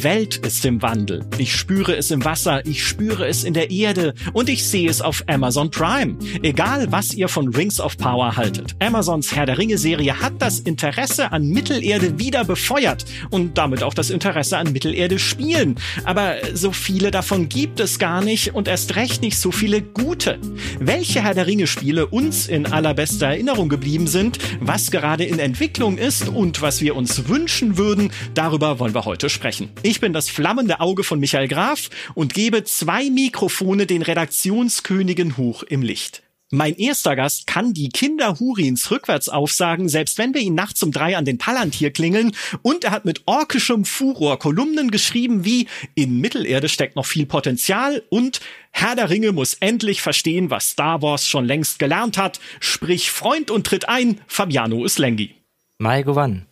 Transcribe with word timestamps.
Die 0.00 0.04
Welt 0.04 0.38
ist 0.46 0.64
im 0.64 0.80
Wandel. 0.80 1.26
Ich 1.36 1.54
spüre 1.54 1.94
es 1.94 2.10
im 2.10 2.24
Wasser, 2.24 2.64
ich 2.64 2.86
spüre 2.86 3.26
es 3.26 3.44
in 3.44 3.52
der 3.52 3.70
Erde 3.70 4.14
und 4.32 4.48
ich 4.48 4.64
sehe 4.64 4.88
es 4.88 5.02
auf 5.02 5.22
Amazon 5.26 5.70
Prime. 5.70 6.16
Egal, 6.42 6.90
was 6.90 7.12
ihr 7.12 7.28
von 7.28 7.48
Rings 7.48 7.78
of 7.78 7.98
Power 7.98 8.34
haltet. 8.34 8.74
Amazons 8.78 9.36
Herr 9.36 9.44
der 9.44 9.58
Ringe 9.58 9.76
Serie 9.76 10.18
hat 10.18 10.32
das 10.38 10.58
Interesse 10.60 11.32
an 11.32 11.48
Mittelerde 11.48 12.18
wieder 12.18 12.44
befeuert 12.44 13.04
und 13.28 13.58
damit 13.58 13.82
auch 13.82 13.92
das 13.92 14.08
Interesse 14.08 14.56
an 14.56 14.72
Mittelerde 14.72 15.18
spielen. 15.18 15.74
Aber 16.04 16.36
so 16.54 16.72
viele 16.72 17.10
davon 17.10 17.50
gibt 17.50 17.78
es 17.78 17.98
gar 17.98 18.24
nicht 18.24 18.54
und 18.54 18.68
erst 18.68 18.96
recht 18.96 19.20
nicht 19.20 19.38
so 19.38 19.52
viele 19.52 19.82
gute. 19.82 20.38
Welche 20.78 21.22
Herr 21.22 21.34
der 21.34 21.46
Ringe 21.46 21.66
Spiele 21.66 22.06
uns 22.06 22.48
in 22.48 22.64
allerbester 22.64 23.26
Erinnerung 23.26 23.68
geblieben 23.68 24.06
sind, 24.06 24.38
was 24.60 24.90
gerade 24.90 25.24
in 25.24 25.38
Entwicklung 25.38 25.98
ist 25.98 26.30
und 26.30 26.62
was 26.62 26.80
wir 26.80 26.96
uns 26.96 27.28
wünschen 27.28 27.76
würden, 27.76 28.10
darüber 28.32 28.78
wollen 28.78 28.94
wir 28.94 29.04
heute 29.04 29.28
sprechen. 29.28 29.68
Ich 29.90 29.98
bin 29.98 30.12
das 30.12 30.30
flammende 30.30 30.78
Auge 30.78 31.02
von 31.02 31.18
Michael 31.18 31.48
Graf 31.48 31.90
und 32.14 32.32
gebe 32.32 32.62
zwei 32.62 33.10
Mikrofone 33.10 33.86
den 33.86 34.02
Redaktionskönigen 34.02 35.36
hoch 35.36 35.64
im 35.64 35.82
Licht. 35.82 36.22
Mein 36.52 36.76
erster 36.76 37.16
Gast 37.16 37.48
kann 37.48 37.74
die 37.74 37.88
Kinder 37.88 38.38
Hurins 38.38 38.88
rückwärts 38.92 39.28
aufsagen, 39.28 39.88
selbst 39.88 40.16
wenn 40.16 40.32
wir 40.32 40.42
ihn 40.42 40.54
nachts 40.54 40.80
um 40.84 40.92
drei 40.92 41.16
an 41.16 41.24
den 41.24 41.38
Palantir 41.38 41.90
klingeln. 41.90 42.30
Und 42.62 42.84
er 42.84 42.92
hat 42.92 43.04
mit 43.04 43.22
orkischem 43.26 43.84
Furor 43.84 44.38
Kolumnen 44.38 44.92
geschrieben 44.92 45.44
wie 45.44 45.66
In 45.96 46.20
Mittelerde 46.20 46.68
steckt 46.68 46.94
noch 46.94 47.06
viel 47.06 47.26
Potenzial 47.26 48.04
und 48.10 48.40
Herr 48.70 48.94
der 48.94 49.10
Ringe 49.10 49.32
muss 49.32 49.54
endlich 49.54 50.02
verstehen, 50.02 50.50
was 50.50 50.70
Star 50.70 51.02
Wars 51.02 51.26
schon 51.26 51.46
längst 51.46 51.80
gelernt 51.80 52.16
hat. 52.16 52.38
Sprich 52.60 53.10
Freund 53.10 53.50
und 53.50 53.66
tritt 53.66 53.88
ein, 53.88 54.20
Fabiano 54.28 54.76
Uslengi. 54.76 55.34
Mai 55.78 56.04
Govan. 56.04 56.46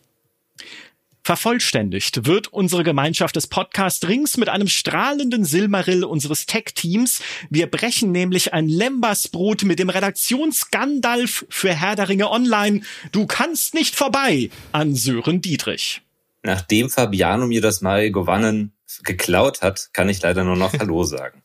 Vervollständigt 1.29 2.25
wird 2.25 2.49
unsere 2.55 2.85
Gemeinschaft 2.85 3.37
des 3.37 3.49
Podcast 3.49 4.09
Rings 4.09 4.39
mit 4.39 4.49
einem 4.49 4.67
strahlenden 4.67 5.45
Silmarill 5.45 6.03
unseres 6.03 6.47
Tech-Teams. 6.47 7.21
Wir 7.51 7.67
brechen 7.67 8.13
nämlich 8.13 8.55
ein 8.55 8.67
Lembasbrot 8.67 9.65
mit 9.65 9.79
dem 9.79 9.91
Redaktionsgandalf 9.91 11.45
für 11.51 11.75
Herr 11.75 11.97
der 11.97 12.09
Ringe 12.09 12.31
Online. 12.31 12.81
Du 13.13 13.27
kannst 13.27 13.75
nicht 13.75 13.95
vorbei 13.95 14.49
an 14.73 14.95
Sören 14.95 15.43
Dietrich. 15.43 16.01
Nachdem 16.43 16.89
Fabiano 16.89 17.47
mir 17.47 17.61
das 17.61 17.83
mal 17.83 18.11
gewonnen 18.11 18.73
geklaut 19.03 19.61
hat, 19.61 19.91
kann 19.93 20.09
ich 20.09 20.23
leider 20.23 20.45
nur 20.45 20.57
noch 20.57 20.73
Hallo 20.73 21.05
sagen. 21.05 21.43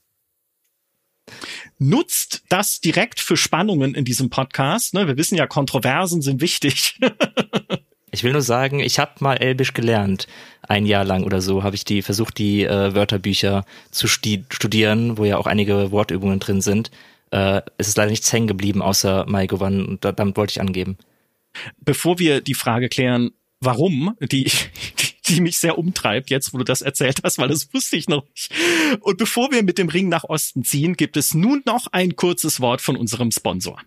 Nutzt 1.78 2.44
das 2.48 2.80
direkt 2.80 3.20
für 3.20 3.36
Spannungen 3.36 3.96
in 3.96 4.06
diesem 4.06 4.30
Podcast. 4.30 4.94
Ne? 4.94 5.08
Wir 5.08 5.18
wissen 5.18 5.36
ja, 5.36 5.46
Kontroversen 5.46 6.22
sind 6.22 6.40
wichtig. 6.40 6.98
Ich 8.14 8.24
will 8.24 8.32
nur 8.32 8.44
sagen, 8.44 8.80
ich 8.80 9.00
habe 9.00 9.12
mal 9.22 9.38
Elbisch 9.38 9.74
gelernt. 9.74 10.28
Ein 10.62 10.86
Jahr 10.86 11.04
lang 11.04 11.24
oder 11.24 11.42
so 11.42 11.64
habe 11.64 11.76
ich 11.76 11.84
die 11.84 12.04
versucht, 12.04 12.38
die 12.38 12.64
äh, 12.64 12.94
Wörterbücher 12.94 13.66
zu 13.90 14.08
studieren, 14.08 15.18
wo 15.18 15.26
ja 15.26 15.38
auch 15.38 15.48
einige 15.48 15.92
Wortübungen 15.92 16.40
drin 16.40 16.62
sind. 16.62 16.92
Äh, 17.32 17.64
es 17.80 17.88
ist 17.88 17.98
leider 17.98 18.12
nichts 18.12 18.32
hängen 18.32 18.46
geblieben, 18.46 18.84
außer 18.84 19.26
Maigowan. 19.28 19.84
Und 19.84 20.06
damit 20.06 20.38
wollte 20.38 20.52
ich 20.52 20.62
angeben. 20.62 21.00
Bevor 21.80 22.20
wir 22.20 22.42
die 22.42 22.54
Frage 22.54 22.88
klären, 22.88 23.32
warum, 23.60 24.16
die, 24.22 24.52
die 25.28 25.42
mich 25.42 25.58
sehr 25.58 25.80
umtreibt, 25.80 26.30
jetzt 26.30 26.54
wo 26.54 26.60
du 26.60 26.64
das 26.64 26.84
erzählt 26.84 27.22
hast, 27.24 27.40
weil 27.40 27.48
das 27.48 27.74
wusste 27.74 27.96
ich 27.96 28.08
noch 28.08 28.26
nicht. 28.30 28.52
Und 29.00 29.18
bevor 29.18 29.52
wir 29.52 29.64
mit 29.64 29.80
dem 29.80 29.90
Ring 29.90 30.08
nach 30.08 30.26
Osten 30.26 30.64
ziehen, 30.64 30.94
gibt 30.94 31.18
es 31.18 31.34
nun 31.34 31.64
noch 31.66 31.88
ein 31.92 32.16
kurzes 32.16 32.62
Wort 32.62 32.82
von 32.82 32.96
unserem 32.96 33.32
Sponsor. 33.32 33.82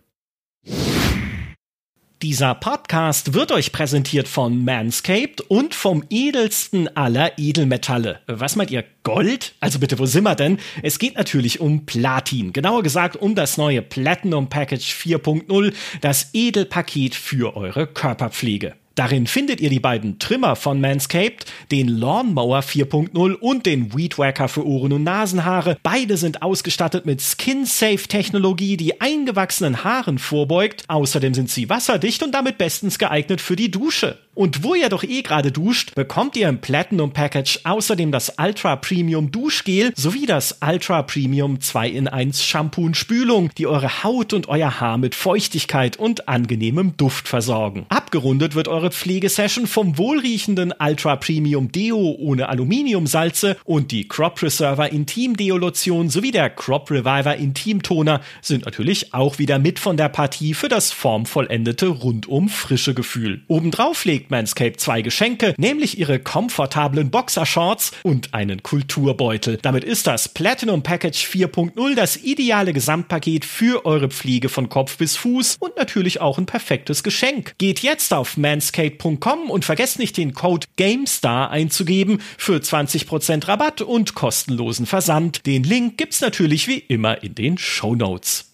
Dieser 2.23 2.55
Podcast 2.55 3.35
wird 3.35 3.51
euch 3.51 3.71
präsentiert 3.71 4.27
von 4.27 4.65
Manscaped 4.65 5.41
und 5.41 5.75
vom 5.75 6.03
edelsten 6.09 6.87
aller 6.97 7.37
Edelmetalle. 7.37 8.21
Was 8.25 8.55
meint 8.55 8.71
ihr? 8.71 8.85
Gold? 9.03 9.53
Also 9.59 9.77
bitte, 9.77 9.99
wo 9.99 10.07
sind 10.07 10.23
wir 10.23 10.33
denn? 10.33 10.57
Es 10.81 10.97
geht 10.97 11.15
natürlich 11.15 11.59
um 11.59 11.85
Platin. 11.85 12.53
Genauer 12.53 12.81
gesagt 12.81 13.17
um 13.17 13.35
das 13.35 13.57
neue 13.57 13.83
Platinum 13.83 14.49
Package 14.49 14.95
4.0, 14.95 15.71
das 16.01 16.31
Edelpaket 16.33 17.13
für 17.13 17.55
eure 17.55 17.85
Körperpflege. 17.85 18.73
Darin 18.97 19.27
findet 19.27 19.61
ihr 19.61 19.69
die 19.69 19.79
beiden 19.79 20.17
Trimmer 20.17 20.55
von 20.55 20.81
Manscaped, 20.81 21.45
den 21.71 21.87
Lawnmower 21.87 22.61
4.0 22.61 23.33
und 23.35 23.67
den 23.67 23.95
Weedwacker 23.95 24.47
für 24.47 24.65
Ohren 24.65 24.91
und 24.91 25.03
Nasenhaare. 25.03 25.77
Beide 25.83 26.17
sind 26.17 26.41
ausgestattet 26.41 27.05
mit 27.05 27.21
Skin-Safe-Technologie, 27.21 28.75
die 28.75 28.99
eingewachsenen 28.99 29.83
Haaren 29.83 30.17
vorbeugt. 30.17 30.83
Außerdem 30.87 31.35
sind 31.35 31.51
sie 31.51 31.69
wasserdicht 31.69 32.23
und 32.23 32.31
damit 32.31 32.57
bestens 32.57 32.97
geeignet 32.97 33.39
für 33.39 33.55
die 33.55 33.69
Dusche. 33.69 34.17
Und 34.37 34.63
wo 34.63 34.75
ihr 34.75 34.89
doch 34.89 35.01
eh 35.01 35.23
gerade 35.23 35.51
duscht, 35.51 35.95
bekommt 35.95 36.35
ihr 36.35 36.47
im 36.47 36.61
Platinum 36.61 37.11
Package 37.11 37.61
außerdem 37.63 38.11
das 38.11 38.33
Ultra 38.37 38.75
Premium 38.75 39.31
Duschgel 39.31 39.91
sowie 39.95 40.27
das 40.27 40.59
Ultra 40.61 41.01
Premium 41.01 41.59
2 41.59 41.89
in 41.89 42.07
1 42.07 42.43
Shampoo 42.43 42.85
und 42.85 42.95
Spülung, 42.95 43.49
die 43.57 43.65
eure 43.65 44.03
Haut 44.03 44.33
und 44.33 44.47
euer 44.47 44.79
Haar 44.79 44.99
mit 44.99 45.15
Feuchtigkeit 45.15 45.97
und 45.97 46.29
angenehmem 46.29 46.95
Duft 46.97 47.27
versorgen. 47.27 47.87
Abgerundet 47.89 48.53
wird 48.53 48.67
eure 48.67 48.91
Pflegesession 48.91 49.65
vom 49.65 49.97
wohlriechenden 49.97 50.71
Ultra 50.79 51.15
Premium 51.15 51.71
Deo 51.71 52.15
ohne 52.19 52.47
Aluminiumsalze 52.47 53.57
und 53.63 53.89
die 53.91 54.07
Crop 54.07 54.35
Preserver 54.35 54.91
Intim 54.91 55.35
Deo 55.35 55.57
Lotion 55.57 56.11
sowie 56.11 56.29
der 56.29 56.51
Crop 56.51 56.91
Reviver 56.91 57.37
Intim 57.37 57.81
Toner 57.81 58.21
sind 58.43 58.65
natürlich 58.65 59.15
auch 59.15 59.39
wieder 59.39 59.57
mit 59.57 59.79
von 59.79 59.97
der 59.97 60.09
Partie 60.09 60.53
für 60.53 60.69
das 60.69 60.91
formvollendete 60.91 61.87
rundum 61.87 62.49
frische 62.49 62.93
Gefühl. 62.93 63.41
Obendrauf 63.47 64.05
legt 64.05 64.26
kriegt 64.27 64.31
Manscaped 64.31 64.79
zwei 64.79 65.01
Geschenke, 65.01 65.53
nämlich 65.57 65.97
ihre 65.97 66.19
komfortablen 66.19 67.09
Boxershorts 67.09 67.91
und 68.03 68.33
einen 68.33 68.63
Kulturbeutel. 68.63 69.57
Damit 69.61 69.83
ist 69.83 70.07
das 70.07 70.29
Platinum 70.29 70.83
Package 70.83 71.25
4.0 71.25 71.95
das 71.95 72.17
ideale 72.17 72.73
Gesamtpaket 72.73 73.45
für 73.45 73.85
eure 73.85 74.09
Pflege 74.09 74.49
von 74.49 74.69
Kopf 74.69 74.97
bis 74.97 75.15
Fuß 75.17 75.57
und 75.59 75.77
natürlich 75.77 76.21
auch 76.21 76.37
ein 76.37 76.45
perfektes 76.45 77.03
Geschenk. 77.03 77.55
Geht 77.57 77.79
jetzt 77.79 78.13
auf 78.13 78.37
manscaped.com 78.37 79.49
und 79.49 79.65
vergesst 79.65 79.99
nicht 79.99 80.17
den 80.17 80.33
Code 80.33 80.67
GameStar 80.75 81.49
einzugeben 81.49 82.19
für 82.37 82.57
20% 82.57 83.47
Rabatt 83.47 83.81
und 83.81 84.15
kostenlosen 84.15 84.85
Versand. 84.85 85.45
Den 85.45 85.63
Link 85.63 85.97
gibt's 85.97 86.21
natürlich 86.21 86.67
wie 86.67 86.79
immer 86.79 87.23
in 87.23 87.35
den 87.35 87.57
Show 87.57 87.95
Notes. 87.95 88.45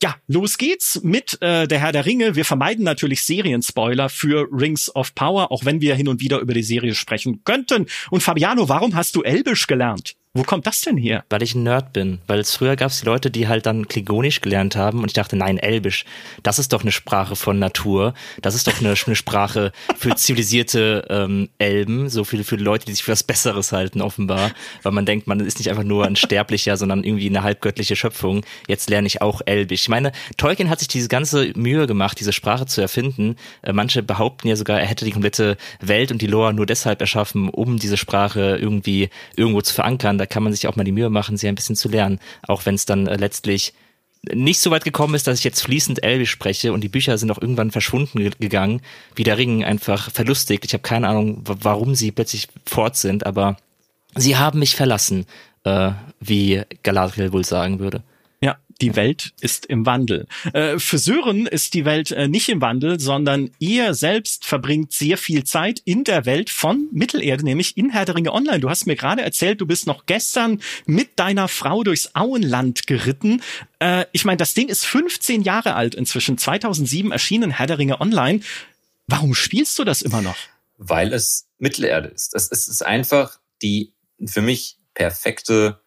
Ja, 0.00 0.14
los 0.28 0.58
geht's 0.58 1.02
mit 1.02 1.42
äh, 1.42 1.66
der 1.66 1.80
Herr 1.80 1.90
der 1.90 2.06
Ringe. 2.06 2.36
Wir 2.36 2.44
vermeiden 2.44 2.84
natürlich 2.84 3.22
Serienspoiler 3.22 4.08
für 4.08 4.46
Rings 4.52 4.94
of 4.94 5.12
Power, 5.16 5.50
auch 5.50 5.64
wenn 5.64 5.80
wir 5.80 5.96
hin 5.96 6.06
und 6.06 6.20
wieder 6.20 6.38
über 6.38 6.54
die 6.54 6.62
Serie 6.62 6.94
sprechen 6.94 7.42
könnten. 7.42 7.86
Und 8.10 8.22
Fabiano, 8.22 8.68
warum 8.68 8.94
hast 8.94 9.16
du 9.16 9.22
Elbisch 9.22 9.66
gelernt? 9.66 10.14
Wo 10.34 10.42
kommt 10.42 10.66
das 10.66 10.82
denn 10.82 10.98
her? 10.98 11.24
Weil 11.30 11.42
ich 11.42 11.54
ein 11.54 11.62
Nerd 11.62 11.94
bin. 11.94 12.18
Weil 12.26 12.38
es 12.40 12.54
früher 12.54 12.76
gab 12.76 12.90
es 12.90 13.00
die 13.00 13.06
Leute, 13.06 13.30
die 13.30 13.48
halt 13.48 13.64
dann 13.64 13.88
Klingonisch 13.88 14.42
gelernt 14.42 14.76
haben 14.76 15.00
und 15.00 15.06
ich 15.06 15.14
dachte, 15.14 15.36
nein, 15.36 15.56
Elbisch, 15.56 16.04
das 16.42 16.58
ist 16.58 16.72
doch 16.72 16.82
eine 16.82 16.92
Sprache 16.92 17.34
von 17.34 17.58
Natur. 17.58 18.12
Das 18.42 18.54
ist 18.54 18.66
doch 18.66 18.78
eine, 18.78 18.94
eine 19.06 19.16
Sprache 19.16 19.72
für 19.96 20.14
zivilisierte 20.14 21.06
ähm, 21.08 21.48
Elben, 21.58 22.10
so 22.10 22.24
viele 22.24 22.44
für 22.44 22.56
Leute, 22.56 22.84
die 22.84 22.92
sich 22.92 23.04
für 23.04 23.12
was 23.12 23.22
Besseres 23.22 23.72
halten, 23.72 24.02
offenbar. 24.02 24.50
Weil 24.82 24.92
man 24.92 25.06
denkt, 25.06 25.26
man 25.26 25.40
ist 25.40 25.58
nicht 25.58 25.70
einfach 25.70 25.82
nur 25.82 26.04
ein 26.04 26.14
Sterblicher, 26.14 26.76
sondern 26.76 27.04
irgendwie 27.04 27.28
eine 27.28 27.42
halbgöttliche 27.42 27.96
Schöpfung. 27.96 28.44
Jetzt 28.68 28.90
lerne 28.90 29.06
ich 29.06 29.22
auch 29.22 29.40
Elbisch. 29.46 29.82
Ich 29.82 29.88
meine, 29.88 30.12
Tolkien 30.36 30.68
hat 30.68 30.80
sich 30.80 30.88
diese 30.88 31.08
ganze 31.08 31.52
Mühe 31.56 31.86
gemacht, 31.86 32.20
diese 32.20 32.34
Sprache 32.34 32.66
zu 32.66 32.82
erfinden. 32.82 33.36
Äh, 33.62 33.72
manche 33.72 34.02
behaupten 34.02 34.46
ja 34.48 34.56
sogar, 34.56 34.78
er 34.78 34.86
hätte 34.86 35.06
die 35.06 35.12
komplette 35.12 35.56
Welt 35.80 36.12
und 36.12 36.20
die 36.20 36.26
Lore 36.26 36.52
nur 36.52 36.66
deshalb 36.66 37.00
erschaffen, 37.00 37.48
um 37.48 37.78
diese 37.78 37.96
Sprache 37.96 38.58
irgendwie 38.60 39.08
irgendwo 39.34 39.62
zu 39.62 39.74
verankern 39.74 40.18
da 40.18 40.26
kann 40.28 40.42
man 40.42 40.52
sich 40.52 40.66
auch 40.66 40.76
mal 40.76 40.84
die 40.84 40.92
Mühe 40.92 41.10
machen, 41.10 41.36
sie 41.36 41.48
ein 41.48 41.54
bisschen 41.54 41.76
zu 41.76 41.88
lernen, 41.88 42.20
auch 42.46 42.66
wenn 42.66 42.74
es 42.74 42.86
dann 42.86 43.06
äh, 43.06 43.16
letztlich 43.16 43.74
nicht 44.32 44.60
so 44.60 44.70
weit 44.70 44.84
gekommen 44.84 45.14
ist, 45.14 45.26
dass 45.26 45.38
ich 45.38 45.44
jetzt 45.44 45.62
fließend 45.62 46.02
Elbisch 46.02 46.30
spreche 46.30 46.72
und 46.72 46.82
die 46.82 46.88
Bücher 46.88 47.16
sind 47.18 47.30
auch 47.30 47.40
irgendwann 47.40 47.70
verschwunden 47.70 48.30
gegangen, 48.38 48.82
wie 49.14 49.22
der 49.22 49.38
Ring 49.38 49.64
einfach 49.64 50.10
verlustigt. 50.10 50.64
Ich 50.64 50.72
habe 50.72 50.82
keine 50.82 51.08
Ahnung, 51.08 51.42
warum 51.44 51.94
sie 51.94 52.10
plötzlich 52.10 52.48
fort 52.66 52.96
sind, 52.96 53.26
aber 53.26 53.56
sie 54.16 54.36
haben 54.36 54.58
mich 54.58 54.76
verlassen, 54.76 55.26
äh, 55.64 55.92
wie 56.20 56.62
Galadriel 56.82 57.32
wohl 57.32 57.44
sagen 57.44 57.78
würde. 57.78 58.02
Die 58.80 58.94
Welt 58.94 59.32
ist 59.40 59.66
im 59.66 59.86
Wandel. 59.86 60.26
Äh, 60.52 60.78
für 60.78 60.98
Sören 60.98 61.46
ist 61.46 61.74
die 61.74 61.84
Welt 61.84 62.12
äh, 62.12 62.28
nicht 62.28 62.48
im 62.48 62.60
Wandel, 62.60 63.00
sondern 63.00 63.50
ihr 63.58 63.92
selbst 63.94 64.44
verbringt 64.44 64.92
sehr 64.92 65.18
viel 65.18 65.42
Zeit 65.42 65.80
in 65.84 66.04
der 66.04 66.26
Welt 66.26 66.48
von 66.48 66.86
Mittelerde, 66.92 67.42
nämlich 67.42 67.76
in 67.76 67.90
Herr 67.90 68.04
der 68.04 68.14
Ringe 68.14 68.32
Online. 68.32 68.60
Du 68.60 68.70
hast 68.70 68.86
mir 68.86 68.94
gerade 68.94 69.22
erzählt, 69.22 69.60
du 69.60 69.66
bist 69.66 69.88
noch 69.88 70.06
gestern 70.06 70.60
mit 70.86 71.18
deiner 71.18 71.48
Frau 71.48 71.82
durchs 71.82 72.14
Auenland 72.14 72.86
geritten. 72.86 73.42
Äh, 73.80 74.04
ich 74.12 74.24
meine, 74.24 74.36
das 74.36 74.54
Ding 74.54 74.68
ist 74.68 74.86
15 74.86 75.42
Jahre 75.42 75.74
alt 75.74 75.96
inzwischen, 75.96 76.38
2007 76.38 77.10
erschienen 77.10 77.50
Herr 77.50 77.66
der 77.66 77.78
Ringe 77.78 78.00
Online. 78.00 78.40
Warum 79.08 79.34
spielst 79.34 79.76
du 79.80 79.84
das 79.84 80.02
immer 80.02 80.22
noch? 80.22 80.36
Weil 80.76 81.12
es 81.12 81.48
Mittelerde 81.58 82.08
ist. 82.08 82.34
Es 82.36 82.48
ist 82.50 82.86
einfach 82.86 83.40
die 83.60 83.92
für 84.24 84.42
mich 84.42 84.78
perfekte 84.94 85.80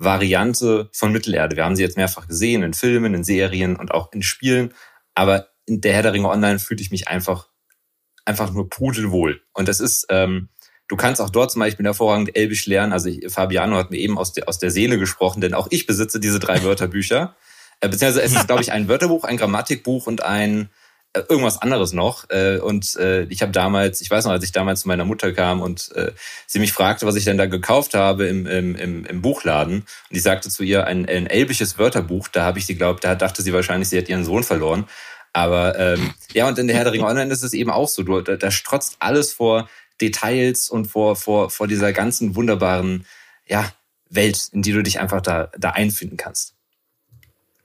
Variante 0.00 0.88
von 0.92 1.12
Mittelerde. 1.12 1.56
Wir 1.56 1.64
haben 1.64 1.76
sie 1.76 1.82
jetzt 1.82 1.96
mehrfach 1.96 2.26
gesehen 2.26 2.62
in 2.62 2.74
Filmen, 2.74 3.14
in 3.14 3.22
Serien 3.22 3.76
und 3.76 3.92
auch 3.92 4.12
in 4.12 4.22
Spielen. 4.22 4.72
Aber 5.14 5.48
in 5.66 5.80
der 5.80 5.92
Herr 5.92 6.02
der 6.02 6.14
Ringe 6.14 6.28
Online 6.28 6.58
fühle 6.58 6.80
ich 6.80 6.90
mich 6.90 7.08
einfach, 7.08 7.48
einfach 8.24 8.50
nur 8.52 8.70
pudelwohl. 8.70 9.42
Und 9.52 9.68
das 9.68 9.78
ist, 9.78 10.06
ähm, 10.08 10.48
Du 10.90 10.96
kannst 10.96 11.20
auch 11.20 11.30
dort 11.30 11.52
zum 11.52 11.60
Beispiel 11.60 11.86
hervorragend 11.86 12.34
Elbisch 12.36 12.66
lernen. 12.66 12.92
Also 12.92 13.10
ich, 13.10 13.32
Fabiano 13.32 13.76
hat 13.76 13.92
mir 13.92 13.98
eben 13.98 14.18
aus 14.18 14.32
der, 14.32 14.48
aus 14.48 14.58
der 14.58 14.72
Seele 14.72 14.98
gesprochen, 14.98 15.40
denn 15.40 15.54
auch 15.54 15.68
ich 15.70 15.86
besitze 15.86 16.18
diese 16.18 16.40
drei 16.40 16.62
Wörterbücher. 16.64 17.36
Äh, 17.78 17.88
beziehungsweise 17.88 18.22
es 18.22 18.32
ist, 18.32 18.48
glaube 18.48 18.62
ich, 18.62 18.72
ein 18.72 18.88
Wörterbuch, 18.88 19.22
ein 19.22 19.36
Grammatikbuch 19.36 20.08
und 20.08 20.24
ein 20.24 20.68
irgendwas 21.14 21.60
anderes 21.60 21.92
noch. 21.92 22.28
Äh, 22.30 22.58
und 22.58 22.94
äh, 22.96 23.24
ich 23.24 23.42
habe 23.42 23.52
damals, 23.52 24.00
ich 24.00 24.10
weiß 24.10 24.24
noch, 24.24 24.32
als 24.32 24.44
ich 24.44 24.52
damals 24.52 24.82
zu 24.82 24.88
meiner 24.88 25.04
Mutter 25.04 25.32
kam 25.32 25.60
und 25.60 25.90
äh, 25.94 26.12
sie 26.46 26.58
mich 26.58 26.72
fragte, 26.72 27.06
was 27.06 27.16
ich 27.16 27.24
denn 27.24 27.38
da 27.38 27.46
gekauft 27.46 27.94
habe 27.94 28.26
im, 28.26 28.46
im, 28.46 29.04
im, 29.04 29.22
Buchladen. 29.22 29.80
Und 29.80 30.16
ich 30.16 30.22
sagte 30.22 30.50
zu 30.50 30.62
ihr, 30.62 30.86
ein, 30.86 31.08
ein 31.08 31.26
elbisches 31.26 31.78
Wörterbuch, 31.78 32.28
da 32.28 32.44
habe 32.44 32.58
ich 32.58 32.66
sie 32.66 32.76
glaubt, 32.76 33.04
da 33.04 33.14
dachte 33.14 33.42
sie 33.42 33.52
wahrscheinlich, 33.52 33.88
sie 33.88 33.98
hat 33.98 34.08
ihren 34.08 34.24
Sohn 34.24 34.44
verloren. 34.44 34.86
Aber 35.32 35.78
ähm, 35.78 36.14
ja, 36.32 36.48
und 36.48 36.58
in 36.58 36.66
der 36.66 36.76
Herr 36.76 36.84
der 36.84 36.92
Ringe 36.92 37.06
Online 37.06 37.32
ist 37.32 37.42
es 37.42 37.54
eben 37.54 37.70
auch 37.70 37.88
so. 37.88 38.02
Du, 38.02 38.20
da, 38.20 38.36
da 38.36 38.50
strotzt 38.50 38.96
alles 39.00 39.32
vor 39.32 39.68
Details 40.00 40.70
und 40.70 40.86
vor, 40.86 41.16
vor, 41.16 41.50
vor 41.50 41.66
dieser 41.66 41.92
ganzen 41.92 42.34
wunderbaren 42.36 43.06
ja, 43.46 43.70
Welt, 44.08 44.48
in 44.52 44.62
die 44.62 44.72
du 44.72 44.82
dich 44.82 45.00
einfach 45.00 45.20
da, 45.20 45.50
da 45.58 45.70
einfinden 45.70 46.16
kannst. 46.16 46.54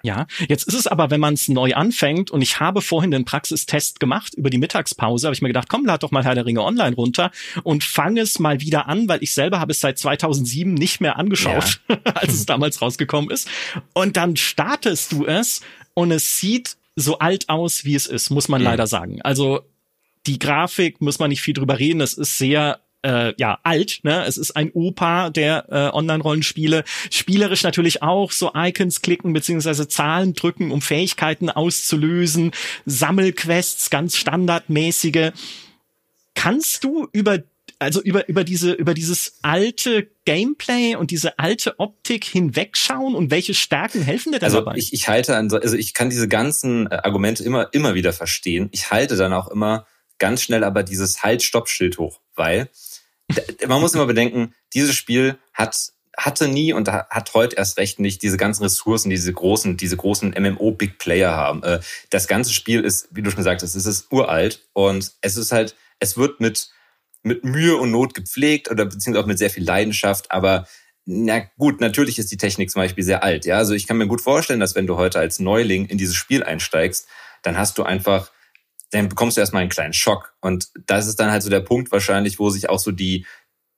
Ja, 0.05 0.27
jetzt 0.47 0.67
ist 0.67 0.75
es 0.75 0.85
aber, 0.85 1.09
wenn 1.09 1.19
man 1.19 1.33
es 1.33 1.47
neu 1.47 1.73
anfängt 1.73 2.29
und 2.29 2.43
ich 2.43 2.59
habe 2.59 2.81
vorhin 2.81 3.09
den 3.09 3.25
Praxistest 3.25 3.99
gemacht 3.99 4.35
über 4.35 4.51
die 4.51 4.59
Mittagspause, 4.59 5.25
habe 5.25 5.33
ich 5.33 5.41
mir 5.41 5.49
gedacht, 5.49 5.67
komm, 5.67 5.83
lad 5.83 6.03
doch 6.03 6.11
mal 6.11 6.23
Herr 6.23 6.35
der 6.35 6.45
Ringe 6.45 6.61
online 6.61 6.95
runter 6.95 7.31
und 7.63 7.83
fange 7.83 8.21
es 8.21 8.37
mal 8.37 8.61
wieder 8.61 8.87
an, 8.87 9.09
weil 9.09 9.23
ich 9.23 9.33
selber 9.33 9.59
habe 9.59 9.71
es 9.71 9.79
seit 9.79 9.97
2007 9.97 10.75
nicht 10.75 11.01
mehr 11.01 11.17
angeschaut, 11.17 11.81
ja. 11.89 11.97
als 12.13 12.33
es 12.33 12.45
damals 12.45 12.83
rausgekommen 12.83 13.31
ist. 13.31 13.49
Und 13.93 14.15
dann 14.15 14.35
startest 14.35 15.11
du 15.11 15.25
es 15.25 15.61
und 15.95 16.11
es 16.11 16.37
sieht 16.37 16.77
so 16.95 17.17
alt 17.17 17.49
aus, 17.49 17.83
wie 17.83 17.95
es 17.95 18.05
ist, 18.05 18.29
muss 18.29 18.47
man 18.47 18.61
mhm. 18.61 18.65
leider 18.65 18.85
sagen. 18.85 19.23
Also 19.23 19.61
die 20.27 20.37
Grafik 20.37 21.01
muss 21.01 21.17
man 21.17 21.29
nicht 21.29 21.41
viel 21.41 21.55
drüber 21.55 21.79
reden. 21.79 22.01
Es 22.01 22.13
ist 22.13 22.37
sehr 22.37 22.79
äh, 23.05 23.33
ja 23.37 23.59
alt. 23.63 23.99
Ne? 24.03 24.25
Es 24.25 24.37
ist 24.37 24.55
ein 24.55 24.71
Opa 24.73 25.29
der 25.29 25.65
äh, 25.69 25.95
Online-Rollenspiele. 25.95 26.83
Spielerisch 27.11 27.63
natürlich 27.63 28.01
auch 28.01 28.31
so 28.31 28.51
Icons 28.55 29.01
klicken 29.01 29.33
beziehungsweise 29.33 29.87
Zahlen 29.87 30.33
drücken, 30.33 30.71
um 30.71 30.81
Fähigkeiten 30.81 31.49
auszulösen. 31.49 32.51
Sammelquests, 32.85 33.89
ganz 33.89 34.17
standardmäßige. 34.17 35.31
Kannst 36.33 36.83
du 36.83 37.07
über 37.13 37.39
also 37.77 38.01
über 38.01 38.27
über 38.29 38.43
diese 38.43 38.71
über 38.71 38.93
dieses 38.93 39.39
alte 39.41 40.07
Gameplay 40.23 40.95
und 40.95 41.11
diese 41.11 41.37
alte 41.39 41.77
Optik 41.79 42.23
hinwegschauen 42.23 43.15
und 43.15 43.31
welche 43.31 43.53
Stärken 43.53 44.01
helfen 44.01 44.31
dir 44.31 44.41
also 44.41 44.59
dabei? 44.59 44.77
Ich, 44.77 44.93
ich 44.93 45.09
halte 45.09 45.35
an, 45.35 45.51
also 45.51 45.75
ich 45.75 45.93
kann 45.93 46.09
diese 46.09 46.27
ganzen 46.27 46.87
äh, 46.87 46.95
Argumente 47.03 47.43
immer 47.43 47.73
immer 47.73 47.93
wieder 47.93 48.13
verstehen. 48.13 48.69
Ich 48.71 48.91
halte 48.91 49.17
dann 49.17 49.33
auch 49.33 49.49
immer 49.49 49.85
ganz 50.17 50.41
schnell 50.41 50.63
aber 50.63 50.83
dieses 50.83 51.23
Halt-Stopp-Schild 51.23 51.97
hoch, 51.97 52.21
weil 52.35 52.69
man 53.67 53.81
muss 53.81 53.93
immer 53.93 54.05
bedenken, 54.05 54.53
dieses 54.73 54.95
Spiel 54.95 55.37
hat 55.53 55.91
hatte 56.17 56.47
nie 56.47 56.73
und 56.73 56.89
hat 56.89 57.33
heute 57.33 57.57
erst 57.57 57.77
recht 57.77 57.99
nicht 57.99 58.21
diese 58.21 58.37
ganzen 58.37 58.63
Ressourcen, 58.63 59.09
diese 59.09 59.33
großen, 59.33 59.77
diese 59.77 59.97
großen 59.97 60.33
MMO-Big 60.37 60.97
Player 60.97 61.31
haben. 61.31 61.63
Äh, 61.63 61.81
das 62.09 62.27
ganze 62.27 62.53
Spiel 62.53 62.81
ist, 62.81 63.09
wie 63.11 63.21
du 63.21 63.31
schon 63.31 63.43
sagtest, 63.43 63.75
es 63.75 63.85
ist 63.85 64.11
uralt 64.11 64.67
und 64.73 65.11
es 65.21 65.37
ist 65.37 65.51
halt, 65.51 65.75
es 65.99 66.17
wird 66.17 66.39
mit, 66.39 66.69
mit 67.23 67.43
Mühe 67.43 67.75
und 67.77 67.91
Not 67.91 68.13
gepflegt 68.13 68.71
oder 68.71 68.85
beziehungsweise 68.85 69.23
auch 69.23 69.27
mit 69.27 69.37
sehr 69.37 69.49
viel 69.49 69.65
Leidenschaft, 69.65 70.31
aber 70.31 70.67
na 71.05 71.39
gut, 71.57 71.81
natürlich 71.81 72.17
ist 72.17 72.31
die 72.31 72.37
Technik 72.37 72.71
zum 72.71 72.81
Beispiel 72.81 73.03
sehr 73.03 73.23
alt. 73.23 73.45
Ja, 73.45 73.57
also 73.57 73.73
ich 73.73 73.85
kann 73.85 73.97
mir 73.97 74.07
gut 74.07 74.21
vorstellen, 74.21 74.59
dass 74.59 74.73
wenn 74.73 74.87
du 74.87 74.97
heute 74.97 75.19
als 75.19 75.39
Neuling 75.39 75.85
in 75.85 75.99
dieses 75.99 76.15
Spiel 76.15 76.43
einsteigst, 76.43 77.07
dann 77.43 77.57
hast 77.57 77.77
du 77.77 77.83
einfach 77.83 78.31
dann 78.91 79.09
bekommst 79.09 79.37
du 79.37 79.41
erstmal 79.41 79.61
einen 79.61 79.69
kleinen 79.69 79.93
Schock. 79.93 80.33
Und 80.41 80.69
das 80.87 81.07
ist 81.07 81.19
dann 81.19 81.31
halt 81.31 81.43
so 81.43 81.49
der 81.49 81.61
Punkt 81.61 81.91
wahrscheinlich, 81.91 82.39
wo 82.39 82.49
sich 82.49 82.69
auch 82.69 82.79
so 82.79 82.91
die, 82.91 83.25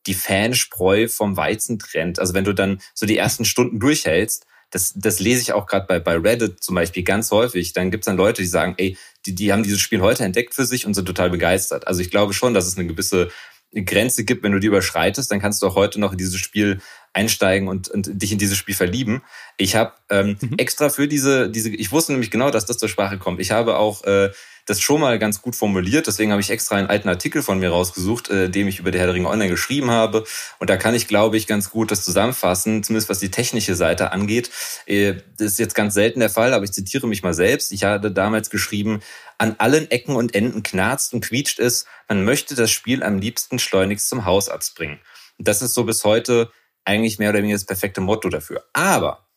die 0.06 0.14
Fanspreu 0.14 1.08
vom 1.08 1.38
Weizen 1.38 1.80
trennt. 1.80 2.20
Also 2.20 2.34
wenn 2.34 2.44
du 2.44 2.54
dann 2.54 2.82
so 2.94 3.06
die 3.06 3.18
ersten 3.18 3.46
Stunden 3.46 3.80
durchhältst, 3.80 4.46
das, 4.70 4.94
das 4.96 5.20
lese 5.20 5.42
ich 5.42 5.54
auch 5.54 5.66
gerade 5.66 5.86
bei, 5.88 6.00
bei 6.00 6.18
Reddit 6.18 6.62
zum 6.62 6.76
Beispiel 6.76 7.04
ganz 7.04 7.32
häufig. 7.32 7.74
Dann 7.74 7.90
gibt's 7.90 8.06
dann 8.06 8.18
Leute, 8.18 8.42
die 8.42 8.48
sagen, 8.48 8.76
ey, 8.78 8.98
die, 9.26 9.34
die 9.34 9.54
haben 9.54 9.64
dieses 9.64 9.80
Spiel 9.80 10.02
heute 10.02 10.24
entdeckt 10.24 10.54
für 10.54 10.66
sich 10.66 10.86
und 10.86 10.94
sind 10.94 11.06
total 11.06 11.30
begeistert. 11.30 11.88
Also 11.88 12.02
ich 12.02 12.12
glaube 12.12 12.34
schon, 12.34 12.54
dass 12.54 12.68
es 12.68 12.78
eine 12.78 12.88
gewisse 12.88 13.30
Grenze 13.74 14.24
gibt, 14.24 14.44
wenn 14.44 14.54
du 14.54 14.60
die 14.60 14.68
überschreitest, 14.68 15.32
dann 15.32 15.40
kannst 15.40 15.62
du 15.62 15.68
auch 15.68 15.76
heute 15.76 16.00
noch 16.00 16.14
in 16.14 16.18
dieses 16.18 16.40
Spiel 16.40 16.80
einsteigen 17.14 17.68
und, 17.68 17.90
und 17.90 18.22
dich 18.22 18.32
in 18.32 18.38
dieses 18.38 18.58
Spiel 18.58 18.76
verlieben. 18.76 19.24
Ich 19.58 19.76
habe 19.76 19.94
ähm, 20.10 20.38
mhm. 20.40 20.56
extra 20.58 20.90
für 20.90 21.08
diese, 21.08 21.50
diese, 21.50 21.70
ich 21.70 21.92
wusste 21.92 22.14
nämlich 22.14 22.32
genau, 22.32 22.52
dass 22.52 22.66
das 22.66 22.78
zur 22.78 22.90
Sprache 22.90 23.18
kommt. 23.18 23.40
Ich 23.42 23.52
habe 23.52 23.78
auch 23.78 24.04
äh, 24.04 24.32
das 24.68 24.82
schon 24.82 25.00
mal 25.00 25.18
ganz 25.18 25.42
gut 25.42 25.56
formuliert. 25.56 26.08
Deswegen 26.08 26.32
habe 26.32 26.42
ich 26.42 26.50
extra 26.50 26.76
einen 26.76 26.90
alten 26.90 27.08
Artikel 27.08 27.42
von 27.42 27.58
mir 27.58 27.70
rausgesucht, 27.70 28.30
äh, 28.30 28.50
dem 28.50 28.68
ich 28.68 28.80
über 28.80 28.92
die 28.92 29.00
Herr 29.00 29.08
der 29.08 29.16
Ringe 29.16 29.30
Online 29.30 29.50
geschrieben 29.50 29.90
habe. 29.90 30.26
Und 30.60 30.70
da 30.70 30.76
kann 30.76 30.94
ich, 30.94 31.08
glaube 31.08 31.38
ich, 31.38 31.48
ganz 31.48 31.72
gut 31.72 31.90
das 31.90 32.04
zusammenfassen, 32.04 32.84
zumindest 32.84 33.10
was 33.10 33.20
die 33.20 33.32
technische 33.32 33.76
Seite 33.76 34.12
angeht. 34.12 34.52
Äh, 34.86 35.16
das 35.38 35.54
ist 35.54 35.60
jetzt 35.60 35.74
ganz 35.74 35.94
selten 35.94 36.20
der 36.20 36.30
Fall, 36.30 36.54
aber 36.54 36.66
ich 36.66 36.74
zitiere 36.74 37.08
mich 37.08 37.24
mal 37.24 37.34
selbst. 37.34 37.72
Ich 37.72 37.86
hatte 37.86 38.12
damals 38.12 38.50
geschrieben, 38.50 39.00
an 39.38 39.56
allen 39.58 39.90
Ecken 39.90 40.16
und 40.16 40.36
Enden 40.36 40.64
knarzt 40.64 41.14
und 41.14 41.22
quietscht 41.22 41.60
es. 41.60 41.86
Man 42.10 42.26
möchte 42.26 42.54
das 42.54 42.70
Spiel 42.70 43.04
am 43.04 43.20
liebsten 43.20 43.60
schleunigst 43.60 44.10
zum 44.10 44.26
Hausarzt 44.26 44.76
bringen. 44.76 45.00
Und 45.38 45.48
das 45.48 45.62
ist 45.62 45.76
so 45.76 45.86
bis 45.86 46.04
heute 46.04 46.52
eigentlich 46.84 47.20
mehr 47.20 47.30
oder 47.30 47.40
weniger 47.40 47.56
das 47.56 47.66
perfekte 47.66 48.02
Motto 48.02 48.28
dafür. 48.28 48.66
Aber 48.74 49.28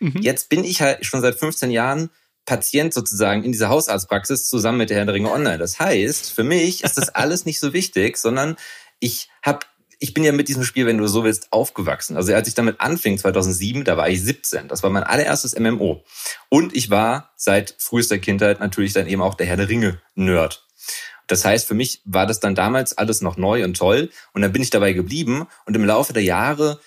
mhm. 0.00 0.20
jetzt 0.20 0.48
bin 0.48 0.64
ich 0.64 0.82
halt 0.82 1.06
schon 1.06 1.20
seit 1.20 1.36
15 1.36 1.70
Jahren 1.70 2.10
Patient 2.50 2.92
sozusagen 2.92 3.44
in 3.44 3.52
dieser 3.52 3.68
Hausarztpraxis 3.68 4.48
zusammen 4.48 4.78
mit 4.78 4.90
der 4.90 4.96
Herr 4.96 5.04
der 5.04 5.14
Ringe 5.14 5.30
Online. 5.30 5.58
Das 5.58 5.78
heißt, 5.78 6.32
für 6.32 6.42
mich 6.42 6.82
ist 6.82 6.98
das 6.98 7.08
alles 7.10 7.44
nicht 7.44 7.60
so 7.60 7.72
wichtig, 7.72 8.16
sondern 8.16 8.56
ich 8.98 9.28
habe 9.40 9.60
ich 10.00 10.14
bin 10.14 10.24
ja 10.24 10.32
mit 10.32 10.48
diesem 10.48 10.64
Spiel, 10.64 10.86
wenn 10.86 10.98
du 10.98 11.06
so 11.06 11.22
willst, 11.22 11.52
aufgewachsen. 11.52 12.16
Also 12.16 12.34
als 12.34 12.48
ich 12.48 12.54
damit 12.54 12.80
anfing, 12.80 13.18
2007, 13.18 13.84
da 13.84 13.96
war 13.96 14.08
ich 14.08 14.20
17. 14.22 14.66
Das 14.66 14.82
war 14.82 14.90
mein 14.90 15.04
allererstes 15.04 15.56
MMO. 15.56 16.02
Und 16.48 16.74
ich 16.74 16.90
war 16.90 17.32
seit 17.36 17.76
frühester 17.78 18.18
Kindheit 18.18 18.58
natürlich 18.58 18.94
dann 18.94 19.06
eben 19.06 19.22
auch 19.22 19.34
der 19.34 19.46
Herr 19.46 19.58
der 19.58 19.68
Ringe-Nerd. 19.68 20.66
Das 21.28 21.44
heißt, 21.44 21.68
für 21.68 21.74
mich 21.74 22.00
war 22.04 22.26
das 22.26 22.40
dann 22.40 22.54
damals 22.56 22.98
alles 22.98 23.20
noch 23.20 23.36
neu 23.36 23.62
und 23.62 23.76
toll. 23.76 24.10
Und 24.32 24.42
dann 24.42 24.52
bin 24.52 24.62
ich 24.62 24.70
dabei 24.70 24.94
geblieben. 24.94 25.46
Und 25.66 25.76
im 25.76 25.84
Laufe 25.84 26.14
der 26.14 26.24
Jahre 26.24 26.80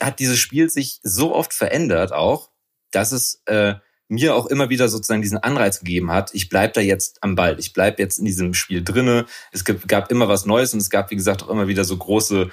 hat 0.00 0.20
dieses 0.20 0.38
Spiel 0.38 0.70
sich 0.70 1.00
so 1.02 1.34
oft 1.34 1.52
verändert 1.52 2.12
auch, 2.12 2.48
dass 2.92 3.12
es 3.12 3.42
äh, 3.46 3.74
mir 4.08 4.34
auch 4.34 4.46
immer 4.46 4.68
wieder 4.68 4.88
sozusagen 4.88 5.22
diesen 5.22 5.38
Anreiz 5.38 5.78
gegeben 5.78 6.10
hat, 6.10 6.34
ich 6.34 6.48
bleib 6.48 6.74
da 6.74 6.80
jetzt 6.80 7.22
am 7.22 7.34
Ball, 7.34 7.58
ich 7.58 7.72
bleib 7.72 7.98
jetzt 7.98 8.18
in 8.18 8.24
diesem 8.24 8.54
Spiel 8.54 8.84
drinne. 8.84 9.26
Es 9.50 9.64
gab 9.64 10.10
immer 10.10 10.28
was 10.28 10.46
Neues 10.46 10.74
und 10.74 10.80
es 10.80 10.90
gab, 10.90 11.10
wie 11.10 11.16
gesagt, 11.16 11.42
auch 11.42 11.48
immer 11.48 11.68
wieder 11.68 11.84
so 11.84 11.96
große, 11.96 12.50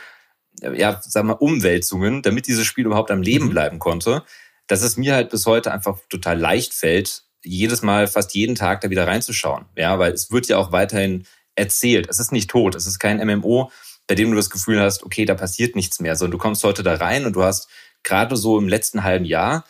ja, 0.74 1.02
sag 1.04 1.26
mal, 1.26 1.34
Umwälzungen, 1.34 2.22
damit 2.22 2.48
dieses 2.48 2.66
Spiel 2.66 2.86
überhaupt 2.86 3.12
am 3.12 3.22
Leben 3.22 3.46
mhm. 3.46 3.52
bleiben 3.52 3.80
konnte, 3.80 4.24
dass 4.68 4.82
es 4.82 4.98
mir 4.98 5.14
halt 5.14 5.30
bis 5.30 5.46
heute 5.46 5.72
einfach 5.72 6.00
total 6.10 6.40
leicht 6.40 6.74
fällt, 6.74 7.24
jedes 7.44 7.82
Mal, 7.82 8.08
fast 8.08 8.34
jeden 8.36 8.56
Tag 8.56 8.82
da 8.82 8.90
wieder 8.90 9.08
reinzuschauen. 9.08 9.66
Ja, 9.76 10.00
weil 10.00 10.14
es 10.14 10.32
wird 10.32 10.48
ja 10.48 10.58
auch 10.58 10.72
weiterhin 10.72 11.26
erzählt. 11.56 12.08
Es 12.10 12.20
ist 12.20 12.32
nicht 12.32 12.50
tot. 12.50 12.76
Es 12.76 12.86
ist 12.86 13.00
kein 13.00 13.18
MMO, 13.18 13.72
bei 14.08 14.16
dem 14.16 14.30
du 14.30 14.36
das 14.36 14.50
Gefühl 14.50 14.80
hast, 14.80 15.04
okay, 15.04 15.26
da 15.26 15.34
passiert 15.34 15.76
nichts 15.76 16.00
mehr, 16.00 16.16
sondern 16.16 16.34
du 16.34 16.38
kommst 16.38 16.64
heute 16.64 16.84
da 16.84 16.96
rein 16.96 17.26
und 17.26 17.34
du 17.34 17.44
hast 17.44 17.68
gerade 18.04 18.36
so 18.36 18.58
im 18.58 18.68
letzten 18.68 19.04
halben 19.04 19.26
Jahr 19.26 19.66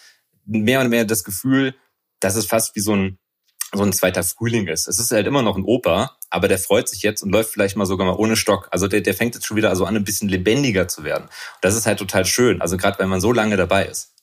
mehr 0.46 0.82
und 0.82 0.90
mehr 0.90 1.06
das 1.06 1.24
Gefühl, 1.24 1.76
dass 2.20 2.36
es 2.36 2.46
fast 2.46 2.76
wie 2.76 2.82
so 2.82 2.96
ein, 2.96 3.18
so 3.74 3.84
ein 3.84 3.94
zweiter 3.94 4.24
Frühling 4.24 4.68
ist. 4.68 4.88
Es 4.88 5.00
ist 5.00 5.12
halt 5.12 5.28
immer 5.28 5.42
noch 5.42 5.58
ein 5.58 5.64
Oper, 5.64 6.18
aber 6.30 6.48
der 6.48 6.60
freut 6.60 6.88
sich 6.88 7.02
jetzt 7.04 7.22
und 7.24 7.32
läuft 7.32 7.52
vielleicht 7.52 7.76
mal 7.76 7.86
sogar 7.86 8.08
mal 8.08 8.16
ohne 8.16 8.36
Stock. 8.36 8.68
Also 8.72 8.88
der, 8.88 9.02
der 9.02 9.14
fängt 9.14 9.36
jetzt 9.36 9.46
schon 9.46 9.58
wieder 9.58 9.70
also 9.70 9.86
an, 9.86 9.96
ein 9.96 10.04
bisschen 10.04 10.30
lebendiger 10.30 10.88
zu 10.88 11.04
werden. 11.04 11.24
Und 11.26 11.62
das 11.62 11.76
ist 11.76 11.86
halt 11.86 12.00
total 12.00 12.26
schön. 12.26 12.62
Also 12.62 12.78
gerade 12.78 13.00
wenn 13.00 13.10
man 13.10 13.22
so 13.22 13.32
lange 13.32 13.58
dabei 13.58 13.86
ist. 13.86 14.14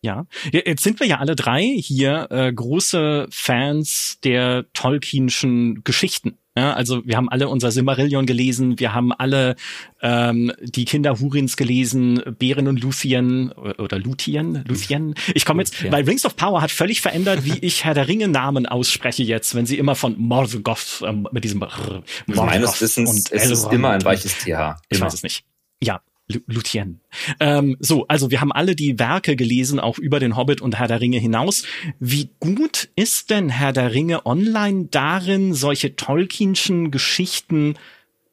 Ja, 0.00 0.26
jetzt 0.52 0.84
sind 0.84 1.00
wir 1.00 1.08
ja 1.08 1.18
alle 1.18 1.34
drei 1.34 1.62
hier 1.62 2.28
äh, 2.30 2.52
große 2.52 3.26
Fans 3.30 4.18
der 4.22 4.66
Tolkienschen 4.72 5.82
Geschichten. 5.82 6.38
Ja, 6.58 6.72
also 6.72 7.06
wir 7.06 7.16
haben 7.16 7.28
alle 7.28 7.48
unser 7.48 7.70
Simmerillion 7.70 8.26
gelesen, 8.26 8.80
wir 8.80 8.92
haben 8.92 9.12
alle 9.12 9.54
ähm, 10.02 10.52
die 10.60 10.86
Kinder 10.86 11.20
Hurins 11.20 11.56
gelesen, 11.56 12.20
Bären 12.36 12.66
und 12.66 12.80
Luthien 12.80 13.52
oder 13.52 13.96
Luthien, 14.00 14.64
Luthien. 14.66 15.14
Ich 15.34 15.44
komme 15.44 15.62
jetzt, 15.62 15.90
weil 15.92 16.02
Rings 16.02 16.24
of 16.24 16.34
Power 16.34 16.60
hat 16.60 16.72
völlig 16.72 17.00
verändert, 17.00 17.44
wie 17.44 17.58
ich 17.60 17.84
Herr 17.84 17.94
der 17.94 18.08
Ringe 18.08 18.26
Namen 18.26 18.66
ausspreche 18.66 19.22
jetzt, 19.22 19.54
wenn 19.54 19.66
sie 19.66 19.78
immer 19.78 19.94
von 19.94 20.18
Morgoth 20.18 21.04
ähm, 21.06 21.28
mit 21.30 21.44
diesem 21.44 21.60
Morgoth 21.60 22.02
Meines 22.26 22.80
Wissens 22.80 23.30
ist 23.30 23.50
es 23.50 23.64
immer 23.66 23.90
ein 23.90 24.04
weiches 24.04 24.38
TH. 24.38 24.80
Ich 24.88 25.00
weiß 25.00 25.14
es 25.14 25.22
nicht. 25.22 25.44
Ja, 25.80 26.00
Luthien. 26.46 27.00
Ähm, 27.40 27.76
so, 27.80 28.06
also 28.06 28.30
wir 28.30 28.40
haben 28.40 28.52
alle 28.52 28.76
die 28.76 28.98
Werke 28.98 29.36
gelesen, 29.36 29.80
auch 29.80 29.98
über 29.98 30.20
den 30.20 30.36
Hobbit 30.36 30.60
und 30.60 30.78
Herr 30.78 30.88
der 30.88 31.00
Ringe 31.00 31.18
hinaus. 31.18 31.64
Wie 31.98 32.30
gut 32.38 32.90
ist 32.96 33.30
denn 33.30 33.48
Herr 33.48 33.72
der 33.72 33.92
Ringe 33.92 34.26
online 34.26 34.88
darin, 34.90 35.54
solche 35.54 35.96
Tolkienschen 35.96 36.90
Geschichten 36.90 37.74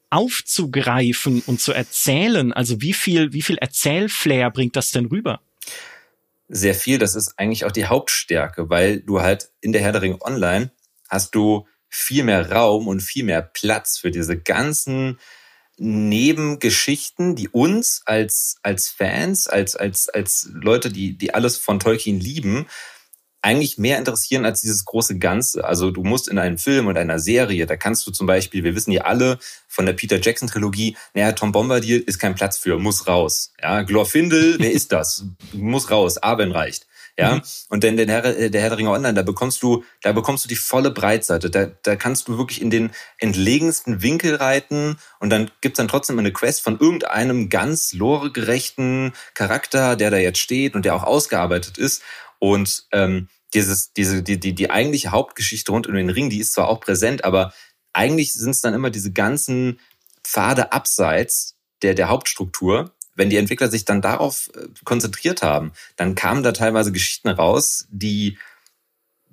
aufzugreifen 0.09 1.41
und 1.45 1.61
zu 1.61 1.71
erzählen? 1.71 2.51
Also 2.53 2.81
wie 2.81 2.93
viel, 2.93 3.33
wie 3.33 3.41
viel 3.41 3.57
Erzählflair 3.57 4.51
bringt 4.51 4.75
das 4.75 4.91
denn 4.91 5.05
rüber? 5.05 5.41
Sehr 6.47 6.75
viel. 6.75 6.99
Das 6.99 7.15
ist 7.15 7.33
eigentlich 7.37 7.65
auch 7.65 7.71
die 7.71 7.85
Hauptstärke, 7.85 8.69
weil 8.69 8.99
du 8.99 9.21
halt 9.21 9.49
in 9.61 9.71
der 9.71 9.81
Herr 9.81 9.93
der 9.93 10.01
Ringe 10.01 10.21
online 10.21 10.71
hast 11.09 11.33
du 11.33 11.65
viel 11.87 12.23
mehr 12.23 12.51
Raum 12.51 12.87
und 12.87 13.01
viel 13.01 13.23
mehr 13.23 13.41
Platz 13.41 13.97
für 13.97 14.11
diese 14.11 14.37
ganzen 14.37 15.17
Nebengeschichten, 15.77 17.35
die 17.35 17.49
uns 17.49 18.01
als, 18.05 18.57
als 18.63 18.89
Fans, 18.89 19.47
als, 19.47 19.75
als, 19.75 20.09
als 20.09 20.49
Leute, 20.53 20.91
die, 20.91 21.17
die 21.17 21.33
alles 21.33 21.57
von 21.57 21.79
Tolkien 21.79 22.19
lieben, 22.19 22.67
eigentlich 23.45 23.77
mehr 23.77 23.99
interessieren 23.99 24.43
als 24.43 24.61
dieses 24.61 24.85
große 24.85 25.19
Ganze. 25.19 25.65
Also 25.65 25.91
du 25.91 26.03
musst 26.03 26.27
in 26.27 26.39
einem 26.39 26.57
Film 26.57 26.87
oder 26.87 27.01
einer 27.01 27.19
Serie, 27.19 27.67
da 27.67 27.75
kannst 27.77 28.07
du 28.07 28.11
zum 28.11 28.25
Beispiel, 28.25 28.63
wir 28.63 28.75
wissen 28.75 28.91
ja 28.91 29.03
alle 29.03 29.37
von 29.67 29.85
der 29.85 29.93
Peter 29.93 30.19
Jackson 30.19 30.49
Trilogie, 30.49 30.97
naja, 31.13 31.31
Tom 31.33 31.51
Bombadil 31.51 31.99
ist 31.99 32.17
kein 32.17 32.33
Platz 32.33 32.57
für, 32.57 32.79
muss 32.79 33.07
raus. 33.07 33.53
Ja, 33.61 33.83
Glorfindel, 33.83 34.57
wer 34.59 34.71
ist 34.71 34.91
das? 34.91 35.25
Muss 35.53 35.91
raus, 35.91 36.17
Arwen 36.17 36.51
reicht. 36.51 36.87
Ja, 37.17 37.35
mhm. 37.35 37.41
und 37.69 37.83
denn 37.83 37.95
der 37.95 38.07
Herr, 38.07 38.21
der 38.49 38.61
Herr 38.61 38.69
der 38.69 38.77
Ringe 38.77 38.91
Online, 38.91 39.13
da 39.13 39.21
bekommst 39.21 39.63
du, 39.63 39.85
da 40.01 40.11
bekommst 40.11 40.43
du 40.43 40.49
die 40.49 40.57
volle 40.57 40.91
Breitseite. 40.91 41.49
Da, 41.49 41.65
da 41.65 41.95
kannst 41.95 42.27
du 42.27 42.37
wirklich 42.37 42.61
in 42.61 42.69
den 42.69 42.91
entlegensten 43.19 44.01
Winkel 44.01 44.35
reiten 44.35 44.97
und 45.19 45.29
dann 45.29 45.49
gibt's 45.61 45.77
dann 45.77 45.87
trotzdem 45.87 46.19
eine 46.19 46.33
Quest 46.33 46.61
von 46.61 46.77
irgendeinem 46.77 47.47
ganz 47.49 47.93
loregerechten 47.93 49.13
Charakter, 49.33 49.95
der 49.95 50.11
da 50.11 50.17
jetzt 50.17 50.39
steht 50.39 50.75
und 50.75 50.83
der 50.83 50.93
auch 50.93 51.03
ausgearbeitet 51.03 51.77
ist. 51.77 52.01
Und 52.39 52.85
ähm, 52.91 53.29
dieses, 53.53 53.93
diese, 53.93 54.21
die, 54.21 54.37
die, 54.37 54.53
die 54.53 54.69
eigentliche 54.69 55.11
Hauptgeschichte 55.11 55.71
rund 55.71 55.87
um 55.87 55.95
den 55.95 56.09
Ring, 56.09 56.29
die 56.29 56.39
ist 56.39 56.53
zwar 56.53 56.67
auch 56.67 56.81
präsent, 56.81 57.23
aber 57.23 57.53
eigentlich 57.93 58.33
sind 58.33 58.51
es 58.51 58.59
dann 58.59 58.73
immer 58.73 58.89
diese 58.89 59.13
ganzen 59.13 59.79
Pfade 60.21 60.73
abseits 60.73 61.55
der, 61.81 61.93
der 61.93 62.09
Hauptstruktur. 62.09 62.94
Wenn 63.15 63.29
die 63.29 63.37
Entwickler 63.37 63.69
sich 63.69 63.85
dann 63.85 64.01
darauf 64.01 64.51
äh, 64.55 64.67
konzentriert 64.83 65.41
haben, 65.41 65.71
dann 65.95 66.15
kamen 66.15 66.43
da 66.43 66.51
teilweise 66.51 66.91
Geschichten 66.91 67.29
raus, 67.29 67.87
die 67.89 68.37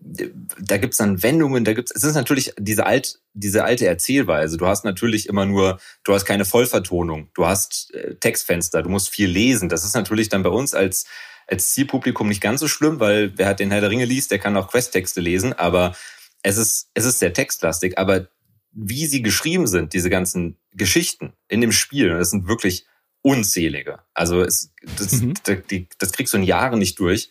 da 0.04 0.78
gibt's 0.78 0.96
dann 0.96 1.22
Wendungen, 1.22 1.64
da 1.64 1.74
gibt's 1.74 1.92
es 1.94 2.02
ist 2.02 2.16
natürlich 2.16 2.52
diese 2.58 2.86
alt 2.86 3.20
diese 3.34 3.64
alte 3.64 3.86
Erzählweise. 3.86 4.56
Du 4.56 4.66
hast 4.66 4.84
natürlich 4.84 5.28
immer 5.28 5.46
nur, 5.46 5.78
du 6.04 6.12
hast 6.12 6.24
keine 6.24 6.44
Vollvertonung, 6.44 7.28
du 7.34 7.46
hast 7.46 7.94
äh, 7.94 8.16
Textfenster, 8.16 8.82
du 8.82 8.90
musst 8.90 9.10
viel 9.10 9.28
lesen. 9.28 9.68
Das 9.68 9.84
ist 9.84 9.94
natürlich 9.94 10.28
dann 10.28 10.42
bei 10.42 10.50
uns 10.50 10.74
als 10.74 11.06
als 11.46 11.72
Zielpublikum 11.72 12.28
nicht 12.28 12.40
ganz 12.40 12.60
so 12.60 12.68
schlimm, 12.68 13.00
weil 13.00 13.32
wer 13.36 13.46
hat 13.46 13.60
den 13.60 13.70
Herr 13.70 13.80
der 13.80 13.90
Ringe 13.90 14.04
liest, 14.04 14.30
der 14.30 14.38
kann 14.38 14.56
auch 14.56 14.68
Questtexte 14.68 15.20
lesen, 15.20 15.52
aber 15.52 15.94
es 16.42 16.56
ist, 16.56 16.88
es 16.94 17.04
ist 17.04 17.18
sehr 17.18 17.32
textlastig, 17.32 17.98
aber 17.98 18.28
wie 18.72 19.06
sie 19.06 19.22
geschrieben 19.22 19.66
sind, 19.66 19.92
diese 19.92 20.10
ganzen 20.10 20.56
Geschichten 20.72 21.34
in 21.48 21.60
dem 21.60 21.72
Spiel, 21.72 22.10
das 22.10 22.30
sind 22.30 22.48
wirklich 22.48 22.86
unzählige. 23.22 24.00
Also 24.14 24.42
es, 24.42 24.72
das, 24.98 25.12
mhm. 25.12 25.34
das, 25.44 25.58
das 25.98 26.12
kriegst 26.12 26.34
du 26.34 26.38
in 26.38 26.44
Jahren 26.44 26.78
nicht 26.78 26.98
durch. 26.98 27.30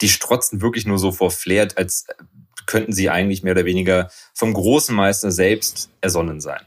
Die 0.00 0.08
strotzen 0.08 0.60
wirklich 0.60 0.86
nur 0.86 0.98
so 0.98 1.12
vor 1.12 1.30
Flair, 1.30 1.68
als 1.76 2.06
könnten 2.66 2.92
sie 2.92 3.10
eigentlich 3.10 3.42
mehr 3.42 3.52
oder 3.52 3.64
weniger 3.64 4.10
vom 4.34 4.52
großen 4.52 4.94
Meister 4.94 5.30
selbst 5.30 5.90
ersonnen 6.00 6.40
sein. 6.40 6.64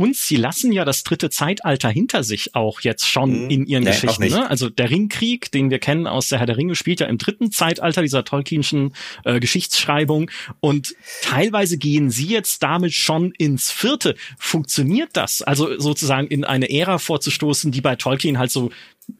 Und 0.00 0.16
sie 0.16 0.36
lassen 0.36 0.72
ja 0.72 0.86
das 0.86 1.04
dritte 1.04 1.28
Zeitalter 1.28 1.90
hinter 1.90 2.24
sich 2.24 2.54
auch 2.54 2.80
jetzt 2.80 3.06
schon 3.06 3.44
mhm. 3.44 3.50
in 3.50 3.66
ihren 3.66 3.84
nee, 3.84 3.90
Geschichten. 3.90 4.28
Ne? 4.28 4.48
Also 4.48 4.70
der 4.70 4.88
Ringkrieg, 4.88 5.52
den 5.52 5.68
wir 5.68 5.78
kennen 5.78 6.06
aus 6.06 6.30
der 6.30 6.38
Herr 6.38 6.46
der 6.46 6.56
Ringe, 6.56 6.74
spielt 6.74 7.00
ja 7.00 7.06
im 7.06 7.18
dritten 7.18 7.52
Zeitalter 7.52 8.00
dieser 8.00 8.24
Tolkienschen 8.24 8.94
äh, 9.26 9.40
Geschichtsschreibung. 9.40 10.30
Und 10.60 10.94
teilweise 11.20 11.76
gehen 11.76 12.08
sie 12.08 12.28
jetzt 12.28 12.62
damit 12.62 12.94
schon 12.94 13.32
ins 13.32 13.70
vierte. 13.70 14.14
Funktioniert 14.38 15.10
das? 15.12 15.42
Also 15.42 15.78
sozusagen 15.78 16.28
in 16.28 16.44
eine 16.44 16.70
Ära 16.70 16.96
vorzustoßen, 16.96 17.70
die 17.70 17.82
bei 17.82 17.96
Tolkien 17.96 18.38
halt 18.38 18.50
so 18.50 18.70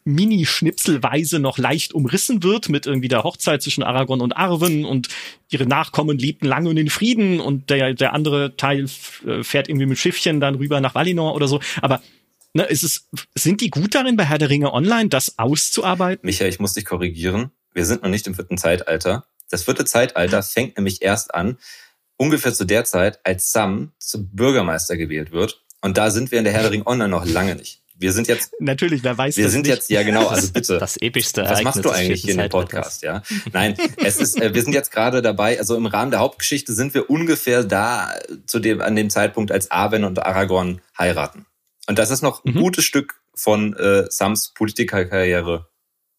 mini-schnipselweise 0.03 1.39
noch 1.39 1.57
leicht 1.57 1.93
umrissen 1.93 2.43
wird 2.43 2.69
mit 2.69 2.85
irgendwie 2.85 3.07
der 3.07 3.23
Hochzeit 3.23 3.61
zwischen 3.61 3.83
Aragorn 3.83 4.21
und 4.21 4.33
Arwen 4.33 4.85
und 4.85 5.09
ihre 5.49 5.65
Nachkommen 5.65 6.17
lebten 6.17 6.45
lange 6.45 6.69
in 6.69 6.75
den 6.75 6.89
Frieden 6.89 7.39
und 7.39 7.69
der, 7.69 7.93
der 7.93 8.13
andere 8.13 8.55
Teil 8.55 8.85
äh, 9.25 9.43
fährt 9.43 9.69
irgendwie 9.69 9.85
mit 9.85 9.97
Schiffchen 9.97 10.39
dann 10.39 10.55
rüber 10.55 10.81
nach 10.81 10.95
Valinor 10.95 11.35
oder 11.35 11.47
so. 11.47 11.59
Aber 11.81 12.01
ne, 12.53 12.63
ist 12.63 12.83
es, 12.83 13.07
sind 13.35 13.61
die 13.61 13.69
gut 13.69 13.95
darin, 13.95 14.17
bei 14.17 14.25
Herr 14.25 14.37
der 14.37 14.49
Ringe 14.49 14.73
Online 14.73 15.09
das 15.09 15.37
auszuarbeiten? 15.37 16.25
Michael, 16.25 16.49
ich 16.49 16.59
muss 16.59 16.73
dich 16.73 16.85
korrigieren. 16.85 17.51
Wir 17.73 17.85
sind 17.85 18.03
noch 18.03 18.09
nicht 18.09 18.27
im 18.27 18.35
vierten 18.35 18.57
Zeitalter. 18.57 19.25
Das 19.49 19.63
vierte 19.63 19.85
Zeitalter 19.85 20.43
fängt 20.43 20.77
nämlich 20.77 21.01
erst 21.01 21.33
an, 21.33 21.57
ungefähr 22.17 22.53
zu 22.53 22.65
der 22.65 22.85
Zeit, 22.85 23.19
als 23.25 23.51
Sam 23.51 23.91
zum 23.99 24.29
Bürgermeister 24.29 24.97
gewählt 24.97 25.31
wird. 25.31 25.61
Und 25.81 25.97
da 25.97 26.11
sind 26.11 26.31
wir 26.31 26.37
in 26.37 26.43
der 26.43 26.53
Herr 26.53 26.61
der 26.61 26.71
Ringe 26.71 26.87
Online 26.87 27.09
noch 27.09 27.25
lange 27.25 27.55
nicht. 27.55 27.81
Wir 28.01 28.13
sind 28.13 28.27
jetzt. 28.27 28.53
Natürlich, 28.59 29.03
wer 29.03 29.15
weiß 29.15 29.37
Wir 29.37 29.49
sind 29.49 29.61
nicht. 29.61 29.75
jetzt, 29.75 29.89
ja 29.91 30.01
genau, 30.01 30.27
also 30.27 30.51
bitte. 30.51 30.79
Das 30.79 30.97
epischste 30.97 31.43
Was 31.43 31.61
machst 31.61 31.85
du 31.85 31.91
eigentlich 31.91 32.23
hier 32.23 32.31
in 32.31 32.39
dem 32.39 32.49
Podcast, 32.49 33.03
ja? 33.03 33.21
Nein, 33.53 33.77
es 33.97 34.17
ist, 34.17 34.41
äh, 34.41 34.55
wir 34.55 34.63
sind 34.63 34.73
jetzt 34.73 34.91
gerade 34.91 35.21
dabei, 35.21 35.59
also 35.59 35.75
im 35.75 35.85
Rahmen 35.85 36.09
der 36.09 36.19
Hauptgeschichte 36.19 36.73
sind 36.73 36.95
wir 36.95 37.11
ungefähr 37.11 37.63
da 37.63 38.15
zu 38.47 38.59
dem, 38.59 38.81
an 38.81 38.95
dem 38.95 39.11
Zeitpunkt, 39.11 39.51
als 39.51 39.69
Arwen 39.69 40.03
und 40.03 40.25
Aragorn 40.25 40.81
heiraten. 40.97 41.45
Und 41.87 41.99
das 41.99 42.09
ist 42.09 42.23
noch 42.23 42.43
ein 42.43 42.55
mhm. 42.55 42.59
gutes 42.59 42.85
Stück 42.85 43.21
von 43.35 43.75
äh, 43.75 44.05
Sams 44.09 44.51
Politikerkarriere 44.53 45.67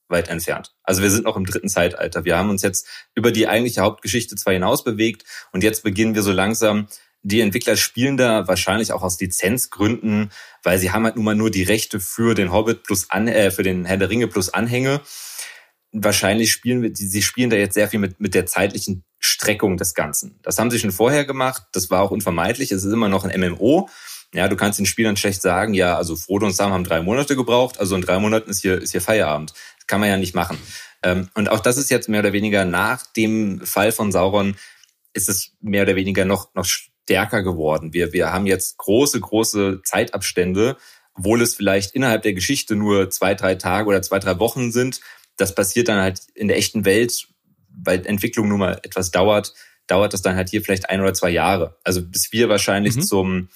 weit 0.09 0.29
entfernt. 0.29 0.73
Also 0.85 1.03
wir 1.03 1.11
sind 1.11 1.25
noch 1.25 1.37
im 1.37 1.47
dritten 1.47 1.69
Zeitalter. 1.69 2.25
Wir 2.25 2.39
haben 2.39 2.51
uns 2.51 2.63
jetzt 2.63 2.87
über 3.17 3.33
die 3.33 3.49
eigentliche 3.49 3.81
Hauptgeschichte 3.81 4.37
zwar 4.37 4.53
hinaus 4.53 4.85
bewegt 4.85 5.25
und 5.51 5.65
jetzt 5.65 5.83
beginnen 5.83 6.15
wir 6.15 6.23
so 6.23 6.33
langsam 6.33 6.87
die 7.23 7.41
Entwickler 7.41 7.77
spielen 7.77 8.17
da 8.17 8.49
wahrscheinlich 8.49 8.93
auch 8.93 9.03
aus 9.03 9.21
Lizenzgründen, 9.21 10.31
weil 10.63 10.79
sie 10.79 10.91
haben 10.91 11.05
halt 11.05 11.17
nun 11.17 11.25
mal 11.25 11.35
nur 11.35 11.51
die 11.51 11.63
Rechte 11.63 12.01
für 12.01 12.35
den 12.35 12.53
Hobbit 12.53 12.83
plus 12.83 13.11
an, 13.11 13.29
äh, 13.29 13.51
für 13.51 13.63
den 13.63 13.85
Herr 13.85 13.97
der 13.97 14.11
Ringe 14.11 14.29
plus 14.29 14.51
Anhänge. 14.51 15.01
Wahrscheinlich 15.93 16.53
spielen 16.53 16.83
wir, 16.83 16.91
sie 16.95 17.23
spielen 17.23 17.51
da 17.51 17.57
jetzt 17.57 17.75
sehr 17.75 17.89
viel 17.89 18.01
mit, 18.01 18.21
mit 18.21 18.35
der 18.35 18.47
zeitlichen 18.47 19.05
Streckung 19.19 19.77
des 19.77 19.95
Ganzen. 19.95 20.39
Das 20.43 20.59
haben 20.59 20.71
sie 20.71 20.79
schon 20.79 20.93
vorher 20.93 21.25
gemacht. 21.25 21.65
Das 21.73 21.91
war 21.91 22.03
auch 22.03 22.11
unvermeidlich. 22.11 22.73
Es 22.73 22.85
ist 22.85 22.93
immer 22.93 23.09
noch 23.09 23.25
ein 23.25 23.41
MMO. 23.41 23.89
Ja, 24.35 24.49
du 24.49 24.57
kannst 24.57 24.79
den 24.79 24.87
Spielern 24.87 25.17
schlecht 25.17 25.43
sagen, 25.43 25.75
ja, 25.75 25.97
also 25.97 26.17
Frodo 26.17 26.47
und 26.47 26.55
Sam 26.55 26.73
haben 26.73 26.85
drei 26.85 27.03
Monate 27.03 27.37
gebraucht, 27.37 27.79
also 27.79 27.95
in 27.95 28.01
drei 28.01 28.19
Monaten 28.19 28.49
ist 28.49 28.63
hier, 28.63 28.81
ist 28.81 28.93
hier 28.93 29.03
Feierabend. 29.03 29.53
Das 29.77 29.87
kann 29.87 30.01
man 30.01 30.09
ja 30.09 30.17
nicht 30.17 30.35
machen. 30.35 30.57
Ähm, 31.03 31.29
und 31.35 31.51
auch 31.51 31.61
das 31.61 31.77
ist 31.77 31.91
jetzt 31.91 32.09
mehr 32.09 32.21
oder 32.21 32.33
weniger 32.33 32.65
nach 32.65 33.05
dem 33.13 33.61
Fall 33.61 33.93
von 33.93 34.11
Sauron 34.11 34.57
ist 35.13 35.29
es 35.29 35.53
mehr 35.61 35.83
oder 35.83 35.97
weniger 35.97 36.25
noch, 36.25 36.55
noch 36.55 36.65
stärker 37.05 37.43
geworden. 37.43 37.93
Wir, 37.93 38.13
wir 38.13 38.33
haben 38.33 38.47
jetzt 38.47 38.79
große, 38.79 39.21
große 39.21 39.83
Zeitabstände, 39.85 40.77
obwohl 41.15 41.43
es 41.43 41.55
vielleicht 41.55 41.95
innerhalb 41.95 42.23
der 42.23 42.33
Geschichte 42.33 42.77
nur 42.77 43.11
zwei, 43.11 43.35
drei 43.35 43.55
Tage 43.55 43.89
oder 43.89 44.03
zwei, 44.03 44.19
drei 44.19 44.39
Wochen 44.39 44.73
sind. 44.73 45.01
Das 45.37 45.55
passiert 45.55 45.89
dann 45.89 46.01
halt 46.01 46.21
in 46.35 46.49
der 46.49 46.57
echten 46.57 46.85
Welt, 46.85 47.29
weil 47.69 48.07
Entwicklung 48.07 48.49
nun 48.49 48.61
mal 48.61 48.81
etwas 48.83 49.11
dauert, 49.11 49.55
dauert 49.87 50.13
das 50.13 50.23
dann 50.23 50.37
halt 50.37 50.51
hier 50.51 50.63
vielleicht 50.63 50.91
ein 50.91 51.01
oder 51.01 51.15
zwei 51.15 51.31
Jahre. 51.31 51.77
Also 51.85 52.03
bis 52.03 52.33
wir 52.33 52.49
wahrscheinlich 52.49 52.97
mhm. 52.97 53.03
zum 53.03 53.49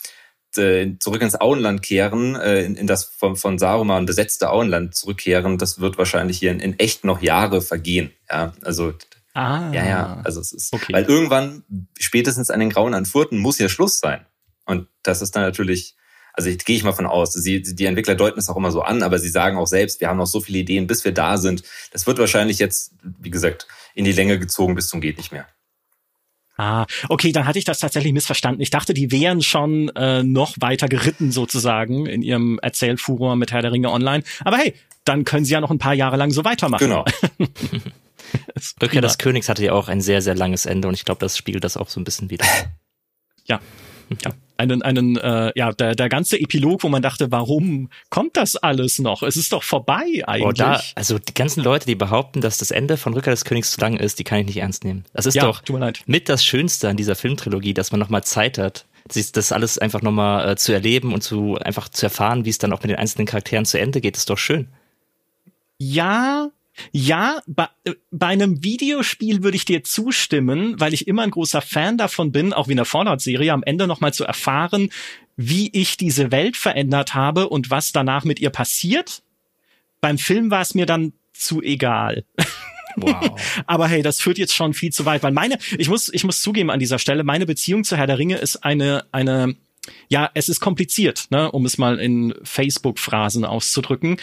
äh, 0.57 0.97
zurück 1.01 1.23
ins 1.23 1.39
Auenland 1.39 1.83
kehren, 1.83 2.35
äh, 2.35 2.63
in, 2.63 2.77
in 2.77 2.87
das 2.87 3.05
von, 3.05 3.37
von 3.37 3.59
Saruman 3.59 4.07
besetzte 4.07 4.51
Auenland 4.51 4.95
zurückkehren, 4.95 5.59
das 5.59 5.81
wird 5.81 5.99
wahrscheinlich 5.99 6.39
hier 6.39 6.51
in, 6.51 6.61
in 6.61 6.79
echt 6.79 7.05
noch 7.05 7.21
Jahre 7.21 7.61
vergehen. 7.61 8.11
Ja, 8.31 8.55
also 8.63 8.95
Ah. 9.37 9.71
Ja, 9.71 9.85
ja. 9.85 10.21
Also 10.25 10.41
es 10.41 10.51
ist, 10.51 10.73
okay. 10.73 10.95
weil 10.95 11.05
irgendwann, 11.05 11.63
spätestens 11.99 12.49
an 12.49 12.59
den 12.59 12.71
Grauen 12.71 12.95
Anfurten, 12.95 13.39
muss 13.39 13.59
ja 13.59 13.69
Schluss 13.69 13.99
sein. 13.99 14.25
Und 14.65 14.89
das 15.03 15.21
ist 15.21 15.37
dann 15.37 15.43
natürlich, 15.43 15.95
also 16.33 16.49
ich, 16.49 16.65
gehe 16.65 16.75
ich 16.75 16.85
mal 16.85 16.93
von 16.93 17.05
aus. 17.05 17.35
Sie, 17.35 17.61
die 17.61 17.85
Entwickler 17.85 18.15
deuten 18.15 18.39
es 18.39 18.49
auch 18.49 18.57
immer 18.57 18.73
so 18.73 18.81
an, 18.81 19.03
aber 19.03 19.19
sie 19.19 19.29
sagen 19.29 19.59
auch 19.59 19.67
selbst, 19.67 20.01
wir 20.01 20.09
haben 20.09 20.17
noch 20.17 20.27
so 20.27 20.41
viele 20.41 20.61
Ideen, 20.61 20.87
bis 20.87 21.05
wir 21.05 21.13
da 21.13 21.37
sind. 21.37 21.65
Das 21.93 22.07
wird 22.07 22.19
wahrscheinlich 22.19 22.59
jetzt, 22.59 22.95
wie 23.03 23.29
gesagt, 23.29 23.69
in 23.95 24.07
die 24.07 24.13
Länge 24.13 24.39
gezogen 24.39 24.75
bis 24.75 24.89
zum 24.89 25.03
geht 25.03 25.19
nicht 25.19 25.33
mehr. 25.33 25.47
Ah, 26.57 26.87
okay, 27.11 27.33
dann 27.33 27.47
hatte 27.47 27.59
ich 27.59 27.67
das 27.67 27.79
tatsächlich 27.79 28.15
missverstanden. 28.15 28.63
Ich 28.63 28.71
dachte, 28.71 28.95
die 28.95 29.13
wären 29.13 29.43
schon 29.43 29.91
äh, 29.91 30.23
noch 30.23 30.55
weiter 30.59 30.89
geritten 30.89 31.31
sozusagen 31.31 32.07
in 32.07 32.23
ihrem 32.23 32.59
Erzählfuror 32.61 33.37
mit 33.37 33.53
Herr 33.53 33.61
der 33.61 33.73
Ringe 33.73 33.91
Online. 33.91 34.25
Aber 34.45 34.57
hey, 34.57 34.73
dann 35.07 35.25
können 35.25 35.45
sie 35.45 35.53
ja 35.53 35.61
noch 35.61 35.71
ein 35.71 35.79
paar 35.79 35.95
Jahre 35.95 36.17
lang 36.17 36.31
so 36.31 36.45
weitermachen. 36.45 36.85
Genau. 36.85 37.05
Rückkehr 38.83 39.03
des 39.03 39.19
Königs 39.19 39.49
hatte 39.49 39.65
ja 39.65 39.73
auch 39.73 39.89
ein 39.89 40.01
sehr, 40.01 40.21
sehr 40.21 40.35
langes 40.35 40.67
Ende 40.67 40.89
und 40.89 40.95
ich 40.95 41.05
glaube, 41.05 41.21
das 41.21 41.37
spiegelt 41.37 41.65
das 41.65 41.77
auch 41.77 41.89
so 41.89 42.01
ein 42.01 42.05
bisschen 42.05 42.31
wieder. 42.31 42.45
Ja, 43.49 43.61
ja. 44.25 44.33
Einen, 44.57 44.83
einen, 44.83 45.17
äh, 45.19 45.53
ja, 45.55 45.71
der, 45.71 45.95
der 45.95 46.09
ganze 46.09 46.37
Epilog, 46.37 46.83
wo 46.83 46.89
man 46.89 47.01
dachte, 47.01 47.31
warum 47.31 47.91
kommt 48.11 48.37
das 48.37 48.57
alles 48.57 48.99
noch? 48.99 49.23
Es 49.23 49.37
ist 49.37 49.53
doch 49.53 49.63
vorbei 49.63 50.25
eigentlich. 50.27 50.45
Oh, 50.45 50.51
da, 50.51 50.83
also 50.97 51.21
die 51.21 51.33
ganzen 51.33 51.63
Leute, 51.63 51.87
die 51.87 51.95
behaupten, 51.95 52.41
dass 52.41 52.59
das 52.59 52.73
Ende 52.73 52.97
von 52.97 53.15
Rückkehr 53.15 53.33
des 53.33 53.45
Königs 53.45 53.71
zu 53.71 53.81
lang 53.81 53.97
ist, 53.99 54.19
die 54.19 54.25
kann 54.25 54.41
ich 54.41 54.47
nicht 54.47 54.57
ernst 54.57 54.83
nehmen. 54.83 55.05
Das 55.13 55.27
ist 55.27 55.35
ja, 55.35 55.45
doch 55.45 55.63
mit 56.07 56.29
das 56.29 56.45
Schönste 56.45 56.89
an 56.89 56.97
dieser 56.97 57.15
Filmtrilogie, 57.15 57.73
dass 57.73 57.93
man 57.93 58.01
nochmal 58.01 58.25
Zeit 58.25 58.59
hat, 58.59 58.87
das 59.05 59.53
alles 59.53 59.79
einfach 59.79 60.03
nochmal 60.03 60.49
äh, 60.49 60.57
zu 60.57 60.73
erleben 60.73 61.15
und 61.15 61.23
zu 61.23 61.57
einfach 61.59 61.89
zu 61.89 62.07
erfahren, 62.07 62.45
wie 62.45 62.51
es 62.51 62.59
dann 62.59 62.73
auch 62.73 62.83
mit 62.83 62.91
den 62.91 62.99
einzelnen 62.99 63.27
Charakteren 63.27 63.65
zu 63.65 63.79
Ende 63.79 64.01
geht, 64.01 64.17
ist 64.17 64.29
doch 64.29 64.39
schön. 64.39 64.69
Ja, 65.79 66.51
ja, 66.93 67.41
bei, 67.47 67.69
äh, 67.85 67.95
bei 68.11 68.27
einem 68.27 68.63
Videospiel 68.63 69.43
würde 69.43 69.57
ich 69.57 69.65
dir 69.65 69.83
zustimmen, 69.83 70.79
weil 70.79 70.95
ich 70.95 71.09
immer 71.09 71.23
ein 71.23 71.31
großer 71.31 71.63
Fan 71.63 71.99
davon 71.99 72.33
bin, 72.33 72.53
auch 72.53 72.69
wie 72.69 72.73
in 72.73 72.79
der 72.79 72.85
Fallout-Serie, 72.85 73.53
am 73.53 73.63
Ende 73.63 73.87
nochmal 73.87 74.13
zu 74.13 74.25
erfahren, 74.25 74.91
wie 75.37 75.71
ich 75.73 75.97
diese 75.97 76.31
Welt 76.31 76.57
verändert 76.57 77.15
habe 77.15 77.49
und 77.49 77.71
was 77.71 77.93
danach 77.93 78.25
mit 78.25 78.41
ihr 78.41 78.51
passiert. 78.51 79.23
Beim 80.01 80.19
Film 80.19 80.51
war 80.51 80.63
es 80.63 80.75
mir 80.75 80.87
dann 80.87 81.13
zu 81.33 81.63
egal. 81.63 82.25
Wow. 82.97 83.39
Aber 83.67 83.89
hey, 83.89 84.03
das 84.03 84.21
führt 84.21 84.39
jetzt 84.39 84.55
schon 84.55 84.75
viel 84.75 84.93
zu 84.93 85.05
weit, 85.05 85.23
weil 85.23 85.33
meine, 85.33 85.59
ich 85.77 85.89
muss, 85.89 86.11
ich 86.13 86.25
muss 86.25 86.41
zugeben 86.41 86.71
an 86.71 86.81
dieser 86.81 86.99
Stelle, 86.99 87.25
meine 87.25 87.47
Beziehung 87.47 87.85
zu 87.85 87.97
Herr 87.97 88.07
der 88.07 88.19
Ringe 88.19 88.37
ist 88.37 88.65
eine, 88.65 89.05
eine, 89.13 89.57
ja, 90.09 90.31
es 90.35 90.49
ist 90.49 90.61
kompliziert, 90.61 91.27
ne, 91.31 91.51
um 91.51 91.67
es 91.67 91.77
mal 91.77 91.99
in 91.99 92.35
Facebook-Phrasen 92.43 93.45
auszudrücken. 93.45 94.17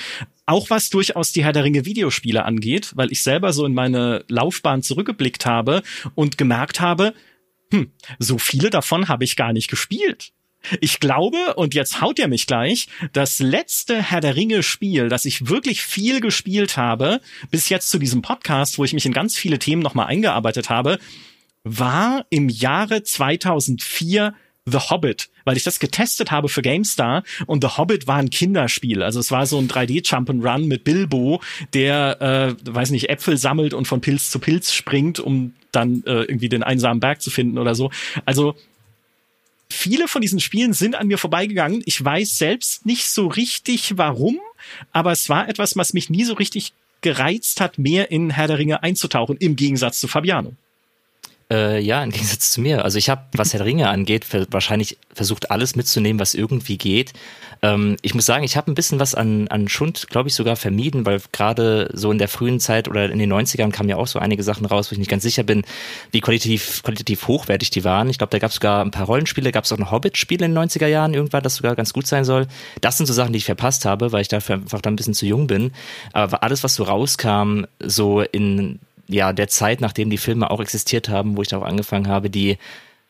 Auch 0.46 0.70
was 0.70 0.90
durchaus 0.90 1.32
die 1.32 1.44
Herr 1.44 1.54
der 1.54 1.64
Ringe 1.64 1.86
Videospiele 1.86 2.44
angeht, 2.44 2.92
weil 2.96 3.12
ich 3.12 3.24
selber 3.24 3.54
so 3.54 3.66
in 3.66 3.74
meine 3.74 4.26
Laufbahn 4.28 4.84
zurückgeblickt 4.84 5.46
habe 5.46 5.84
und 6.16 6.38
gemerkt 6.38 6.82
habe, 6.82 7.14
hm, 7.72 7.92
so 8.20 8.38
viele 8.38 8.70
davon 8.70 9.08
habe 9.08 9.24
ich 9.24 9.36
gar 9.36 9.54
nicht 9.54 9.70
gespielt. 9.70 10.34
Ich 10.80 11.00
glaube, 11.00 11.56
und 11.56 11.74
jetzt 11.74 12.02
haut 12.02 12.20
er 12.20 12.28
mich 12.28 12.48
gleich, 12.48 12.88
das 13.12 13.40
letzte 13.40 14.02
Herr 14.02 14.22
der 14.22 14.36
Ringe 14.36 14.64
Spiel, 14.64 15.10
das 15.10 15.26
ich 15.26 15.50
wirklich 15.50 15.82
viel 15.82 16.22
gespielt 16.22 16.78
habe, 16.78 17.20
bis 17.52 17.70
jetzt 17.70 17.90
zu 17.90 18.00
diesem 18.00 18.22
Podcast, 18.22 18.78
wo 18.78 18.84
ich 18.86 18.94
mich 18.94 19.06
in 19.06 19.12
ganz 19.14 19.36
viele 19.36 19.60
Themen 19.60 19.82
nochmal 19.82 20.08
eingearbeitet 20.08 20.70
habe, 20.70 21.00
war 21.64 22.26
im 22.30 22.50
Jahre 22.50 23.04
2004 23.04 24.34
The 24.66 24.78
Hobbit, 24.78 25.30
weil 25.44 25.58
ich 25.58 25.64
das 25.64 25.80
getestet 25.80 26.32
habe 26.32 26.48
für 26.48 26.62
GameStar 26.62 27.24
und 27.48 27.64
The 27.64 27.78
Hobbit 27.78 28.08
war 28.08 28.18
ein 28.18 28.30
Kinderspiel. 28.30 29.04
Also 29.04 29.20
es 29.20 29.30
war 29.30 29.46
so 29.46 29.58
ein 29.58 29.68
3D 29.68 30.06
Jump'n'Run 30.06 30.68
mit 30.68 30.86
Bilbo, 30.86 31.42
der, 31.74 32.22
äh, 32.22 32.74
weiß 32.74 32.92
nicht, 32.92 33.10
Äpfel 33.10 33.38
sammelt 33.38 33.74
und 33.74 33.88
von 33.88 34.00
Pilz 34.00 34.30
zu 34.30 34.40
Pilz 34.40 34.74
springt, 34.74 35.20
um 35.20 35.54
dann 35.74 36.04
äh, 36.06 36.24
irgendwie 36.24 36.50
den 36.50 36.64
einsamen 36.64 37.02
Berg 37.02 37.22
zu 37.22 37.30
finden 37.30 37.58
oder 37.58 37.76
so. 37.76 37.92
Also 38.26 38.56
viele 39.70 40.08
von 40.08 40.22
diesen 40.22 40.40
Spielen 40.40 40.72
sind 40.72 40.96
an 40.96 41.08
mir 41.08 41.18
vorbeigegangen. 41.18 41.82
Ich 41.86 42.04
weiß 42.04 42.38
selbst 42.38 42.86
nicht 42.86 43.10
so 43.10 43.28
richtig 43.28 43.98
warum, 43.98 44.40
aber 44.94 45.12
es 45.12 45.28
war 45.28 45.50
etwas, 45.50 45.76
was 45.76 45.94
mich 45.94 46.10
nie 46.10 46.24
so 46.24 46.36
richtig 46.36 46.72
gereizt 47.02 47.60
hat, 47.60 47.78
mehr 47.78 48.12
in 48.12 48.30
Herr 48.30 48.48
der 48.48 48.60
Ringe 48.60 48.82
einzutauchen, 48.82 49.36
im 49.38 49.58
Gegensatz 49.58 50.00
zu 50.00 50.08
Fabiano. 50.08 50.54
Äh, 51.54 51.80
ja, 51.82 52.04
im 52.04 52.10
Gegensatz 52.10 52.52
zu 52.52 52.62
mir. 52.62 52.84
Also 52.84 52.98
ich 52.98 53.10
habe, 53.10 53.22
was 53.34 53.54
Herr 53.54 53.64
Ringe 53.64 53.88
angeht, 53.88 54.26
wahrscheinlich 54.50 54.98
versucht 55.14 55.52
alles 55.52 55.76
mitzunehmen, 55.76 56.20
was 56.20 56.34
irgendwie 56.34 56.80
geht. 56.80 57.14
Ähm, 57.62 57.96
ich 58.02 58.16
muss 58.16 58.26
sagen, 58.26 58.44
ich 58.44 58.58
habe 58.58 58.72
ein 58.72 58.76
bisschen 58.76 59.00
was 59.00 59.14
an, 59.14 59.48
an 59.50 59.70
Schund, 59.70 60.08
glaube 60.10 60.30
ich, 60.30 60.36
sogar 60.36 60.56
vermieden, 60.56 61.06
weil 61.06 61.22
gerade 61.32 61.92
so 61.94 62.12
in 62.12 62.18
der 62.18 62.28
frühen 62.28 62.60
Zeit 62.60 62.88
oder 62.88 63.12
in 63.12 63.20
den 63.20 63.32
90ern 63.32 63.72
kamen 63.72 63.88
ja 63.88 63.98
auch 63.98 64.08
so 64.08 64.18
einige 64.18 64.42
Sachen 64.42 64.66
raus, 64.66 64.90
wo 64.90 64.94
ich 64.94 64.98
nicht 64.98 65.12
ganz 65.12 65.22
sicher 65.22 65.44
bin, 65.44 65.64
wie 66.10 66.22
qualitativ, 66.22 66.82
qualitativ 66.82 67.28
hochwertig 67.28 67.70
die 67.70 67.84
waren. 67.84 68.10
Ich 68.10 68.18
glaube, 68.18 68.32
da 68.32 68.40
gab 68.40 68.50
es 68.50 68.56
sogar 68.56 68.84
ein 68.84 68.92
paar 68.92 69.06
Rollenspiele, 69.06 69.52
gab 69.52 69.66
es 69.66 69.72
auch 69.72 69.78
noch 69.78 69.92
Hobbit-Spiele 69.92 70.46
in 70.46 70.56
den 70.56 70.70
90er 70.70 70.88
Jahren, 70.88 71.14
irgendwann, 71.14 71.44
das 71.44 71.58
sogar 71.58 71.76
ganz 71.76 71.94
gut 71.94 72.08
sein 72.08 72.26
soll. 72.26 72.48
Das 72.82 72.98
sind 72.98 73.06
so 73.06 73.14
Sachen, 73.14 73.32
die 73.32 73.38
ich 73.38 73.46
verpasst 73.46 73.86
habe, 73.86 74.12
weil 74.12 74.22
ich 74.22 74.28
dafür 74.28 74.56
einfach 74.56 74.82
dann 74.82 74.94
ein 74.94 74.96
bisschen 74.96 75.14
zu 75.14 75.28
jung 75.28 75.46
bin. 75.46 75.72
Aber 76.14 76.42
alles, 76.42 76.64
was 76.64 76.74
so 76.74 76.84
rauskam, 76.84 77.66
so 77.80 78.22
in 78.22 78.80
ja, 79.08 79.34
der 79.34 79.48
Zeit, 79.48 79.82
nachdem 79.82 80.10
die 80.10 80.18
Filme 80.18 80.50
auch 80.50 80.60
existiert 80.60 81.10
haben, 81.10 81.38
wo 81.38 81.42
ich 81.42 81.54
auch 81.54 81.64
angefangen 81.64 82.08
habe, 82.08 82.30
die 82.30 82.58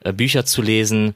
äh, 0.03 0.13
Bücher 0.13 0.45
zu 0.45 0.61
lesen. 0.61 1.15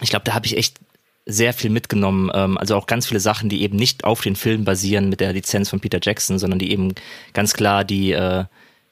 Ich 0.00 0.10
glaube, 0.10 0.24
da 0.24 0.34
habe 0.34 0.46
ich 0.46 0.56
echt 0.56 0.76
sehr 1.24 1.52
viel 1.52 1.70
mitgenommen. 1.70 2.30
Ähm, 2.34 2.58
also 2.58 2.76
auch 2.76 2.86
ganz 2.86 3.06
viele 3.06 3.20
Sachen, 3.20 3.48
die 3.48 3.62
eben 3.62 3.76
nicht 3.76 4.04
auf 4.04 4.20
den 4.20 4.36
Filmen 4.36 4.64
basieren 4.64 5.08
mit 5.08 5.20
der 5.20 5.32
Lizenz 5.32 5.70
von 5.70 5.80
Peter 5.80 5.98
Jackson, 6.02 6.38
sondern 6.38 6.58
die 6.58 6.72
eben 6.72 6.94
ganz 7.32 7.54
klar 7.54 7.84
die, 7.84 8.12
äh, 8.12 8.44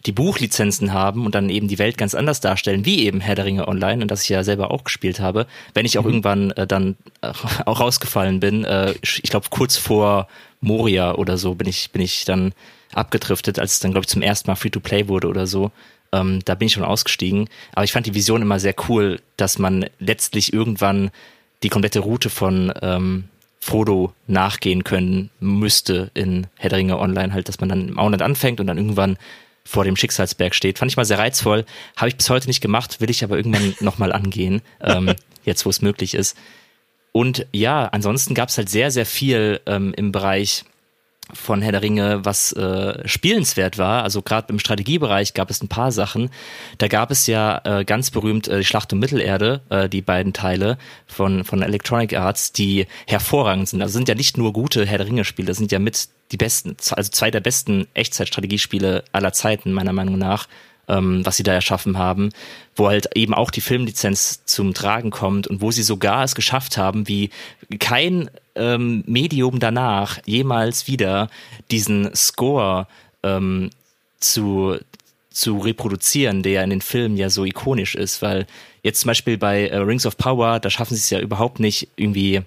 die 0.07 0.13
Buchlizenzen 0.13 0.93
haben 0.93 1.27
und 1.27 1.35
dann 1.35 1.51
eben 1.51 1.69
die 1.69 1.79
Welt 1.79 1.99
ganz 1.99 2.15
anders 2.15 2.41
darstellen, 2.41 2.87
wie 2.87 3.05
eben 3.05 3.21
Herr 3.21 3.35
der 3.35 3.45
Ringe 3.45 3.69
Online 3.69 4.03
und 4.03 4.11
das 4.11 4.23
ich 4.23 4.31
ja 4.31 4.45
selber 4.45 4.71
auch 4.71 4.85
gespielt 4.85 5.21
habe, 5.21 5.47
wenn 5.75 5.85
ich 5.85 5.99
auch 5.99 6.05
mhm. 6.05 6.11
irgendwann 6.11 6.51
äh, 6.53 6.67
dann 6.67 6.97
äh, 7.21 7.33
auch 7.67 7.81
rausgefallen 7.81 8.41
bin. 8.41 8.65
Äh, 8.65 8.95
ich 9.03 9.23
glaube 9.25 9.49
kurz 9.51 9.77
vor 9.77 10.29
Moria 10.61 11.15
oder 11.15 11.37
so 11.37 11.55
bin 11.55 11.69
ich 11.69 11.91
bin 11.91 12.03
ich 12.03 12.25
dann 12.25 12.53
abgedriftet, 12.93 13.59
als 13.59 13.75
es 13.75 13.81
dann, 13.81 13.93
glaube 13.93 14.05
ich, 14.05 14.09
zum 14.09 14.23
ersten 14.23 14.51
Mal 14.51 14.57
Free-to-Play 14.57 15.09
wurde 15.09 15.29
oder 15.29 15.47
so. 15.47 15.71
Ähm, 16.13 16.41
da 16.45 16.55
bin 16.55 16.67
ich 16.67 16.73
schon 16.73 16.85
ausgestiegen. 16.85 17.49
Aber 17.73 17.85
ich 17.85 17.93
fand 17.93 18.07
die 18.07 18.15
Vision 18.15 18.43
immer 18.43 18.59
sehr 18.59 18.75
cool, 18.89 19.21
dass 19.37 19.59
man 19.59 19.87
letztlich 19.99 20.53
irgendwann 20.53 21.11
die 21.63 21.69
komplette 21.69 22.01
Route 22.01 22.31
von 22.31 22.73
ähm, 22.83 23.25
Frodo 23.61 24.13
nachgehen 24.27 24.85
können 24.85 25.31
müsste 25.39 26.11
in 26.15 26.47
Herr 26.57 26.71
der 26.71 26.79
Ringe 26.79 26.99
Online, 26.99 27.33
halt, 27.33 27.49
dass 27.49 27.61
man 27.61 27.69
dann 27.69 27.89
im 27.89 27.99
Auenland 27.99 28.23
anfängt 28.23 28.59
und 28.59 28.67
dann 28.67 28.79
irgendwann 28.79 29.19
vor 29.65 29.85
dem 29.85 29.97
Schicksalsberg 29.97 30.55
steht. 30.55 30.79
Fand 30.79 30.91
ich 30.91 30.97
mal 30.97 31.05
sehr 31.05 31.19
reizvoll. 31.19 31.67
Habe 31.97 32.09
ich 32.09 32.17
bis 32.17 32.31
heute 32.31 32.47
nicht 32.47 32.63
gemacht, 32.63 33.01
will 33.01 33.11
ich 33.11 33.23
aber 33.23 33.37
irgendwann 33.37 33.75
nochmal 33.81 34.13
angehen, 34.13 34.63
ähm, 34.81 35.15
jetzt 35.45 35.67
wo 35.67 35.71
es 35.71 35.83
möglich 35.83 36.15
ist. 36.15 36.37
Und 37.13 37.47
ja, 37.53 37.87
ansonsten 37.87 38.35
gab 38.35 38.49
es 38.49 38.57
halt 38.57 38.69
sehr, 38.69 38.91
sehr 38.91 39.07
viel 39.07 39.61
ähm, 39.67 39.93
im 39.97 40.13
Bereich 40.13 40.65
von 41.35 41.63
Herr 41.63 41.73
der 41.73 41.83
Ringe, 41.83 42.25
was 42.25 42.53
äh, 42.53 43.07
spielenswert 43.07 43.79
war. 43.79 44.03
Also 44.03 44.23
gerade 44.23 44.53
im 44.53 44.59
Strategiebereich 44.59 45.35
gab 45.35 45.51
es 45.51 45.63
ein 45.63 45.69
paar 45.69 45.93
Sachen. 45.93 46.31
Da 46.79 46.89
gab 46.89 47.11
es 47.11 47.27
ja 47.27 47.61
äh, 47.65 47.85
ganz 47.85 48.11
berühmt 48.11 48.49
äh, 48.49 48.63
Schlacht 48.63 48.93
um 48.93 48.99
Mittelerde, 48.99 49.63
äh, 49.71 49.89
die 49.89 50.03
beiden 50.03 50.33
Teile 50.33 50.79
von, 51.07 51.45
von 51.45 51.63
Electronic 51.63 52.17
Arts, 52.17 52.53
die 52.53 52.87
hervorragend 53.07 53.69
sind. 53.69 53.83
Also 53.83 53.93
sind 53.93 54.09
ja 54.09 54.15
nicht 54.15 54.37
nur 54.37 54.53
gute 54.53 54.87
Herr 54.87 54.99
der 54.99 55.07
Ringe-Spiele, 55.07 55.55
sind 55.55 55.73
ja 55.73 55.79
mit 55.79 56.09
die 56.33 56.37
besten, 56.37 56.77
also 56.93 57.11
zwei 57.11 57.31
der 57.31 57.41
besten 57.41 57.87
Echtzeitstrategiespiele 57.95 59.05
aller 59.13 59.33
Zeiten, 59.33 59.73
meiner 59.73 59.93
Meinung 59.93 60.19
nach 60.19 60.47
ähm, 60.91 61.25
was 61.25 61.37
sie 61.37 61.43
da 61.43 61.53
erschaffen 61.53 61.97
haben, 61.97 62.31
wo 62.75 62.89
halt 62.89 63.17
eben 63.17 63.33
auch 63.33 63.51
die 63.51 63.61
Filmlizenz 63.61 64.45
zum 64.45 64.75
Tragen 64.75 65.11
kommt 65.11 65.47
und 65.47 65.63
wo 65.63 65.71
sie 65.71 65.83
sogar 65.83 66.25
es 66.25 66.35
geschafft 66.35 66.77
haben, 66.77 67.07
wie 67.09 67.31
kein 67.79 68.29
ähm, 68.57 69.05
Medium 69.07 69.61
danach 69.61 70.19
jemals 70.27 70.89
wieder 70.89 71.31
diesen 71.71 72.15
Score 72.15 72.87
ähm, 73.23 73.71
zu 74.19 74.79
zu 75.33 75.59
reproduzieren, 75.59 76.43
der 76.43 76.65
in 76.65 76.71
den 76.71 76.81
Filmen 76.81 77.17
ja 77.17 77.31
so 77.31 77.45
ikonisch 77.45 77.95
ist, 77.95 78.21
weil 78.21 78.49
jetzt 78.83 79.01
zum 79.01 79.09
Beispiel 79.09 79.39
bei 79.39 79.69
äh, 79.69 79.77
Rings 79.77 80.05
of 80.05 80.17
Power, 80.17 80.59
da 80.59 80.71
schaffen 80.71 80.97
sie 80.97 81.01
es 81.01 81.11
ja 81.11 81.21
überhaupt 81.21 81.61
nicht 81.61 81.87
irgendwie 81.95 82.43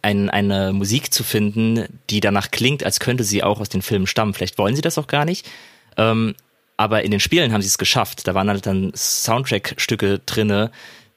ein, 0.00 0.30
eine 0.30 0.72
Musik 0.72 1.12
zu 1.12 1.22
finden, 1.22 1.84
die 2.08 2.20
danach 2.20 2.50
klingt, 2.50 2.82
als 2.82 2.98
könnte 2.98 3.24
sie 3.24 3.42
auch 3.42 3.60
aus 3.60 3.68
den 3.68 3.82
Filmen 3.82 4.06
stammen. 4.06 4.32
Vielleicht 4.32 4.56
wollen 4.56 4.74
sie 4.74 4.80
das 4.80 4.96
auch 4.96 5.06
gar 5.06 5.26
nicht. 5.26 5.46
Ähm, 5.98 6.34
aber 6.78 7.02
in 7.02 7.10
den 7.10 7.20
Spielen 7.20 7.52
haben 7.52 7.60
sie 7.60 7.68
es 7.68 7.76
geschafft. 7.76 8.26
Da 8.26 8.34
waren 8.34 8.48
halt 8.48 8.64
dann 8.64 8.92
Soundtrack-Stücke 8.94 10.20
drinne, 10.24 10.70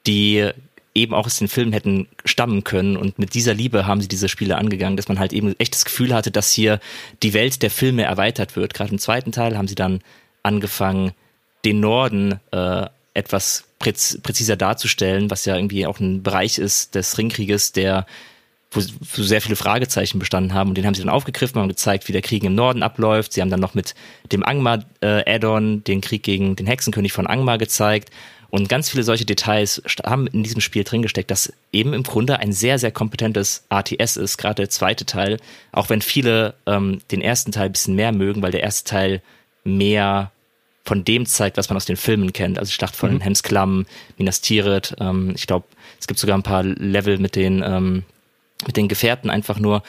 die 0.08 0.50
eben 0.93 1.13
auch 1.13 1.28
aus 1.28 1.38
den 1.38 1.47
Filmen 1.47 1.71
hätten 1.71 2.08
stammen 2.26 2.63
können. 2.63 2.97
Und 2.97 3.19
mit 3.19 3.36
dieser 3.36 3.54
Liebe 3.54 3.86
haben 3.86 4.02
sie 4.02 4.08
diese 4.08 4.28
Spiele 4.28 4.58
angegangen, 4.58 4.97
dass 4.97 5.08
man 5.08 5.19
halt 5.19 5.32
eben 5.32 5.56
echt 5.60 5.76
das 5.76 5.86
Gefühl 5.86 6.13
hatte, 6.13 6.32
dass 6.32 6.52
hier 6.52 6.80
die 7.24 7.34
Welt 7.34 7.62
der 7.62 7.69
Filme 7.69 8.04
erweitert 8.04 8.56
wird. 8.56 8.74
Gerade 8.74 8.91
im 8.91 9.00
zweiten 9.00 9.32
Teil 9.32 9.58
haben 9.58 9.67
sie 9.67 9.76
dann 9.76 10.02
angefangen, 10.43 11.12
den 11.63 11.80
Norden 11.80 12.39
äh, 12.52 12.88
etwas 13.13 13.65
präz 13.78 14.17
präziser 14.24 14.56
darzustellen, 14.56 15.30
was 15.30 15.45
ja 15.45 15.56
irgendwie 15.56 15.86
auch 15.86 16.00
ein 16.00 16.24
Bereich 16.24 16.58
ist 16.58 16.95
des 16.95 17.19
Ringkrieges, 17.19 17.71
der 17.71 18.08
wo, 18.71 18.81
wo 18.81 19.23
sehr 19.23 19.41
viele 19.41 19.55
Fragezeichen 19.55 20.19
bestanden 20.19 20.53
haben 20.53 20.69
und 20.69 20.77
den 20.77 20.86
haben 20.86 20.93
sie 20.93 21.01
dann 21.01 21.10
aufgegriffen, 21.10 21.62
haben 21.62 21.67
gezeigt, 21.67 22.07
wie 22.07 22.13
der 22.13 22.21
Krieg 22.21 22.43
im 22.43 22.55
Norden 22.55 22.84
abläuft. 22.84 23.34
Sie 23.34 23.41
haben 23.41 23.49
dann 23.49 23.60
noch 23.60 23.73
mit 23.73 23.93
dem 24.31 24.43
Angmar-Add-on 24.43 25.77
äh, 25.77 25.81
den 25.81 26.01
Krieg 26.01 26.23
gegen 26.23 26.55
den 26.55 26.67
Hexenkönig 26.67 27.12
von 27.12 27.27
Angmar 27.27 27.57
gezeigt 27.57 28.10
und 28.51 28.67
ganz 28.67 28.89
viele 28.89 29.03
solche 29.03 29.25
Details 29.25 29.81
haben 30.05 30.27
in 30.27 30.43
diesem 30.43 30.62
Spiel 30.62 30.84
drin 30.84 31.01
gesteckt, 31.01 31.31
das 31.31 31.53
eben 31.71 31.93
im 31.93 32.03
Grunde 32.03 32.39
ein 32.39 32.51
sehr, 32.51 32.77
sehr 32.77 32.91
kompetentes 32.91 33.63
ATS 33.69 34.17
ist, 34.17 34.38
gerade 34.38 34.55
der 34.55 34.69
zweite 34.69 35.05
Teil, 35.05 35.38
auch 35.71 35.89
wenn 35.89 36.01
viele 36.01 36.53
ähm, 36.65 36.99
den 37.12 37.21
ersten 37.21 37.53
Teil 37.53 37.67
ein 37.67 37.71
bisschen 37.71 37.95
mehr 37.95 38.12
mögen, 38.12 38.41
weil 38.41 38.51
der 38.51 38.62
erste 38.62 38.89
Teil 38.89 39.21
mehr 39.63 40.31
von 40.84 41.05
dem 41.05 41.25
zeigt, 41.25 41.57
was 41.57 41.69
man 41.69 41.77
aus 41.77 41.86
den 41.86 41.95
Filmen 41.95 42.34
kennt. 42.34 42.60
Also 42.60 42.71
Schlacht 42.71 42.95
von 42.95 43.13
mhm. 43.13 43.21
Hemsklamm, 43.21 43.86
Minas 44.17 44.41
Tirith, 44.41 44.95
ähm, 44.99 45.31
ich 45.36 45.47
glaube, 45.47 45.65
es 45.99 46.07
gibt 46.07 46.19
sogar 46.19 46.38
ein 46.38 46.43
paar 46.43 46.63
Level 46.63 47.19
mit 47.19 47.38
den 47.38 47.63
ähm, 47.65 48.03
mit 48.67 48.78
den 48.78 48.88
Gefährten 48.88 49.30
einfach 49.30 49.60
nur. 49.60 49.84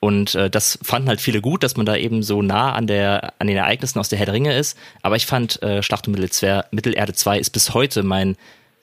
Und 0.00 0.34
äh, 0.34 0.50
das 0.50 0.78
fanden 0.82 1.08
halt 1.08 1.20
viele 1.20 1.40
gut, 1.40 1.62
dass 1.62 1.76
man 1.76 1.86
da 1.86 1.96
eben 1.96 2.22
so 2.22 2.42
nah 2.42 2.72
an 2.72 2.86
der 2.86 3.32
an 3.38 3.46
den 3.46 3.56
Ereignissen 3.56 3.98
aus 3.98 4.08
der 4.08 4.18
Herr 4.18 4.26
der 4.26 4.34
Ringe 4.34 4.56
ist. 4.56 4.78
Aber 5.02 5.16
ich 5.16 5.26
fand 5.26 5.62
äh, 5.62 5.82
Schlacht 5.82 6.06
um 6.06 6.12
Mittelerde 6.12 7.14
2 7.14 7.38
ist 7.38 7.50
bis 7.50 7.74
heute 7.74 8.02
mein 8.02 8.36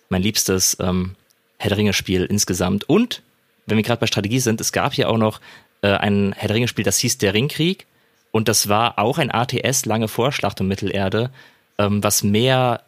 mein 0.10 0.22
liebstes 0.22 0.78
ähm, 0.80 1.16
Herr 1.60 1.70
der 1.70 1.78
Ringe 1.78 1.94
Spiel 1.94 2.26
insgesamt. 2.26 2.90
Und 2.90 3.22
wenn 3.66 3.78
wir 3.78 3.84
gerade 3.84 4.00
bei 4.00 4.08
Strategie 4.08 4.40
sind, 4.40 4.60
es 4.60 4.72
gab 4.72 4.94
hier 4.94 5.10
auch 5.10 5.18
noch 5.18 5.40
äh, 5.82 5.88
ein 5.88 6.34
Herr 6.36 6.48
der 6.48 6.56
Ringe 6.56 6.68
Spiel, 6.68 6.84
das 6.84 6.98
hieß 7.00 7.20
Der 7.20 7.34
Ringkrieg. 7.34 7.86
Und 8.32 8.48
das 8.48 8.68
war 8.68 8.98
auch 8.98 9.20
ein 9.20 9.32
ATS 9.32 9.86
lange 9.86 10.08
vor 10.08 10.32
Schlacht 10.32 10.60
um 10.60 10.68
Mittelerde, 10.68 11.30
ähm, 11.78 12.04
was 12.04 12.24
mehr 12.24 12.82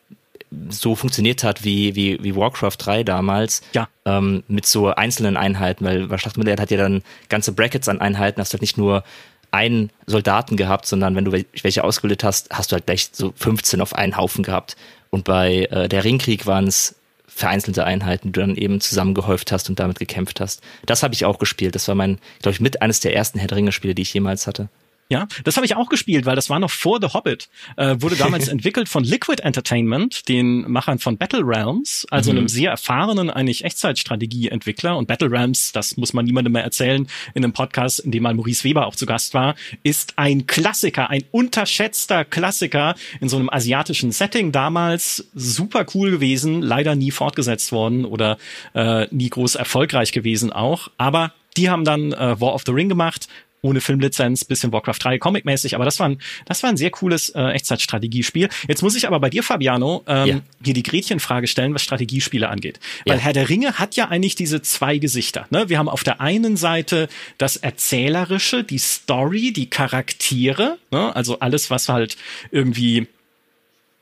so 0.70 0.96
funktioniert 0.96 1.44
hat 1.44 1.63
wie, 1.63 1.96
wie, 1.96 2.24
wie 2.24 2.36
Warcraft 2.36 2.78
3 2.78 3.04
damals. 3.04 3.62
Ja. 3.74 3.88
Ähm, 4.06 4.44
mit 4.48 4.65
so 4.65 4.88
einzelnen 4.88 5.38
Einheiten, 5.38 5.86
weil 5.86 6.08
bei 6.08 6.18
Schlachtmittelerde 6.18 6.62
hat 6.62 6.72
ja 6.72 6.78
dann 6.78 7.02
ganze 7.30 7.52
Brackets 7.52 7.89
an 7.89 8.02
Einheiten, 8.02 8.39
hast 8.39 8.54
du 8.54 8.56
halt 8.56 8.62
nicht 8.62 8.78
nur 8.78 9.04
einen 9.52 9.89
Soldaten 10.06 10.58
gehabt, 10.58 10.86
sondern 10.86 11.15
wenn 11.15 11.26
du 11.26 11.32
welche 11.32 11.84
ausgebildet 11.84 12.24
hast, 12.24 12.50
hast 12.52 12.72
du 12.72 12.74
halt 12.74 12.86
gleich 12.86 13.10
so 13.13 13.34
15 13.36 13.82
auf 13.82 13.96
einen 13.96 14.18
Haufen 14.18 14.44
gehabt. 14.44 14.76
Und 15.10 15.24
bei 15.24 15.68
äh, 15.72 15.88
der 15.88 16.04
Ringkrieg 16.04 16.46
waren 16.46 16.68
es 16.68 16.96
vereinzelte 17.36 17.84
Einheiten, 17.84 18.30
die 18.30 18.32
du 18.34 18.41
dann 18.41 18.56
eben 18.56 18.80
zusammengehäuft 18.80 19.52
hast 19.52 19.70
und 19.70 19.80
damit 19.80 20.00
gekämpft 20.00 20.39
hast. 20.39 20.62
Das 20.86 21.04
habe 21.04 21.13
ich 21.13 21.26
auch 21.26 21.38
gespielt. 21.38 21.76
Das 21.76 21.88
war 21.88 21.96
mein, 21.96 22.18
glaube 22.41 22.54
ich, 22.54 22.62
mit 22.62 22.82
eines 22.82 23.02
der 23.02 23.15
ersten 23.15 23.39
Herr 23.39 23.48
der 23.48 23.58
Ringe-Spiele, 23.58 23.96
die 23.96 24.04
ich 24.04 24.13
jemals 24.13 24.48
hatte. 24.48 24.70
Ja, 25.08 25.28
das 25.44 25.56
habe 25.56 25.68
ich 25.68 25.76
auch 25.76 25.89
gespielt, 25.89 26.26
weil 26.26 26.36
das 26.36 26.50
war 26.50 26.60
noch 26.60 26.72
vor 26.72 27.00
The 27.00 27.10
Hobbit. 27.13 27.48
Äh, 27.78 27.98
wurde 28.00 28.15
damals 28.15 28.48
entwickelt 28.48 28.89
von 28.89 29.04
Liquid 29.04 29.39
Entertainment, 29.44 30.28
den 30.28 30.70
Machern 30.72 30.98
von 30.98 31.18
Battle 31.18 31.44
Realms, 31.44 32.08
also 32.10 32.32
mhm. 32.32 32.39
einem 32.39 32.48
sehr 32.48 32.72
erfahrenen 32.72 33.30
eigentlich 33.30 33.63
Echtzeitstrategie-Entwickler. 33.65 34.98
Und 34.98 35.08
Battle 35.08 35.30
Realms, 35.30 35.72
das 35.74 35.96
muss 35.98 36.13
man 36.13 36.26
niemandem 36.26 36.54
mehr 36.54 36.63
erzählen, 36.63 37.08
in 37.36 37.44
einem 37.44 37.54
Podcast, 37.54 38.00
in 38.00 38.10
dem 38.10 38.24
mal 38.24 38.34
Maurice 38.34 38.63
Weber 38.63 38.88
auch 38.88 38.96
zu 38.96 39.06
Gast 39.06 39.36
war, 39.36 39.54
ist 39.84 40.13
ein 40.15 40.48
Klassiker, 40.48 41.12
ein 41.12 41.24
unterschätzter 41.30 42.26
Klassiker 42.26 42.96
in 43.22 43.30
so 43.30 43.38
einem 43.38 43.52
asiatischen 43.52 44.12
Setting 44.12 44.52
damals. 44.52 45.30
Super 45.36 45.86
cool 45.94 46.10
gewesen, 46.10 46.63
leider 46.63 46.96
nie 46.96 47.12
fortgesetzt 47.12 47.72
worden 47.72 48.06
oder 48.06 48.39
äh, 48.74 49.06
nie 49.12 49.30
groß 49.30 49.54
erfolgreich 49.54 50.12
gewesen 50.13 50.52
auch. 50.52 50.89
Aber 50.98 51.32
die 51.58 51.70
haben 51.70 51.86
dann 51.86 52.12
äh, 52.12 52.39
War 52.41 52.54
of 52.54 52.63
the 52.65 52.72
Ring 52.72 52.89
gemacht, 52.89 53.28
ohne 53.65 53.82
Filmlizenz, 53.82 54.45
bisschen 54.45 54.71
Warcraft 54.71 54.99
3 54.99 55.17
Comic-mäßig, 55.17 55.75
aber 55.75 55.86
das 55.86 55.99
war 55.99 56.10
ein, 56.10 56.19
das 56.45 56.62
war 56.63 56.69
ein 56.69 56.78
sehr 56.78 56.91
cooles 56.91 57.30
äh, 57.30 57.41
Echtzeitstrategiespiel. 57.41 58.49
Jetzt 58.67 58.84
muss 58.84 58.95
ich 58.95 59.08
aber 59.08 59.19
bei 59.19 59.30
dir, 59.30 59.43
Fabiano, 59.43 60.04
ähm, 60.08 60.28
ja. 60.28 60.41
hier 60.63 60.73
die 60.73 60.84
Gretchenfrage 60.84 61.47
stellen, 61.47 61.73
was 61.73 61.82
Strategiespiele 61.82 62.47
angeht. 62.47 62.80
Weil 63.06 63.17
ja. 63.17 63.23
Herr 63.23 63.34
der 63.34 63.49
Ringe 63.49 63.73
hat 63.73 63.95
ja 63.95 64.08
eigentlich 64.08 64.36
diese 64.36 64.62
zwei 64.62 64.99
Gesichter. 64.99 65.47
Ne? 65.49 65.67
Wir 65.67 65.80
haben 65.80 65.89
auf 65.89 66.04
der 66.04 66.21
einen 66.21 66.58
Seite 66.58 67.10
das 67.38 67.58
Erzählerische, 67.58 68.63
die 68.63 68.78
Story, 68.78 69.51
die 69.51 69.69
Charaktere, 69.69 70.78
ne? 70.91 71.15
also 71.15 71.39
alles, 71.39 71.71
was 71.71 71.89
halt 71.89 72.17
irgendwie 72.51 73.08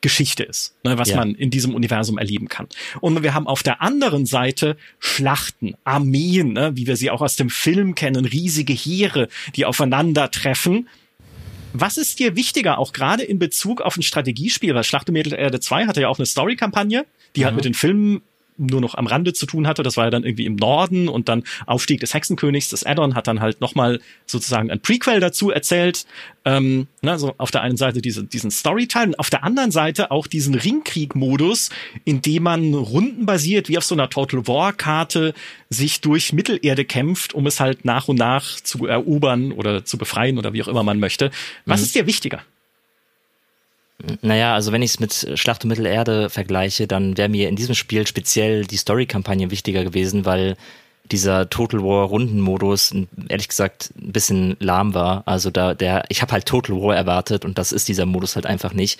Geschichte 0.03 0.43
ist, 0.43 0.75
ne, 0.83 0.97
was 0.97 1.09
ja. 1.09 1.15
man 1.15 1.33
in 1.33 1.49
diesem 1.49 1.73
Universum 1.73 2.19
erleben 2.19 2.49
kann. 2.49 2.67
Und 2.99 3.23
wir 3.23 3.33
haben 3.33 3.47
auf 3.47 3.63
der 3.63 3.81
anderen 3.81 4.27
Seite 4.27 4.77
Schlachten, 4.99 5.75
Armeen, 5.85 6.53
ne, 6.53 6.73
wie 6.75 6.85
wir 6.85 6.97
sie 6.97 7.09
auch 7.09 7.21
aus 7.21 7.37
dem 7.37 7.49
Film 7.49 7.95
kennen, 7.95 8.25
riesige 8.25 8.73
Heere, 8.73 9.29
die 9.55 9.65
aufeinandertreffen. 9.65 10.89
Was 11.71 11.97
ist 11.97 12.19
dir 12.19 12.35
wichtiger, 12.35 12.77
auch 12.77 12.91
gerade 12.91 13.23
in 13.23 13.39
Bezug 13.39 13.81
auf 13.81 13.97
ein 13.97 14.03
Strategiespiel? 14.03 14.75
Weil 14.75 14.83
Schlacht 14.83 15.09
um 15.09 15.13
Mittelerde 15.13 15.59
2 15.59 15.87
hatte 15.87 16.01
ja 16.01 16.09
auch 16.09 16.19
eine 16.19 16.25
Story-Kampagne, 16.25 17.05
die 17.35 17.41
mhm. 17.41 17.45
hat 17.45 17.55
mit 17.55 17.65
den 17.65 17.73
Filmen 17.73 18.21
nur 18.57 18.81
noch 18.81 18.95
am 18.95 19.07
Rande 19.07 19.33
zu 19.33 19.45
tun 19.45 19.67
hatte. 19.67 19.83
Das 19.83 19.97
war 19.97 20.05
ja 20.05 20.09
dann 20.09 20.23
irgendwie 20.23 20.45
im 20.45 20.55
Norden 20.55 21.09
und 21.09 21.29
dann 21.29 21.43
Aufstieg 21.65 21.99
des 21.99 22.13
Hexenkönigs. 22.13 22.69
Das 22.69 22.83
Addon 22.83 23.15
hat 23.15 23.27
dann 23.27 23.39
halt 23.39 23.61
nochmal 23.61 23.99
sozusagen 24.25 24.71
ein 24.71 24.79
Prequel 24.79 25.19
dazu 25.19 25.51
erzählt. 25.51 26.05
Ähm, 26.45 26.87
ne, 27.01 27.17
so 27.17 27.33
auf 27.37 27.51
der 27.51 27.61
einen 27.61 27.77
Seite 27.77 28.01
diese, 28.01 28.23
diesen 28.23 28.51
Storyteil 28.51 29.07
und 29.07 29.19
auf 29.19 29.29
der 29.29 29.43
anderen 29.43 29.71
Seite 29.71 30.11
auch 30.11 30.27
diesen 30.27 30.55
Ringkrieg-Modus, 30.55 31.69
in 32.03 32.21
dem 32.21 32.43
man 32.43 32.73
rundenbasiert 32.73 33.69
wie 33.69 33.77
auf 33.77 33.85
so 33.85 33.95
einer 33.95 34.09
Total 34.09 34.45
War-Karte 34.45 35.33
sich 35.69 36.01
durch 36.01 36.33
Mittelerde 36.33 36.85
kämpft, 36.85 37.33
um 37.33 37.47
es 37.47 37.59
halt 37.59 37.85
nach 37.85 38.07
und 38.07 38.17
nach 38.17 38.59
zu 38.61 38.85
erobern 38.85 39.51
oder 39.51 39.85
zu 39.85 39.97
befreien 39.97 40.37
oder 40.37 40.53
wie 40.53 40.61
auch 40.63 40.67
immer 40.67 40.83
man 40.83 40.99
möchte. 40.99 41.31
Was 41.65 41.79
mhm. 41.79 41.85
ist 41.85 41.95
dir 41.95 42.07
wichtiger? 42.07 42.41
Naja, 44.21 44.53
also 44.53 44.71
wenn 44.71 44.81
ich 44.81 44.91
es 44.91 44.99
mit 44.99 45.39
Schlacht 45.39 45.63
um 45.63 45.69
Mittelerde 45.69 46.29
vergleiche, 46.29 46.87
dann 46.87 47.17
wäre 47.17 47.29
mir 47.29 47.47
in 47.47 47.55
diesem 47.55 47.75
Spiel 47.75 48.05
speziell 48.07 48.65
die 48.65 48.77
Story-Kampagne 48.77 49.51
wichtiger 49.51 49.83
gewesen, 49.83 50.25
weil 50.25 50.57
dieser 51.11 51.49
Total 51.49 51.81
War 51.81 52.05
Rundenmodus 52.05 52.93
ehrlich 53.29 53.47
gesagt 53.47 53.91
ein 54.01 54.11
bisschen 54.11 54.57
lahm 54.59 54.93
war. 54.93 55.23
Also 55.25 55.51
da 55.51 55.73
der, 55.73 56.05
ich 56.09 56.21
habe 56.21 56.31
halt 56.31 56.45
Total 56.45 56.75
War 56.75 56.95
erwartet 56.95 57.45
und 57.45 57.57
das 57.57 57.71
ist 57.71 57.87
dieser 57.87 58.05
Modus 58.05 58.35
halt 58.35 58.45
einfach 58.45 58.73
nicht. 58.73 58.99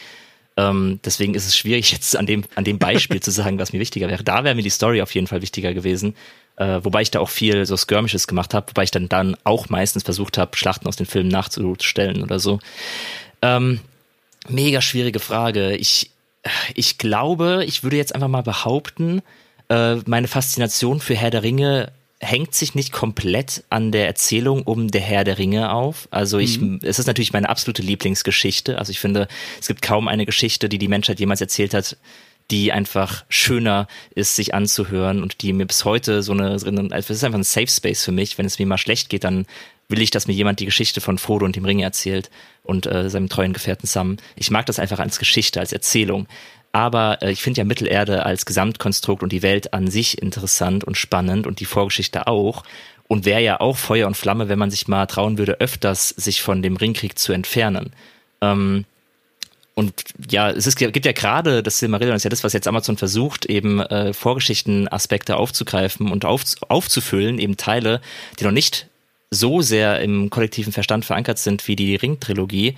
Ähm, 0.56 1.00
deswegen 1.04 1.34
ist 1.34 1.48
es 1.48 1.58
schwierig 1.58 1.92
jetzt 1.94 2.16
an 2.16 2.26
dem 2.26 2.44
an 2.56 2.64
dem 2.64 2.78
Beispiel 2.78 3.22
zu 3.22 3.32
sagen, 3.32 3.60
was 3.60 3.74
mir 3.74 3.80
wichtiger 3.80 4.08
wäre. 4.08 4.24
Da 4.24 4.44
wäre 4.44 4.56
mir 4.56 4.62
die 4.64 4.70
Story 4.70 5.02
auf 5.02 5.14
jeden 5.16 5.28
Fall 5.28 5.42
wichtiger 5.42 5.74
gewesen. 5.74 6.16
Äh, 6.56 6.84
wobei 6.84 7.02
ich 7.02 7.10
da 7.10 7.20
auch 7.20 7.30
viel 7.30 7.66
so 7.66 7.76
Skirmishes 7.76 8.28
gemacht 8.28 8.54
habe, 8.54 8.68
wobei 8.68 8.84
ich 8.84 8.92
dann 8.92 9.10
dann 9.10 9.36
auch 9.44 9.70
meistens 9.70 10.04
versucht 10.04 10.38
habe, 10.38 10.56
Schlachten 10.56 10.88
aus 10.88 10.98
den 10.98 11.08
Filmen 11.08 11.30
nachzustellen 11.30 12.22
oder 12.22 12.38
so. 12.38 12.60
Ähm, 13.42 13.80
Mega 14.50 14.82
schwierige 14.82 15.20
Frage. 15.20 15.76
Ich, 15.76 16.12
ich 16.76 16.98
glaube, 16.98 17.64
ich 17.66 17.84
würde 17.84 17.98
jetzt 17.98 18.14
einfach 18.14 18.28
mal 18.28 18.44
behaupten, 18.44 19.22
äh, 19.70 19.96
meine 20.06 20.28
Faszination 20.28 21.00
für 21.00 21.16
Herr 21.16 21.32
der 21.32 21.44
Ringe 21.44 21.92
hängt 22.20 22.56
sich 22.56 22.74
nicht 22.74 22.92
komplett 22.92 23.64
an 23.70 23.92
der 23.92 24.08
Erzählung 24.08 24.64
um 24.64 24.90
der 24.90 25.02
Herr 25.02 25.24
der 25.24 25.38
Ringe 25.38 25.72
auf. 25.74 26.08
Also 26.10 26.40
ich, 26.40 26.60
mhm. 26.60 26.80
es 26.82 27.00
ist 27.00 27.08
natürlich 27.08 27.34
meine 27.34 27.50
absolute 27.50 27.82
Lieblingsgeschichte. 27.82 28.78
Also 28.78 28.92
ich 28.92 29.00
finde, 29.00 29.28
es 29.60 29.68
gibt 29.68 29.82
kaum 29.82 30.08
eine 30.08 30.26
Geschichte, 30.26 30.70
die 30.70 30.78
die 30.78 30.88
Menschheit 30.88 31.20
jemals 31.20 31.42
erzählt 31.42 31.74
hat, 31.74 31.98
die 32.52 32.72
einfach 32.72 33.26
schöner 33.30 33.88
ist, 34.16 34.36
sich 34.36 34.54
anzuhören 34.54 35.22
und 35.22 35.42
die 35.42 35.54
mir 35.54 35.66
bis 35.66 35.86
heute 35.86 36.24
so 36.24 36.34
eine, 36.34 36.52
also 36.52 36.96
es 36.96 37.10
ist 37.10 37.24
einfach 37.24 37.40
ein 37.40 37.44
Safe 37.44 37.68
Space 37.68 38.04
für 38.04 38.12
mich. 38.12 38.38
Wenn 38.38 38.46
es 38.46 38.60
mir 38.60 38.66
mal 38.66 38.78
schlecht 38.78 39.10
geht, 39.10 39.24
dann 39.24 39.46
will 39.90 40.02
ich, 40.02 40.12
dass 40.12 40.28
mir 40.28 40.34
jemand 40.34 40.60
die 40.60 40.66
Geschichte 40.66 41.02
von 41.02 41.18
Frodo 41.18 41.46
und 41.46 41.56
dem 41.56 41.66
Ring 41.66 41.80
erzählt 41.80 42.30
und 42.64 42.86
äh, 42.86 43.10
seinem 43.10 43.30
treuen 43.30 43.54
Gefährten 43.54 43.88
Sam. 43.88 44.18
Ich 44.36 44.52
mag 44.52 44.66
das 44.66 44.80
einfach 44.80 45.00
als 45.00 45.20
Geschichte, 45.20 45.60
als 45.60 45.74
Erzählung. 45.74 46.28
Aber 46.72 47.22
äh, 47.22 47.32
ich 47.32 47.42
finde 47.42 47.60
ja 47.60 47.66
Mittelerde 47.66 48.26
als 48.26 48.46
Gesamtkonstrukt 48.46 49.24
und 49.24 49.32
die 49.32 49.44
Welt 49.44 49.74
an 49.74 49.90
sich 49.90 50.22
interessant 50.22 50.84
und 50.84 50.98
spannend 50.98 51.48
und 51.48 51.60
die 51.60 51.66
Vorgeschichte 51.66 52.28
auch. 52.28 52.64
Und 53.08 53.26
wäre 53.26 53.42
ja 53.42 53.60
auch 53.60 53.78
Feuer 53.78 54.08
und 54.08 54.18
Flamme, 54.18 54.50
wenn 54.50 54.58
man 54.58 54.72
sich 54.72 54.88
mal 54.88 55.06
trauen 55.06 55.38
würde, 55.38 55.60
öfters 55.60 56.10
sich 56.10 56.42
von 56.42 56.64
dem 56.64 56.78
Ringkrieg 56.78 57.20
zu 57.20 57.34
entfernen. 57.34 57.94
Ähm, 58.42 58.86
und 59.76 59.94
ja, 60.30 60.52
es 60.52 60.68
ist, 60.68 60.78
gibt 60.78 61.06
ja 61.06 61.12
gerade 61.14 61.64
das 61.64 61.80
Silmarillion, 61.80 62.16
ist 62.16 62.24
ja 62.24 62.30
das, 62.30 62.44
was 62.44 62.54
jetzt 62.54 62.68
Amazon 62.68 62.98
versucht, 62.98 63.46
eben 63.46 63.80
äh, 63.80 64.14
Vorgeschichtenaspekte 64.14 65.36
aufzugreifen 65.36 66.12
und 66.12 66.26
auf, 66.26 66.44
aufzufüllen, 66.68 67.40
eben 67.40 67.58
Teile, 67.58 68.00
die 68.40 68.44
noch 68.44 68.52
nicht 68.52 68.88
so 69.34 69.62
sehr 69.62 70.00
im 70.02 70.30
kollektiven 70.30 70.74
Verstand 70.74 71.06
verankert 71.06 71.40
sind 71.40 71.68
wie 71.68 71.76
die 71.76 71.96
Ring-Trilogie 71.96 72.76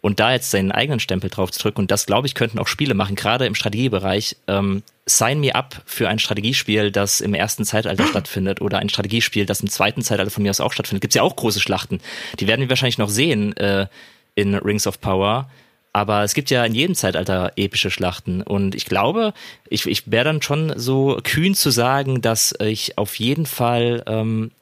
und 0.00 0.20
da 0.20 0.32
jetzt 0.32 0.50
seinen 0.50 0.72
eigenen 0.72 1.00
Stempel 1.00 1.30
drauf 1.30 1.50
zu 1.50 1.60
drücken 1.60 1.80
und 1.80 1.90
das 1.90 2.06
glaube 2.06 2.26
ich 2.26 2.34
könnten 2.34 2.58
auch 2.58 2.68
Spiele 2.68 2.94
machen, 2.94 3.16
gerade 3.16 3.46
im 3.46 3.54
Strategiebereich. 3.54 4.36
Ähm, 4.46 4.82
sign 5.06 5.40
me 5.40 5.54
up 5.54 5.82
für 5.86 6.08
ein 6.08 6.18
Strategiespiel, 6.18 6.92
das 6.92 7.20
im 7.20 7.34
ersten 7.34 7.64
Zeitalter 7.64 8.06
stattfindet 8.10 8.60
oder 8.60 8.78
ein 8.78 8.88
Strategiespiel, 8.88 9.46
das 9.46 9.60
im 9.60 9.68
zweiten 9.68 10.02
Zeitalter 10.02 10.30
von 10.30 10.42
mir 10.42 10.50
aus 10.50 10.60
auch 10.60 10.72
stattfindet. 10.72 11.02
Gibt's 11.02 11.16
ja 11.16 11.22
auch 11.22 11.36
große 11.36 11.60
Schlachten. 11.60 12.00
Die 12.38 12.46
werden 12.46 12.60
wir 12.60 12.70
wahrscheinlich 12.70 12.98
noch 12.98 13.08
sehen 13.08 13.56
äh, 13.56 13.86
in 14.34 14.54
Rings 14.54 14.86
of 14.86 15.00
Power. 15.00 15.48
Aber 15.92 16.22
es 16.22 16.34
gibt 16.34 16.50
ja 16.50 16.64
in 16.64 16.74
jedem 16.74 16.94
Zeitalter 16.94 17.52
epische 17.56 17.90
Schlachten. 17.90 18.42
Und 18.42 18.74
ich 18.74 18.84
glaube, 18.84 19.32
ich, 19.68 19.86
ich 19.86 20.10
wäre 20.10 20.24
dann 20.24 20.42
schon 20.42 20.72
so 20.76 21.18
kühn 21.24 21.54
zu 21.54 21.70
sagen, 21.70 22.20
dass 22.20 22.54
ich 22.60 22.98
auf 22.98 23.16
jeden 23.16 23.46
Fall 23.46 24.04
ähm, 24.06 24.52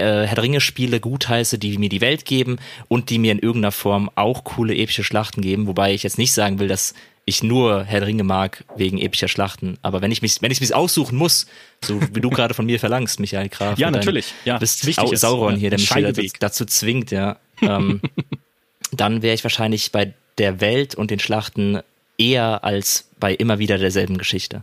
äh, 0.00 0.26
Herr 0.26 0.42
Ringe 0.42 0.60
Spiele 0.60 1.00
gutheiße, 1.00 1.58
die 1.58 1.78
mir 1.78 1.88
die 1.88 2.00
Welt 2.00 2.24
geben 2.24 2.56
und 2.88 3.10
die 3.10 3.18
mir 3.18 3.32
in 3.32 3.38
irgendeiner 3.38 3.72
Form 3.72 4.10
auch 4.14 4.44
coole 4.44 4.74
epische 4.74 5.04
Schlachten 5.04 5.42
geben, 5.42 5.66
wobei 5.66 5.94
ich 5.94 6.02
jetzt 6.02 6.18
nicht 6.18 6.32
sagen 6.32 6.58
will, 6.58 6.68
dass 6.68 6.94
ich 7.24 7.42
nur 7.42 7.84
Herr 7.84 8.06
Ringe 8.06 8.24
mag 8.24 8.64
wegen 8.76 8.98
epischer 8.98 9.28
Schlachten, 9.28 9.78
aber 9.82 10.02
wenn 10.02 10.10
ich 10.10 10.22
mich 10.22 10.42
wenn 10.42 10.50
ich 10.50 10.60
mich 10.60 10.74
aussuchen 10.74 11.16
muss, 11.16 11.46
so 11.80 12.00
wie 12.12 12.20
du 12.20 12.30
gerade 12.30 12.54
von 12.54 12.66
mir 12.66 12.80
verlangst, 12.80 13.20
Michael 13.20 13.48
Graf, 13.48 13.78
ja 13.78 13.90
natürlich, 13.90 14.34
ja, 14.44 14.58
bist 14.58 14.84
wichtig 14.86 15.18
Sauron 15.18 15.56
hier, 15.56 15.70
der 15.70 15.78
mich 15.78 15.88
dazu, 15.88 16.22
dazu 16.40 16.64
zwingt, 16.64 17.10
ja, 17.12 17.36
ähm, 17.60 18.00
dann 18.92 19.22
wäre 19.22 19.34
ich 19.34 19.44
wahrscheinlich 19.44 19.92
bei 19.92 20.14
der 20.38 20.60
Welt 20.60 20.94
und 20.94 21.10
den 21.10 21.20
Schlachten 21.20 21.80
eher 22.18 22.64
als 22.64 23.08
bei 23.20 23.34
immer 23.34 23.58
wieder 23.58 23.78
derselben 23.78 24.18
Geschichte, 24.18 24.62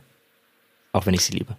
auch 0.92 1.06
wenn 1.06 1.13
ich 1.13 1.22
sie 1.22 1.34
liebe. 1.34 1.56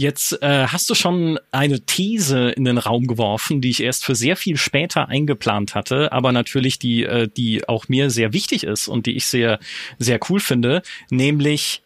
Jetzt 0.00 0.40
äh, 0.40 0.66
hast 0.66 0.88
du 0.88 0.94
schon 0.94 1.38
eine 1.50 1.80
These 1.80 2.52
in 2.52 2.64
den 2.64 2.78
Raum 2.78 3.06
geworfen, 3.06 3.60
die 3.60 3.68
ich 3.68 3.82
erst 3.82 4.02
für 4.02 4.14
sehr 4.14 4.34
viel 4.34 4.56
später 4.56 5.10
eingeplant 5.10 5.74
hatte, 5.74 6.10
aber 6.10 6.32
natürlich 6.32 6.78
die, 6.78 7.04
äh, 7.04 7.28
die 7.28 7.68
auch 7.68 7.90
mir 7.90 8.08
sehr 8.08 8.32
wichtig 8.32 8.64
ist 8.64 8.88
und 8.88 9.04
die 9.04 9.14
ich 9.14 9.26
sehr, 9.26 9.58
sehr 9.98 10.18
cool 10.30 10.40
finde, 10.40 10.80
nämlich 11.10 11.82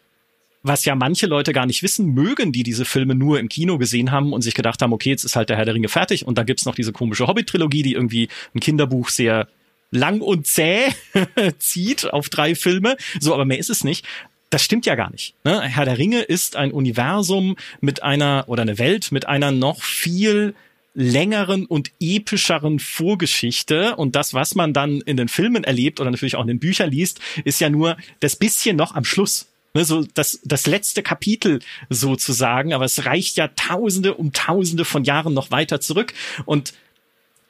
was 0.63 0.85
ja 0.85 0.95
manche 0.95 1.27
Leute 1.27 1.51
gar 1.51 1.65
nicht 1.65 1.83
wissen 1.83 2.13
mögen, 2.13 2.53
die 2.53 2.63
diese 2.63 2.85
Filme 2.85 3.15
nur 3.15 3.37
im 3.37 3.49
Kino 3.49 3.77
gesehen 3.77 4.11
haben 4.11 4.31
und 4.31 4.43
sich 4.43 4.53
gedacht 4.53 4.81
haben, 4.81 4.93
okay, 4.93 5.09
jetzt 5.09 5.25
ist 5.25 5.35
halt 5.35 5.49
der 5.49 5.57
Herr 5.57 5.65
der 5.65 5.73
Ringe 5.73 5.89
fertig 5.89 6.25
und 6.25 6.37
da 6.37 6.43
gibt's 6.43 6.63
noch 6.63 6.75
diese 6.75 6.93
komische 6.93 7.27
Hobbit-Trilogie, 7.27 7.83
die 7.83 7.95
irgendwie 7.95 8.29
ein 8.53 8.61
Kinderbuch 8.61 9.09
sehr 9.09 9.49
lang 9.91 10.21
und 10.21 10.47
zäh 10.47 10.85
zieht 11.59 12.13
auf 12.13 12.29
drei 12.29 12.55
Filme. 12.55 12.95
So, 13.19 13.33
aber 13.33 13.43
mehr 13.43 13.59
ist 13.59 13.69
es 13.69 13.83
nicht 13.83 14.05
das 14.49 14.63
stimmt 14.63 14.85
ja 14.85 14.95
gar 14.95 15.11
nicht. 15.11 15.33
Ne? 15.43 15.61
Herr 15.61 15.85
der 15.85 15.97
Ringe 15.97 16.21
ist 16.21 16.55
ein 16.55 16.71
Universum 16.71 17.55
mit 17.81 18.03
einer 18.03 18.45
oder 18.47 18.61
eine 18.61 18.77
Welt 18.77 19.11
mit 19.11 19.27
einer 19.27 19.51
noch 19.51 19.81
viel 19.81 20.55
längeren 20.93 21.65
und 21.65 21.91
epischeren 21.99 22.79
Vorgeschichte 22.79 23.97
und 23.97 24.15
das, 24.15 24.33
was 24.33 24.55
man 24.55 24.73
dann 24.73 25.01
in 25.01 25.17
den 25.17 25.27
Filmen 25.27 25.65
erlebt 25.65 25.99
oder 25.99 26.09
natürlich 26.09 26.37
auch 26.37 26.41
in 26.41 26.47
den 26.47 26.59
Büchern 26.59 26.89
liest, 26.89 27.19
ist 27.43 27.59
ja 27.59 27.69
nur 27.69 27.97
das 28.21 28.37
bisschen 28.37 28.77
noch 28.77 28.95
am 28.95 29.03
Schluss. 29.03 29.47
Ne, 29.73 29.83
so 29.83 30.05
das, 30.13 30.39
das 30.45 30.67
letzte 30.67 31.03
Kapitel 31.03 31.59
sozusagen, 31.89 32.73
aber 32.73 32.85
es 32.85 33.03
reicht 33.05 33.35
ja 33.35 33.49
Tausende 33.49 34.13
um 34.13 34.31
Tausende 34.31 34.85
von 34.85 35.03
Jahren 35.03 35.33
noch 35.33 35.51
weiter 35.51 35.81
zurück 35.81 36.13
und 36.45 36.73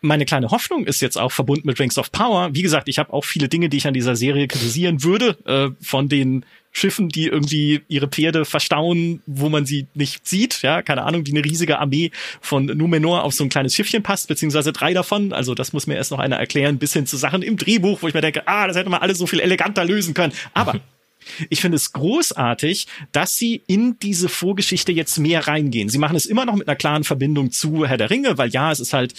meine 0.06 0.26
kleine 0.26 0.52
Hoffnung 0.52 0.86
ist 0.86 1.02
jetzt 1.02 1.18
auch 1.18 1.32
verbunden 1.32 1.68
mit 1.68 1.80
Rings 1.80 1.98
of 1.98 2.12
Power. 2.12 2.50
Wie 2.54 2.62
gesagt, 2.62 2.88
ich 2.88 3.00
habe 3.00 3.14
auch 3.14 3.26
viele 3.26 3.50
Dinge, 3.50 3.70
die 3.70 3.78
ich 3.78 3.88
an 3.88 3.94
dieser 3.94 4.16
Serie 4.16 4.48
kritisieren 4.48 5.04
würde, 5.04 5.38
äh, 5.46 5.84
von 5.84 6.10
den 6.10 6.46
Schiffen, 6.72 7.08
die 7.08 7.28
irgendwie 7.28 7.82
ihre 7.88 8.10
Pferde 8.10 8.44
verstauen, 8.44 9.22
wo 9.26 9.48
man 9.48 9.66
sie 9.66 9.88
nicht 9.94 10.28
sieht, 10.28 10.62
ja, 10.62 10.82
keine 10.82 11.04
Ahnung, 11.04 11.24
die 11.24 11.32
eine 11.32 11.46
riesige 11.46 11.80
Armee 11.80 12.12
von 12.42 12.66
Numenor 12.66 13.24
auf 13.24 13.34
so 13.34 13.46
ein 13.46 13.50
kleines 13.50 13.74
Schiffchen 13.74 14.04
passt, 14.04 14.28
beziehungsweise 14.28 14.74
drei 14.74 14.94
davon, 14.94 15.32
also 15.32 15.56
das 15.56 15.72
muss 15.72 15.88
mir 15.88 15.96
erst 15.96 16.12
noch 16.12 16.20
einer 16.20 16.36
erklären, 16.36 16.78
bis 16.78 16.92
hin 16.92 17.08
zu 17.08 17.16
Sachen 17.16 17.44
im 17.44 17.56
Drehbuch, 17.56 18.02
wo 18.02 18.08
ich 18.10 18.14
mir 18.14 18.22
denke, 18.22 18.46
ah, 18.48 18.68
das 18.68 18.76
hätte 18.76 18.90
man 18.90 19.02
alles 19.02 19.18
so 19.18 19.26
viel 19.26 19.40
eleganter 19.40 19.86
lösen 19.86 20.14
können. 20.14 20.34
Aber 20.54 20.82
Ich 21.50 21.62
finde 21.62 21.78
es 21.78 21.94
großartig, 21.94 22.88
dass 23.12 23.36
sie 23.36 23.62
in 23.68 23.98
diese 24.00 24.30
Vorgeschichte 24.30 24.92
jetzt 24.92 25.18
mehr 25.18 25.48
reingehen. 25.48 25.90
Sie 25.90 25.98
machen 25.98 26.16
es 26.16 26.26
immer 26.26 26.46
noch 26.46 26.56
mit 26.56 26.68
einer 26.68 26.76
klaren 26.76 27.04
Verbindung 27.04 27.52
zu 27.52 27.86
Herr 27.86 27.98
der 27.98 28.10
Ringe, 28.10 28.38
weil 28.38 28.50
ja, 28.50 28.72
es 28.72 28.80
ist 28.80 28.94
halt 28.94 29.14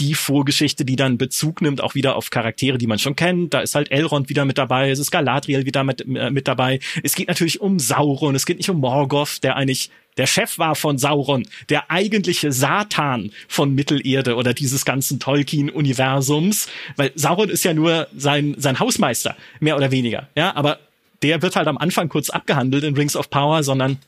die 0.00 0.14
Vorgeschichte, 0.14 0.84
die 0.84 0.96
dann 0.96 1.18
Bezug 1.18 1.62
nimmt, 1.62 1.80
auch 1.80 1.94
wieder 1.94 2.16
auf 2.16 2.30
Charaktere, 2.30 2.78
die 2.78 2.86
man 2.86 2.98
schon 2.98 3.16
kennt. 3.16 3.54
Da 3.54 3.60
ist 3.60 3.74
halt 3.74 3.90
Elrond 3.90 4.28
wieder 4.28 4.44
mit 4.44 4.58
dabei, 4.58 4.90
es 4.90 4.98
ist 4.98 5.10
Galadriel 5.10 5.66
wieder 5.66 5.84
mit, 5.84 6.00
äh, 6.00 6.30
mit 6.30 6.48
dabei. 6.48 6.80
Es 7.02 7.14
geht 7.14 7.28
natürlich 7.28 7.60
um 7.60 7.78
Sauron, 7.78 8.34
es 8.34 8.46
geht 8.46 8.56
nicht 8.56 8.70
um 8.70 8.80
Morgoth, 8.80 9.42
der 9.42 9.56
eigentlich 9.56 9.90
der 10.16 10.26
Chef 10.26 10.58
war 10.58 10.74
von 10.74 10.96
Sauron, 10.98 11.44
der 11.68 11.90
eigentliche 11.90 12.52
Satan 12.52 13.32
von 13.48 13.74
Mittelerde 13.74 14.36
oder 14.36 14.54
dieses 14.54 14.84
ganzen 14.84 15.18
Tolkien-Universums, 15.18 16.68
weil 16.96 17.12
Sauron 17.16 17.48
ist 17.48 17.64
ja 17.64 17.74
nur 17.74 18.06
sein, 18.16 18.54
sein 18.56 18.78
Hausmeister, 18.78 19.36
mehr 19.60 19.76
oder 19.76 19.90
weniger. 19.90 20.28
Ja, 20.36 20.54
aber 20.54 20.78
der 21.22 21.42
wird 21.42 21.56
halt 21.56 21.66
am 21.66 21.78
Anfang 21.78 22.08
kurz 22.08 22.30
abgehandelt 22.30 22.84
in 22.84 22.94
Rings 22.94 23.16
of 23.16 23.30
Power, 23.30 23.62
sondern 23.62 23.98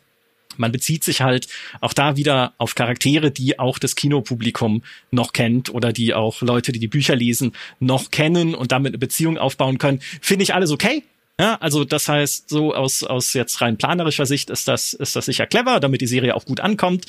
man 0.59 0.73
bezieht 0.73 1.05
sich 1.05 1.21
halt 1.21 1.49
auch 1.81 1.93
da 1.93 2.17
wieder 2.17 2.55
auf 2.59 2.75
Charaktere, 2.75 3.31
die 3.31 3.59
auch 3.59 3.79
das 3.79 3.97
Kinopublikum 3.97 4.83
noch 5.11 5.33
kennt 5.33 5.73
oder 5.73 5.93
die 5.93 6.15
auch 6.15 6.43
Leute, 6.43 6.73
die 6.73 6.81
die 6.81 6.89
Bücher 6.89 7.17
lesen, 7.17 7.53
noch 7.81 8.11
kennen 8.11 8.55
und 8.55 8.73
damit 8.73 8.91
eine 8.91 8.99
Beziehung 8.99 9.39
aufbauen 9.39 9.79
können. 9.79 10.01
Finde 10.21 10.43
ich 10.43 10.55
alles 10.55 10.71
okay. 10.71 11.03
Ja, 11.39 11.57
also 11.57 11.85
das 11.85 12.09
heißt, 12.09 12.49
so 12.49 12.75
aus, 12.75 13.03
aus 13.03 13.35
jetzt 13.35 13.61
rein 13.61 13.77
planerischer 13.77 14.25
Sicht 14.25 14.49
ist 14.49 14.69
das, 14.69 14.95
ist 14.95 15.17
das 15.17 15.27
sicher 15.27 15.47
clever, 15.47 15.81
damit 15.81 16.01
die 16.01 16.07
Serie 16.07 16.35
auch 16.35 16.47
gut 16.47 16.61
ankommt. 16.61 17.05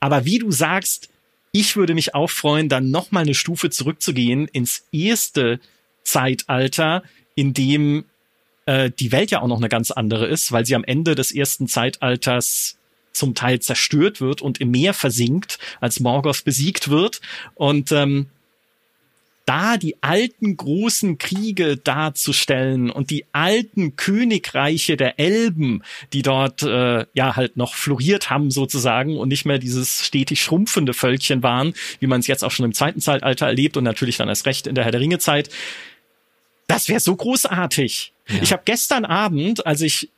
Aber 0.00 0.24
wie 0.24 0.38
du 0.38 0.50
sagst, 0.50 1.10
ich 1.52 1.76
würde 1.76 1.94
mich 1.94 2.14
auch 2.14 2.30
freuen, 2.30 2.68
dann 2.68 2.90
nochmal 2.90 3.24
eine 3.24 3.34
Stufe 3.34 3.70
zurückzugehen 3.70 4.48
ins 4.48 4.86
erste 4.92 5.60
Zeitalter, 6.04 7.02
in 7.34 7.52
dem 7.52 8.04
äh, 8.66 8.90
die 8.90 9.12
Welt 9.12 9.30
ja 9.30 9.42
auch 9.42 9.46
noch 9.46 9.58
eine 9.58 9.68
ganz 9.68 9.90
andere 9.90 10.26
ist, 10.26 10.52
weil 10.52 10.66
sie 10.66 10.74
am 10.74 10.84
Ende 10.84 11.14
des 11.14 11.32
ersten 11.32 11.68
Zeitalters 11.68 12.76
zum 13.16 13.34
Teil 13.34 13.60
zerstört 13.60 14.20
wird 14.20 14.42
und 14.42 14.60
im 14.60 14.70
Meer 14.70 14.94
versinkt, 14.94 15.58
als 15.80 16.00
Morgoth 16.00 16.44
besiegt 16.44 16.88
wird. 16.88 17.20
Und 17.54 17.92
ähm, 17.92 18.26
da 19.46 19.76
die 19.76 20.02
alten 20.02 20.56
großen 20.56 21.18
Kriege 21.18 21.76
darzustellen 21.76 22.90
und 22.90 23.10
die 23.10 23.24
alten 23.32 23.94
Königreiche 23.94 24.96
der 24.96 25.20
Elben, 25.20 25.82
die 26.12 26.22
dort 26.22 26.64
äh, 26.64 27.06
ja 27.14 27.36
halt 27.36 27.56
noch 27.56 27.74
floriert 27.74 28.28
haben 28.28 28.50
sozusagen 28.50 29.16
und 29.16 29.28
nicht 29.28 29.46
mehr 29.46 29.58
dieses 29.58 30.04
stetig 30.04 30.42
schrumpfende 30.42 30.94
Völkchen 30.94 31.44
waren, 31.44 31.74
wie 32.00 32.08
man 32.08 32.20
es 32.20 32.26
jetzt 32.26 32.44
auch 32.44 32.50
schon 32.50 32.64
im 32.64 32.74
zweiten 32.74 33.00
Zeitalter 33.00 33.46
erlebt 33.46 33.76
und 33.76 33.84
natürlich 33.84 34.16
dann 34.16 34.28
erst 34.28 34.46
recht 34.46 34.66
in 34.66 34.74
der 34.74 34.84
Herr 34.84 34.92
der 34.92 35.00
Ringe 35.00 35.20
Zeit. 35.20 35.48
Das 36.66 36.88
wäre 36.88 37.00
so 37.00 37.14
großartig. 37.14 38.12
Ja. 38.26 38.42
Ich 38.42 38.52
habe 38.52 38.62
gestern 38.64 39.04
Abend, 39.04 39.64
als 39.64 39.80
ich 39.80 40.10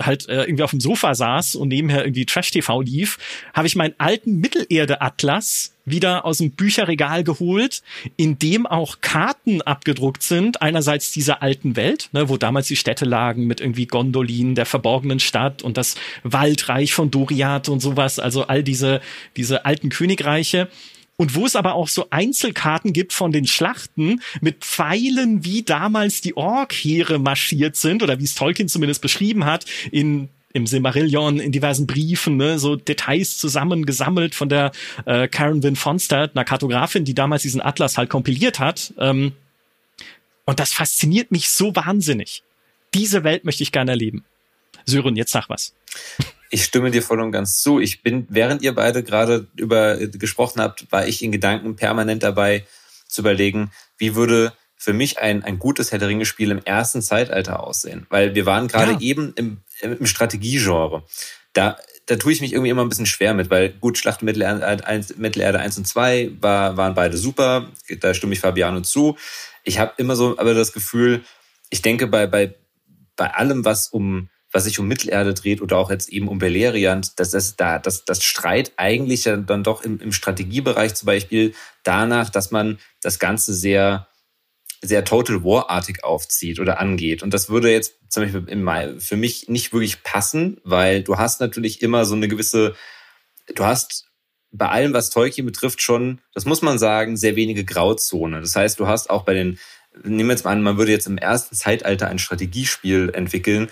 halt 0.00 0.28
äh, 0.28 0.44
irgendwie 0.44 0.62
auf 0.62 0.70
dem 0.70 0.80
Sofa 0.80 1.14
saß 1.14 1.54
und 1.56 1.68
nebenher 1.68 2.04
irgendwie 2.04 2.26
Trash-TV 2.26 2.80
lief, 2.82 3.18
habe 3.54 3.66
ich 3.66 3.76
meinen 3.76 3.94
alten 3.98 4.36
Mittelerde-Atlas 4.40 5.74
wieder 5.84 6.24
aus 6.24 6.38
dem 6.38 6.52
Bücherregal 6.52 7.24
geholt, 7.24 7.82
in 8.16 8.38
dem 8.38 8.66
auch 8.66 9.00
Karten 9.00 9.62
abgedruckt 9.62 10.22
sind. 10.22 10.62
Einerseits 10.62 11.12
dieser 11.12 11.42
alten 11.42 11.76
Welt, 11.76 12.10
ne, 12.12 12.28
wo 12.28 12.36
damals 12.36 12.68
die 12.68 12.76
Städte 12.76 13.04
lagen 13.04 13.46
mit 13.46 13.60
irgendwie 13.60 13.86
Gondolin, 13.86 14.54
der 14.54 14.66
verborgenen 14.66 15.20
Stadt 15.20 15.62
und 15.62 15.76
das 15.76 15.96
Waldreich 16.22 16.94
von 16.94 17.10
Doriath 17.10 17.68
und 17.68 17.80
sowas. 17.80 18.18
Also 18.18 18.46
all 18.46 18.62
diese, 18.62 19.00
diese 19.36 19.64
alten 19.64 19.88
Königreiche 19.88 20.68
und 21.20 21.34
wo 21.34 21.44
es 21.44 21.54
aber 21.54 21.74
auch 21.74 21.88
so 21.88 22.06
Einzelkarten 22.08 22.94
gibt 22.94 23.12
von 23.12 23.30
den 23.30 23.46
Schlachten 23.46 24.22
mit 24.40 24.64
Pfeilen, 24.64 25.44
wie 25.44 25.62
damals 25.62 26.22
die 26.22 26.34
Ork-Heere 26.34 27.18
marschiert 27.18 27.76
sind 27.76 28.02
oder 28.02 28.18
wie 28.18 28.24
es 28.24 28.34
Tolkien 28.34 28.68
zumindest 28.68 29.02
beschrieben 29.02 29.44
hat 29.44 29.66
in 29.90 30.30
im 30.54 30.66
Silmarillion, 30.66 31.38
in 31.38 31.52
diversen 31.52 31.86
Briefen, 31.86 32.38
ne, 32.38 32.58
so 32.58 32.74
Details 32.74 33.36
zusammengesammelt 33.36 34.34
von 34.34 34.48
der 34.48 34.72
äh, 35.04 35.28
Karen 35.28 35.62
Wynne 35.62 35.76
Fonstad, 35.76 36.34
einer 36.34 36.46
Kartografin, 36.46 37.04
die 37.04 37.14
damals 37.14 37.42
diesen 37.42 37.60
Atlas 37.60 37.98
halt 37.98 38.08
kompiliert 38.08 38.58
hat. 38.58 38.94
Ähm, 38.98 39.32
und 40.46 40.58
das 40.58 40.72
fasziniert 40.72 41.32
mich 41.32 41.50
so 41.50 41.76
wahnsinnig. 41.76 42.42
Diese 42.94 43.24
Welt 43.24 43.44
möchte 43.44 43.62
ich 43.62 43.72
gerne 43.72 43.90
erleben. 43.90 44.24
Sören, 44.86 45.16
jetzt 45.16 45.32
sag 45.32 45.50
was. 45.50 45.74
Ich 46.50 46.64
stimme 46.64 46.90
dir 46.90 47.02
voll 47.02 47.20
und 47.20 47.32
ganz 47.32 47.62
zu. 47.62 47.78
Ich 47.78 48.02
bin, 48.02 48.26
während 48.28 48.62
ihr 48.62 48.74
beide 48.74 49.02
gerade 49.02 49.46
über 49.56 50.00
äh, 50.00 50.08
gesprochen 50.08 50.60
habt, 50.60 50.90
war 50.90 51.06
ich 51.06 51.22
in 51.22 51.32
Gedanken 51.32 51.76
permanent 51.76 52.22
dabei 52.22 52.66
zu 53.06 53.22
überlegen, 53.22 53.70
wie 53.98 54.16
würde 54.16 54.52
für 54.76 54.92
mich 54.92 55.18
ein, 55.18 55.44
ein 55.44 55.58
gutes 55.58 55.92
Herr 55.92 55.98
der 55.98 56.08
Ringe-Spiel 56.08 56.50
im 56.50 56.64
ersten 56.64 57.02
Zeitalter 57.02 57.62
aussehen. 57.62 58.06
Weil 58.08 58.34
wir 58.34 58.46
waren 58.46 58.66
gerade 58.66 58.92
ja. 58.92 59.00
eben 59.00 59.32
im, 59.36 59.58
im 59.80 60.06
Strategiegenre. 60.06 61.04
Da, 61.52 61.76
da 62.06 62.16
tue 62.16 62.32
ich 62.32 62.40
mich 62.40 62.52
irgendwie 62.52 62.70
immer 62.70 62.82
ein 62.82 62.88
bisschen 62.88 63.06
schwer 63.06 63.34
mit, 63.34 63.50
weil 63.50 63.70
gut, 63.70 63.98
Schlacht 63.98 64.22
Mittelerde 64.22 64.84
1, 64.84 65.18
Mittelerde 65.18 65.60
1 65.60 65.78
und 65.78 65.86
2 65.86 66.32
war, 66.40 66.76
waren 66.76 66.94
beide 66.94 67.16
super. 67.16 67.68
Da 68.00 68.14
stimme 68.14 68.32
ich 68.32 68.40
Fabiano 68.40 68.80
zu. 68.80 69.16
Ich 69.64 69.78
habe 69.78 69.92
immer 69.98 70.16
so 70.16 70.38
aber 70.38 70.54
das 70.54 70.72
Gefühl, 70.72 71.24
ich 71.68 71.82
denke 71.82 72.06
bei, 72.06 72.26
bei, 72.26 72.54
bei 73.16 73.34
allem, 73.34 73.64
was 73.64 73.88
um 73.88 74.30
was 74.52 74.64
sich 74.64 74.78
um 74.78 74.88
Mittelerde 74.88 75.34
dreht 75.34 75.62
oder 75.62 75.76
auch 75.76 75.90
jetzt 75.90 76.08
eben 76.08 76.28
um 76.28 76.38
Beleriand, 76.38 77.18
dass 77.20 77.30
das 77.30 77.56
da, 77.56 77.78
das, 77.78 78.04
das 78.04 78.24
Streit 78.24 78.72
eigentlich 78.76 79.24
dann 79.24 79.64
doch 79.64 79.82
im, 79.82 80.00
im 80.00 80.12
Strategiebereich 80.12 80.94
zum 80.94 81.06
Beispiel 81.06 81.54
danach, 81.84 82.30
dass 82.30 82.50
man 82.50 82.78
das 83.00 83.18
Ganze 83.18 83.54
sehr, 83.54 84.08
sehr 84.82 85.04
Total 85.04 85.44
War-artig 85.44 86.04
aufzieht 86.04 86.58
oder 86.58 86.80
angeht. 86.80 87.22
Und 87.22 87.32
das 87.32 87.48
würde 87.48 87.70
jetzt 87.70 87.94
zum 88.08 88.24
Beispiel 88.24 88.44
im 88.48 89.00
für 89.00 89.16
mich 89.16 89.48
nicht 89.48 89.72
wirklich 89.72 90.02
passen, 90.02 90.60
weil 90.64 91.02
du 91.02 91.16
hast 91.16 91.40
natürlich 91.40 91.80
immer 91.82 92.04
so 92.04 92.14
eine 92.14 92.28
gewisse, 92.28 92.74
du 93.54 93.64
hast 93.64 94.10
bei 94.52 94.68
allem, 94.68 94.92
was 94.92 95.10
Tolkien 95.10 95.46
betrifft, 95.46 95.80
schon, 95.80 96.20
das 96.34 96.44
muss 96.44 96.62
man 96.62 96.78
sagen, 96.78 97.16
sehr 97.16 97.36
wenige 97.36 97.64
Grauzone. 97.64 98.40
Das 98.40 98.56
heißt, 98.56 98.80
du 98.80 98.88
hast 98.88 99.10
auch 99.10 99.22
bei 99.22 99.34
den, 99.34 99.58
nehmen 100.02 100.28
wir 100.28 100.34
jetzt 100.34 100.44
mal 100.44 100.50
an, 100.50 100.62
man 100.62 100.76
würde 100.76 100.90
jetzt 100.90 101.06
im 101.06 101.18
ersten 101.18 101.54
Zeitalter 101.54 102.08
ein 102.08 102.18
Strategiespiel 102.18 103.10
entwickeln, 103.14 103.70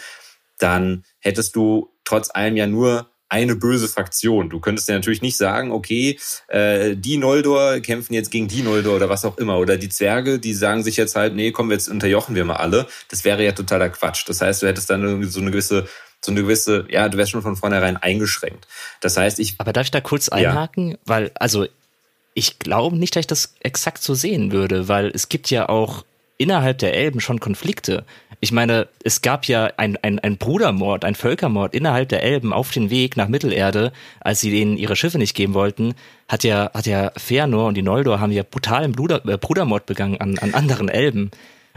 dann 0.58 1.04
hättest 1.20 1.56
du 1.56 1.90
trotz 2.04 2.30
allem 2.32 2.56
ja 2.56 2.66
nur 2.66 3.10
eine 3.28 3.56
böse 3.56 3.88
Fraktion. 3.88 4.48
Du 4.48 4.58
könntest 4.58 4.88
ja 4.88 4.94
natürlich 4.94 5.20
nicht 5.20 5.36
sagen, 5.36 5.70
okay, 5.70 6.18
äh, 6.48 6.96
die 6.96 7.18
Noldor 7.18 7.80
kämpfen 7.80 8.14
jetzt 8.14 8.30
gegen 8.30 8.48
die 8.48 8.62
Noldor 8.62 8.96
oder 8.96 9.08
was 9.10 9.24
auch 9.24 9.36
immer. 9.36 9.58
Oder 9.58 9.76
die 9.76 9.90
Zwerge, 9.90 10.38
die 10.38 10.54
sagen 10.54 10.82
sich 10.82 10.96
jetzt 10.96 11.14
halt, 11.14 11.34
nee, 11.34 11.52
wir 11.52 11.68
jetzt 11.70 11.88
unterjochen 11.88 12.34
wir 12.34 12.44
mal 12.46 12.56
alle. 12.56 12.86
Das 13.10 13.24
wäre 13.24 13.44
ja 13.44 13.52
totaler 13.52 13.90
Quatsch. 13.90 14.24
Das 14.26 14.40
heißt, 14.40 14.62
du 14.62 14.66
hättest 14.66 14.88
dann 14.88 15.02
irgendwie 15.02 15.28
so 15.28 15.40
eine 15.40 15.50
gewisse 15.50 15.86
so 16.20 16.32
eine 16.32 16.42
gewisse, 16.42 16.84
ja, 16.90 17.08
du 17.08 17.16
wärst 17.16 17.30
schon 17.30 17.42
von 17.42 17.56
vornherein 17.56 17.96
eingeschränkt. 17.96 18.66
Das 19.00 19.16
heißt, 19.16 19.38
ich. 19.38 19.54
Aber 19.58 19.72
darf 19.72 19.84
ich 19.84 19.90
da 19.90 20.00
kurz 20.00 20.28
einhaken? 20.28 20.90
Ja. 20.90 20.96
Weil, 21.04 21.30
also, 21.36 21.66
ich 22.34 22.58
glaube 22.58 22.96
nicht, 22.96 23.14
dass 23.14 23.20
ich 23.20 23.26
das 23.26 23.54
exakt 23.60 24.02
so 24.02 24.14
sehen 24.14 24.52
würde, 24.52 24.88
weil 24.88 25.12
es 25.14 25.28
gibt 25.28 25.50
ja 25.50 25.68
auch 25.68 26.04
innerhalb 26.36 26.78
der 26.78 26.94
Elben 26.94 27.20
schon 27.20 27.40
Konflikte. 27.40 28.04
Ich 28.40 28.52
meine, 28.52 28.88
es 29.02 29.20
gab 29.20 29.46
ja 29.46 29.70
ein, 29.76 29.96
ein, 30.02 30.18
ein 30.20 30.36
Brudermord, 30.36 31.04
ein 31.04 31.16
Völkermord 31.16 31.74
innerhalb 31.74 32.08
der 32.08 32.22
Elben 32.22 32.52
auf 32.52 32.70
den 32.70 32.90
Weg 32.90 33.16
nach 33.16 33.28
Mittelerde, 33.28 33.92
als 34.20 34.40
sie 34.40 34.50
denen 34.50 34.76
ihre 34.76 34.94
Schiffe 34.94 35.18
nicht 35.18 35.34
geben 35.34 35.54
wollten, 35.54 35.94
hat 36.28 36.44
ja, 36.44 36.70
hat 36.72 36.86
ja 36.86 37.10
Fëanor 37.16 37.68
und 37.68 37.74
die 37.74 37.82
Noldor 37.82 38.20
haben 38.20 38.32
ja 38.32 38.44
brutalen 38.48 38.92
Bruder, 38.92 39.24
äh, 39.26 39.38
Brudermord 39.38 39.86
begangen 39.86 40.20
an, 40.20 40.38
an 40.38 40.54
anderen 40.54 40.88
Elben. 40.88 41.30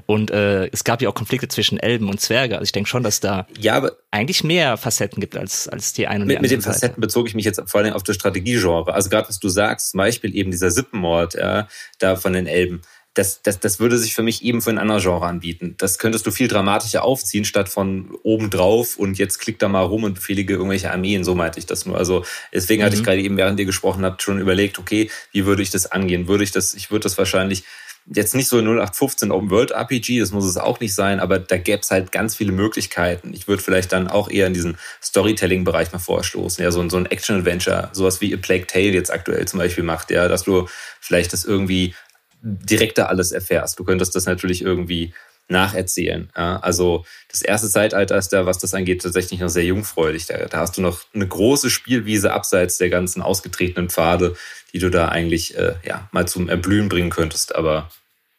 Und 0.05 0.31
äh, 0.31 0.67
es 0.67 0.83
gab 0.83 1.01
ja 1.01 1.09
auch 1.09 1.13
Konflikte 1.13 1.47
zwischen 1.47 1.79
Elben 1.79 2.09
und 2.09 2.19
Zwerge. 2.19 2.55
Also 2.55 2.63
ich 2.63 2.71
denke 2.71 2.89
schon, 2.89 3.03
dass 3.03 3.19
da 3.19 3.47
ja, 3.57 3.75
aber 3.75 3.93
eigentlich 4.09 4.43
mehr 4.43 4.77
Facetten 4.77 5.21
gibt 5.21 5.37
als, 5.37 5.67
als 5.67 5.93
die 5.93 6.07
eine 6.07 6.23
und 6.23 6.27
mit, 6.27 6.33
die 6.33 6.37
andere 6.37 6.41
Mit 6.41 6.51
den 6.51 6.61
Facetten 6.61 6.89
Seite. 6.89 7.01
bezog 7.01 7.27
ich 7.27 7.35
mich 7.35 7.45
jetzt 7.45 7.61
vor 7.67 7.81
allem 7.81 7.93
auf 7.93 8.03
das 8.03 8.15
Strategiegenre. 8.15 8.93
Also 8.93 9.09
gerade 9.09 9.29
was 9.29 9.39
du 9.39 9.49
sagst, 9.49 9.91
zum 9.91 9.99
Beispiel 9.99 10.35
eben 10.35 10.51
dieser 10.51 10.71
Sippenmord 10.71 11.35
ja, 11.35 11.67
da 11.99 12.15
von 12.15 12.33
den 12.33 12.47
Elben 12.47 12.81
das, 13.13 13.41
das, 13.41 13.59
das 13.59 13.79
würde 13.79 13.97
sich 13.97 14.15
für 14.15 14.23
mich 14.23 14.41
eben 14.43 14.61
für 14.61 14.69
ein 14.69 14.77
anderes 14.77 15.03
Genre 15.03 15.25
anbieten. 15.25 15.75
Das 15.77 15.99
könntest 15.99 16.25
du 16.25 16.31
viel 16.31 16.47
dramatischer 16.47 17.03
aufziehen, 17.03 17.43
statt 17.43 17.67
von 17.67 18.15
oben 18.23 18.49
drauf 18.49 18.95
und 18.95 19.17
jetzt 19.17 19.39
klick 19.39 19.59
da 19.59 19.67
mal 19.67 19.81
rum 19.81 20.05
und 20.05 20.13
befehlige 20.13 20.53
irgendwelche 20.53 20.91
Armeen. 20.91 21.25
So 21.25 21.35
meinte 21.35 21.59
ich 21.59 21.65
das 21.65 21.85
nur. 21.85 21.97
Also 21.97 22.23
deswegen 22.53 22.81
mhm. 22.81 22.85
hatte 22.85 22.95
ich 22.95 23.01
mhm. 23.01 23.05
gerade 23.05 23.21
eben, 23.21 23.37
während 23.37 23.59
ihr 23.59 23.65
gesprochen 23.65 24.05
habt, 24.05 24.21
schon 24.21 24.39
überlegt, 24.39 24.79
okay, 24.79 25.09
wie 25.33 25.45
würde 25.45 25.61
ich 25.61 25.71
das 25.71 25.91
angehen? 25.91 26.29
Würde 26.29 26.45
ich 26.45 26.51
das, 26.51 26.73
ich 26.73 26.89
würde 26.89 27.03
das 27.03 27.17
wahrscheinlich 27.17 27.63
jetzt 28.07 28.33
nicht 28.33 28.47
so 28.47 28.57
0815 28.57 29.31
Open 29.31 29.49
World 29.49 29.71
RPG, 29.71 30.19
das 30.19 30.31
muss 30.31 30.45
es 30.45 30.57
auch 30.57 30.79
nicht 30.79 30.95
sein, 30.95 31.19
aber 31.19 31.37
da 31.39 31.57
gäbe 31.57 31.81
es 31.81 31.91
halt 31.91 32.11
ganz 32.11 32.35
viele 32.35 32.51
Möglichkeiten. 32.51 33.33
Ich 33.33 33.47
würde 33.47 33.61
vielleicht 33.61 33.91
dann 33.91 34.07
auch 34.07 34.29
eher 34.29 34.47
in 34.47 34.53
diesen 34.53 34.77
Storytelling-Bereich 35.03 35.91
mal 35.91 35.99
vorstoßen. 35.99 36.63
Ja, 36.63 36.71
so, 36.71 36.87
so 36.89 36.97
ein 36.97 37.05
Action-Adventure, 37.05 37.89
sowas 37.93 38.19
wie 38.21 38.33
A 38.33 38.37
Plague 38.37 38.65
Tale 38.65 38.91
jetzt 38.91 39.11
aktuell 39.11 39.47
zum 39.47 39.59
Beispiel 39.59 39.83
macht, 39.83 40.09
ja, 40.11 40.27
dass 40.27 40.43
du 40.43 40.67
vielleicht 40.99 41.33
das 41.33 41.45
irgendwie 41.45 41.93
direkter 42.41 43.09
alles 43.09 43.31
erfährst. 43.31 43.79
Du 43.79 43.83
könntest 43.83 44.15
das 44.15 44.25
natürlich 44.25 44.61
irgendwie 44.61 45.13
nacherzählen. 45.47 46.29
Ja, 46.35 46.57
also 46.57 47.05
das 47.29 47.41
erste 47.41 47.69
Zeitalter 47.69 48.17
ist 48.17 48.29
da, 48.29 48.45
was 48.45 48.57
das 48.57 48.73
angeht, 48.73 49.01
tatsächlich 49.01 49.39
noch 49.39 49.49
sehr 49.49 49.65
jungfräulig. 49.65 50.25
Da, 50.25 50.37
da, 50.45 50.59
hast 50.59 50.77
du 50.77 50.81
noch 50.81 51.01
eine 51.13 51.27
große 51.27 51.69
Spielwiese 51.69 52.31
abseits 52.31 52.77
der 52.77 52.89
ganzen 52.89 53.21
ausgetretenen 53.21 53.89
Pfade, 53.89 54.35
die 54.73 54.79
du 54.79 54.89
da 54.89 55.09
eigentlich 55.09 55.57
äh, 55.57 55.75
ja 55.83 56.07
mal 56.11 56.27
zum 56.27 56.49
Erblühen 56.49 56.89
bringen 56.89 57.09
könntest. 57.09 57.53
Aber 57.53 57.91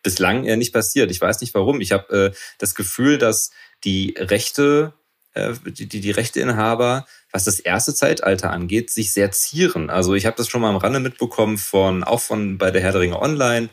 bislang 0.02 0.44
äh, 0.44 0.56
nicht 0.56 0.72
passiert. 0.72 1.10
Ich 1.10 1.20
weiß 1.20 1.40
nicht 1.40 1.54
warum. 1.54 1.80
Ich 1.80 1.92
habe 1.92 2.32
äh, 2.32 2.36
das 2.58 2.74
Gefühl, 2.74 3.18
dass 3.18 3.50
die 3.84 4.14
Rechte, 4.18 4.94
die, 5.34 5.88
die, 5.88 6.00
die 6.00 6.10
Rechteinhaber, 6.10 7.06
was 7.30 7.44
das 7.44 7.58
erste 7.58 7.94
Zeitalter 7.94 8.50
angeht, 8.50 8.90
sich 8.90 9.12
sehr 9.12 9.30
zieren. 9.30 9.90
Also 9.90 10.14
ich 10.14 10.26
habe 10.26 10.36
das 10.36 10.48
schon 10.48 10.60
mal 10.60 10.70
am 10.70 10.76
Rande 10.76 11.00
mitbekommen 11.00 11.58
von 11.58 12.04
auch 12.04 12.20
von 12.20 12.58
bei 12.58 12.70
der 12.70 12.82
Herr 12.82 12.92
der 12.92 13.00
Ringe 13.00 13.20
Online 13.20 13.68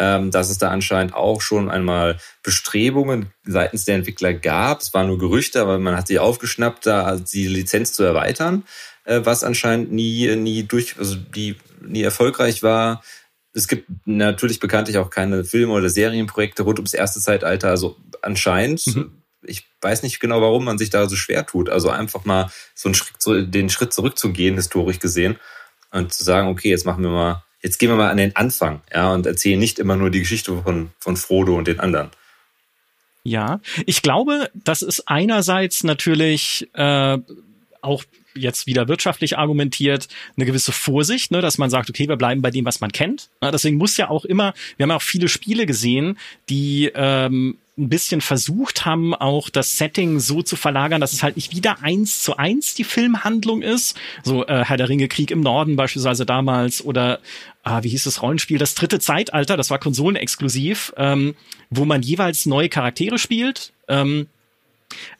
ähm, 0.00 0.30
dass 0.30 0.48
es 0.48 0.56
da 0.56 0.70
anscheinend 0.70 1.14
auch 1.14 1.42
schon 1.42 1.70
einmal 1.70 2.18
Bestrebungen 2.42 3.26
seitens 3.44 3.84
der 3.84 3.96
Entwickler 3.96 4.32
gab. 4.32 4.80
Es 4.80 4.94
waren 4.94 5.08
nur 5.08 5.18
Gerüchte, 5.18 5.60
aber 5.60 5.78
man 5.78 5.94
hat 5.94 6.08
sie 6.08 6.18
aufgeschnappt, 6.18 6.86
da 6.86 7.16
die 7.16 7.46
Lizenz 7.46 7.92
zu 7.92 8.02
erweitern, 8.02 8.64
äh, 9.04 9.20
was 9.22 9.44
anscheinend 9.44 9.92
nie, 9.92 10.34
nie 10.36 10.62
durch, 10.62 10.96
also 10.98 11.16
die 11.16 11.56
nie 11.82 12.02
erfolgreich 12.02 12.62
war. 12.62 13.02
Es 13.52 13.68
gibt 13.68 13.90
natürlich 14.06 14.58
bekanntlich 14.58 14.96
auch 14.96 15.10
keine 15.10 15.44
Filme 15.44 15.74
oder 15.74 15.90
Serienprojekte 15.90 16.62
rund 16.62 16.78
ums 16.78 16.94
erste 16.94 17.20
Zeitalter. 17.20 17.68
Also 17.68 17.98
anscheinend, 18.22 18.86
mhm. 18.86 19.19
Ich 19.42 19.64
weiß 19.80 20.02
nicht 20.02 20.20
genau, 20.20 20.40
warum 20.40 20.64
man 20.64 20.78
sich 20.78 20.90
da 20.90 21.08
so 21.08 21.16
schwer 21.16 21.46
tut. 21.46 21.68
Also 21.68 21.90
einfach 21.90 22.24
mal 22.24 22.50
so 22.74 22.88
einen 22.88 22.94
Schritt, 22.94 23.54
den 23.54 23.70
Schritt 23.70 23.92
zurückzugehen, 23.92 24.56
historisch 24.56 24.98
gesehen, 24.98 25.38
und 25.92 26.12
zu 26.12 26.22
sagen, 26.22 26.48
okay, 26.48 26.70
jetzt 26.70 26.86
machen 26.86 27.02
wir 27.02 27.10
mal 27.10 27.42
jetzt 27.62 27.78
gehen 27.78 27.90
wir 27.90 27.96
mal 27.96 28.10
an 28.10 28.16
den 28.16 28.34
Anfang, 28.36 28.80
ja, 28.92 29.12
und 29.12 29.26
erzählen 29.26 29.58
nicht 29.58 29.78
immer 29.78 29.96
nur 29.96 30.10
die 30.10 30.20
Geschichte 30.20 30.62
von, 30.62 30.90
von 30.98 31.16
Frodo 31.16 31.56
und 31.56 31.68
den 31.68 31.80
anderen. 31.80 32.10
Ja, 33.22 33.60
ich 33.84 34.00
glaube, 34.00 34.50
das 34.54 34.80
ist 34.82 35.06
einerseits 35.08 35.84
natürlich 35.84 36.68
äh, 36.72 37.18
auch 37.82 38.04
jetzt 38.34 38.66
wieder 38.66 38.88
wirtschaftlich 38.88 39.36
argumentiert, 39.36 40.08
eine 40.36 40.46
gewisse 40.46 40.72
Vorsicht, 40.72 41.30
ne, 41.30 41.42
dass 41.42 41.58
man 41.58 41.68
sagt, 41.68 41.90
okay, 41.90 42.08
wir 42.08 42.16
bleiben 42.16 42.40
bei 42.40 42.50
dem, 42.50 42.64
was 42.64 42.80
man 42.80 42.92
kennt. 42.92 43.28
Ja, 43.42 43.50
deswegen 43.50 43.76
muss 43.76 43.96
ja 43.96 44.08
auch 44.08 44.24
immer, 44.24 44.54
wir 44.76 44.84
haben 44.84 44.92
auch 44.92 45.02
viele 45.02 45.28
Spiele 45.28 45.66
gesehen, 45.66 46.16
die 46.48 46.90
ähm, 46.94 47.58
ein 47.80 47.88
bisschen 47.88 48.20
versucht 48.20 48.84
haben, 48.84 49.14
auch 49.14 49.48
das 49.48 49.78
Setting 49.78 50.20
so 50.20 50.42
zu 50.42 50.56
verlagern, 50.56 51.00
dass 51.00 51.12
es 51.12 51.22
halt 51.22 51.36
nicht 51.36 51.54
wieder 51.54 51.82
eins 51.82 52.22
zu 52.22 52.36
eins 52.36 52.74
die 52.74 52.84
Filmhandlung 52.84 53.62
ist. 53.62 53.98
So 54.22 54.46
äh, 54.46 54.64
Herr 54.64 54.76
der 54.76 54.88
Ringe 54.88 55.08
Krieg 55.08 55.30
im 55.30 55.40
Norden 55.40 55.76
beispielsweise 55.76 56.26
damals 56.26 56.84
oder 56.84 57.20
ah, 57.62 57.82
wie 57.82 57.88
hieß 57.88 58.04
das 58.04 58.22
Rollenspiel? 58.22 58.58
Das 58.58 58.74
dritte 58.74 59.00
Zeitalter, 59.00 59.56
das 59.56 59.70
war 59.70 59.78
konsolenexklusiv, 59.78 60.92
ähm, 60.96 61.34
wo 61.70 61.84
man 61.84 62.02
jeweils 62.02 62.46
neue 62.46 62.68
Charaktere 62.68 63.18
spielt. 63.18 63.72
Ähm, 63.88 64.28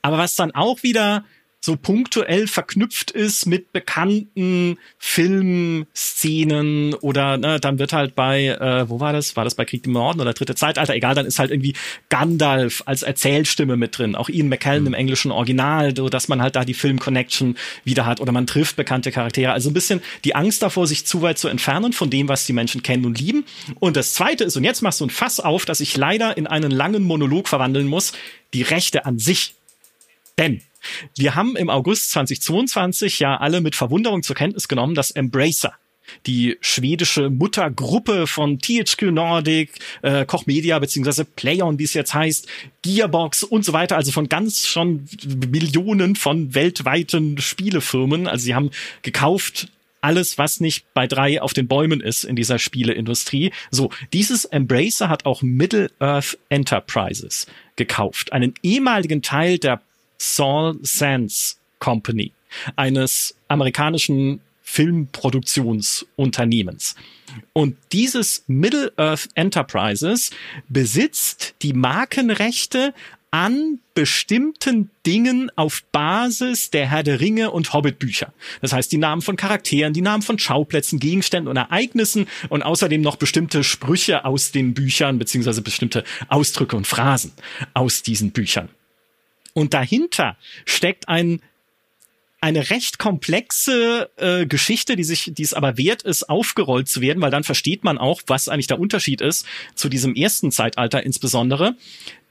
aber 0.03 0.19
was 0.19 0.35
dann 0.35 0.53
auch 0.53 0.83
wieder 0.83 1.25
so 1.61 1.77
punktuell 1.77 2.47
verknüpft 2.47 3.11
ist 3.11 3.45
mit 3.47 3.73
bekannten 3.73 4.79
Filmszenen 4.99 6.95
oder 6.95 7.37
ne, 7.37 7.61
dann 7.61 7.79
wird 7.79 7.93
halt 7.93 8.15
bei, 8.15 8.47
äh, 8.47 8.89
wo 8.89 8.99
war 8.99 9.13
das? 9.13 9.37
War 9.37 9.45
das 9.45 9.55
bei 9.55 9.67
Krieg 9.67 9.85
im 9.87 9.93
Norden 9.93 10.21
oder 10.21 10.33
Dritte 10.33 10.55
Zeitalter? 10.55 10.95
Egal, 10.95 11.15
dann 11.15 11.27
ist 11.27 11.39
halt 11.39 11.51
irgendwie 11.51 11.75
Gandalf 12.09 12.83
als 12.87 13.03
Erzählstimme 13.03 13.77
mit 13.77 13.99
drin. 13.99 14.17
Auch 14.17 14.31
Ian 14.31 14.49
McKellen 14.49 14.83
mhm. 14.83 14.89
im 14.89 14.95
englischen 14.95 15.31
Original, 15.31 15.95
so 15.95 16.09
dass 16.09 16.29
man 16.29 16.41
halt 16.41 16.57
da 16.57 16.65
die 16.65 16.73
Film-Connection 16.73 17.59
wieder 17.85 18.07
hat 18.07 18.21
oder 18.21 18.33
man 18.33 18.47
trifft 18.47 18.77
bekannte 18.77 19.13
Charaktere. 19.13 19.53
Also 19.53 19.69
ein 19.69 19.75
bisschen 19.75 20.01
die 20.25 20.35
Angst 20.35 20.63
davor, 20.63 20.87
sich 20.87 21.05
zu 21.05 21.21
weit 21.21 21.39
zu 21.39 21.49
entfernen 21.49 21.93
von 21.93 22.09
dem, 22.09 22.29
was 22.29 22.47
die 22.47 22.55
Menschen 22.55 22.83
kennen 22.83 23.05
und 23.05 23.21
lieben. 23.21 23.45
Und 23.81 23.99
das 23.99 24.15
zweite 24.15 24.45
ist, 24.45 24.57
und 24.57 24.65
jetzt 24.65 24.81
machst 24.81 25.01
du 25.01 25.07
ein 25.07 25.11
Fass 25.11 25.41
auf, 25.41 25.67
dass 25.67 25.81
ich 25.81 25.95
leider 25.97 26.39
in 26.39 26.47
einen 26.47 26.71
langen 26.71 27.03
Monolog 27.03 27.49
verwandeln 27.49 27.87
muss, 27.87 28.13
die 28.55 28.63
Rechte 28.63 29.05
an 29.05 29.19
sich. 29.19 29.55
Denn 30.39 30.63
wir 31.17 31.35
haben 31.35 31.57
im 31.57 31.71
August 31.71 32.11
2022 32.13 33.21
ja 33.21 33.37
alle 33.37 33.61
mit 33.61 33.75
Verwunderung 33.77 34.23
zur 34.23 34.37
Kenntnis 34.37 34.69
genommen, 34.69 34.95
dass 34.95 35.11
Embracer 35.11 35.75
die 36.27 36.59
schwedische 36.61 37.31
Muttergruppe 37.31 38.27
von 38.27 38.59
THQ 38.59 39.13
Nordic, 39.13 39.79
äh, 40.03 40.25
Koch 40.25 40.47
Media 40.47 40.79
beziehungsweise 40.79 41.25
Playon, 41.25 41.79
wie 41.79 41.85
es 41.85 41.95
jetzt 41.95 42.15
heißt, 42.15 42.49
Gearbox 42.83 43.45
und 43.45 43.65
so 43.65 43.73
weiter, 43.73 43.97
also 43.97 44.13
von 44.13 44.29
ganz 44.29 44.67
schon 44.67 45.09
Millionen 45.51 46.17
von 46.17 46.55
weltweiten 46.55 47.39
Spielefirmen. 47.39 48.27
Also 48.27 48.45
sie 48.45 48.55
haben 48.55 48.71
gekauft 49.03 49.69
alles, 50.03 50.39
was 50.39 50.61
nicht 50.61 50.87
bei 50.95 51.07
drei 51.07 51.43
auf 51.43 51.53
den 51.53 51.69
Bäumen 51.69 52.01
ist 52.01 52.25
in 52.25 52.35
dieser 52.35 52.59
Spieleindustrie. 52.59 53.53
So, 53.71 53.91
dieses 54.13 54.47
Embracer 54.47 55.11
hat 55.11 55.27
auch 55.27 55.43
Middle 55.43 55.91
Earth 55.99 56.39
Enterprises 56.49 57.47
gekauft, 57.77 58.33
einen 58.33 58.55
ehemaligen 58.63 59.21
Teil 59.21 59.59
der 59.59 59.83
Saul 60.21 60.79
Sands 60.83 61.59
Company, 61.79 62.33
eines 62.77 63.35
amerikanischen 63.49 64.41
Filmproduktionsunternehmens. 64.63 66.95
Und 67.55 67.79
dieses 67.91 68.45
Middle 68.47 68.93
Earth 68.97 69.31
Enterprises 69.35 70.31
besitzt 70.69 71.55
die 71.63 71.73
Markenrechte 71.73 72.93
an 73.31 73.79
bestimmten 73.95 74.91
Dingen 75.07 75.51
auf 75.57 75.85
Basis 75.93 76.69
der 76.71 76.91
Herr 76.91 77.03
der 77.03 77.21
Ringe 77.21 77.51
und 77.53 77.73
Hobbit-Bücher. 77.73 78.35
Das 78.61 78.75
heißt, 78.75 78.93
die 78.93 78.99
Namen 78.99 79.23
von 79.23 79.37
Charakteren, 79.37 79.95
die 79.95 80.03
Namen 80.03 80.23
von 80.23 80.39
Schauplätzen, 80.39 80.99
Gegenständen 80.99 81.49
und 81.49 81.57
Ereignissen 81.57 82.27
und 82.49 82.63
außerdem 82.63 83.01
noch 83.01 83.17
bestimmte 83.17 83.65
Sprüche 83.65 84.25
aus 84.25 84.53
den 84.53 84.75
Büchern 84.75 85.19
beziehungsweise 85.19 85.63
bestimmte 85.63 86.05
Ausdrücke 86.29 86.77
und 86.77 86.87
Phrasen 86.87 87.33
aus 87.73 88.03
diesen 88.03 88.33
Büchern. 88.33 88.69
Und 89.55 89.75
dahinter 89.75 90.37
steckt 90.65 91.09
ein 91.09 91.41
eine 92.43 92.71
recht 92.71 92.99
komplexe 92.99 94.11
äh, 94.17 94.47
Geschichte, 94.47 94.97
die 94.97 95.05
sich, 95.05 95.31
die 95.35 95.43
es 95.43 95.53
aber 95.53 95.77
wert 95.77 96.03
ist, 96.03 96.29
aufgerollt 96.31 96.89
zu 96.89 97.03
werden, 97.03 97.21
weil 97.21 97.31
dann 97.31 97.45
versteht 97.45 97.85
man 97.85 97.99
auch, 97.99 98.23
was 98.29 98.49
eigentlich 98.49 98.67
der 98.67 98.81
Unterschied 98.81 99.21
ist 99.21 99.47
zu 99.75 99.91
diesem 99.91 100.15
ersten 100.15 100.51
Zeitalter 100.51 101.03
insbesondere. 101.03 101.77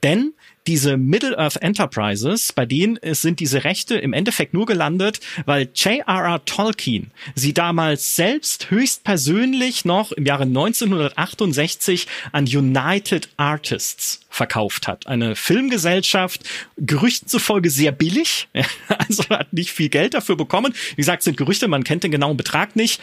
Denn 0.02 0.34
diese 0.70 0.98
Middle-earth 0.98 1.58
Enterprises, 1.64 2.54
bei 2.54 2.68
denen 2.68 3.00
sind 3.04 3.40
diese 3.40 3.64
Rechte 3.64 3.96
im 3.96 4.14
Endeffekt 4.14 4.54
nur 4.54 4.68
gelandet, 4.68 5.20
weil 5.48 5.68
J.R.R. 5.74 6.46
Tolkien 6.46 7.10
sie 7.34 7.56
damals 7.56 8.16
selbst 8.16 8.70
höchstpersönlich 8.70 9.84
noch 9.84 10.12
im 10.12 10.28
Jahre 10.28 10.44
1968 10.44 12.06
an 12.34 12.46
United 12.46 13.30
Artists 13.36 14.22
verkauft 14.30 14.88
hat. 14.88 15.08
Eine 15.08 15.36
Filmgesellschaft, 15.36 16.48
Gerüchten 16.78 17.28
zufolge 17.28 17.72
sehr 17.72 17.92
billig, 17.92 18.48
also 18.88 19.28
hat 19.30 19.52
nicht 19.52 19.72
viel 19.72 19.90
Geld 19.90 20.14
dafür 20.14 20.36
bekommen. 20.36 20.76
Wie 20.92 21.02
gesagt, 21.02 21.24
sind 21.24 21.36
Gerüchte, 21.36 21.68
man 21.68 21.84
kennt 21.84 22.04
den 22.04 22.12
genauen 22.12 22.38
Betrag 22.38 22.76
nicht. 22.76 23.02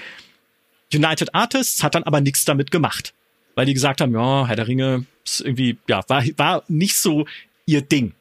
United 0.94 1.34
Artists 1.34 1.82
hat 1.82 1.96
dann 1.96 2.04
aber 2.04 2.20
nichts 2.20 2.44
damit 2.44 2.70
gemacht, 2.70 3.12
weil 3.56 3.66
die 3.66 3.74
gesagt 3.74 4.00
haben, 4.00 4.14
ja, 4.14 4.46
Herr 4.46 4.54
der 4.54 4.68
Ringe 4.68 5.04
irgendwie, 5.40 5.78
ja, 5.88 6.02
war, 6.08 6.24
war 6.36 6.62
nicht 6.68 6.96
so 6.96 7.26
ihr 7.66 7.82
Ding. 7.82 8.14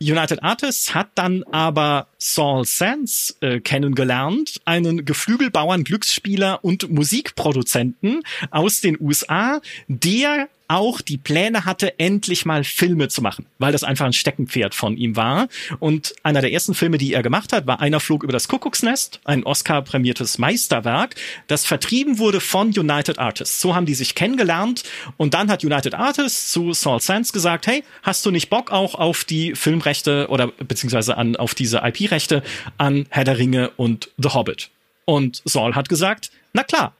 United 0.00 0.44
Artists 0.44 0.94
hat 0.94 1.10
dann 1.16 1.42
aber 1.50 2.06
Saul 2.18 2.64
Sands 2.64 3.36
äh, 3.40 3.58
kennengelernt, 3.58 4.60
einen 4.64 5.04
Geflügelbauern, 5.04 5.82
Glücksspieler 5.82 6.64
und 6.64 6.88
Musikproduzenten 6.88 8.22
aus 8.50 8.80
den 8.80 8.96
USA, 9.00 9.60
der 9.88 10.48
auch 10.68 11.00
die 11.00 11.16
Pläne 11.16 11.64
hatte, 11.64 11.98
endlich 11.98 12.44
mal 12.44 12.62
Filme 12.62 13.08
zu 13.08 13.22
machen, 13.22 13.46
weil 13.58 13.72
das 13.72 13.84
einfach 13.84 14.06
ein 14.06 14.12
Steckenpferd 14.12 14.74
von 14.74 14.96
ihm 14.96 15.16
war. 15.16 15.48
Und 15.80 16.14
einer 16.22 16.42
der 16.42 16.52
ersten 16.52 16.74
Filme, 16.74 16.98
die 16.98 17.14
er 17.14 17.22
gemacht 17.22 17.52
hat, 17.52 17.66
war 17.66 17.80
Einer 17.80 18.00
flog 18.00 18.22
über 18.22 18.32
das 18.32 18.48
Kuckucksnest, 18.48 19.20
ein 19.24 19.44
Oscar-prämiertes 19.44 20.38
Meisterwerk, 20.38 21.14
das 21.46 21.64
vertrieben 21.64 22.18
wurde 22.18 22.40
von 22.40 22.68
United 22.68 23.18
Artists. 23.18 23.60
So 23.60 23.74
haben 23.74 23.86
die 23.86 23.94
sich 23.94 24.14
kennengelernt 24.14 24.84
und 25.16 25.34
dann 25.34 25.50
hat 25.50 25.64
United 25.64 25.94
Artists 25.94 26.52
zu 26.52 26.72
Saul 26.72 27.00
Sands 27.00 27.32
gesagt, 27.32 27.66
hey, 27.66 27.82
hast 28.02 28.26
du 28.26 28.30
nicht 28.30 28.50
Bock 28.50 28.70
auch 28.70 28.94
auf 28.94 29.24
die 29.24 29.54
Filmrechte 29.54 30.28
oder 30.28 30.48
beziehungsweise 30.48 31.16
an 31.16 31.36
auf 31.36 31.54
diese 31.54 31.78
IP-Rechte 31.78 32.42
an 32.76 33.06
Herr 33.10 33.24
der 33.24 33.38
Ringe 33.38 33.70
und 33.76 34.10
The 34.18 34.30
Hobbit? 34.30 34.70
Und 35.06 35.40
Saul 35.46 35.74
hat 35.74 35.88
gesagt, 35.88 36.30
na 36.52 36.62
klar, 36.64 36.94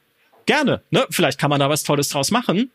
gerne, 0.47 0.81
ne? 0.91 1.07
Vielleicht 1.11 1.39
kann 1.39 1.51
man 1.51 1.61
da 1.61 1.69
was 1.69 1.83
Tolles 1.83 2.09
draus 2.09 2.31
machen. 2.31 2.71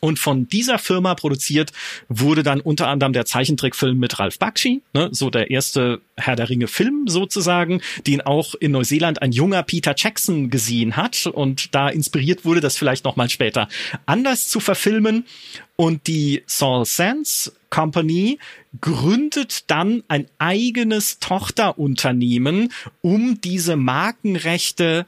Und 0.00 0.18
von 0.18 0.48
dieser 0.48 0.78
Firma 0.78 1.14
produziert 1.14 1.72
wurde 2.08 2.42
dann 2.42 2.60
unter 2.60 2.88
anderem 2.88 3.12
der 3.12 3.24
Zeichentrickfilm 3.24 3.98
mit 3.98 4.18
Ralph 4.18 4.38
Bakshi, 4.38 4.82
ne, 4.94 5.08
so 5.12 5.30
der 5.30 5.50
erste 5.50 6.00
Herr 6.16 6.36
der 6.36 6.48
Ringe 6.48 6.68
Film 6.68 7.08
sozusagen, 7.08 7.80
den 8.06 8.20
auch 8.20 8.54
in 8.54 8.72
Neuseeland 8.72 9.22
ein 9.22 9.32
junger 9.32 9.62
Peter 9.62 9.94
Jackson 9.96 10.50
gesehen 10.50 10.96
hat 10.96 11.26
und 11.26 11.74
da 11.74 11.88
inspiriert 11.88 12.44
wurde, 12.44 12.60
das 12.60 12.76
vielleicht 12.76 13.04
nochmal 13.04 13.28
später 13.28 13.68
anders 14.06 14.48
zu 14.48 14.60
verfilmen. 14.60 15.26
Und 15.76 16.08
die 16.08 16.42
Saul 16.46 16.84
Sands 16.84 17.52
Company 17.70 18.38
gründet 18.80 19.70
dann 19.70 20.02
ein 20.08 20.26
eigenes 20.38 21.18
Tochterunternehmen, 21.20 22.72
um 23.00 23.40
diese 23.40 23.76
Markenrechte 23.76 25.06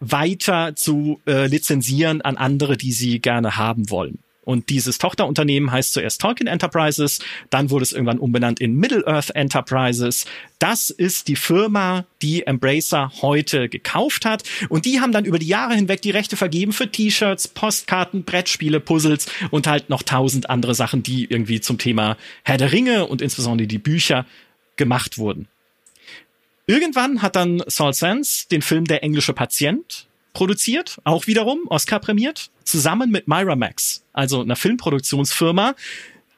weiter 0.00 0.74
zu 0.74 1.20
äh, 1.26 1.46
lizenzieren 1.46 2.22
an 2.22 2.36
andere, 2.36 2.76
die 2.76 2.92
sie 2.92 3.20
gerne 3.20 3.56
haben 3.56 3.90
wollen. 3.90 4.18
Und 4.42 4.68
dieses 4.70 4.98
Tochterunternehmen 4.98 5.70
heißt 5.70 5.92
zuerst 5.92 6.20
Tolkien 6.20 6.48
Enterprises, 6.48 7.20
dann 7.50 7.70
wurde 7.70 7.84
es 7.84 7.92
irgendwann 7.92 8.18
umbenannt 8.18 8.58
in 8.58 8.74
Middle-earth 8.74 9.30
Enterprises. 9.36 10.24
Das 10.58 10.90
ist 10.90 11.28
die 11.28 11.36
Firma, 11.36 12.04
die 12.20 12.46
Embracer 12.46 13.12
heute 13.22 13.68
gekauft 13.68 14.24
hat. 14.24 14.42
Und 14.68 14.86
die 14.86 15.00
haben 15.00 15.12
dann 15.12 15.24
über 15.24 15.38
die 15.38 15.46
Jahre 15.46 15.74
hinweg 15.74 16.02
die 16.02 16.10
Rechte 16.10 16.36
vergeben 16.36 16.72
für 16.72 16.90
T-Shirts, 16.90 17.48
Postkarten, 17.48 18.24
Brettspiele, 18.24 18.80
Puzzles 18.80 19.26
und 19.50 19.68
halt 19.68 19.90
noch 19.90 20.02
tausend 20.02 20.50
andere 20.50 20.74
Sachen, 20.74 21.02
die 21.02 21.26
irgendwie 21.26 21.60
zum 21.60 21.78
Thema 21.78 22.16
Herr 22.42 22.56
der 22.56 22.72
Ringe 22.72 23.06
und 23.06 23.22
insbesondere 23.22 23.68
die 23.68 23.78
Bücher 23.78 24.26
gemacht 24.76 25.18
wurden. 25.18 25.46
Irgendwann 26.70 27.20
hat 27.20 27.34
dann 27.34 27.64
Saul 27.66 27.92
Sands 27.92 28.46
den 28.46 28.62
Film 28.62 28.84
Der 28.84 29.02
englische 29.02 29.32
Patient 29.32 30.06
produziert, 30.32 31.00
auch 31.02 31.26
wiederum 31.26 31.66
Oscar 31.66 31.98
prämiert, 31.98 32.52
zusammen 32.62 33.10
mit 33.10 33.26
Miramax, 33.26 34.04
also 34.12 34.42
einer 34.42 34.54
Filmproduktionsfirma, 34.54 35.74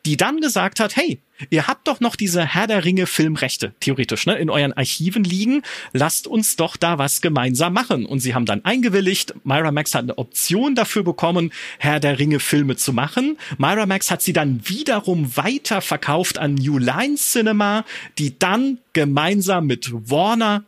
die 0.07 0.17
dann 0.17 0.41
gesagt 0.41 0.81
hat, 0.81 0.97
hey, 0.97 1.21
ihr 1.51 1.67
habt 1.67 1.89
doch 1.89 2.01
noch 2.01 2.17
diese 2.17 2.45
Herr 2.45 2.67
der 2.67 2.85
Ringe 2.85 3.07
Filmrechte, 3.07 3.75
theoretisch, 3.81 4.27
ne, 4.27 4.37
in 4.37 4.51
euren 4.51 4.73
Archiven 4.73 5.25
liegen, 5.25 5.63
lasst 5.93 6.27
uns 6.27 6.57
doch 6.57 6.77
da 6.77 6.99
was 6.99 7.21
gemeinsam 7.21 7.73
machen. 7.73 8.07
Und 8.07 8.21
sie 8.21 8.35
haben 8.35 8.47
dann 8.47 8.65
eingewilligt, 8.65 9.35
Miramax 9.45 9.95
hat 9.95 10.05
eine 10.05 10.19
Option 10.19 10.75
dafür 10.75 11.03
bekommen, 11.03 11.53
Herr 11.79 12.01
der 12.01 12.19
Ringe 12.19 12.41
Filme 12.41 12.77
zu 12.77 12.93
machen. 12.93 13.39
Miramax 13.59 14.11
hat 14.11 14.23
sie 14.23 14.33
dann 14.33 14.61
wiederum 14.69 15.37
weiter 15.37 15.81
verkauft 15.81 16.39
an 16.39 16.55
New 16.55 16.79
Line 16.79 17.17
Cinema, 17.17 17.85
die 18.19 18.39
dann 18.39 18.79
gemeinsam 18.93 19.67
mit 19.67 19.91
Warner 19.93 20.65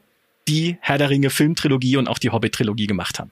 die 0.48 0.76
Herr 0.80 0.98
der 0.98 1.10
Ringe 1.10 1.30
Filmtrilogie 1.30 1.96
und 1.96 2.08
auch 2.08 2.18
die 2.18 2.30
Hobbit-Trilogie 2.30 2.86
gemacht 2.86 3.18
haben. 3.18 3.30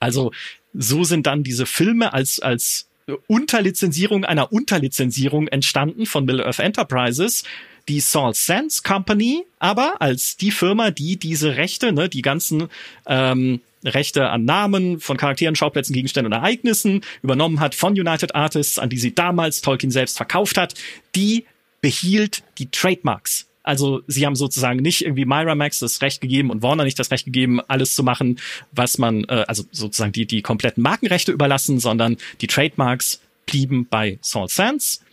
Also 0.00 0.32
so 0.74 1.04
sind 1.04 1.26
dann 1.26 1.42
diese 1.42 1.66
Filme 1.66 2.12
als, 2.12 2.40
als 2.40 2.88
Unterlizenzierung 3.26 4.24
einer 4.24 4.52
Unterlizenzierung 4.52 5.48
entstanden 5.48 6.06
von 6.06 6.24
Middle-earth 6.24 6.58
Enterprises, 6.58 7.44
die 7.88 8.00
Salt 8.00 8.36
Sands 8.36 8.82
Company, 8.82 9.44
aber 9.58 10.00
als 10.00 10.36
die 10.36 10.50
Firma, 10.50 10.90
die 10.90 11.18
diese 11.18 11.56
Rechte, 11.56 11.92
ne, 11.92 12.08
die 12.08 12.22
ganzen 12.22 12.68
ähm, 13.06 13.60
Rechte 13.84 14.28
an 14.28 14.44
Namen 14.44 15.00
von 15.00 15.16
Charakteren, 15.16 15.56
Schauplätzen, 15.56 15.94
Gegenständen 15.94 16.32
und 16.32 16.38
Ereignissen 16.38 17.02
übernommen 17.22 17.60
hat 17.60 17.74
von 17.74 17.92
United 17.92 18.34
Artists, 18.34 18.78
an 18.78 18.90
die 18.90 18.98
sie 18.98 19.14
damals 19.14 19.62
Tolkien 19.62 19.90
selbst 19.90 20.16
verkauft 20.16 20.58
hat, 20.58 20.74
die 21.14 21.46
behielt 21.80 22.42
die 22.58 22.70
Trademarks 22.70 23.47
also 23.68 24.00
sie 24.06 24.24
haben 24.24 24.34
sozusagen 24.34 24.80
nicht 24.80 25.04
irgendwie 25.04 25.26
Miramax 25.26 25.80
das 25.80 26.00
Recht 26.00 26.22
gegeben 26.22 26.48
und 26.48 26.62
Warner 26.62 26.84
nicht 26.84 26.98
das 26.98 27.10
Recht 27.10 27.26
gegeben, 27.26 27.60
alles 27.68 27.94
zu 27.94 28.02
machen, 28.02 28.40
was 28.72 28.96
man, 28.96 29.24
äh, 29.24 29.44
also 29.46 29.64
sozusagen 29.72 30.12
die, 30.12 30.24
die 30.24 30.40
kompletten 30.40 30.82
Markenrechte 30.82 31.32
überlassen, 31.32 31.78
sondern 31.78 32.16
die 32.40 32.46
Trademarks 32.46 33.20
blieben 33.44 33.86
bei 33.86 34.18
Salt 34.22 34.50
Sands. 34.50 35.04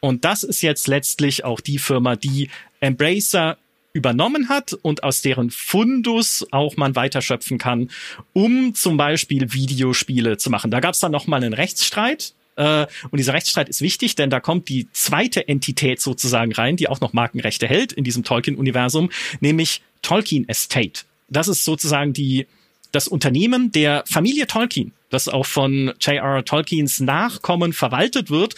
Und 0.00 0.24
das 0.24 0.42
ist 0.42 0.60
jetzt 0.60 0.88
letztlich 0.88 1.44
auch 1.44 1.60
die 1.60 1.78
Firma, 1.78 2.16
die 2.16 2.50
Embracer 2.80 3.58
übernommen 3.92 4.48
hat 4.48 4.72
und 4.72 5.04
aus 5.04 5.22
deren 5.22 5.50
Fundus 5.50 6.44
auch 6.50 6.76
man 6.76 6.96
weiterschöpfen 6.96 7.58
kann, 7.58 7.90
um 8.32 8.74
zum 8.74 8.96
Beispiel 8.96 9.52
Videospiele 9.52 10.36
zu 10.36 10.50
machen. 10.50 10.72
Da 10.72 10.80
gab 10.80 10.94
es 10.94 11.00
dann 11.00 11.12
noch 11.12 11.28
mal 11.28 11.36
einen 11.36 11.54
Rechtsstreit 11.54 12.34
und 12.56 13.16
dieser 13.16 13.32
Rechtsstreit 13.32 13.68
ist 13.68 13.80
wichtig, 13.80 14.16
denn 14.16 14.28
da 14.30 14.40
kommt 14.40 14.68
die 14.68 14.88
zweite 14.92 15.48
Entität 15.48 16.00
sozusagen 16.00 16.52
rein, 16.52 16.76
die 16.76 16.88
auch 16.88 17.00
noch 17.00 17.12
Markenrechte 17.12 17.66
hält 17.66 17.92
in 17.92 18.04
diesem 18.04 18.24
Tolkien-Universum, 18.24 19.10
nämlich 19.40 19.82
Tolkien 20.02 20.48
Estate. 20.48 21.02
Das 21.28 21.48
ist 21.48 21.64
sozusagen 21.64 22.12
die, 22.12 22.46
das 22.92 23.08
Unternehmen 23.08 23.72
der 23.72 24.04
Familie 24.06 24.46
Tolkien, 24.46 24.92
das 25.10 25.28
auch 25.28 25.46
von 25.46 25.94
J.R. 26.00 26.44
Tolkiens 26.44 27.00
Nachkommen 27.00 27.72
verwaltet 27.72 28.30
wird 28.30 28.56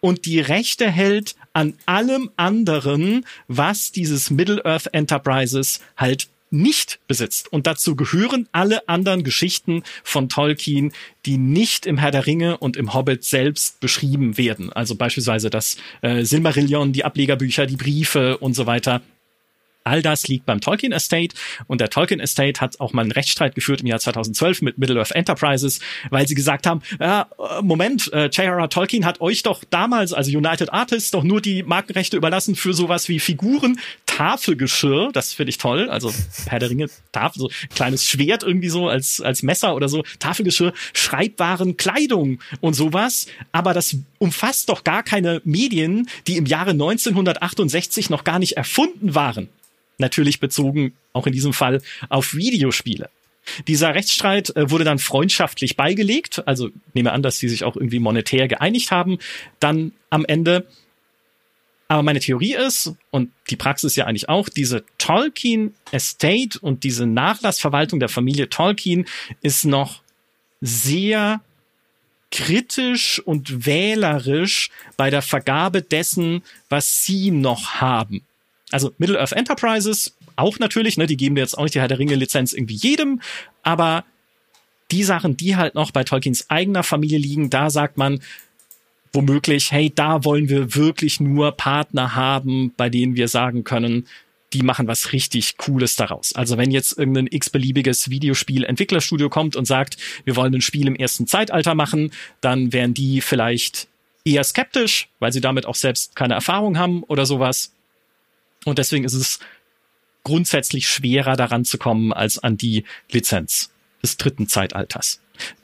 und 0.00 0.24
die 0.26 0.40
Rechte 0.40 0.90
hält 0.90 1.36
an 1.52 1.74
allem 1.86 2.30
anderen, 2.36 3.24
was 3.48 3.92
dieses 3.92 4.30
Middle-earth 4.30 4.92
Enterprises 4.92 5.80
halt 5.96 6.28
nicht 6.52 7.00
besitzt. 7.08 7.52
Und 7.52 7.66
dazu 7.66 7.96
gehören 7.96 8.48
alle 8.52 8.88
anderen 8.88 9.24
Geschichten 9.24 9.82
von 10.04 10.28
Tolkien, 10.28 10.92
die 11.26 11.38
nicht 11.38 11.86
im 11.86 11.98
Herr 11.98 12.10
der 12.10 12.26
Ringe 12.26 12.58
und 12.58 12.76
im 12.76 12.94
Hobbit 12.94 13.24
selbst 13.24 13.80
beschrieben 13.80 14.36
werden. 14.38 14.72
Also 14.72 14.94
beispielsweise 14.94 15.50
das 15.50 15.76
äh, 16.02 16.24
Silmarillion, 16.24 16.92
die 16.92 17.04
Ablegerbücher, 17.04 17.66
die 17.66 17.76
Briefe 17.76 18.38
und 18.38 18.54
so 18.54 18.66
weiter. 18.66 19.02
All 19.84 20.02
das 20.02 20.28
liegt 20.28 20.46
beim 20.46 20.60
Tolkien 20.60 20.92
Estate 20.92 21.34
und 21.66 21.80
der 21.80 21.90
Tolkien 21.90 22.20
Estate 22.20 22.60
hat 22.60 22.78
auch 22.80 22.92
mal 22.92 23.02
einen 23.02 23.12
Rechtsstreit 23.12 23.54
geführt 23.54 23.80
im 23.80 23.88
Jahr 23.88 23.98
2012 23.98 24.62
mit 24.62 24.78
Middle-earth 24.78 25.12
Enterprises, 25.12 25.80
weil 26.10 26.28
sie 26.28 26.34
gesagt 26.34 26.66
haben, 26.66 26.82
ja, 27.00 27.26
äh, 27.38 27.62
Moment, 27.62 28.12
äh, 28.12 28.26
J.R.R. 28.26 28.68
Tolkien 28.68 29.04
hat 29.04 29.20
euch 29.20 29.42
doch 29.42 29.64
damals, 29.68 30.12
also 30.12 30.30
United 30.36 30.72
Artists, 30.72 31.10
doch 31.10 31.24
nur 31.24 31.40
die 31.40 31.62
Markenrechte 31.62 32.16
überlassen 32.16 32.54
für 32.54 32.74
sowas 32.74 33.08
wie 33.08 33.18
Figuren, 33.18 33.80
Tafelgeschirr, 34.16 35.10
das 35.12 35.32
finde 35.32 35.50
ich 35.50 35.58
toll, 35.58 35.88
also 35.88 36.12
Herr 36.46 36.58
der 36.58 36.68
Ringe, 36.68 36.88
Tafel, 37.12 37.40
so 37.40 37.50
kleines 37.74 38.06
Schwert 38.06 38.42
irgendwie 38.42 38.68
so 38.68 38.88
als, 38.88 39.22
als 39.22 39.42
Messer 39.42 39.74
oder 39.74 39.88
so, 39.88 40.02
Tafelgeschirr, 40.18 40.74
Schreibwaren, 40.92 41.78
Kleidung 41.78 42.40
und 42.60 42.74
sowas, 42.74 43.26
aber 43.52 43.72
das 43.72 43.96
umfasst 44.18 44.68
doch 44.68 44.84
gar 44.84 45.02
keine 45.02 45.40
Medien, 45.44 46.08
die 46.26 46.36
im 46.36 46.44
Jahre 46.44 46.72
1968 46.72 48.10
noch 48.10 48.24
gar 48.24 48.38
nicht 48.38 48.58
erfunden 48.58 49.14
waren. 49.14 49.48
Natürlich 49.96 50.40
bezogen 50.40 50.92
auch 51.14 51.26
in 51.26 51.32
diesem 51.32 51.54
Fall 51.54 51.80
auf 52.10 52.34
Videospiele. 52.34 53.08
Dieser 53.66 53.94
Rechtsstreit 53.94 54.54
äh, 54.56 54.70
wurde 54.70 54.84
dann 54.84 54.98
freundschaftlich 54.98 55.76
beigelegt, 55.76 56.46
also 56.46 56.68
nehme 56.92 57.12
an, 57.12 57.22
dass 57.22 57.38
sie 57.38 57.48
sich 57.48 57.64
auch 57.64 57.76
irgendwie 57.76 57.98
monetär 57.98 58.46
geeinigt 58.46 58.90
haben, 58.90 59.18
dann 59.58 59.92
am 60.10 60.24
Ende. 60.26 60.66
Aber 61.92 62.02
meine 62.02 62.20
Theorie 62.20 62.54
ist, 62.54 62.94
und 63.10 63.32
die 63.50 63.56
Praxis 63.56 63.96
ja 63.96 64.06
eigentlich 64.06 64.30
auch, 64.30 64.48
diese 64.48 64.82
Tolkien 64.96 65.74
Estate 65.90 66.58
und 66.58 66.84
diese 66.84 67.04
Nachlassverwaltung 67.04 68.00
der 68.00 68.08
Familie 68.08 68.48
Tolkien 68.48 69.04
ist 69.42 69.66
noch 69.66 70.00
sehr 70.62 71.42
kritisch 72.30 73.20
und 73.20 73.66
wählerisch 73.66 74.70
bei 74.96 75.10
der 75.10 75.20
Vergabe 75.20 75.82
dessen, 75.82 76.42
was 76.70 77.04
sie 77.04 77.30
noch 77.30 77.74
haben. 77.74 78.22
Also 78.70 78.94
Middle-earth 78.96 79.32
Enterprises 79.32 80.16
auch 80.34 80.58
natürlich, 80.58 80.96
ne, 80.96 81.06
die 81.06 81.18
geben 81.18 81.36
jetzt 81.36 81.58
auch 81.58 81.64
nicht 81.64 81.74
die 81.74 81.80
Herr 81.80 81.88
der 81.88 81.98
Ringe-Lizenz 81.98 82.54
irgendwie 82.54 82.76
jedem, 82.76 83.20
aber 83.62 84.06
die 84.92 85.04
Sachen, 85.04 85.36
die 85.36 85.56
halt 85.56 85.74
noch 85.74 85.90
bei 85.90 86.04
Tolkiens 86.04 86.48
eigener 86.48 86.84
Familie 86.84 87.18
liegen, 87.18 87.50
da 87.50 87.68
sagt 87.68 87.98
man 87.98 88.22
womöglich, 89.12 89.72
hey, 89.72 89.92
da 89.94 90.24
wollen 90.24 90.48
wir 90.48 90.74
wirklich 90.74 91.20
nur 91.20 91.52
Partner 91.52 92.14
haben, 92.14 92.72
bei 92.76 92.88
denen 92.88 93.16
wir 93.16 93.28
sagen 93.28 93.64
können, 93.64 94.06
die 94.52 94.62
machen 94.62 94.86
was 94.86 95.12
richtig 95.12 95.56
Cooles 95.56 95.96
daraus. 95.96 96.34
Also 96.34 96.58
wenn 96.58 96.70
jetzt 96.70 96.98
irgendein 96.98 97.28
x-beliebiges 97.30 98.10
Videospiel-Entwicklerstudio 98.10 99.30
kommt 99.30 99.56
und 99.56 99.64
sagt, 99.64 99.96
wir 100.24 100.36
wollen 100.36 100.54
ein 100.54 100.60
Spiel 100.60 100.86
im 100.86 100.96
ersten 100.96 101.26
Zeitalter 101.26 101.74
machen, 101.74 102.12
dann 102.40 102.72
wären 102.72 102.94
die 102.94 103.20
vielleicht 103.20 103.88
eher 104.24 104.44
skeptisch, 104.44 105.08
weil 105.20 105.32
sie 105.32 105.40
damit 105.40 105.66
auch 105.66 105.74
selbst 105.74 106.16
keine 106.16 106.34
Erfahrung 106.34 106.78
haben 106.78 107.02
oder 107.04 107.26
sowas. 107.26 107.72
Und 108.64 108.78
deswegen 108.78 109.04
ist 109.04 109.14
es 109.14 109.40
grundsätzlich 110.22 110.86
schwerer 110.86 111.36
daran 111.36 111.64
zu 111.64 111.78
kommen 111.78 112.12
als 112.12 112.38
an 112.38 112.56
die 112.56 112.84
Lizenz 113.10 113.72
des 114.02 114.16
dritten 114.18 114.48
Zeitalters. 114.48 115.21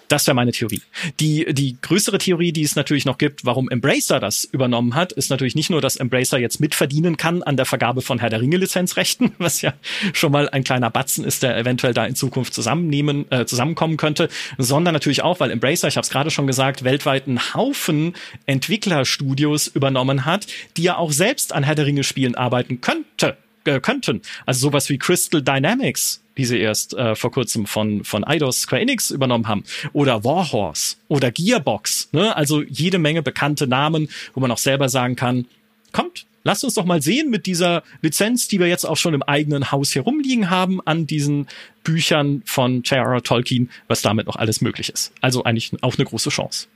Das 0.09 0.27
wäre 0.27 0.35
meine 0.35 0.53
Theorie. 0.53 0.81
Die, 1.21 1.53
die 1.53 1.77
größere 1.81 2.17
Theorie, 2.17 2.51
die 2.51 2.63
es 2.63 2.77
natürlich 2.77 3.05
noch 3.05 3.19
gibt, 3.19 3.45
warum 3.45 3.69
Embracer 3.69 4.21
das 4.21 4.45
übernommen 4.45 4.95
hat, 4.95 5.13
ist 5.13 5.29
natürlich 5.29 5.55
nicht 5.55 5.69
nur, 5.69 5.83
dass 5.83 5.97
Embracer 5.97 6.39
jetzt 6.39 6.61
mitverdienen 6.61 7.19
kann 7.19 7.43
an 7.43 7.59
der 7.59 7.67
Vergabe 7.67 8.01
von 8.01 8.19
Herr 8.19 8.31
der 8.31 8.41
Ringe 8.41 8.57
Lizenzrechten, 8.57 9.33
was 9.39 9.61
ja 9.61 9.75
schon 10.15 10.33
mal 10.33 10.49
ein 10.49 10.65
kleiner 10.65 10.89
Batzen 10.91 11.25
ist, 11.25 11.43
der 11.43 11.59
eventuell 11.59 11.93
da 11.93 12.07
in 12.07 12.15
Zukunft 12.15 12.55
zusammennehmen, 12.55 13.31
äh, 13.31 13.45
zusammenkommen 13.45 13.99
könnte, 13.99 14.31
sondern 14.57 14.95
natürlich 14.95 15.23
auch, 15.23 15.41
weil 15.41 15.51
Embracer, 15.51 15.89
ich 15.89 15.97
habe 15.97 16.05
es 16.05 16.11
gerade 16.11 16.31
schon 16.31 16.47
gesagt, 16.47 16.85
weltweit 16.85 17.27
einen 17.27 17.53
Haufen 17.53 18.15
Entwicklerstudios 18.47 19.67
übernommen 19.67 20.25
hat, 20.25 20.47
die 20.79 20.85
ja 20.85 20.97
auch 20.97 21.13
selbst 21.13 21.53
an 21.53 21.65
Herr 21.65 21.75
der 21.75 21.85
Ringe 21.85 22.03
Spielen 22.03 22.35
arbeiten 22.35 22.81
könnte, 22.81 23.37
äh, 23.65 23.81
könnten. 23.81 24.23
Also 24.47 24.61
sowas 24.61 24.89
wie 24.89 24.97
Crystal 24.97 25.43
Dynamics 25.43 26.23
die 26.39 26.45
sie 26.45 26.59
erst 26.59 26.95
äh, 26.95 27.15
vor 27.15 27.31
kurzem 27.31 27.67
von, 27.67 28.05
von 28.05 28.25
Eidos 28.25 28.63
Square 28.63 28.81
Enix 28.81 29.11
übernommen 29.11 29.49
haben. 29.49 29.65
Oder 29.93 30.25
Warhorse 30.25 30.97
oder 31.09 31.31
Gearbox. 31.31 32.09
Ne? 32.13 32.35
Also 32.35 32.63
jede 32.63 32.99
Menge 32.99 33.23
bekannte 33.23 33.67
Namen, 33.67 34.09
wo 34.33 34.41
man 34.41 34.51
auch 34.51 34.59
selber 34.59 34.89
sagen 34.89 35.17
kann, 35.17 35.47
kommt, 35.93 36.27
lasst 36.45 36.65
uns 36.65 36.75
doch 36.75 36.85
mal 36.85 37.03
sehen 37.03 37.29
mit 37.29 37.47
dieser 37.47 37.83
Lizenz, 38.03 38.49
die 38.49 38.61
wir 38.61 38.69
jetzt 38.69 38.85
auch 38.85 38.97
schon 38.97 39.15
im 39.15 39.23
eigenen 39.23 39.73
Haus 39.73 39.93
hier 39.93 40.03
rumliegen 40.03 40.49
haben, 40.49 40.81
an 40.85 41.07
diesen 41.07 41.49
Büchern 41.83 42.43
von 42.47 42.83
J.R.R. 42.83 43.23
Tolkien, 43.23 43.71
was 43.89 44.01
damit 44.01 44.27
noch 44.27 44.37
alles 44.37 44.61
möglich 44.61 44.91
ist. 44.91 45.13
Also 45.21 45.45
eigentlich 45.45 45.73
auch 45.83 45.97
eine 45.97 46.05
große 46.05 46.31
Chance. 46.31 46.69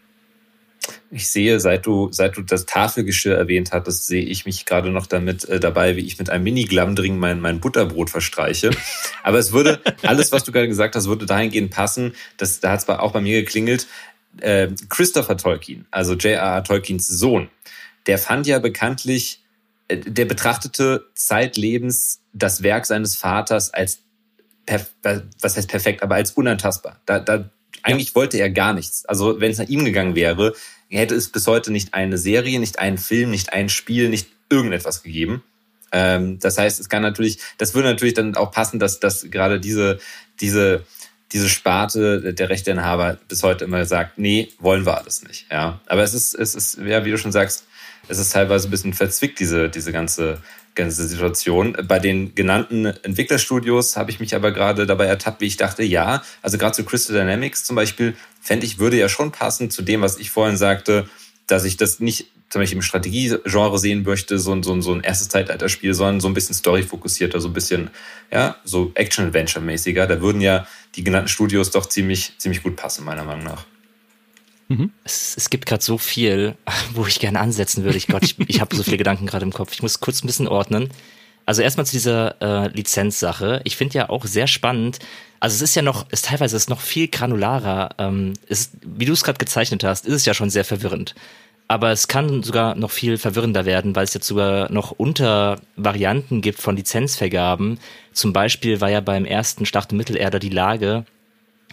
Ich 1.10 1.28
sehe, 1.28 1.60
seit 1.60 1.86
du, 1.86 2.08
seit 2.10 2.36
du 2.36 2.42
das 2.42 2.66
Tafelgeschirr 2.66 3.36
erwähnt 3.36 3.72
hattest, 3.72 4.06
sehe 4.06 4.24
ich 4.24 4.46
mich 4.46 4.64
gerade 4.64 4.90
noch 4.90 5.06
damit 5.06 5.44
äh, 5.44 5.60
dabei, 5.60 5.96
wie 5.96 6.06
ich 6.06 6.18
mit 6.18 6.30
einem 6.30 6.44
Mini-Glamdring 6.44 7.18
mein, 7.18 7.40
mein 7.40 7.60
Butterbrot 7.60 8.10
verstreiche. 8.10 8.70
Aber 9.22 9.38
es 9.38 9.52
würde, 9.52 9.80
alles, 10.02 10.32
was 10.32 10.44
du 10.44 10.52
gerade 10.52 10.68
gesagt 10.68 10.96
hast, 10.96 11.06
würde 11.06 11.26
dahingehend 11.26 11.70
passen. 11.70 12.14
Das, 12.36 12.60
da 12.60 12.72
hat 12.72 12.80
es 12.80 12.88
auch 12.88 13.12
bei 13.12 13.20
mir 13.20 13.40
geklingelt. 13.40 13.86
Äh, 14.40 14.68
Christopher 14.88 15.36
Tolkien, 15.36 15.86
also 15.90 16.14
J.R.R. 16.14 16.64
Tolkiens 16.64 17.06
Sohn, 17.06 17.48
der 18.06 18.18
fand 18.18 18.46
ja 18.46 18.58
bekanntlich, 18.58 19.42
äh, 19.88 19.98
der 19.98 20.24
betrachtete 20.24 21.06
zeitlebens 21.14 22.22
das 22.32 22.62
Werk 22.62 22.86
seines 22.86 23.14
Vaters 23.14 23.72
als, 23.74 24.00
was 25.42 25.56
heißt 25.56 25.68
perfekt, 25.68 26.02
aber 26.02 26.14
als 26.14 26.32
unantastbar. 26.32 27.00
Da, 27.04 27.20
da, 27.20 27.50
eigentlich 27.82 28.10
ja. 28.10 28.14
wollte 28.14 28.38
er 28.38 28.50
gar 28.50 28.72
nichts. 28.74 29.04
Also 29.06 29.40
wenn 29.40 29.50
es 29.50 29.58
nach 29.58 29.68
ihm 29.68 29.84
gegangen 29.84 30.14
wäre, 30.14 30.54
hätte 30.88 31.14
es 31.14 31.30
bis 31.30 31.46
heute 31.46 31.72
nicht 31.72 31.94
eine 31.94 32.18
Serie, 32.18 32.60
nicht 32.60 32.78
einen 32.78 32.98
Film, 32.98 33.30
nicht 33.30 33.52
ein 33.52 33.68
Spiel, 33.68 34.08
nicht 34.08 34.28
irgendetwas 34.50 35.02
gegeben. 35.02 35.42
Ähm, 35.90 36.38
das 36.38 36.58
heißt, 36.58 36.80
es 36.80 36.88
kann 36.88 37.02
natürlich, 37.02 37.38
das 37.58 37.74
würde 37.74 37.88
natürlich 37.88 38.14
dann 38.14 38.36
auch 38.36 38.50
passen, 38.50 38.78
dass, 38.78 39.00
dass 39.00 39.30
gerade 39.30 39.60
diese, 39.60 39.98
diese, 40.40 40.84
diese 41.32 41.48
Sparte 41.48 42.34
der 42.34 42.48
Rechteinhaber 42.48 43.18
bis 43.28 43.42
heute 43.42 43.64
immer 43.64 43.84
sagt, 43.84 44.18
nee, 44.18 44.48
wollen 44.58 44.86
wir 44.86 44.98
alles 44.98 45.22
nicht. 45.22 45.46
Ja, 45.50 45.80
aber 45.86 46.02
es 46.02 46.14
ist, 46.14 46.34
es 46.34 46.54
ist, 46.54 46.78
ja, 46.78 47.04
wie 47.04 47.10
du 47.10 47.18
schon 47.18 47.32
sagst, 47.32 47.64
es 48.08 48.18
ist 48.18 48.32
teilweise 48.32 48.68
ein 48.68 48.70
bisschen 48.70 48.92
verzwickt, 48.92 49.38
diese, 49.38 49.68
diese 49.68 49.92
ganze, 49.92 50.42
ganze 50.74 51.06
Situation. 51.06 51.76
Bei 51.86 51.98
den 51.98 52.34
genannten 52.34 52.86
Entwicklerstudios 52.86 53.96
habe 53.96 54.10
ich 54.10 54.20
mich 54.20 54.34
aber 54.34 54.52
gerade 54.52 54.86
dabei 54.86 55.06
ertappt, 55.06 55.40
wie 55.40 55.46
ich 55.46 55.56
dachte, 55.56 55.82
ja, 55.82 56.22
also 56.40 56.58
gerade 56.58 56.74
zu 56.74 56.84
Crystal 56.84 57.16
Dynamics 57.16 57.64
zum 57.64 57.76
Beispiel, 57.76 58.14
fände 58.40 58.66
ich, 58.66 58.78
würde 58.78 58.98
ja 58.98 59.08
schon 59.08 59.32
passen 59.32 59.70
zu 59.70 59.82
dem, 59.82 60.02
was 60.02 60.18
ich 60.18 60.30
vorhin 60.30 60.56
sagte, 60.56 61.08
dass 61.46 61.64
ich 61.64 61.76
das 61.76 62.00
nicht 62.00 62.26
zum 62.48 62.60
Beispiel 62.60 62.76
im 62.76 62.82
Strategiegenre 62.82 63.78
sehen 63.78 64.02
möchte, 64.02 64.38
so 64.38 64.52
ein, 64.52 64.62
so 64.62 64.74
ein, 64.74 64.82
so 64.82 64.92
ein 64.92 65.00
erstes 65.02 65.30
Zeitalterspiel, 65.30 65.94
sondern 65.94 66.20
so 66.20 66.28
ein 66.28 66.34
bisschen 66.34 66.54
storyfokussierter, 66.54 67.40
so 67.40 67.48
ein 67.48 67.54
bisschen, 67.54 67.90
ja, 68.30 68.56
so 68.64 68.92
Action-Adventure-mäßiger. 68.94 70.06
Da 70.06 70.20
würden 70.20 70.42
ja 70.42 70.66
die 70.94 71.02
genannten 71.02 71.28
Studios 71.28 71.70
doch 71.70 71.86
ziemlich, 71.86 72.34
ziemlich 72.36 72.62
gut 72.62 72.76
passen, 72.76 73.06
meiner 73.06 73.24
Meinung 73.24 73.44
nach. 73.44 73.64
Mhm. 74.72 74.90
Es, 75.04 75.36
es, 75.36 75.50
gibt 75.50 75.66
gerade 75.66 75.82
so 75.82 75.98
viel, 75.98 76.54
wo 76.94 77.06
ich 77.06 77.20
gerne 77.20 77.40
ansetzen 77.40 77.84
würde. 77.84 77.98
Ich 77.98 78.06
Gott, 78.06 78.22
ich, 78.22 78.38
ich 78.48 78.60
habe 78.60 78.74
so 78.74 78.82
viele 78.82 78.96
Gedanken 78.96 79.26
gerade 79.26 79.44
im 79.44 79.52
Kopf. 79.52 79.72
Ich 79.72 79.82
muss 79.82 80.00
kurz 80.00 80.22
ein 80.22 80.26
bisschen 80.26 80.48
ordnen. 80.48 80.90
Also 81.44 81.62
erstmal 81.62 81.86
zu 81.86 81.92
dieser 81.92 82.40
äh, 82.40 82.68
Lizenzsache. 82.68 83.60
Ich 83.64 83.76
finde 83.76 83.94
ja 83.94 84.08
auch 84.08 84.24
sehr 84.24 84.46
spannend. 84.46 84.98
Also 85.40 85.56
es 85.56 85.62
ist 85.62 85.74
ja 85.74 85.82
noch, 85.82 86.08
ist 86.10 86.26
teilweise 86.26 86.56
ist 86.56 86.70
noch 86.70 86.80
viel 86.80 87.08
granularer. 87.08 87.90
Ähm, 87.98 88.34
ist, 88.46 88.72
wie 88.82 89.04
du 89.04 89.12
es 89.12 89.24
gerade 89.24 89.38
gezeichnet 89.38 89.84
hast, 89.84 90.06
ist 90.06 90.14
es 90.14 90.24
ja 90.24 90.34
schon 90.34 90.50
sehr 90.50 90.64
verwirrend. 90.64 91.14
Aber 91.68 91.90
es 91.90 92.06
kann 92.06 92.42
sogar 92.42 92.74
noch 92.74 92.90
viel 92.90 93.18
verwirrender 93.18 93.64
werden, 93.64 93.96
weil 93.96 94.04
es 94.04 94.14
jetzt 94.14 94.26
sogar 94.26 94.70
noch 94.70 94.92
Untervarianten 94.92 96.42
gibt 96.42 96.60
von 96.60 96.76
Lizenzvergaben. 96.76 97.78
Zum 98.12 98.32
Beispiel 98.32 98.80
war 98.80 98.90
ja 98.90 99.00
beim 99.00 99.24
ersten 99.24 99.66
Schlacht 99.66 99.90
um 99.92 99.98
Mittelerde 99.98 100.38
die 100.38 100.50
Lage, 100.50 101.04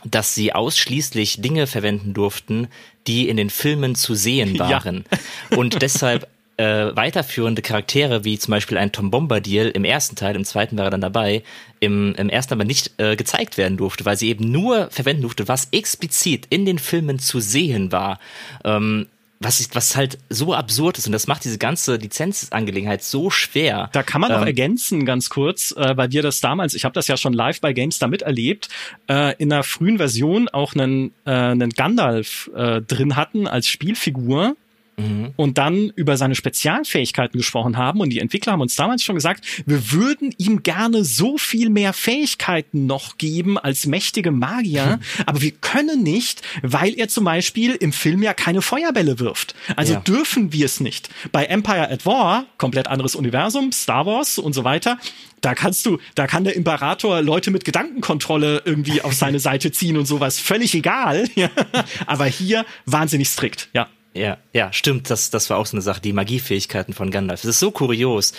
dass 0.06 0.36
sie 0.36 0.54
ausschließlich 0.54 1.42
Dinge 1.42 1.68
verwenden 1.68 2.14
durften, 2.14 2.68
die 3.08 3.30
in 3.30 3.38
den 3.38 3.50
Filmen 3.50 3.96
zu 3.96 4.16
sehen 4.16 4.60
waren. 4.60 5.06
Ja. 5.52 5.58
Und 5.58 5.82
deshalb 5.82 6.28
äh, 6.60 6.94
weiterführende 6.94 7.62
Charaktere, 7.62 8.26
wie 8.26 8.38
zum 8.38 8.52
Beispiel 8.52 8.78
ein 8.78 8.92
Tom 8.92 9.12
Bombadil 9.12 9.70
im 9.70 9.86
ersten 9.86 10.18
Teil, 10.18 10.36
im 10.36 10.44
zweiten 10.44 10.78
war 10.78 10.86
er 10.86 10.92
dann 10.92 11.00
dabei, 11.00 11.44
im, 11.80 12.14
im 12.16 12.28
ersten 12.28 12.54
aber 12.54 12.66
nicht 12.66 12.92
äh, 12.98 13.16
gezeigt 13.16 13.58
werden 13.58 13.78
durfte, 13.78 14.04
weil 14.04 14.18
sie 14.18 14.28
eben 14.28 14.52
nur 14.52 14.90
verwenden 14.92 15.22
durfte, 15.22 15.48
was 15.48 15.70
explizit 15.72 16.48
in 16.50 16.66
den 16.66 16.78
Filmen 16.78 17.18
zu 17.18 17.40
sehen 17.40 17.94
war. 17.94 18.20
Ähm, 18.66 19.08
was, 19.40 19.60
ist, 19.62 19.74
was 19.76 19.96
halt 19.96 20.18
so 20.30 20.54
absurd 20.54 20.98
ist 20.98 21.06
und 21.08 21.14
das 21.14 21.28
macht 21.28 21.46
diese 21.46 21.58
ganze 21.58 21.96
Lizenzangelegenheit 21.96 23.04
so 23.04 23.30
schwer. 23.30 23.90
Da 23.94 24.04
kann 24.04 24.20
man 24.22 24.32
ähm, 24.32 24.40
noch 24.40 24.46
ergänzen, 24.46 25.06
ganz 25.06 25.30
kurz, 25.30 25.72
äh, 25.78 25.96
weil 25.96 26.12
wir 26.12 26.22
das 26.22 26.42
damals, 26.42 26.74
ich 26.74 26.84
habe 26.84 26.94
das 26.94 27.08
ja 27.08 27.16
schon 27.16 27.34
live 27.34 27.62
bei 27.62 27.72
GameStar 27.72 28.10
miterlebt, 28.10 28.68
äh, 29.10 29.36
in 29.38 29.50
der 29.50 29.64
frühen 29.64 29.98
Version 29.98 30.50
auch 30.50 30.74
einen, 30.74 31.14
äh, 31.26 31.32
einen 31.32 31.70
Gandalf 31.70 32.50
äh, 32.54 32.82
drin 32.82 33.16
hatten 33.16 33.48
als 33.48 33.68
Spielfigur 33.68 34.56
Mhm. 35.00 35.34
und 35.36 35.58
dann 35.58 35.90
über 35.96 36.18
seine 36.18 36.36
Spezialfähigkeiten 36.36 37.38
gesprochen 37.38 37.78
haben. 37.78 38.00
Und 38.02 38.10
die 38.10 38.20
Entwickler 38.20 38.54
haben 38.54 38.62
uns 38.62 38.76
damals 38.76 39.04
schon 39.04 39.16
gesagt, 39.16 39.46
wir 39.66 39.92
würden 39.92 40.34
ihm 40.38 40.64
gerne 40.64 41.04
so 41.04 41.38
viel 41.38 41.70
mehr 41.70 41.94
Fähigkeiten 41.94 42.86
noch 42.86 43.18
geben 43.18 43.58
als 43.58 43.86
mächtige 43.86 44.32
Magier, 44.32 44.98
mhm. 44.98 45.24
aber 45.26 45.42
wir 45.42 45.52
können 45.52 46.04
nicht, 46.04 46.42
weil 46.62 46.94
er 46.98 47.08
zum 47.08 47.24
Beispiel 47.24 47.76
im 47.76 47.94
Film 47.94 48.22
ja 48.24 48.34
keine 48.34 48.62
Feuerbälle 48.62 49.20
wirft. 49.20 49.56
Also 49.76 49.94
ja. 49.94 50.00
dürfen 50.02 50.54
wir 50.54 50.66
es 50.66 50.80
nicht. 50.80 51.10
Bei 51.32 51.46
Empire 51.46 51.90
at 51.90 52.06
War, 52.06 52.46
komplett 52.58 52.88
anderes 52.88 53.16
Universum, 53.16 53.72
Star 53.72 54.06
Wars 54.06 54.38
und 54.38 54.54
so 54.54 54.64
weiter, 54.64 54.98
da 55.42 55.56
kannst 55.56 55.86
du, 55.86 56.00
da 56.16 56.28
kann 56.28 56.44
der 56.44 56.56
Imperator 56.56 57.22
Leute 57.22 57.52
mit 57.52 57.66
Gedankenkontrolle 57.66 58.62
irgendwie 58.66 59.02
auf 59.02 59.14
seine 59.14 59.40
Seite 59.50 59.72
ziehen 59.72 59.98
und 59.98 60.06
sowas, 60.06 60.40
völlig 60.40 60.74
egal. 60.76 61.28
Aber 62.06 62.26
hier 62.26 62.66
wahnsinnig 62.86 63.30
strikt, 63.30 63.70
ja. 63.74 63.88
Ja, 64.14 64.38
ja, 64.54 64.74
stimmt. 64.74 65.10
Das, 65.10 65.30
das 65.30 65.50
war 65.50 65.58
auch 65.58 65.68
so 65.68 65.78
eine 65.78 65.82
Sache, 65.82 66.02
die 66.02 66.14
Magiefähigkeiten 66.14 66.94
von 66.94 67.12
Gandalf. 67.12 67.44
Es 67.44 67.50
ist 67.50 67.60
so 67.60 67.72
kurios. 67.72 68.34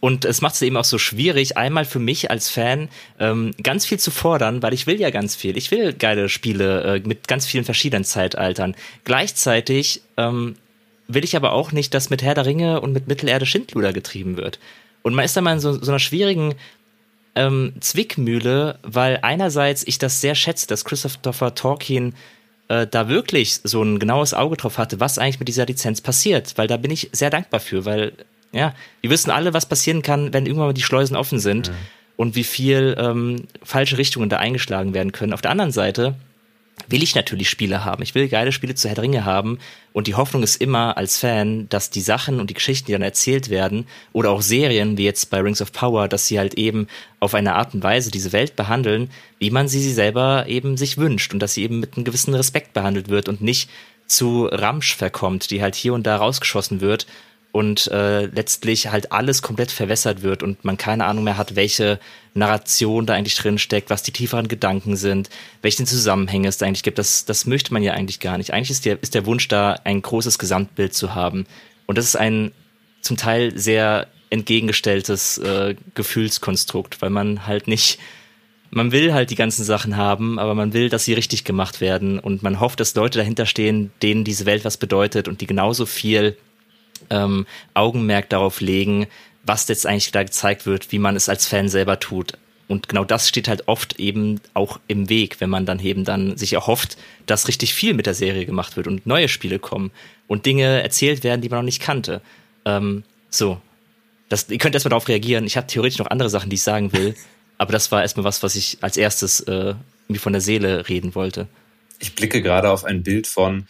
Und 0.00 0.26
es 0.26 0.42
macht 0.42 0.54
es 0.54 0.62
eben 0.62 0.76
auch 0.76 0.84
so 0.84 0.98
schwierig, 0.98 1.56
einmal 1.56 1.86
für 1.86 1.98
mich 1.98 2.30
als 2.30 2.50
Fan 2.50 2.90
ähm, 3.18 3.52
ganz 3.62 3.86
viel 3.86 3.98
zu 3.98 4.10
fordern, 4.10 4.62
weil 4.62 4.74
ich 4.74 4.86
will 4.86 5.00
ja 5.00 5.10
ganz 5.10 5.34
viel. 5.34 5.56
Ich 5.56 5.70
will 5.70 5.94
geile 5.94 6.28
Spiele 6.28 6.96
äh, 6.96 7.00
mit 7.00 7.26
ganz 7.26 7.46
vielen 7.46 7.64
verschiedenen 7.64 8.04
Zeitaltern. 8.04 8.76
Gleichzeitig 9.04 10.02
ähm, 10.18 10.56
will 11.08 11.24
ich 11.24 11.36
aber 11.36 11.52
auch 11.52 11.72
nicht, 11.72 11.94
dass 11.94 12.10
mit 12.10 12.22
Herr 12.22 12.34
der 12.34 12.44
Ringe 12.44 12.82
und 12.82 12.92
mit 12.92 13.08
Mittelerde 13.08 13.46
Schindluder 13.46 13.94
getrieben 13.94 14.36
wird. 14.36 14.58
Und 15.02 15.14
man 15.14 15.24
ist 15.24 15.36
da 15.36 15.40
mal 15.40 15.54
in 15.54 15.60
so, 15.60 15.72
so 15.72 15.90
einer 15.90 15.98
schwierigen 15.98 16.54
ähm, 17.34 17.72
Zwickmühle, 17.80 18.78
weil 18.82 19.18
einerseits 19.22 19.86
ich 19.86 19.98
das 19.98 20.20
sehr 20.20 20.34
schätze, 20.34 20.66
dass 20.66 20.84
Christopher 20.84 21.54
Tolkien 21.54 22.14
äh, 22.68 22.86
da 22.86 23.08
wirklich 23.08 23.60
so 23.64 23.82
ein 23.82 23.98
genaues 23.98 24.34
Auge 24.34 24.56
drauf 24.56 24.78
hatte, 24.78 25.00
was 25.00 25.18
eigentlich 25.18 25.38
mit 25.38 25.48
dieser 25.48 25.66
Lizenz 25.66 26.00
passiert, 26.00 26.56
weil 26.56 26.66
da 26.66 26.76
bin 26.76 26.90
ich 26.90 27.10
sehr 27.12 27.30
dankbar 27.30 27.60
für, 27.60 27.84
weil 27.84 28.12
ja, 28.52 28.74
wir 29.00 29.10
wissen 29.10 29.30
alle, 29.30 29.52
was 29.52 29.66
passieren 29.66 30.02
kann, 30.02 30.32
wenn 30.32 30.46
irgendwann 30.46 30.68
mal 30.68 30.74
die 30.74 30.82
Schleusen 30.82 31.16
offen 31.16 31.40
sind 31.40 31.68
mhm. 31.68 31.74
und 32.16 32.36
wie 32.36 32.44
viel 32.44 32.96
ähm, 32.98 33.44
falsche 33.62 33.98
Richtungen 33.98 34.28
da 34.28 34.36
eingeschlagen 34.36 34.94
werden 34.94 35.12
können. 35.12 35.32
Auf 35.32 35.42
der 35.42 35.50
anderen 35.50 35.72
Seite 35.72 36.14
will 36.88 37.02
ich 37.02 37.14
natürlich 37.14 37.48
Spiele 37.48 37.84
haben. 37.84 38.02
Ich 38.02 38.14
will 38.14 38.28
geile 38.28 38.52
Spiele 38.52 38.74
zu 38.74 38.88
Herr 38.88 38.94
der 38.94 39.04
Ringe 39.04 39.24
haben. 39.24 39.58
Und 39.92 40.06
die 40.06 40.14
Hoffnung 40.14 40.42
ist 40.42 40.56
immer 40.56 40.96
als 40.96 41.18
Fan, 41.18 41.68
dass 41.68 41.90
die 41.90 42.00
Sachen 42.00 42.40
und 42.40 42.50
die 42.50 42.54
Geschichten, 42.54 42.86
die 42.86 42.92
dann 42.92 43.02
erzählt 43.02 43.48
werden, 43.48 43.86
oder 44.12 44.30
auch 44.30 44.42
Serien, 44.42 44.98
wie 44.98 45.04
jetzt 45.04 45.30
bei 45.30 45.40
Rings 45.40 45.62
of 45.62 45.72
Power, 45.72 46.08
dass 46.08 46.26
sie 46.26 46.38
halt 46.38 46.54
eben 46.54 46.88
auf 47.20 47.34
eine 47.34 47.54
Art 47.54 47.74
und 47.74 47.82
Weise 47.82 48.10
diese 48.10 48.32
Welt 48.32 48.56
behandeln, 48.56 49.10
wie 49.38 49.50
man 49.50 49.68
sie, 49.68 49.80
sie 49.80 49.92
selber 49.92 50.46
eben 50.48 50.76
sich 50.76 50.98
wünscht 50.98 51.32
und 51.32 51.40
dass 51.40 51.54
sie 51.54 51.62
eben 51.62 51.80
mit 51.80 51.96
einem 51.96 52.04
gewissen 52.04 52.34
Respekt 52.34 52.72
behandelt 52.72 53.08
wird 53.08 53.28
und 53.28 53.40
nicht 53.40 53.70
zu 54.06 54.46
Ramsch 54.46 54.96
verkommt, 54.96 55.50
die 55.50 55.62
halt 55.62 55.74
hier 55.74 55.94
und 55.94 56.06
da 56.06 56.16
rausgeschossen 56.16 56.80
wird 56.80 57.06
und 57.54 57.86
äh, 57.92 58.26
letztlich 58.26 58.88
halt 58.88 59.12
alles 59.12 59.40
komplett 59.40 59.70
verwässert 59.70 60.22
wird 60.22 60.42
und 60.42 60.64
man 60.64 60.76
keine 60.76 61.04
Ahnung 61.04 61.22
mehr 61.22 61.36
hat, 61.36 61.54
welche 61.54 62.00
Narration 62.34 63.06
da 63.06 63.14
eigentlich 63.14 63.36
drin 63.36 63.58
steckt, 63.58 63.90
was 63.90 64.02
die 64.02 64.10
tieferen 64.10 64.48
Gedanken 64.48 64.96
sind, 64.96 65.30
welche 65.62 65.84
Zusammenhänge 65.84 66.48
es 66.48 66.58
da 66.58 66.66
eigentlich 66.66 66.82
gibt. 66.82 66.98
Das, 66.98 67.26
das 67.26 67.46
möchte 67.46 67.72
man 67.72 67.84
ja 67.84 67.92
eigentlich 67.92 68.18
gar 68.18 68.38
nicht. 68.38 68.52
Eigentlich 68.52 68.72
ist 68.72 68.84
der, 68.84 69.00
ist 69.00 69.14
der 69.14 69.24
Wunsch 69.24 69.46
da, 69.46 69.78
ein 69.84 70.02
großes 70.02 70.40
Gesamtbild 70.40 70.94
zu 70.94 71.14
haben. 71.14 71.46
Und 71.86 71.96
das 71.96 72.06
ist 72.06 72.16
ein 72.16 72.50
zum 73.02 73.16
Teil 73.16 73.56
sehr 73.56 74.08
entgegengestelltes 74.30 75.38
äh, 75.38 75.76
Gefühlskonstrukt, 75.94 77.02
weil 77.02 77.10
man 77.10 77.46
halt 77.46 77.68
nicht, 77.68 78.00
man 78.70 78.90
will 78.90 79.14
halt 79.14 79.30
die 79.30 79.36
ganzen 79.36 79.62
Sachen 79.62 79.96
haben, 79.96 80.40
aber 80.40 80.56
man 80.56 80.72
will, 80.72 80.88
dass 80.88 81.04
sie 81.04 81.14
richtig 81.14 81.44
gemacht 81.44 81.80
werden 81.80 82.18
und 82.18 82.42
man 82.42 82.58
hofft, 82.58 82.80
dass 82.80 82.96
Leute 82.96 83.18
dahinter 83.18 83.46
stehen, 83.46 83.92
denen 84.02 84.24
diese 84.24 84.44
Welt 84.44 84.64
was 84.64 84.76
bedeutet 84.76 85.28
und 85.28 85.40
die 85.40 85.46
genauso 85.46 85.86
viel 85.86 86.36
ähm, 87.14 87.46
Augenmerk 87.74 88.28
darauf 88.28 88.60
legen, 88.60 89.06
was 89.44 89.68
jetzt 89.68 89.86
eigentlich 89.86 90.12
da 90.12 90.22
gezeigt 90.22 90.66
wird, 90.66 90.90
wie 90.92 90.98
man 90.98 91.16
es 91.16 91.28
als 91.28 91.46
Fan 91.46 91.68
selber 91.68 92.00
tut. 92.00 92.34
Und 92.66 92.88
genau 92.88 93.04
das 93.04 93.28
steht 93.28 93.48
halt 93.48 93.68
oft 93.68 94.00
eben 94.00 94.40
auch 94.54 94.80
im 94.88 95.08
Weg, 95.08 95.40
wenn 95.40 95.50
man 95.50 95.66
dann 95.66 95.80
eben 95.80 96.04
dann 96.04 96.36
sich 96.36 96.54
erhofft, 96.54 96.96
dass 97.26 97.46
richtig 97.46 97.74
viel 97.74 97.92
mit 97.92 98.06
der 98.06 98.14
Serie 98.14 98.46
gemacht 98.46 98.76
wird 98.76 98.86
und 98.86 99.06
neue 99.06 99.28
Spiele 99.28 99.58
kommen 99.58 99.90
und 100.26 100.46
Dinge 100.46 100.82
erzählt 100.82 101.24
werden, 101.24 101.42
die 101.42 101.50
man 101.50 101.58
noch 101.58 101.64
nicht 101.64 101.82
kannte. 101.82 102.22
Ähm, 102.64 103.04
so. 103.28 103.60
Das, 104.30 104.48
ihr 104.48 104.58
könnt 104.58 104.74
erstmal 104.74 104.90
darauf 104.90 105.08
reagieren. 105.08 105.44
Ich 105.44 105.58
habe 105.58 105.66
theoretisch 105.66 105.98
noch 105.98 106.10
andere 106.10 106.30
Sachen, 106.30 106.48
die 106.48 106.54
ich 106.54 106.62
sagen 106.62 106.92
will, 106.94 107.14
aber 107.58 107.72
das 107.72 107.92
war 107.92 108.00
erstmal 108.00 108.24
was, 108.24 108.42
was 108.42 108.56
ich 108.56 108.78
als 108.80 108.96
erstes 108.96 109.40
äh, 109.40 109.74
mir 110.08 110.18
von 110.18 110.32
der 110.32 110.40
Seele 110.40 110.88
reden 110.88 111.14
wollte. 111.14 111.46
Ich 111.98 112.14
blicke 112.14 112.40
gerade 112.40 112.70
auf 112.70 112.84
ein 112.84 113.02
Bild 113.02 113.26
von 113.26 113.66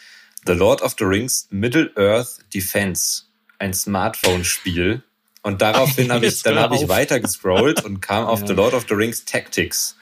The 0.47 0.53
Lord 0.53 0.83
of 0.83 0.95
the 0.99 1.05
Rings 1.05 1.49
Middle 1.51 1.91
Earth 1.97 2.39
Defense, 2.55 3.25
ein 3.65 3.75
Smartphone-Spiel. 3.75 5.03
Und 5.43 5.63
daraufhin 5.63 6.13
habe 6.13 6.27
ich, 6.27 6.43
dann 6.43 6.59
habe 6.59 6.77
ich 6.77 6.89
weiter 6.89 7.21
gescrollt 7.21 7.85
und 7.85 8.01
kam 8.01 8.27
auf 8.27 8.41
ja. 8.41 8.47
The 8.47 8.53
Lord 8.53 8.75
of 8.75 8.87
the 8.89 8.95
Rings 8.95 9.25
Tactics. 9.25 9.97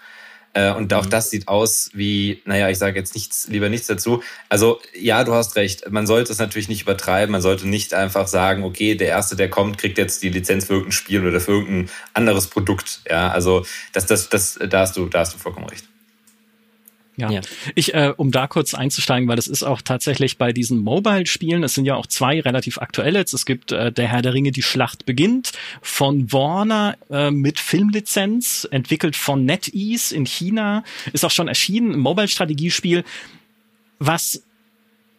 Äh, 0.55 0.73
und 0.73 0.93
auch 0.93 1.07
mhm. 1.07 1.11
das 1.11 1.31
sieht 1.31 1.49
aus 1.49 1.91
wie, 1.95 2.43
naja, 2.45 2.69
ich 2.69 2.77
sage 2.77 2.99
jetzt 2.99 3.15
nichts, 3.15 3.49
lieber 3.49 3.71
nichts 3.71 3.87
dazu. 3.87 4.23
Also 4.51 4.81
ja, 4.95 5.25
du 5.25 5.33
hast 5.33 5.57
recht. 5.57 5.91
Man 5.91 6.07
sollte 6.07 6.31
es 6.31 6.39
natürlich 6.39 6.69
nicht 6.69 6.83
übertreiben. 6.83 7.33
Man 7.33 7.41
sollte 7.41 7.67
nicht 7.67 7.95
einfach 7.95 8.29
sagen, 8.29 8.63
okay, 8.63 8.95
der 8.95 9.09
Erste, 9.09 9.35
der 9.35 9.49
kommt, 9.49 9.79
kriegt 9.79 9.97
jetzt 9.97 10.23
die 10.23 10.29
Lizenz 10.29 10.67
für 10.67 10.75
irgendein 10.75 10.93
Spiel 10.93 11.27
oder 11.27 11.41
für 11.41 11.53
irgendein 11.53 11.91
anderes 12.13 12.49
Produkt. 12.49 13.01
Ja, 13.09 13.31
also 13.31 13.65
das, 13.93 14.07
das, 14.07 14.29
das, 14.29 14.59
da 14.61 14.81
hast 14.81 14.97
du, 14.97 15.07
da 15.07 15.21
hast 15.21 15.35
du 15.35 15.39
vollkommen 15.39 15.69
recht. 15.69 15.87
Ja, 17.17 17.31
ja. 17.31 17.41
ich, 17.75 17.93
äh, 17.93 18.15
um 18.17 18.31
da 18.31 18.47
kurz 18.47 18.73
einzusteigen, 18.73 19.29
weil 19.29 19.37
das 19.37 19.47
ist 19.47 19.63
auch 19.63 19.83
tatsächlich 19.83 20.39
bei 20.39 20.53
diesen 20.53 20.79
Mobile-Spielen, 20.79 21.63
es 21.63 21.75
sind 21.75 21.85
ja 21.85 21.95
auch 21.95 22.07
zwei 22.07 22.41
relativ 22.41 22.79
aktuelle. 22.79 23.19
Jetzt. 23.19 23.35
Es 23.35 23.45
gibt 23.45 23.71
äh, 23.71 23.93
Der 23.93 24.09
Herr 24.09 24.23
der 24.23 24.33
Ringe, 24.33 24.51
die 24.51 24.63
Schlacht 24.63 25.05
beginnt 25.05 25.53
von 25.83 26.33
Warner 26.33 26.97
äh, 27.11 27.31
mit 27.31 27.61
Filmlizenz, 27.61 28.67
entwickelt 28.71 29.15
von 29.15 29.45
NetEase 29.45 30.15
in 30.15 30.25
China, 30.25 30.85
ist 31.13 31.25
auch 31.25 31.31
schon 31.31 31.49
erschienen, 31.49 31.93
ein 31.93 31.99
Mobile-Strategiespiel, 31.99 33.05
was 33.99 34.43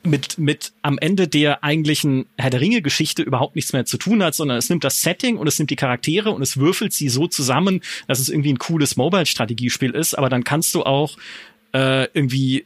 mit, 0.03 0.37
mit 0.37 0.73
am 0.81 0.97
Ende 0.97 1.27
der 1.27 1.63
eigentlichen 1.63 2.25
Herr 2.37 2.49
der 2.49 2.59
Ringe 2.59 2.81
Geschichte 2.81 3.21
überhaupt 3.21 3.55
nichts 3.55 3.71
mehr 3.71 3.85
zu 3.85 3.97
tun 3.97 4.21
hat, 4.21 4.35
sondern 4.35 4.57
es 4.57 4.69
nimmt 4.69 4.83
das 4.83 5.01
Setting 5.01 5.37
und 5.37 5.47
es 5.47 5.59
nimmt 5.59 5.69
die 5.69 5.75
Charaktere 5.75 6.31
und 6.31 6.41
es 6.41 6.57
würfelt 6.57 6.91
sie 6.91 7.07
so 7.07 7.27
zusammen, 7.27 7.81
dass 8.07 8.19
es 8.19 8.29
irgendwie 8.29 8.51
ein 8.51 8.59
cooles 8.59 8.97
Mobile 8.97 9.25
Strategiespiel 9.25 9.91
ist, 9.91 10.17
aber 10.17 10.29
dann 10.29 10.43
kannst 10.43 10.75
du 10.75 10.83
auch 10.83 11.17
äh, 11.73 12.07
irgendwie 12.13 12.65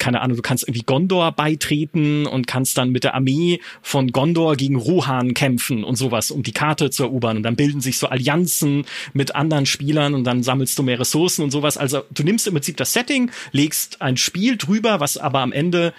keine 0.00 0.22
Ahnung, 0.22 0.36
du 0.36 0.42
kannst 0.42 0.64
irgendwie 0.64 0.82
Gondor 0.82 1.30
beitreten 1.32 2.26
und 2.26 2.46
kannst 2.46 2.76
dann 2.78 2.90
mit 2.90 3.04
der 3.04 3.14
Armee 3.14 3.60
von 3.82 4.10
Gondor 4.10 4.56
gegen 4.56 4.76
Rohan 4.76 5.34
kämpfen 5.34 5.84
und 5.84 5.96
sowas, 5.96 6.30
um 6.30 6.42
die 6.42 6.52
Karte 6.52 6.90
zu 6.90 7.04
erobern. 7.04 7.36
Und 7.36 7.42
dann 7.44 7.54
bilden 7.54 7.80
sich 7.80 7.98
so 7.98 8.08
Allianzen 8.08 8.86
mit 9.12 9.34
anderen 9.34 9.66
Spielern 9.66 10.14
und 10.14 10.24
dann 10.24 10.42
sammelst 10.42 10.78
du 10.78 10.82
mehr 10.82 10.98
Ressourcen 10.98 11.42
und 11.42 11.50
sowas. 11.50 11.76
Also 11.76 12.02
du 12.10 12.24
nimmst 12.24 12.46
im 12.46 12.54
Prinzip 12.54 12.78
das 12.78 12.92
Setting, 12.92 13.30
legst 13.52 14.00
ein 14.00 14.16
Spiel 14.16 14.56
drüber, 14.56 15.00
was 15.00 15.18
aber 15.18 15.40
am 15.40 15.52
Ende 15.52 15.92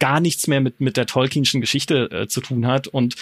gar 0.00 0.20
nichts 0.20 0.46
mehr 0.48 0.60
mit, 0.60 0.80
mit 0.80 0.96
der 0.96 1.06
Tolkienschen 1.06 1.60
Geschichte 1.60 2.10
äh, 2.10 2.26
zu 2.26 2.40
tun 2.40 2.66
hat. 2.66 2.88
Und 2.88 3.14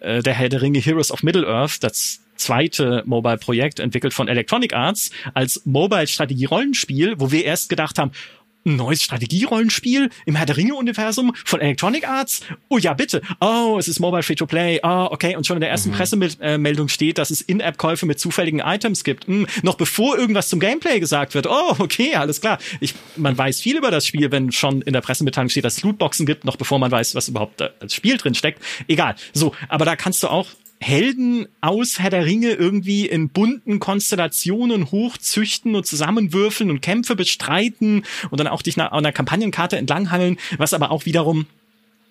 äh, 0.00 0.22
der 0.22 0.34
Herr 0.34 0.48
der 0.48 0.62
Ringe 0.62 0.78
Heroes 0.78 1.10
of 1.10 1.22
Middle-earth, 1.22 1.82
das 1.82 2.20
zweite 2.38 3.02
Mobile-Projekt, 3.06 3.80
entwickelt 3.80 4.14
von 4.14 4.28
Electronic 4.28 4.72
Arts, 4.72 5.10
als 5.34 5.62
Mobile-Strategie-Rollenspiel, 5.64 7.16
wo 7.18 7.30
wir 7.30 7.44
erst 7.44 7.68
gedacht 7.68 7.98
haben, 7.98 8.12
ein 8.68 8.76
neues 8.76 9.02
Strategierollenspiel 9.02 10.10
im 10.26 10.36
Herr 10.36 10.46
der 10.46 10.56
Ringe-Universum 10.56 11.34
von 11.44 11.60
Electronic 11.60 12.06
Arts? 12.06 12.42
Oh 12.68 12.78
ja, 12.78 12.94
bitte. 12.94 13.22
Oh, 13.40 13.76
es 13.78 13.88
ist 13.88 13.98
Mobile 13.98 14.22
Free-to-Play. 14.22 14.80
Oh, 14.82 15.08
okay. 15.10 15.36
Und 15.36 15.46
schon 15.46 15.56
in 15.56 15.60
der 15.60 15.70
ersten 15.70 15.90
mhm. 15.90 15.94
Pressemeldung 15.94 16.88
steht, 16.88 17.18
dass 17.18 17.30
es 17.30 17.40
In-App-Käufe 17.40 18.06
mit 18.06 18.20
zufälligen 18.20 18.60
Items 18.60 19.04
gibt. 19.04 19.26
Hm, 19.26 19.46
noch 19.62 19.76
bevor 19.76 20.18
irgendwas 20.18 20.48
zum 20.48 20.60
Gameplay 20.60 21.00
gesagt 21.00 21.34
wird. 21.34 21.46
Oh, 21.46 21.74
okay, 21.78 22.14
alles 22.14 22.40
klar. 22.40 22.58
Ich, 22.80 22.94
man 23.16 23.36
weiß 23.36 23.60
viel 23.60 23.76
über 23.76 23.90
das 23.90 24.06
Spiel, 24.06 24.30
wenn 24.30 24.52
schon 24.52 24.82
in 24.82 24.92
der 24.92 25.00
Pressemitteilung 25.00 25.48
steht, 25.48 25.64
dass 25.64 25.78
es 25.78 25.82
Lootboxen 25.82 26.26
gibt, 26.26 26.44
noch 26.44 26.56
bevor 26.56 26.78
man 26.78 26.90
weiß, 26.90 27.14
was 27.14 27.28
überhaupt 27.28 27.62
als 27.62 27.94
Spiel 27.94 28.16
drin 28.18 28.34
steckt. 28.34 28.62
Egal. 28.86 29.16
So, 29.32 29.54
aber 29.68 29.84
da 29.84 29.96
kannst 29.96 30.22
du 30.22 30.28
auch 30.28 30.48
Helden 30.80 31.48
aus 31.60 31.98
Herr 31.98 32.10
der 32.10 32.24
Ringe 32.24 32.52
irgendwie 32.52 33.06
in 33.06 33.30
bunten 33.30 33.80
Konstellationen 33.80 34.90
hochzüchten 34.90 35.74
und 35.74 35.86
zusammenwürfeln 35.86 36.70
und 36.70 36.82
Kämpfe 36.82 37.16
bestreiten 37.16 38.04
und 38.30 38.38
dann 38.38 38.46
auch 38.46 38.62
dich 38.62 38.76
nach 38.76 38.92
einer 38.92 39.12
Kampagnenkarte 39.12 39.76
entlanghangeln, 39.76 40.38
was 40.56 40.74
aber 40.74 40.90
auch 40.90 41.04
wiederum 41.04 41.46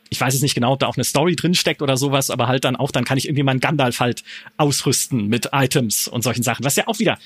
ich 0.09 0.21
weiß 0.21 0.33
es 0.33 0.41
nicht 0.41 0.55
genau, 0.55 0.71
ob 0.71 0.79
da 0.79 0.87
auch 0.87 0.95
eine 0.95 1.03
Story 1.03 1.35
drinsteckt 1.35 1.81
oder 1.81 1.97
sowas, 1.97 2.29
aber 2.29 2.47
halt 2.47 2.63
dann 2.63 2.77
auch, 2.77 2.91
dann 2.91 3.03
kann 3.03 3.17
ich 3.17 3.27
irgendwie 3.27 3.43
meinen 3.43 3.59
Gandalf 3.59 3.99
halt 3.99 4.23
ausrüsten 4.55 5.27
mit 5.27 5.49
Items 5.51 6.07
und 6.07 6.21
solchen 6.21 6.43
Sachen, 6.43 6.63
was 6.63 6.77
ja 6.77 6.87
auch 6.87 6.99
wieder 6.99 7.17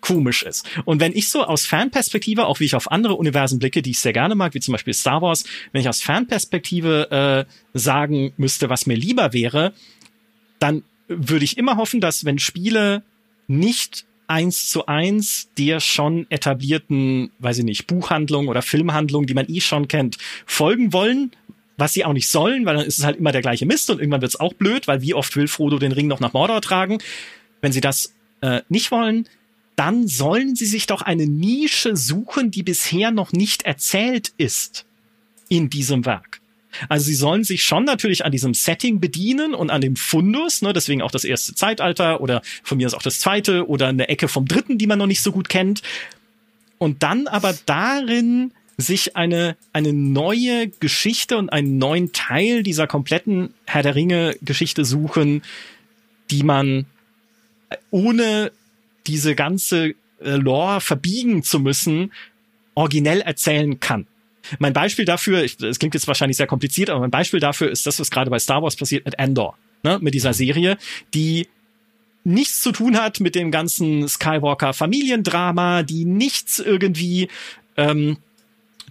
komisch 0.00 0.42
ist. 0.42 0.64
Und 0.84 1.00
wenn 1.00 1.12
ich 1.12 1.28
so 1.28 1.44
aus 1.44 1.66
Fanperspektive, 1.66 2.46
auch 2.46 2.60
wie 2.60 2.64
ich 2.64 2.74
auf 2.74 2.90
andere 2.90 3.14
Universen 3.14 3.58
blicke, 3.58 3.82
die 3.82 3.90
ich 3.90 3.98
sehr 3.98 4.12
gerne 4.12 4.34
mag, 4.34 4.54
wie 4.54 4.60
zum 4.60 4.72
Beispiel 4.72 4.94
Star 4.94 5.22
Wars, 5.22 5.44
wenn 5.72 5.80
ich 5.80 5.88
aus 5.88 6.02
Fanperspektive 6.02 7.46
äh, 7.46 7.52
sagen 7.78 8.32
müsste, 8.36 8.68
was 8.68 8.86
mir 8.86 8.96
lieber 8.96 9.32
wäre, 9.32 9.72
dann 10.58 10.82
würde 11.08 11.44
ich 11.44 11.56
immer 11.56 11.76
hoffen, 11.76 12.00
dass 12.00 12.24
wenn 12.24 12.38
Spiele 12.38 13.02
nicht 13.46 14.04
eins 14.26 14.68
zu 14.68 14.86
eins 14.86 15.48
der 15.56 15.80
schon 15.80 16.26
etablierten, 16.30 17.30
weiß 17.38 17.58
ich 17.58 17.64
nicht, 17.64 17.86
Buchhandlung 17.86 18.48
oder 18.48 18.62
Filmhandlung, 18.62 19.26
die 19.26 19.34
man 19.34 19.48
eh 19.48 19.60
schon 19.60 19.88
kennt, 19.88 20.18
folgen 20.44 20.92
wollen, 20.92 21.32
was 21.78 21.94
sie 21.94 22.04
auch 22.04 22.12
nicht 22.12 22.28
sollen, 22.28 22.66
weil 22.66 22.76
dann 22.76 22.86
ist 22.86 22.98
es 22.98 23.04
halt 23.04 23.16
immer 23.16 23.32
der 23.32 23.40
gleiche 23.40 23.64
Mist 23.64 23.88
und 23.88 24.00
irgendwann 24.00 24.20
wird 24.20 24.32
es 24.32 24.40
auch 24.40 24.52
blöd, 24.52 24.86
weil 24.86 25.00
wie 25.00 25.14
oft 25.14 25.34
will 25.36 25.48
Frodo 25.48 25.78
den 25.78 25.92
Ring 25.92 26.08
noch 26.08 26.20
nach 26.20 26.34
Mordor 26.34 26.60
tragen? 26.60 26.98
Wenn 27.62 27.72
sie 27.72 27.80
das 27.80 28.14
äh, 28.42 28.60
nicht 28.68 28.90
wollen, 28.90 29.28
dann 29.76 30.08
sollen 30.08 30.56
sie 30.56 30.66
sich 30.66 30.86
doch 30.86 31.02
eine 31.02 31.26
Nische 31.26 31.96
suchen, 31.96 32.50
die 32.50 32.64
bisher 32.64 33.12
noch 33.12 33.32
nicht 33.32 33.62
erzählt 33.62 34.32
ist 34.36 34.84
in 35.48 35.70
diesem 35.70 36.04
Werk. 36.04 36.40
Also 36.88 37.06
sie 37.06 37.14
sollen 37.14 37.44
sich 37.44 37.62
schon 37.62 37.84
natürlich 37.84 38.24
an 38.24 38.32
diesem 38.32 38.54
Setting 38.54 39.00
bedienen 39.00 39.54
und 39.54 39.70
an 39.70 39.80
dem 39.80 39.96
Fundus, 39.96 40.62
ne, 40.62 40.72
deswegen 40.72 41.02
auch 41.02 41.10
das 41.10 41.24
erste 41.24 41.54
Zeitalter 41.54 42.20
oder 42.20 42.42
von 42.62 42.78
mir 42.78 42.86
ist 42.86 42.94
auch 42.94 43.02
das 43.02 43.20
zweite 43.20 43.68
oder 43.68 43.88
eine 43.88 44.08
Ecke 44.08 44.28
vom 44.28 44.46
dritten, 44.46 44.78
die 44.78 44.86
man 44.86 44.98
noch 44.98 45.06
nicht 45.06 45.22
so 45.22 45.32
gut 45.32 45.48
kennt. 45.48 45.82
Und 46.78 47.02
dann 47.02 47.26
aber 47.26 47.54
darin 47.66 48.52
sich 48.76 49.16
eine, 49.16 49.56
eine 49.72 49.92
neue 49.92 50.68
Geschichte 50.68 51.36
und 51.36 51.50
einen 51.50 51.78
neuen 51.78 52.12
Teil 52.12 52.62
dieser 52.62 52.86
kompletten 52.86 53.52
Herr 53.66 53.82
der 53.82 53.96
Ringe 53.96 54.36
Geschichte 54.40 54.84
suchen, 54.84 55.42
die 56.30 56.44
man 56.44 56.86
ohne 57.90 58.52
diese 59.06 59.34
ganze 59.34 59.94
äh, 60.20 60.36
Lore 60.36 60.80
verbiegen 60.80 61.42
zu 61.42 61.58
müssen, 61.58 62.12
originell 62.74 63.20
erzählen 63.20 63.80
kann. 63.80 64.06
Mein 64.58 64.72
Beispiel 64.72 65.04
dafür, 65.04 65.44
es 65.44 65.78
klingt 65.78 65.94
jetzt 65.94 66.06
wahrscheinlich 66.06 66.36
sehr 66.36 66.46
kompliziert, 66.46 66.90
aber 66.90 67.00
mein 67.00 67.10
Beispiel 67.10 67.40
dafür 67.40 67.70
ist 67.70 67.86
das, 67.86 68.00
was 68.00 68.10
gerade 68.10 68.30
bei 68.30 68.38
Star 68.38 68.62
Wars 68.62 68.76
passiert 68.76 69.04
mit 69.04 69.18
Andor, 69.18 69.56
ne, 69.82 69.98
mit 70.00 70.14
dieser 70.14 70.32
Serie, 70.32 70.78
die 71.14 71.48
nichts 72.24 72.60
zu 72.60 72.72
tun 72.72 72.96
hat 72.96 73.20
mit 73.20 73.34
dem 73.34 73.50
ganzen 73.50 74.06
Skywalker-Familiendrama, 74.08 75.82
die 75.82 76.04
nichts 76.04 76.58
irgendwie 76.58 77.28
ähm, 77.76 78.18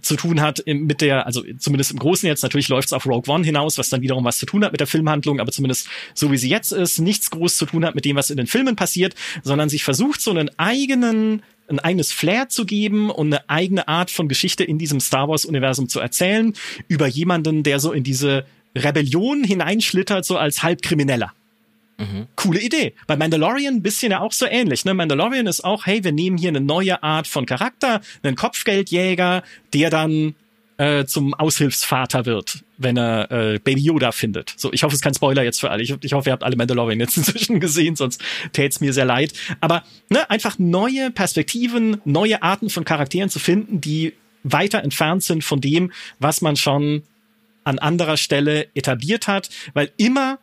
zu 0.02 0.16
tun 0.16 0.40
hat 0.40 0.62
mit 0.66 1.00
der, 1.00 1.26
also 1.26 1.42
zumindest 1.58 1.92
im 1.92 1.98
Großen 1.98 2.26
jetzt, 2.26 2.42
natürlich 2.42 2.68
läuft 2.68 2.88
es 2.88 2.92
auf 2.92 3.06
Rogue 3.06 3.32
One 3.32 3.44
hinaus, 3.44 3.78
was 3.78 3.88
dann 3.88 4.00
wiederum 4.00 4.24
was 4.24 4.38
zu 4.38 4.46
tun 4.46 4.64
hat 4.64 4.72
mit 4.72 4.80
der 4.80 4.86
Filmhandlung, 4.86 5.40
aber 5.40 5.52
zumindest 5.52 5.88
so 6.14 6.30
wie 6.30 6.36
sie 6.36 6.48
jetzt 6.48 6.72
ist, 6.72 6.98
nichts 6.98 7.30
groß 7.30 7.56
zu 7.56 7.66
tun 7.66 7.84
hat 7.84 7.94
mit 7.94 8.04
dem, 8.04 8.16
was 8.16 8.30
in 8.30 8.36
den 8.36 8.46
Filmen 8.46 8.76
passiert, 8.76 9.14
sondern 9.42 9.68
sich 9.68 9.84
versucht, 9.84 10.20
so 10.20 10.30
einen 10.30 10.50
eigenen 10.58 11.42
ein 11.68 11.78
eigenes 11.78 12.12
Flair 12.12 12.48
zu 12.48 12.64
geben 12.64 13.10
und 13.10 13.32
eine 13.32 13.48
eigene 13.48 13.88
Art 13.88 14.10
von 14.10 14.28
Geschichte 14.28 14.64
in 14.64 14.78
diesem 14.78 15.00
Star 15.00 15.28
Wars-Universum 15.28 15.88
zu 15.88 16.00
erzählen, 16.00 16.54
über 16.88 17.06
jemanden, 17.06 17.62
der 17.62 17.80
so 17.80 17.92
in 17.92 18.04
diese 18.04 18.44
Rebellion 18.76 19.44
hineinschlittert, 19.44 20.24
so 20.24 20.36
als 20.36 20.62
Halbkrimineller. 20.62 21.32
Mhm. 21.98 22.26
Coole 22.36 22.60
Idee. 22.60 22.94
Bei 23.06 23.16
Mandalorian 23.16 23.74
ein 23.74 23.82
bisschen 23.82 24.12
ja 24.12 24.20
auch 24.20 24.32
so 24.32 24.46
ähnlich. 24.46 24.84
Ne? 24.84 24.94
Mandalorian 24.94 25.46
ist 25.46 25.64
auch, 25.64 25.86
hey, 25.86 26.04
wir 26.04 26.12
nehmen 26.12 26.38
hier 26.38 26.50
eine 26.50 26.60
neue 26.60 27.02
Art 27.02 27.26
von 27.26 27.44
Charakter, 27.44 28.00
einen 28.22 28.36
Kopfgeldjäger, 28.36 29.42
der 29.74 29.90
dann 29.90 30.34
äh, 30.78 31.04
zum 31.04 31.34
Aushilfsvater 31.34 32.24
wird, 32.24 32.64
wenn 32.78 32.96
er 32.96 33.30
äh, 33.30 33.58
Baby 33.58 33.82
Yoda 33.82 34.12
findet. 34.12 34.54
So, 34.56 34.72
ich 34.72 34.84
hoffe, 34.84 34.92
es 34.92 35.00
ist 35.00 35.02
kein 35.02 35.14
Spoiler 35.14 35.42
jetzt 35.42 35.60
für 35.60 35.70
alle. 35.70 35.82
Ich, 35.82 35.92
ich 36.02 36.12
hoffe, 36.12 36.30
ihr 36.30 36.32
habt 36.32 36.44
alle 36.44 36.56
Mandalorian 36.56 37.00
jetzt 37.00 37.16
inzwischen 37.16 37.60
gesehen, 37.60 37.96
sonst 37.96 38.22
tät's 38.52 38.80
mir 38.80 38.92
sehr 38.92 39.04
leid. 39.04 39.32
Aber 39.60 39.82
ne, 40.08 40.30
einfach 40.30 40.58
neue 40.58 41.10
Perspektiven, 41.10 42.00
neue 42.04 42.42
Arten 42.42 42.70
von 42.70 42.84
Charakteren 42.84 43.28
zu 43.28 43.38
finden, 43.38 43.80
die 43.80 44.14
weiter 44.44 44.82
entfernt 44.82 45.24
sind 45.24 45.42
von 45.42 45.60
dem, 45.60 45.92
was 46.20 46.40
man 46.40 46.56
schon 46.56 47.02
an 47.64 47.78
anderer 47.78 48.16
Stelle 48.16 48.68
etabliert 48.74 49.26
hat, 49.26 49.50
weil 49.74 49.90
immer, 49.96 50.38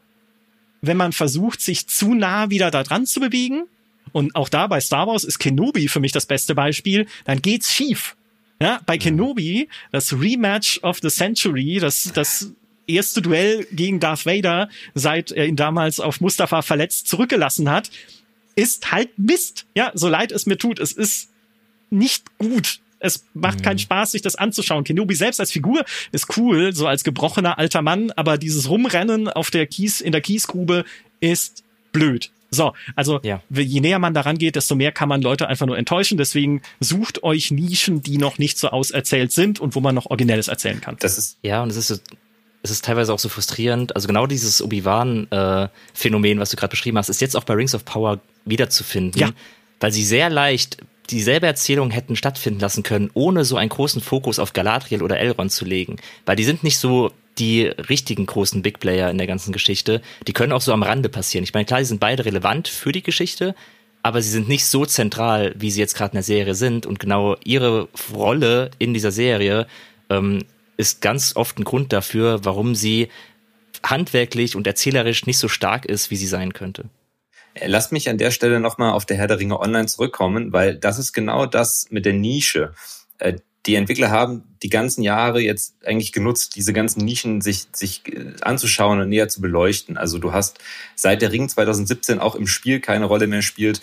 wenn 0.81 0.97
man 0.97 1.13
versucht, 1.13 1.61
sich 1.61 1.88
zu 1.88 2.13
nah 2.13 2.49
wieder 2.49 2.71
da 2.71 2.83
dran 2.83 3.05
zu 3.05 3.19
bewegen, 3.19 3.63
und 4.11 4.33
auch 4.36 4.47
da 4.47 4.67
bei 4.67 4.79
Star 4.79 5.07
Wars 5.07 5.25
ist 5.25 5.39
Kenobi 5.39 5.89
für 5.89 5.99
mich 5.99 6.13
das 6.13 6.25
beste 6.25 6.55
Beispiel, 6.55 7.05
dann 7.25 7.41
geht's 7.41 7.73
schief. 7.73 8.15
Ja, 8.62 8.80
bei 8.86 8.97
Kenobi, 8.97 9.68
das 9.91 10.14
Rematch 10.14 10.80
of 10.82 10.99
the 11.01 11.10
Century, 11.10 11.80
das, 11.80 12.12
das 12.14 12.51
erste 12.88 13.22
Duell 13.22 13.68
gegen 13.72 13.99
Darth 13.99 14.26
Vader, 14.26 14.70
seit 14.93 15.32
er 15.32 15.45
ihn 15.45 15.56
damals 15.56 15.99
auf 15.99 16.22
Mustafa 16.22 16.62
verletzt 16.62 17.08
zurückgelassen 17.08 17.70
hat, 17.70 17.89
ist 18.56 18.91
halt 18.91 19.10
Mist. 19.18 19.66
Ja, 19.76 19.91
so 19.93 20.08
leid 20.08 20.32
es 20.32 20.45
mir 20.45 20.58
tut, 20.58 20.80
es 20.80 20.93
ist 20.93 21.30
nicht 21.89 22.38
gut. 22.38 22.80
Es 22.99 23.26
macht 23.34 23.60
mhm. 23.60 23.64
keinen 23.64 23.80
Spaß, 23.80 24.12
sich 24.12 24.22
das 24.22 24.36
anzuschauen. 24.36 24.84
Kenobi 24.84 25.16
selbst 25.16 25.39
als 25.39 25.51
Figur 25.51 25.84
ist 26.12 26.38
cool, 26.38 26.74
so 26.74 26.88
als 26.88 27.03
gebrochener 27.03 27.58
alter 27.58 27.82
Mann, 27.82 28.12
aber 28.12 28.38
dieses 28.38 28.70
Rumrennen 28.70 29.28
auf 29.28 29.51
der 29.51 29.68
Kies, 29.68 29.99
in 30.01 30.12
der 30.12 30.22
Kiesgrube 30.22 30.86
ist 31.20 31.64
blöd. 31.91 32.32
So, 32.51 32.73
also 32.95 33.19
ja. 33.23 33.41
je 33.49 33.81
näher 33.81 33.99
man 33.99 34.13
daran 34.13 34.37
geht, 34.37 34.55
desto 34.55 34.75
mehr 34.75 34.91
kann 34.91 35.09
man 35.09 35.21
Leute 35.21 35.47
einfach 35.47 35.65
nur 35.65 35.77
enttäuschen. 35.77 36.17
Deswegen 36.17 36.61
sucht 36.79 37.23
euch 37.23 37.51
Nischen, 37.51 38.01
die 38.01 38.17
noch 38.17 38.37
nicht 38.37 38.57
so 38.57 38.69
auserzählt 38.69 39.31
sind 39.31 39.59
und 39.59 39.75
wo 39.75 39.79
man 39.79 39.95
noch 39.95 40.07
Originelles 40.07 40.47
erzählen 40.47 40.79
kann. 40.79 40.95
Das 40.99 41.17
ist 41.17 41.37
ja 41.41 41.61
und 41.63 41.69
es 41.69 41.77
ist 41.77 42.01
es 42.65 42.71
ist 42.71 42.83
teilweise 42.83 43.13
auch 43.13 43.19
so 43.19 43.29
frustrierend. 43.29 43.95
Also 43.95 44.07
genau 44.07 44.25
dieses 44.25 44.59
Obi-Wan-Phänomen, 44.59 46.37
äh, 46.37 46.41
was 46.41 46.49
du 46.49 46.57
gerade 46.57 46.71
beschrieben 46.71 46.97
hast, 46.97 47.09
ist 47.09 47.21
jetzt 47.21 47.37
auch 47.37 47.43
bei 47.43 47.53
Rings 47.53 47.75
of 47.75 47.85
Power 47.85 48.19
wiederzufinden, 48.43 49.21
ja. 49.21 49.29
weil 49.79 49.91
sie 49.91 50.03
sehr 50.03 50.31
leicht 50.31 50.77
dieselbe 51.11 51.45
Erzählung 51.45 51.91
hätten 51.91 52.15
stattfinden 52.15 52.59
lassen 52.59 52.81
können, 52.81 53.11
ohne 53.13 53.45
so 53.45 53.57
einen 53.57 53.69
großen 53.69 54.01
Fokus 54.01 54.39
auf 54.39 54.53
Galadriel 54.53 55.03
oder 55.03 55.19
Elrond 55.19 55.51
zu 55.51 55.63
legen. 55.63 55.97
Weil 56.25 56.35
die 56.35 56.43
sind 56.43 56.63
nicht 56.63 56.79
so 56.79 57.11
die 57.38 57.63
richtigen 57.65 58.25
großen 58.25 58.61
Big 58.61 58.79
Player 58.79 59.09
in 59.09 59.17
der 59.17 59.27
ganzen 59.27 59.51
Geschichte. 59.51 60.01
Die 60.27 60.33
können 60.33 60.51
auch 60.51 60.61
so 60.61 60.73
am 60.73 60.83
Rande 60.83 61.09
passieren. 61.09 61.43
Ich 61.43 61.53
meine, 61.53 61.65
klar, 61.65 61.79
die 61.79 61.86
sind 61.86 61.99
beide 61.99 62.25
relevant 62.25 62.67
für 62.67 62.91
die 62.91 63.03
Geschichte, 63.03 63.55
aber 64.03 64.21
sie 64.21 64.29
sind 64.29 64.47
nicht 64.47 64.65
so 64.65 64.86
zentral, 64.86 65.53
wie 65.57 65.71
sie 65.71 65.79
jetzt 65.79 65.95
gerade 65.95 66.11
in 66.11 66.17
der 66.17 66.23
Serie 66.23 66.55
sind. 66.55 66.86
Und 66.86 66.99
genau 66.99 67.36
ihre 67.43 67.89
Rolle 68.13 68.71
in 68.77 68.93
dieser 68.93 69.11
Serie 69.11 69.67
ähm, 70.09 70.45
ist 70.77 71.01
ganz 71.01 71.36
oft 71.36 71.59
ein 71.59 71.63
Grund 71.63 71.91
dafür, 71.91 72.45
warum 72.45 72.75
sie 72.75 73.09
handwerklich 73.83 74.55
und 74.55 74.67
erzählerisch 74.67 75.25
nicht 75.25 75.38
so 75.38 75.47
stark 75.47 75.86
ist, 75.86 76.11
wie 76.11 76.15
sie 76.15 76.27
sein 76.27 76.53
könnte. 76.53 76.86
Äh, 77.55 77.67
lasst 77.67 77.91
mich 77.91 78.09
an 78.09 78.17
der 78.17 78.31
Stelle 78.31 78.59
nochmal 78.59 78.93
auf 78.93 79.05
der 79.05 79.17
Herr 79.17 79.27
der 79.27 79.39
Ringe 79.39 79.59
Online 79.59 79.88
zurückkommen, 79.88 80.53
weil 80.53 80.75
das 80.75 80.99
ist 80.99 81.13
genau 81.13 81.45
das 81.45 81.88
mit 81.89 82.05
der 82.05 82.13
Nische. 82.13 82.73
Äh, 83.66 83.72
die 83.72 83.76
Entwickler 83.76 84.09
haben 84.09 84.43
die 84.63 84.70
ganzen 84.70 85.01
Jahre 85.01 85.41
jetzt 85.41 85.76
eigentlich 85.86 86.11
genutzt, 86.11 86.55
diese 86.55 86.74
ganzen 86.74 87.03
Nischen 87.03 87.41
sich, 87.41 87.68
sich 87.74 88.01
äh, 88.07 88.34
anzuschauen 88.41 88.99
und 88.99 89.09
näher 89.09 89.30
zu 89.30 89.41
beleuchten. 89.41 89.97
Also 89.97 90.18
du 90.20 90.34
hast 90.34 90.59
seit 90.95 91.22
der 91.22 91.32
Ring 91.32 91.49
2017 91.49 92.20
auch 92.20 92.36
im 92.36 92.47
Spiel 92.47 92.80
keine 92.80 93.05
Rolle 93.05 93.28
mehr 93.28 93.41
spielt, 93.41 93.82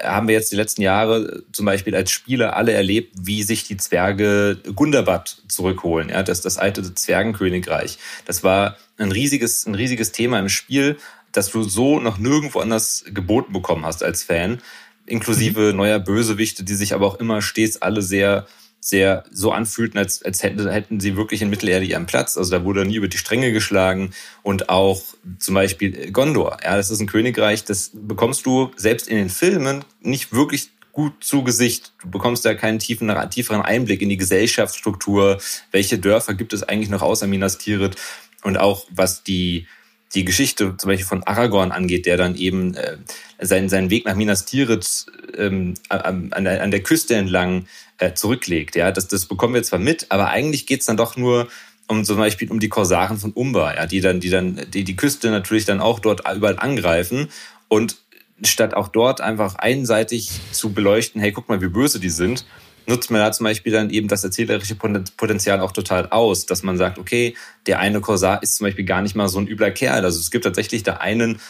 haben 0.00 0.28
wir 0.28 0.34
jetzt 0.36 0.52
die 0.52 0.56
letzten 0.56 0.82
Jahre 0.82 1.42
zum 1.50 1.66
Beispiel 1.66 1.96
als 1.96 2.12
Spieler 2.12 2.54
alle 2.54 2.72
erlebt, 2.72 3.14
wie 3.20 3.42
sich 3.42 3.64
die 3.64 3.76
Zwerge 3.76 4.56
Gundabad 4.76 5.42
zurückholen, 5.48 6.10
ja, 6.10 6.22
das, 6.22 6.40
das 6.40 6.56
alte 6.56 6.94
Zwergenkönigreich. 6.94 7.98
Das 8.24 8.44
war 8.44 8.76
ein 8.96 9.10
riesiges, 9.10 9.66
ein 9.66 9.74
riesiges 9.74 10.12
Thema 10.12 10.38
im 10.38 10.48
Spiel 10.48 10.98
dass 11.32 11.50
du 11.50 11.62
so 11.62 12.00
noch 12.00 12.18
nirgendwo 12.18 12.60
anders 12.60 13.04
geboten 13.06 13.52
bekommen 13.52 13.84
hast 13.84 14.02
als 14.02 14.22
Fan, 14.22 14.60
inklusive 15.06 15.70
mhm. 15.70 15.76
neuer 15.76 15.98
Bösewichte, 15.98 16.64
die 16.64 16.74
sich 16.74 16.94
aber 16.94 17.06
auch 17.06 17.16
immer 17.16 17.42
stets 17.42 17.80
alle 17.82 18.02
sehr 18.02 18.46
sehr 18.80 19.24
so 19.30 19.52
anfühlten, 19.52 19.98
als, 19.98 20.22
als 20.22 20.42
hätten, 20.42 20.68
hätten 20.68 21.00
sie 21.00 21.16
wirklich 21.16 21.42
in 21.42 21.50
Mittelerde 21.50 21.84
ihren 21.84 22.06
Platz. 22.06 22.36
Also 22.36 22.50
da 22.50 22.64
wurde 22.64 22.84
nie 22.84 22.96
über 22.96 23.08
die 23.08 23.18
Stränge 23.18 23.52
geschlagen. 23.52 24.12
Und 24.42 24.68
auch 24.68 25.02
zum 25.38 25.54
Beispiel 25.54 26.10
Gondor. 26.12 26.58
Ja, 26.62 26.76
das 26.76 26.90
ist 26.90 27.00
ein 27.00 27.06
Königreich, 27.06 27.64
das 27.64 27.90
bekommst 27.92 28.46
du 28.46 28.70
selbst 28.76 29.08
in 29.08 29.16
den 29.16 29.30
Filmen 29.30 29.84
nicht 30.00 30.32
wirklich 30.32 30.70
gut 30.92 31.22
zu 31.22 31.44
Gesicht. 31.44 31.92
Du 32.02 32.10
bekommst 32.10 32.44
da 32.44 32.54
keinen 32.54 32.78
tiefen, 32.78 33.12
tieferen 33.30 33.62
Einblick 33.62 34.02
in 34.02 34.08
die 34.08 34.16
Gesellschaftsstruktur. 34.16 35.38
Welche 35.70 35.98
Dörfer 35.98 36.34
gibt 36.34 36.52
es 36.52 36.62
eigentlich 36.62 36.90
noch 36.90 37.02
außer 37.02 37.26
Minas 37.26 37.58
Tirith? 37.58 37.96
Und 38.42 38.56
auch 38.56 38.86
was 38.90 39.22
die, 39.22 39.66
die 40.14 40.24
Geschichte 40.24 40.76
zum 40.76 40.88
Beispiel 40.88 41.06
von 41.06 41.22
Aragorn 41.24 41.70
angeht, 41.72 42.06
der 42.06 42.16
dann 42.16 42.34
eben 42.34 42.74
äh, 42.74 42.96
seinen, 43.40 43.68
seinen 43.68 43.90
Weg 43.90 44.06
nach 44.06 44.16
Minas 44.16 44.44
Tirith 44.44 45.06
ähm, 45.36 45.74
an, 45.88 46.44
der, 46.44 46.62
an 46.62 46.70
der 46.70 46.82
Küste 46.82 47.14
entlang 47.14 47.66
äh, 47.98 48.14
zurücklegt. 48.14 48.76
Ja, 48.76 48.90
das, 48.90 49.08
das 49.08 49.26
bekommen 49.26 49.54
wir 49.54 49.62
zwar 49.62 49.78
mit, 49.78 50.06
aber 50.10 50.28
eigentlich 50.28 50.66
geht's 50.66 50.86
dann 50.86 50.96
doch 50.96 51.16
nur 51.16 51.48
um 51.88 52.04
zum 52.04 52.18
Beispiel 52.18 52.50
um 52.50 52.60
die 52.60 52.68
Korsaren 52.68 53.18
von 53.18 53.32
Umba, 53.32 53.74
ja, 53.74 53.86
die 53.86 54.00
dann, 54.00 54.20
die 54.20 54.30
dann, 54.30 54.60
die 54.72 54.84
die 54.84 54.96
Küste 54.96 55.30
natürlich 55.30 55.64
dann 55.64 55.80
auch 55.80 56.00
dort 56.00 56.22
überall 56.34 56.58
angreifen 56.58 57.28
und 57.68 57.96
statt 58.42 58.74
auch 58.74 58.88
dort 58.88 59.20
einfach 59.20 59.56
einseitig 59.56 60.30
zu 60.52 60.72
beleuchten, 60.72 61.20
hey, 61.20 61.32
guck 61.32 61.48
mal, 61.48 61.60
wie 61.60 61.68
böse 61.68 61.98
die 61.98 62.10
sind, 62.10 62.44
nutzt 62.86 63.10
man 63.10 63.20
da 63.20 63.32
zum 63.32 63.44
Beispiel 63.44 63.72
dann 63.72 63.90
eben 63.90 64.08
das 64.08 64.24
erzählerische 64.24 64.74
Potenzial 64.74 65.60
auch 65.60 65.72
total 65.72 66.08
aus, 66.08 66.46
dass 66.46 66.62
man 66.62 66.76
sagt, 66.76 66.98
okay, 66.98 67.34
der 67.66 67.80
eine 67.80 68.00
Korsar 68.00 68.42
ist 68.42 68.56
zum 68.56 68.66
Beispiel 68.66 68.84
gar 68.84 69.02
nicht 69.02 69.14
mal 69.14 69.28
so 69.28 69.38
ein 69.38 69.46
übler 69.46 69.70
Kerl. 69.70 70.04
Also 70.04 70.18
es 70.20 70.30
gibt 70.30 70.44
tatsächlich 70.44 70.82
da 70.82 70.94
einen 70.94 71.40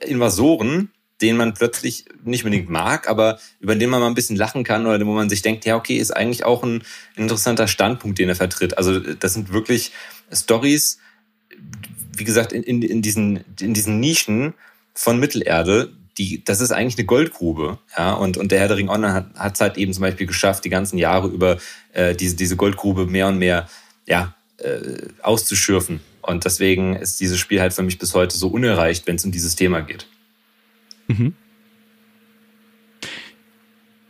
Invasoren, 0.00 0.90
den 1.20 1.36
man 1.36 1.54
plötzlich 1.54 2.04
nicht 2.24 2.44
unbedingt 2.44 2.70
mag, 2.70 3.08
aber 3.08 3.38
über 3.60 3.74
den 3.74 3.90
man 3.90 4.00
mal 4.00 4.06
ein 4.06 4.14
bisschen 4.14 4.36
lachen 4.36 4.64
kann 4.64 4.86
oder 4.86 5.04
wo 5.04 5.12
man 5.12 5.28
sich 5.28 5.42
denkt, 5.42 5.64
ja, 5.64 5.76
okay, 5.76 5.96
ist 5.96 6.12
eigentlich 6.12 6.44
auch 6.44 6.62
ein 6.62 6.82
interessanter 7.16 7.66
Standpunkt, 7.66 8.18
den 8.18 8.28
er 8.28 8.36
vertritt. 8.36 8.78
Also 8.78 9.00
das 9.00 9.34
sind 9.34 9.52
wirklich 9.52 9.92
Stories, 10.32 10.98
wie 12.16 12.24
gesagt, 12.24 12.52
in, 12.52 12.62
in, 12.62 12.82
in, 12.82 13.02
diesen, 13.02 13.44
in 13.60 13.74
diesen 13.74 14.00
Nischen 14.00 14.54
von 14.94 15.18
Mittelerde, 15.18 15.92
die, 16.18 16.44
das 16.44 16.60
ist 16.60 16.72
eigentlich 16.72 16.98
eine 16.98 17.06
Goldgrube. 17.06 17.78
Ja? 17.96 18.12
Und, 18.12 18.36
und 18.36 18.52
der 18.52 18.60
Herr 18.60 18.68
der 18.68 18.76
Ring 18.76 18.88
Online 18.88 19.30
hat 19.36 19.54
es 19.54 19.60
halt 19.60 19.76
eben 19.76 19.92
zum 19.92 20.02
Beispiel 20.02 20.26
geschafft, 20.26 20.64
die 20.64 20.70
ganzen 20.70 20.98
Jahre 20.98 21.28
über 21.28 21.58
äh, 21.92 22.14
diese, 22.14 22.36
diese 22.36 22.56
Goldgrube 22.56 23.06
mehr 23.06 23.28
und 23.28 23.38
mehr 23.38 23.68
ja, 24.06 24.34
äh, 24.58 25.08
auszuschürfen. 25.22 26.00
Und 26.22 26.44
deswegen 26.44 26.96
ist 26.96 27.20
dieses 27.20 27.38
Spiel 27.38 27.60
halt 27.60 27.72
für 27.72 27.82
mich 27.82 27.98
bis 27.98 28.14
heute 28.14 28.36
so 28.36 28.48
unerreicht, 28.48 29.06
wenn 29.06 29.16
es 29.16 29.24
um 29.24 29.32
dieses 29.32 29.56
Thema 29.56 29.80
geht. 29.80 30.06
Mhm. 31.08 31.34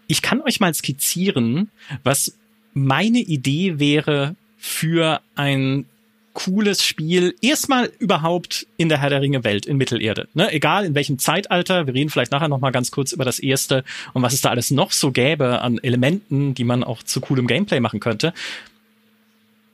Ich 0.06 0.22
kann 0.22 0.40
euch 0.40 0.60
mal 0.60 0.72
skizzieren, 0.74 1.70
was 2.02 2.38
meine 2.72 3.18
Idee 3.18 3.78
wäre 3.78 4.36
für 4.56 5.20
ein 5.34 5.84
cooles 6.32 6.84
Spiel. 6.84 7.34
Erstmal 7.42 7.90
überhaupt 7.98 8.66
in 8.76 8.88
der 8.88 9.00
Herr 9.00 9.10
der 9.10 9.20
Ringe 9.20 9.42
Welt 9.42 9.66
in 9.66 9.76
Mittelerde. 9.76 10.28
Ne? 10.34 10.52
Egal 10.52 10.84
in 10.84 10.94
welchem 10.94 11.18
Zeitalter. 11.18 11.86
Wir 11.86 11.94
reden 11.94 12.10
vielleicht 12.10 12.30
nachher 12.30 12.48
noch 12.48 12.60
mal 12.60 12.70
ganz 12.70 12.90
kurz 12.90 13.12
über 13.12 13.24
das 13.24 13.40
erste 13.40 13.82
und 14.12 14.22
was 14.22 14.34
es 14.34 14.40
da 14.40 14.50
alles 14.50 14.70
noch 14.70 14.92
so 14.92 15.10
gäbe 15.10 15.60
an 15.60 15.78
Elementen, 15.78 16.54
die 16.54 16.64
man 16.64 16.84
auch 16.84 17.02
zu 17.02 17.20
coolem 17.20 17.48
Gameplay 17.48 17.80
machen 17.80 17.98
könnte. 17.98 18.32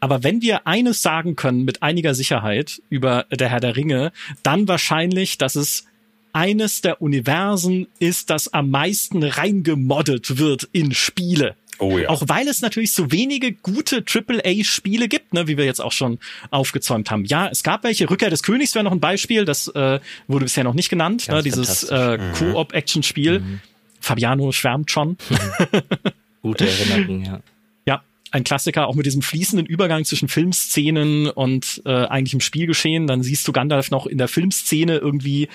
Aber 0.00 0.22
wenn 0.22 0.42
wir 0.42 0.66
eines 0.66 1.02
sagen 1.02 1.36
können 1.36 1.64
mit 1.64 1.82
einiger 1.82 2.14
Sicherheit 2.14 2.82
über 2.88 3.26
der 3.30 3.50
Herr 3.50 3.60
der 3.60 3.76
Ringe, 3.76 4.12
dann 4.42 4.66
wahrscheinlich, 4.66 5.38
dass 5.38 5.56
es 5.56 5.86
eines 6.34 6.82
der 6.82 7.00
Universen 7.00 7.86
ist, 8.00 8.28
das 8.28 8.52
am 8.52 8.68
meisten 8.68 9.22
reingemoddet 9.22 10.38
wird 10.38 10.68
in 10.72 10.92
Spiele. 10.92 11.56
Oh 11.78 11.98
ja. 11.98 12.08
Auch 12.08 12.22
weil 12.26 12.46
es 12.48 12.60
natürlich 12.60 12.92
so 12.92 13.10
wenige 13.10 13.52
gute 13.52 14.04
AAA-Spiele 14.06 15.08
gibt, 15.08 15.34
ne, 15.34 15.48
wie 15.48 15.56
wir 15.56 15.64
jetzt 15.64 15.80
auch 15.80 15.92
schon 15.92 16.18
aufgezäumt 16.50 17.10
haben. 17.10 17.24
Ja, 17.24 17.48
es 17.48 17.62
gab 17.62 17.84
welche. 17.84 18.08
Rückkehr 18.08 18.30
des 18.30 18.42
Königs 18.42 18.74
wäre 18.74 18.84
noch 18.84 18.92
ein 18.92 19.00
Beispiel, 19.00 19.44
das 19.44 19.68
äh, 19.68 20.00
wurde 20.28 20.44
bisher 20.44 20.64
noch 20.64 20.74
nicht 20.74 20.88
genannt. 20.88 21.28
ne, 21.28 21.42
dieses 21.42 21.84
äh, 21.84 22.18
mhm. 22.18 22.32
Co-op-Action-Spiel. 22.32 23.40
Mhm. 23.40 23.60
Fabiano 24.00 24.52
schwärmt 24.52 24.90
schon. 24.90 25.10
Mhm. 25.10 25.80
Gute 26.42 26.68
Erinnerung, 26.68 27.24
ja. 27.24 27.40
Ja, 27.86 28.02
ein 28.30 28.44
Klassiker, 28.44 28.86
auch 28.86 28.94
mit 28.94 29.06
diesem 29.06 29.22
fließenden 29.22 29.66
Übergang 29.66 30.04
zwischen 30.04 30.28
Filmszenen 30.28 31.28
und 31.28 31.82
äh, 31.86 31.90
eigentlichem 31.90 32.40
Spielgeschehen. 32.40 33.06
Dann 33.06 33.22
siehst 33.22 33.48
du 33.48 33.52
Gandalf 33.52 33.90
noch 33.90 34.06
in 34.06 34.18
der 34.18 34.28
Filmszene 34.28 34.98
irgendwie 34.98 35.48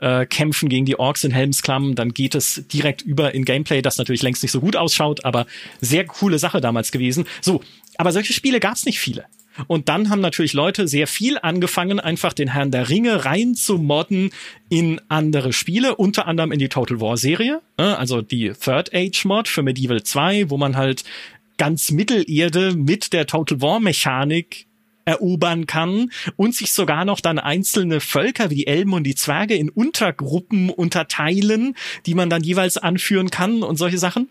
äh, 0.00 0.26
kämpfen 0.26 0.68
gegen 0.68 0.86
die 0.86 0.98
Orks 0.98 1.24
in 1.24 1.30
Helmsklamm, 1.30 1.94
dann 1.94 2.12
geht 2.12 2.34
es 2.34 2.64
direkt 2.72 3.02
über 3.02 3.34
in 3.34 3.44
Gameplay, 3.44 3.82
das 3.82 3.98
natürlich 3.98 4.22
längst 4.22 4.42
nicht 4.42 4.52
so 4.52 4.60
gut 4.60 4.76
ausschaut, 4.76 5.24
aber 5.24 5.46
sehr 5.80 6.04
coole 6.06 6.38
Sache 6.38 6.60
damals 6.60 6.90
gewesen. 6.90 7.26
So, 7.40 7.62
aber 7.96 8.12
solche 8.12 8.32
Spiele 8.32 8.60
gab 8.60 8.74
es 8.74 8.86
nicht 8.86 8.98
viele. 8.98 9.26
Und 9.66 9.88
dann 9.88 10.10
haben 10.10 10.20
natürlich 10.20 10.52
Leute 10.52 10.88
sehr 10.88 11.06
viel 11.06 11.38
angefangen, 11.38 12.00
einfach 12.00 12.32
den 12.32 12.48
Herrn 12.48 12.70
der 12.70 12.88
Ringe 12.88 13.24
rein 13.24 13.54
zu 13.54 13.78
modden 13.78 14.30
in 14.68 15.00
andere 15.08 15.52
Spiele, 15.52 15.96
unter 15.96 16.26
anderem 16.26 16.52
in 16.52 16.58
die 16.58 16.68
Total 16.68 17.00
War 17.00 17.16
Serie, 17.16 17.60
ne? 17.76 17.98
also 17.98 18.22
die 18.22 18.52
Third 18.52 18.94
Age 18.94 19.24
Mod 19.24 19.48
für 19.48 19.62
Medieval 19.62 20.02
2, 20.02 20.50
wo 20.50 20.56
man 20.56 20.76
halt 20.76 21.04
ganz 21.58 21.90
Mittelerde 21.90 22.74
mit 22.74 23.12
der 23.12 23.26
Total 23.26 23.60
War 23.60 23.80
Mechanik 23.80 24.66
erobern 25.10 25.66
kann 25.66 26.10
und 26.36 26.54
sich 26.54 26.72
sogar 26.72 27.04
noch 27.04 27.20
dann 27.20 27.38
einzelne 27.38 28.00
Völker 28.00 28.50
wie 28.50 28.54
die 28.54 28.66
Elben 28.66 28.92
und 28.92 29.04
die 29.04 29.14
Zwerge 29.14 29.56
in 29.56 29.68
Untergruppen 29.68 30.70
unterteilen, 30.70 31.74
die 32.06 32.14
man 32.14 32.30
dann 32.30 32.42
jeweils 32.42 32.76
anführen 32.78 33.30
kann 33.30 33.62
und 33.62 33.76
solche 33.76 33.98
Sachen. 33.98 34.28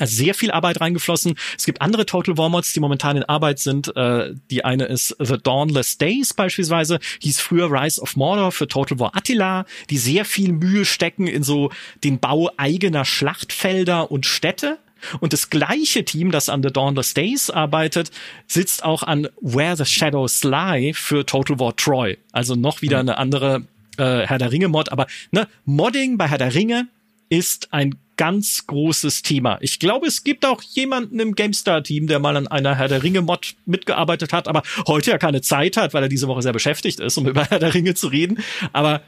Also 0.00 0.16
sehr 0.16 0.34
viel 0.34 0.50
Arbeit 0.50 0.80
reingeflossen. 0.80 1.34
Es 1.58 1.66
gibt 1.66 1.82
andere 1.82 2.06
Total 2.06 2.38
War 2.38 2.48
Mods, 2.48 2.72
die 2.72 2.80
momentan 2.80 3.18
in 3.18 3.24
Arbeit 3.24 3.58
sind. 3.58 3.94
Äh, 3.96 4.32
die 4.50 4.64
eine 4.64 4.86
ist 4.86 5.14
The 5.18 5.36
Dawnless 5.36 5.98
Days 5.98 6.32
beispielsweise, 6.32 6.98
hieß 7.20 7.38
früher 7.40 7.70
Rise 7.70 8.00
of 8.00 8.16
Mordor 8.16 8.50
für 8.50 8.66
Total 8.66 8.98
War 8.98 9.14
Attila, 9.14 9.66
die 9.90 9.98
sehr 9.98 10.24
viel 10.24 10.52
Mühe 10.52 10.86
stecken 10.86 11.26
in 11.26 11.42
so 11.42 11.70
den 12.02 12.18
Bau 12.18 12.50
eigener 12.56 13.04
Schlachtfelder 13.04 14.10
und 14.10 14.24
Städte. 14.24 14.78
Und 15.20 15.32
das 15.32 15.50
gleiche 15.50 16.04
Team, 16.04 16.30
das 16.30 16.48
an 16.48 16.62
The 16.62 16.70
Dawnless 16.70 17.14
Days 17.14 17.50
arbeitet, 17.50 18.10
sitzt 18.46 18.84
auch 18.84 19.02
an 19.02 19.28
Where 19.40 19.76
the 19.76 19.84
Shadows 19.84 20.44
Lie 20.44 20.92
für 20.94 21.24
Total 21.26 21.58
War 21.58 21.76
Troy. 21.76 22.18
Also 22.32 22.54
noch 22.54 22.82
wieder 22.82 23.02
mhm. 23.02 23.08
eine 23.08 23.18
andere 23.18 23.62
äh, 23.96 24.26
Herr 24.26 24.38
der 24.38 24.52
Ringe 24.52 24.68
Mod. 24.68 24.92
Aber 24.92 25.06
ne, 25.30 25.48
Modding 25.64 26.18
bei 26.18 26.28
Herr 26.28 26.38
der 26.38 26.54
Ringe 26.54 26.88
ist 27.28 27.72
ein 27.72 27.94
ganz 28.20 28.66
großes 28.66 29.22
Thema. 29.22 29.56
Ich 29.62 29.78
glaube, 29.78 30.06
es 30.06 30.24
gibt 30.24 30.44
auch 30.44 30.60
jemanden 30.60 31.20
im 31.20 31.34
GameStar-Team, 31.34 32.06
der 32.06 32.18
mal 32.18 32.36
an 32.36 32.48
einer 32.48 32.74
Herr 32.74 32.88
der 32.88 33.02
Ringe-Mod 33.02 33.54
mitgearbeitet 33.64 34.34
hat, 34.34 34.46
aber 34.46 34.62
heute 34.86 35.12
ja 35.12 35.16
keine 35.16 35.40
Zeit 35.40 35.78
hat, 35.78 35.94
weil 35.94 36.02
er 36.02 36.10
diese 36.10 36.28
Woche 36.28 36.42
sehr 36.42 36.52
beschäftigt 36.52 37.00
ist, 37.00 37.16
um 37.16 37.26
über 37.26 37.44
Herr 37.46 37.60
der 37.60 37.72
Ringe 37.72 37.94
zu 37.94 38.08
reden. 38.08 38.42
Aber 38.74 39.00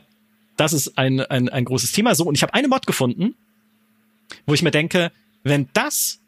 das 0.57 0.73
ist 0.73 0.97
ein, 0.97 1.21
ein, 1.21 1.51
ein 1.51 1.67
großes 1.67 1.93
Thema. 1.93 2.15
So, 2.15 2.25
und 2.25 2.37
ich 2.37 2.43
habe 2.43 2.55
eine 2.55 2.69
Mod 2.69 2.87
gefunden, 2.87 3.35
wo 4.47 4.55
ich 4.55 4.63
mir 4.63 4.71
denke, 4.71 5.13
wenn 5.43 5.69
das 5.73 6.23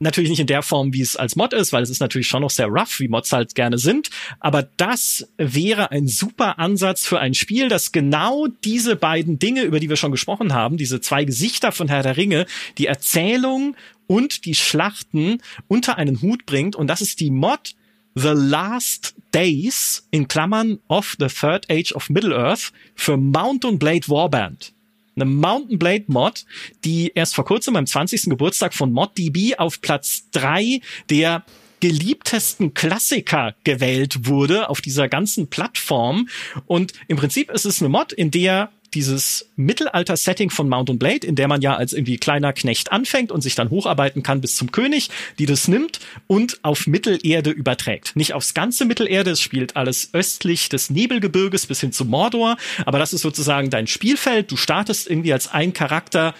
Natürlich 0.00 0.30
nicht 0.30 0.40
in 0.40 0.46
der 0.46 0.62
Form, 0.62 0.94
wie 0.94 1.00
es 1.00 1.16
als 1.16 1.34
Mod 1.34 1.52
ist, 1.52 1.72
weil 1.72 1.82
es 1.82 1.90
ist 1.90 1.98
natürlich 1.98 2.28
schon 2.28 2.42
noch 2.42 2.50
sehr 2.50 2.68
rough, 2.68 3.00
wie 3.00 3.08
Mods 3.08 3.32
halt 3.32 3.56
gerne 3.56 3.78
sind. 3.78 4.10
Aber 4.38 4.62
das 4.62 5.28
wäre 5.38 5.90
ein 5.90 6.06
super 6.06 6.60
Ansatz 6.60 7.04
für 7.04 7.18
ein 7.18 7.34
Spiel, 7.34 7.68
das 7.68 7.90
genau 7.90 8.46
diese 8.64 8.94
beiden 8.94 9.40
Dinge, 9.40 9.62
über 9.62 9.80
die 9.80 9.88
wir 9.88 9.96
schon 9.96 10.12
gesprochen 10.12 10.54
haben, 10.54 10.76
diese 10.76 11.00
zwei 11.00 11.24
Gesichter 11.24 11.72
von 11.72 11.88
Herr 11.88 12.04
der 12.04 12.16
Ringe, 12.16 12.46
die 12.78 12.86
Erzählung 12.86 13.74
und 14.06 14.44
die 14.44 14.54
Schlachten 14.54 15.42
unter 15.66 15.98
einen 15.98 16.22
Hut 16.22 16.46
bringt. 16.46 16.76
Und 16.76 16.86
das 16.86 17.00
ist 17.00 17.18
die 17.18 17.32
Mod 17.32 17.74
The 18.14 18.34
Last 18.34 19.16
Days 19.34 20.06
in 20.12 20.28
Klammern 20.28 20.78
of 20.86 21.16
the 21.18 21.26
Third 21.26 21.68
Age 21.70 21.92
of 21.92 22.08
Middle-earth 22.08 22.72
für 22.94 23.16
Mount 23.16 23.64
and 23.64 23.80
Blade 23.80 24.06
Warband 24.06 24.72
eine 25.20 25.30
Mountain 25.30 25.78
Blade 25.78 26.04
Mod, 26.08 26.44
die 26.84 27.12
erst 27.14 27.34
vor 27.34 27.44
kurzem 27.44 27.74
beim 27.74 27.86
20. 27.86 28.24
Geburtstag 28.24 28.74
von 28.74 28.92
ModDB 28.92 29.56
auf 29.56 29.80
Platz 29.80 30.24
drei 30.30 30.80
der 31.10 31.44
geliebtesten 31.80 32.74
Klassiker 32.74 33.54
gewählt 33.64 34.26
wurde 34.26 34.68
auf 34.68 34.80
dieser 34.80 35.08
ganzen 35.08 35.48
Plattform. 35.48 36.28
Und 36.66 36.92
im 37.06 37.16
Prinzip 37.16 37.50
ist 37.50 37.64
es 37.64 37.80
eine 37.80 37.88
Mod, 37.88 38.12
in 38.12 38.30
der 38.30 38.70
dieses 38.94 39.50
Mittelalter-Setting 39.56 40.50
von 40.50 40.68
Mount 40.68 40.90
and 40.90 40.98
Blade, 40.98 41.26
in 41.26 41.34
der 41.34 41.48
man 41.48 41.60
ja 41.60 41.76
als 41.76 41.92
irgendwie 41.92 42.16
kleiner 42.16 42.52
Knecht 42.52 42.92
anfängt 42.92 43.32
und 43.32 43.40
sich 43.40 43.54
dann 43.54 43.70
hocharbeiten 43.70 44.22
kann 44.22 44.40
bis 44.40 44.56
zum 44.56 44.72
König, 44.72 45.10
die 45.38 45.46
das 45.46 45.68
nimmt 45.68 46.00
und 46.26 46.58
auf 46.62 46.86
Mittelerde 46.86 47.50
überträgt. 47.50 48.16
Nicht 48.16 48.34
aufs 48.34 48.54
ganze 48.54 48.84
Mittelerde, 48.84 49.30
es 49.30 49.40
spielt 49.40 49.76
alles 49.76 50.10
östlich 50.12 50.68
des 50.68 50.90
Nebelgebirges 50.90 51.66
bis 51.66 51.80
hin 51.80 51.92
zu 51.92 52.04
Mordor, 52.04 52.56
aber 52.86 52.98
das 52.98 53.12
ist 53.12 53.22
sozusagen 53.22 53.70
dein 53.70 53.86
Spielfeld. 53.86 54.50
Du 54.50 54.56
startest 54.56 55.08
irgendwie 55.08 55.32
als 55.32 55.48
ein 55.48 55.72
Charakter 55.72 56.34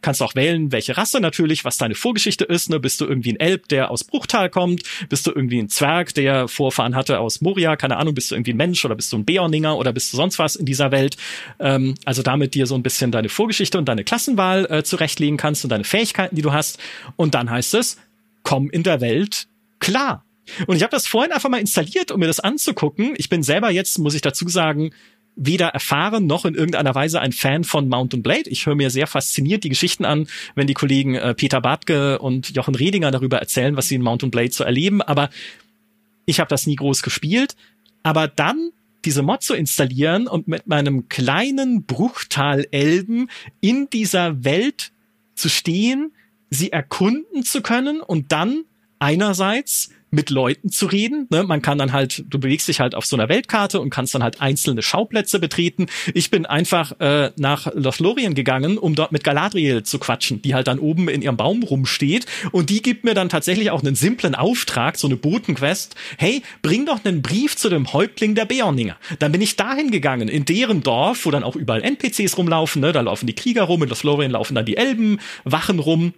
kannst 0.00 0.22
auch 0.22 0.34
wählen, 0.34 0.72
welche 0.72 0.96
Rasse 0.96 1.20
natürlich, 1.20 1.64
was 1.64 1.76
deine 1.76 1.94
Vorgeschichte 1.94 2.44
ist. 2.44 2.70
Ne? 2.70 2.80
Bist 2.80 3.00
du 3.00 3.06
irgendwie 3.06 3.32
ein 3.32 3.40
Elb, 3.40 3.68
der 3.68 3.90
aus 3.90 4.04
Bruchtal 4.04 4.50
kommt? 4.50 4.82
Bist 5.08 5.26
du 5.26 5.32
irgendwie 5.32 5.58
ein 5.58 5.68
Zwerg, 5.68 6.14
der 6.14 6.48
Vorfahren 6.48 6.94
hatte 6.94 7.20
aus 7.20 7.40
Moria? 7.40 7.76
Keine 7.76 7.96
Ahnung, 7.96 8.14
bist 8.14 8.30
du 8.30 8.34
irgendwie 8.34 8.52
ein 8.52 8.56
Mensch 8.56 8.84
oder 8.84 8.94
bist 8.94 9.12
du 9.12 9.18
ein 9.18 9.24
Beorninger 9.24 9.76
oder 9.76 9.92
bist 9.92 10.12
du 10.12 10.16
sonst 10.16 10.38
was 10.38 10.56
in 10.56 10.66
dieser 10.66 10.92
Welt? 10.92 11.16
Ähm, 11.58 11.94
also 12.04 12.22
damit 12.22 12.54
dir 12.54 12.66
so 12.66 12.74
ein 12.74 12.82
bisschen 12.82 13.10
deine 13.10 13.28
Vorgeschichte 13.28 13.78
und 13.78 13.88
deine 13.88 14.04
Klassenwahl 14.04 14.66
äh, 14.70 14.82
zurechtlegen 14.82 15.36
kannst 15.36 15.64
und 15.64 15.70
deine 15.70 15.84
Fähigkeiten, 15.84 16.36
die 16.36 16.42
du 16.42 16.52
hast. 16.52 16.78
Und 17.16 17.34
dann 17.34 17.50
heißt 17.50 17.74
es, 17.74 17.98
komm 18.42 18.70
in 18.70 18.82
der 18.82 19.00
Welt 19.00 19.48
klar. 19.80 20.24
Und 20.66 20.76
ich 20.76 20.82
habe 20.82 20.90
das 20.90 21.06
vorhin 21.06 21.32
einfach 21.32 21.50
mal 21.50 21.60
installiert, 21.60 22.10
um 22.10 22.20
mir 22.20 22.26
das 22.26 22.40
anzugucken. 22.40 23.14
Ich 23.16 23.28
bin 23.28 23.42
selber 23.42 23.70
jetzt, 23.70 23.98
muss 23.98 24.14
ich 24.14 24.22
dazu 24.22 24.48
sagen, 24.48 24.92
weder 25.38 25.68
erfahren 25.68 26.26
noch 26.26 26.44
in 26.44 26.54
irgendeiner 26.54 26.94
Weise 26.94 27.20
ein 27.20 27.32
Fan 27.32 27.64
von 27.64 27.88
Mountain 27.88 28.22
Blade. 28.22 28.50
Ich 28.50 28.66
höre 28.66 28.74
mir 28.74 28.90
sehr 28.90 29.06
fasziniert 29.06 29.64
die 29.64 29.68
Geschichten 29.68 30.04
an, 30.04 30.26
wenn 30.56 30.66
die 30.66 30.74
Kollegen 30.74 31.14
äh, 31.14 31.32
Peter 31.34 31.60
Bartke 31.60 32.18
und 32.18 32.54
Jochen 32.54 32.74
Redinger 32.74 33.12
darüber 33.12 33.38
erzählen, 33.38 33.76
was 33.76 33.88
sie 33.88 33.94
in 33.94 34.02
Mountain 34.02 34.32
Blade 34.32 34.50
so 34.50 34.64
erleben. 34.64 35.00
Aber 35.00 35.30
ich 36.26 36.40
habe 36.40 36.48
das 36.48 36.66
nie 36.66 36.76
groß 36.76 37.02
gespielt. 37.02 37.54
Aber 38.02 38.26
dann 38.26 38.72
diese 39.04 39.22
Mod 39.22 39.42
zu 39.42 39.54
installieren 39.54 40.26
und 40.26 40.48
mit 40.48 40.66
meinem 40.66 41.08
kleinen 41.08 41.84
Bruchtal-Elben 41.84 43.30
in 43.60 43.88
dieser 43.90 44.44
Welt 44.44 44.90
zu 45.36 45.48
stehen, 45.48 46.12
sie 46.50 46.72
erkunden 46.72 47.44
zu 47.44 47.62
können 47.62 48.00
und 48.00 48.32
dann 48.32 48.64
einerseits 48.98 49.90
mit 50.10 50.30
Leuten 50.30 50.70
zu 50.70 50.86
reden. 50.86 51.26
Ne? 51.30 51.42
Man 51.42 51.62
kann 51.62 51.78
dann 51.78 51.92
halt, 51.92 52.24
du 52.28 52.38
bewegst 52.38 52.68
dich 52.68 52.80
halt 52.80 52.94
auf 52.94 53.04
so 53.04 53.16
einer 53.16 53.28
Weltkarte 53.28 53.80
und 53.80 53.90
kannst 53.90 54.14
dann 54.14 54.22
halt 54.22 54.40
einzelne 54.40 54.82
Schauplätze 54.82 55.38
betreten. 55.38 55.86
Ich 56.14 56.30
bin 56.30 56.46
einfach 56.46 56.98
äh, 57.00 57.30
nach 57.36 57.72
Lothlorien 57.74 58.34
gegangen, 58.34 58.78
um 58.78 58.94
dort 58.94 59.12
mit 59.12 59.24
Galadriel 59.24 59.82
zu 59.82 59.98
quatschen, 59.98 60.42
die 60.42 60.54
halt 60.54 60.66
dann 60.66 60.78
oben 60.78 61.08
in 61.08 61.22
ihrem 61.22 61.36
Baum 61.36 61.62
rumsteht. 61.62 62.26
Und 62.52 62.70
die 62.70 62.82
gibt 62.82 63.04
mir 63.04 63.14
dann 63.14 63.28
tatsächlich 63.28 63.70
auch 63.70 63.82
einen 63.82 63.94
simplen 63.94 64.34
Auftrag, 64.34 64.96
so 64.96 65.06
eine 65.06 65.16
Botenquest. 65.16 65.94
Hey, 66.16 66.42
bring 66.62 66.86
doch 66.86 67.04
einen 67.04 67.22
Brief 67.22 67.56
zu 67.56 67.68
dem 67.68 67.92
Häuptling 67.92 68.34
der 68.34 68.44
Beorninger. 68.44 68.96
Dann 69.18 69.32
bin 69.32 69.40
ich 69.40 69.56
dahin 69.56 69.90
gegangen, 69.90 70.28
in 70.28 70.44
deren 70.44 70.82
Dorf, 70.82 71.26
wo 71.26 71.30
dann 71.30 71.44
auch 71.44 71.56
überall 71.56 71.82
NPCs 71.82 72.36
rumlaufen. 72.38 72.80
Ne? 72.80 72.92
Da 72.92 73.00
laufen 73.00 73.26
die 73.26 73.34
Krieger 73.34 73.64
rum, 73.64 73.82
in 73.82 73.88
Lothlorien 73.88 74.32
laufen 74.32 74.54
dann 74.54 74.64
die 74.64 74.76
Elben, 74.76 75.18
Wachen 75.44 75.78
rum 75.78 76.14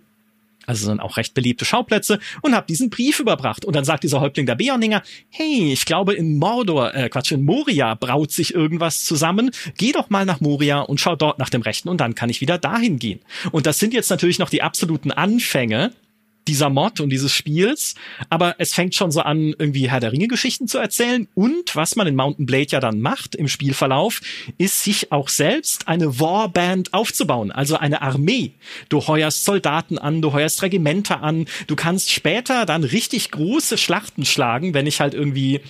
also 0.66 0.86
sind 0.86 1.00
auch 1.00 1.16
recht 1.16 1.34
beliebte 1.34 1.64
Schauplätze, 1.64 2.18
und 2.42 2.54
habe 2.54 2.66
diesen 2.66 2.90
Brief 2.90 3.20
überbracht. 3.20 3.64
Und 3.64 3.76
dann 3.76 3.84
sagt 3.84 4.04
dieser 4.04 4.20
Häuptling 4.20 4.46
der 4.46 4.54
Beorninger, 4.54 5.02
hey, 5.30 5.72
ich 5.72 5.84
glaube 5.84 6.14
in 6.14 6.38
Mordor, 6.38 6.94
äh, 6.94 7.08
Quatsch, 7.08 7.32
in 7.32 7.44
Moria 7.44 7.94
braut 7.94 8.32
sich 8.32 8.54
irgendwas 8.54 9.04
zusammen. 9.04 9.50
Geh 9.76 9.92
doch 9.92 10.10
mal 10.10 10.24
nach 10.24 10.40
Moria 10.40 10.80
und 10.80 11.00
schau 11.00 11.16
dort 11.16 11.38
nach 11.38 11.50
dem 11.50 11.62
Rechten 11.62 11.88
und 11.88 12.00
dann 12.00 12.14
kann 12.14 12.30
ich 12.30 12.40
wieder 12.40 12.58
dahin 12.58 12.98
gehen. 12.98 13.20
Und 13.52 13.66
das 13.66 13.78
sind 13.78 13.94
jetzt 13.94 14.10
natürlich 14.10 14.38
noch 14.38 14.50
die 14.50 14.62
absoluten 14.62 15.10
Anfänge 15.10 15.92
dieser 16.50 16.68
Mod 16.68 16.98
und 17.00 17.10
dieses 17.10 17.32
Spiels, 17.32 17.94
aber 18.28 18.56
es 18.58 18.74
fängt 18.74 18.96
schon 18.96 19.12
so 19.12 19.20
an, 19.20 19.54
irgendwie 19.56 19.88
Herr 19.88 20.00
der 20.00 20.10
Ringe 20.10 20.26
Geschichten 20.26 20.66
zu 20.66 20.78
erzählen. 20.78 21.28
Und 21.34 21.76
was 21.76 21.94
man 21.94 22.08
in 22.08 22.16
Mountain 22.16 22.44
Blade 22.44 22.66
ja 22.70 22.80
dann 22.80 23.00
macht 23.00 23.36
im 23.36 23.46
Spielverlauf, 23.46 24.20
ist 24.58 24.82
sich 24.82 25.12
auch 25.12 25.28
selbst 25.28 25.86
eine 25.86 26.18
Warband 26.18 26.92
aufzubauen, 26.92 27.52
also 27.52 27.76
eine 27.76 28.02
Armee. 28.02 28.54
Du 28.88 29.06
heuerst 29.06 29.44
Soldaten 29.44 29.96
an, 29.96 30.22
du 30.22 30.32
heuerst 30.32 30.62
Regimenter 30.62 31.22
an, 31.22 31.46
du 31.68 31.76
kannst 31.76 32.10
später 32.10 32.66
dann 32.66 32.82
richtig 32.82 33.30
große 33.30 33.78
Schlachten 33.78 34.24
schlagen, 34.24 34.74
wenn 34.74 34.88
ich 34.88 35.00
halt 35.00 35.14
irgendwie 35.14 35.60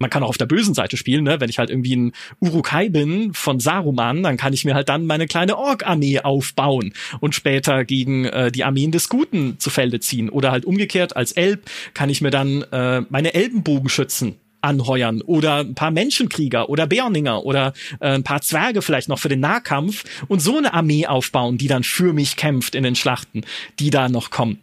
man 0.00 0.10
kann 0.10 0.22
auch 0.22 0.30
auf 0.30 0.38
der 0.38 0.46
bösen 0.46 0.74
Seite 0.74 0.96
spielen, 0.96 1.24
ne? 1.24 1.40
Wenn 1.40 1.50
ich 1.50 1.58
halt 1.58 1.70
irgendwie 1.70 1.94
ein 1.94 2.12
Urukai 2.40 2.88
bin 2.88 3.32
von 3.34 3.60
Saruman, 3.60 4.22
dann 4.22 4.36
kann 4.36 4.52
ich 4.52 4.64
mir 4.64 4.74
halt 4.74 4.88
dann 4.88 5.06
meine 5.06 5.26
kleine 5.26 5.56
Ork-Armee 5.56 6.20
aufbauen 6.20 6.94
und 7.20 7.34
später 7.34 7.84
gegen 7.84 8.24
äh, 8.24 8.50
die 8.50 8.64
Armeen 8.64 8.90
des 8.90 9.08
Guten 9.08 9.58
zu 9.58 9.70
Felde 9.70 10.00
ziehen. 10.00 10.30
Oder 10.30 10.50
halt 10.50 10.64
umgekehrt, 10.64 11.16
als 11.16 11.32
Elb 11.32 11.70
kann 11.94 12.10
ich 12.10 12.22
mir 12.22 12.30
dann 12.30 12.62
äh, 12.72 13.02
meine 13.10 13.34
Elbenbogenschützen 13.34 14.36
anheuern 14.62 15.22
oder 15.22 15.58
ein 15.58 15.74
paar 15.74 15.90
Menschenkrieger 15.90 16.68
oder 16.68 16.86
Bärninger 16.86 17.44
oder 17.44 17.72
äh, 18.00 18.08
ein 18.08 18.24
paar 18.24 18.42
Zwerge 18.42 18.82
vielleicht 18.82 19.08
noch 19.08 19.18
für 19.18 19.28
den 19.28 19.40
Nahkampf 19.40 20.04
und 20.28 20.40
so 20.40 20.56
eine 20.56 20.72
Armee 20.74 21.06
aufbauen, 21.06 21.58
die 21.58 21.68
dann 21.68 21.84
für 21.84 22.12
mich 22.12 22.36
kämpft 22.36 22.74
in 22.74 22.82
den 22.82 22.96
Schlachten, 22.96 23.42
die 23.78 23.90
da 23.90 24.08
noch 24.08 24.30
kommen. 24.30 24.60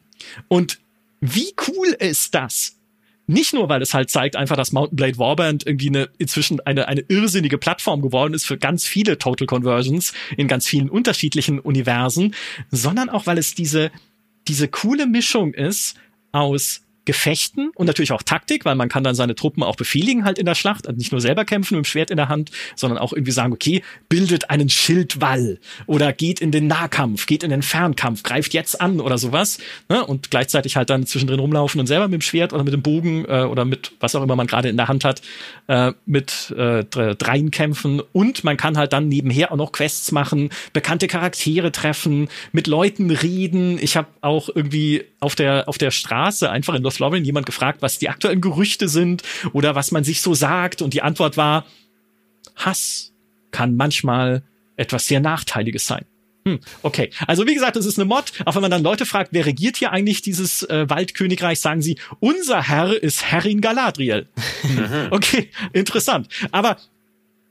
Und 0.48 0.80
wie 1.20 1.54
cool 1.68 1.96
ist 2.00 2.36
das? 2.36 2.77
Nicht 3.30 3.54
nur, 3.54 3.68
weil 3.68 3.82
es 3.82 3.94
halt 3.94 4.10
zeigt 4.10 4.38
einfach, 4.38 4.56
dass 4.56 4.72
Mountain 4.72 4.96
Blade 4.96 5.18
Warband 5.18 5.68
irgendwie 5.68 5.90
eine, 5.90 6.10
inzwischen 6.18 6.62
eine, 6.62 6.88
eine 6.88 7.02
irrsinnige 7.02 7.58
Plattform 7.58 8.02
geworden 8.02 8.34
ist 8.34 8.46
für 8.46 8.58
ganz 8.58 8.86
viele 8.86 9.18
Total 9.18 9.46
Conversions 9.46 10.14
in 10.38 10.48
ganz 10.48 10.66
vielen 10.66 10.90
unterschiedlichen 10.90 11.60
Universen, 11.60 12.34
sondern 12.72 13.10
auch, 13.10 13.28
weil 13.28 13.38
es 13.38 13.54
diese, 13.54 13.92
diese 14.48 14.70
coole 14.70 15.08
Mischung 15.08 15.54
ist 15.54 15.98
aus 16.32 16.87
Gefechten 17.08 17.72
und 17.74 17.88
natürlich 17.88 18.12
auch 18.12 18.22
Taktik, 18.22 18.66
weil 18.66 18.76
man 18.76 18.90
kann 18.90 19.02
dann 19.02 19.16
seine 19.16 19.34
Truppen 19.34 19.64
auch 19.64 19.78
befehligen 19.78 20.26
halt 20.26 20.38
in 20.38 20.46
der 20.46 20.56
Schlacht, 20.56 20.88
also 20.88 20.98
nicht 20.98 21.14
nur 21.14 21.22
selber 21.22 21.46
kämpfen 21.46 21.76
mit 21.76 21.86
dem 21.86 21.88
Schwert 21.88 22.12
in 22.12 22.18
der 22.18 22.28
Hand, 22.28 22.52
sondern 22.76 23.00
auch 23.00 23.14
irgendwie 23.14 23.32
sagen, 23.32 23.54
okay, 23.54 23.82
bildet 24.10 24.50
einen 24.50 24.70
Schildwall 24.70 25.58
oder 25.86 26.12
geht 26.12 26.42
in 26.42 26.52
den 26.52 26.68
Nahkampf, 26.68 27.26
geht 27.26 27.44
in 27.44 27.50
den 27.50 27.62
Fernkampf, 27.62 28.24
greift 28.24 28.54
jetzt 28.54 28.82
an 28.82 29.00
oder 29.00 29.18
sowas 29.18 29.58
ne? 29.88 30.06
und 30.06 30.32
gleichzeitig 30.32 30.76
halt 30.76 30.90
dann 30.90 31.06
zwischendrin 31.06 31.40
rumlaufen 31.40 31.80
und 31.80 31.88
selber 31.88 32.10
mit 32.10 32.16
dem 32.16 32.22
Schwert 32.22 32.52
oder 32.52 32.66
mit 32.66 32.74
dem 32.74 32.82
Bogen 32.82 33.24
äh, 33.24 33.44
oder 33.44 33.64
mit 33.64 33.94
was 34.02 34.14
auch 34.14 34.22
immer 34.22 34.36
man 34.36 34.48
gerade 34.48 34.68
in 34.68 34.76
der 34.76 34.90
Hand 34.90 35.06
hat, 35.06 35.22
äh, 35.68 35.94
mit 36.06 36.52
äh, 36.52 36.84
dreien 36.84 37.52
kämpfen 37.52 38.02
und 38.12 38.44
man 38.44 38.58
kann 38.58 38.78
halt 38.78 38.92
dann 38.92 39.08
nebenher 39.08 39.54
auch 39.54 39.58
noch 39.58 39.72
Quests 39.72 40.12
machen, 40.12 40.50
bekannte 40.74 41.08
Charaktere 41.08 41.72
treffen, 41.72 42.28
mit 42.52 42.68
Leuten 42.68 43.12
reden. 43.12 43.80
Ich 43.82 43.96
habe 43.96 44.10
auch 44.20 44.50
irgendwie 44.54 45.06
auf 45.22 45.36
der 45.36 45.70
auf 45.70 45.78
der 45.78 45.92
Straße 45.92 46.50
einfach 46.50 46.76
in 46.76 46.84
Los 46.84 46.97
Florian 46.98 47.24
jemand 47.24 47.46
gefragt, 47.46 47.82
was 47.82 48.00
die 48.00 48.10
aktuellen 48.10 48.42
Gerüchte 48.42 48.90
sind 48.90 49.24
oder 49.54 49.76
was 49.76 49.92
man 49.92 50.04
sich 50.04 50.22
so 50.22 50.34
sagt. 50.34 50.82
Und 50.82 50.94
die 50.94 51.02
Antwort 51.02 51.38
war, 51.38 51.66
Hass 52.56 53.14
kann 53.52 53.76
manchmal 53.76 54.44
etwas 54.76 55.08
sehr 55.08 55.20
Nachteiliges 55.20 55.86
sein. 55.86 56.06
Hm, 56.46 56.60
okay, 56.82 57.10
also 57.28 57.46
wie 57.46 57.54
gesagt, 57.54 57.76
es 57.76 57.86
ist 57.86 58.00
eine 58.00 58.06
Mod. 58.06 58.32
Auch 58.46 58.56
wenn 58.56 58.62
man 58.62 58.72
dann 58.72 58.84
Leute 58.84 59.06
fragt, 59.06 59.34
wer 59.34 59.46
regiert 59.46 59.78
hier 59.78 59.92
eigentlich 59.92 60.22
dieses 60.22 60.64
äh, 60.64 60.90
Waldkönigreich, 60.90 61.60
sagen 61.60 61.82
sie, 61.82 61.98
unser 62.20 62.64
Herr 62.64 62.92
ist 63.02 63.24
Herrin 63.24 63.62
Galadriel. 63.62 64.28
Hm, 64.62 65.08
okay, 65.12 65.50
interessant. 65.74 66.28
Aber 66.52 66.78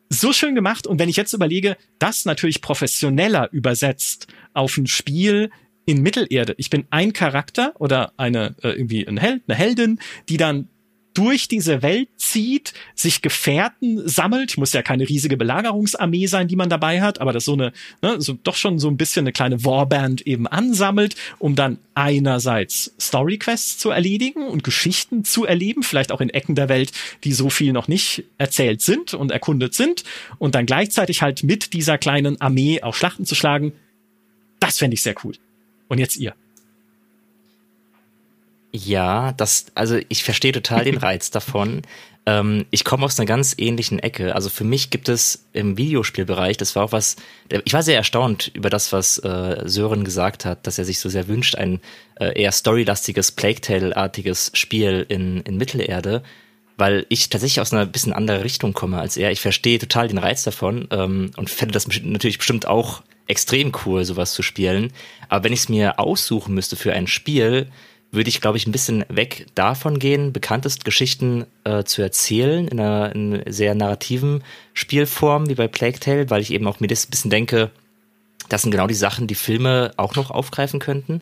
so 0.09 0.33
schön 0.33 0.55
gemacht. 0.55 0.87
Und 0.87 0.99
wenn 0.99 1.09
ich 1.09 1.17
jetzt 1.17 1.33
überlege, 1.33 1.77
das 1.99 2.25
natürlich 2.25 2.61
professioneller 2.61 3.49
übersetzt 3.53 4.27
auf 4.55 4.77
ein 4.77 4.87
Spiel, 4.87 5.51
in 5.87 6.03
Mittelerde. 6.03 6.55
Ich 6.59 6.69
bin 6.69 6.85
ein 6.91 7.13
Charakter 7.13 7.73
oder 7.79 8.13
eine 8.17 8.55
äh, 8.63 8.71
irgendwie 8.71 9.07
ein 9.07 9.17
Held, 9.17 9.43
eine 9.47 9.57
Heldin, 9.57 9.99
die 10.29 10.37
dann 10.37 10.69
durch 11.17 11.49
diese 11.49 11.81
Welt 11.81 12.11
zieht, 12.19 12.75
sich 12.95 13.23
Gefährten 13.23 14.07
sammelt, 14.07 14.59
muss 14.59 14.75
ja 14.75 14.83
keine 14.83 15.09
riesige 15.09 15.39
Belagerungsarmee 15.39 16.27
sein, 16.27 16.47
die 16.47 16.57
man 16.57 16.69
dabei 16.69 17.01
hat, 17.01 17.23
aber 17.23 17.33
das 17.33 17.47
so 17.47 17.55
eine, 17.55 17.73
ne, 18.03 18.21
so 18.21 18.35
doch 18.35 18.57
schon 18.57 18.79
so 18.79 18.89
ein 18.89 18.99
bisschen 18.99 19.23
eine 19.23 19.33
kleine 19.33 19.65
Warband 19.65 20.27
eben 20.27 20.47
ansammelt, 20.47 21.17
um 21.39 21.55
dann 21.55 21.79
einerseits 21.95 22.95
Storyquests 23.01 23.79
zu 23.79 23.89
erledigen 23.89 24.47
und 24.47 24.63
Geschichten 24.63 25.25
zu 25.25 25.47
erleben, 25.47 25.83
vielleicht 25.83 26.13
auch 26.13 26.21
in 26.21 26.29
Ecken 26.29 26.55
der 26.55 26.69
Welt, 26.69 26.93
die 27.25 27.33
so 27.33 27.49
viel 27.49 27.73
noch 27.73 27.89
nicht 27.89 28.25
erzählt 28.37 28.83
sind 28.83 29.15
und 29.15 29.31
erkundet 29.31 29.73
sind, 29.73 30.05
und 30.37 30.55
dann 30.55 30.67
gleichzeitig 30.67 31.23
halt 31.23 31.45
mit 31.45 31.73
dieser 31.73 31.97
kleinen 31.97 32.39
Armee 32.43 32.83
auch 32.83 32.95
Schlachten 32.95 33.25
zu 33.25 33.35
schlagen. 33.35 33.73
Das 34.61 34.77
fände 34.77 34.95
ich 34.95 35.03
sehr 35.03 35.15
cool. 35.25 35.33
Und 35.89 35.99
jetzt 35.99 36.17
ihr. 36.17 36.35
Ja, 38.73 39.33
das, 39.33 39.67
also 39.75 39.99
ich 40.09 40.25
verstehe 40.25 40.53
total 40.53 40.85
den 40.85 40.99
Reiz 40.99 41.31
davon. 41.31 41.83
Ähm, 42.27 42.67
ich 42.73 42.85
komme 42.85 43.05
aus 43.05 43.19
einer 43.19 43.27
ganz 43.27 43.55
ähnlichen 43.57 44.01
Ecke. 44.01 44.35
Also 44.35 44.51
für 44.51 44.65
mich 44.65 44.91
gibt 44.91 45.09
es 45.09 45.47
im 45.53 45.79
Videospielbereich, 45.79 46.57
das 46.57 46.75
war 46.75 46.85
auch 46.85 46.93
was, 46.93 47.17
ich 47.65 47.73
war 47.73 47.85
sehr 47.85 47.97
erstaunt 47.97 48.51
über 48.53 48.69
das, 48.69 48.93
was 48.93 49.19
äh, 49.19 49.63
Sören 49.65 50.05
gesagt 50.05 50.45
hat, 50.45 50.67
dass 50.67 50.79
er 50.79 50.85
sich 50.85 50.99
so 50.99 51.09
sehr 51.09 51.29
wünscht, 51.29 51.55
ein 51.55 51.81
äh, 52.17 52.41
eher 52.41 52.51
storylastiges, 52.51 53.31
Plague 53.31 53.61
Tale-artiges 53.61 54.51
Spiel 54.55 55.07
in, 55.09 55.41
in 55.43 55.57
Mittelerde, 55.57 56.25
weil 56.77 57.07
ich 57.09 57.31
tatsächlich 57.31 57.61
aus 57.61 57.73
einer 57.73 57.87
bisschen 57.87 58.13
anderen 58.13 58.43
Richtung 58.43 58.73
komme 58.73 58.99
als 58.99 59.17
er. 59.17 59.31
Ich 59.31 59.41
verstehe 59.41 59.79
total 59.79 60.09
den 60.09 60.19
Reiz 60.19 60.43
davon 60.43 60.89
ähm, 60.91 61.31
und 61.37 61.49
fände 61.49 61.73
das 61.73 61.87
natürlich 61.87 62.39
bestimmt 62.39 62.67
auch 62.67 63.03
extrem 63.27 63.73
cool, 63.85 64.05
sowas 64.05 64.33
zu 64.33 64.43
spielen. 64.43 64.93
Aber 65.29 65.45
wenn 65.45 65.53
ich 65.53 65.61
es 65.61 65.69
mir 65.69 65.99
aussuchen 65.99 66.55
müsste 66.55 66.77
für 66.77 66.93
ein 66.93 67.07
Spiel, 67.07 67.69
würde 68.13 68.29
ich, 68.29 68.41
glaube 68.41 68.57
ich, 68.57 68.67
ein 68.67 68.73
bisschen 68.73 69.05
weg 69.09 69.47
davon 69.55 69.99
gehen, 69.99 70.33
bekanntest 70.33 70.85
Geschichten 70.85 71.47
äh, 71.65 71.85
zu 71.85 72.03
erzählen 72.03 72.69
in 72.69 72.81
einer, 72.81 73.15
in 73.15 73.35
einer 73.35 73.53
sehr 73.53 73.75
narrativen 73.75 74.43
Spielform 74.75 75.49
wie 75.49 75.55
bei 75.55 75.69
Plague 75.69 75.99
Tale, 75.99 76.31
weil 76.31 76.41
ich 76.41 76.53
eben 76.53 76.67
auch 76.67 76.81
mir 76.81 76.87
das 76.87 77.07
ein 77.07 77.11
bisschen 77.11 77.31
denke, 77.31 77.71
das 78.49 78.63
sind 78.63 78.71
genau 78.71 78.87
die 78.87 78.95
Sachen, 78.95 79.27
die 79.27 79.35
Filme 79.35 79.93
auch 79.97 80.15
noch 80.15 80.31
aufgreifen 80.31 80.79
könnten. 80.79 81.21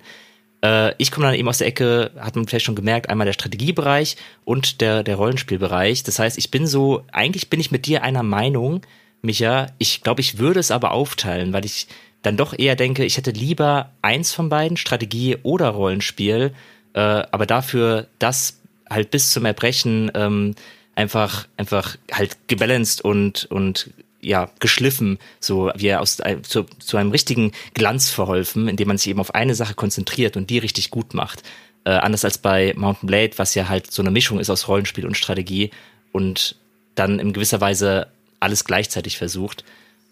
Äh, 0.63 0.95
ich 0.99 1.11
komme 1.11 1.27
dann 1.27 1.35
eben 1.35 1.49
aus 1.49 1.59
der 1.59 1.67
Ecke, 1.67 2.13
hat 2.19 2.37
man 2.37 2.47
vielleicht 2.47 2.67
schon 2.67 2.75
gemerkt, 2.75 3.09
einmal 3.09 3.27
der 3.27 3.33
Strategiebereich 3.33 4.17
und 4.45 4.81
der, 4.81 5.03
der 5.03 5.17
Rollenspielbereich. 5.17 6.03
Das 6.03 6.19
heißt, 6.19 6.39
ich 6.39 6.51
bin 6.51 6.67
so, 6.67 7.03
eigentlich 7.13 7.51
bin 7.51 7.61
ich 7.61 7.71
mit 7.71 7.87
dir 7.87 8.03
einer 8.03 8.23
Meinung, 8.23 8.83
Micha. 9.25 9.69
Ich 9.79 10.03
glaube, 10.03 10.21
ich 10.21 10.39
würde 10.39 10.61
es 10.61 10.71
aber 10.71 10.93
aufteilen, 10.93 11.53
weil 11.53 11.65
ich 11.65 11.89
dann 12.23 12.37
doch 12.37 12.57
eher 12.57 12.77
denke, 12.77 13.05
ich 13.05 13.17
hätte 13.17 13.31
lieber 13.31 13.91
eins 14.03 14.33
von 14.33 14.49
beiden, 14.49 14.77
Strategie 14.77 15.37
oder 15.43 15.69
Rollenspiel, 15.69 16.55
äh, 16.95 17.01
aber 17.01 17.47
dafür 17.47 18.07
das 18.19 18.61
halt 18.89 19.11
bis 19.11 19.33
zum 19.33 19.45
Erbrechen 19.45 20.11
ähm, 20.15 20.55
einfach 20.95 21.47
einfach 21.57 21.97
halt 22.13 22.37
gebalanced 22.49 23.03
und 23.03 23.47
und 23.51 23.91
ja 24.21 24.51
geschliffen, 24.59 25.19
so 25.39 25.71
wie 25.77 25.95
aus 25.95 26.19
zu, 26.43 26.65
zu 26.79 26.97
einem 26.97 27.11
richtigen 27.11 27.53
Glanz 27.75 28.11
verholfen, 28.11 28.69
indem 28.69 28.89
man 28.89 28.99
sich 28.99 29.09
eben 29.09 29.21
auf 29.21 29.35
eine 29.35 29.55
Sache 29.55 29.75
konzentriert 29.75 30.37
und 30.37 30.49
die 30.49 30.59
richtig 30.59 30.91
gut 30.91 31.13
macht. 31.13 31.43
Äh, 31.85 31.91
anders 31.91 32.25
als 32.25 32.39
bei 32.39 32.73
Mountain 32.77 33.07
Blade, 33.07 33.33
was 33.37 33.55
ja 33.55 33.69
halt 33.69 33.93
so 33.93 34.01
eine 34.01 34.11
Mischung 34.11 34.41
ist 34.41 34.49
aus 34.49 34.69
Rollenspiel 34.69 35.05
und 35.05 35.17
Strategie 35.17 35.71
und 36.13 36.57
dann 36.95 37.19
in 37.19 37.35
gewisser 37.35 37.61
Weise 37.61 38.07
alles 38.45 38.65
gleichzeitig 38.65 39.19
versucht. 39.19 39.65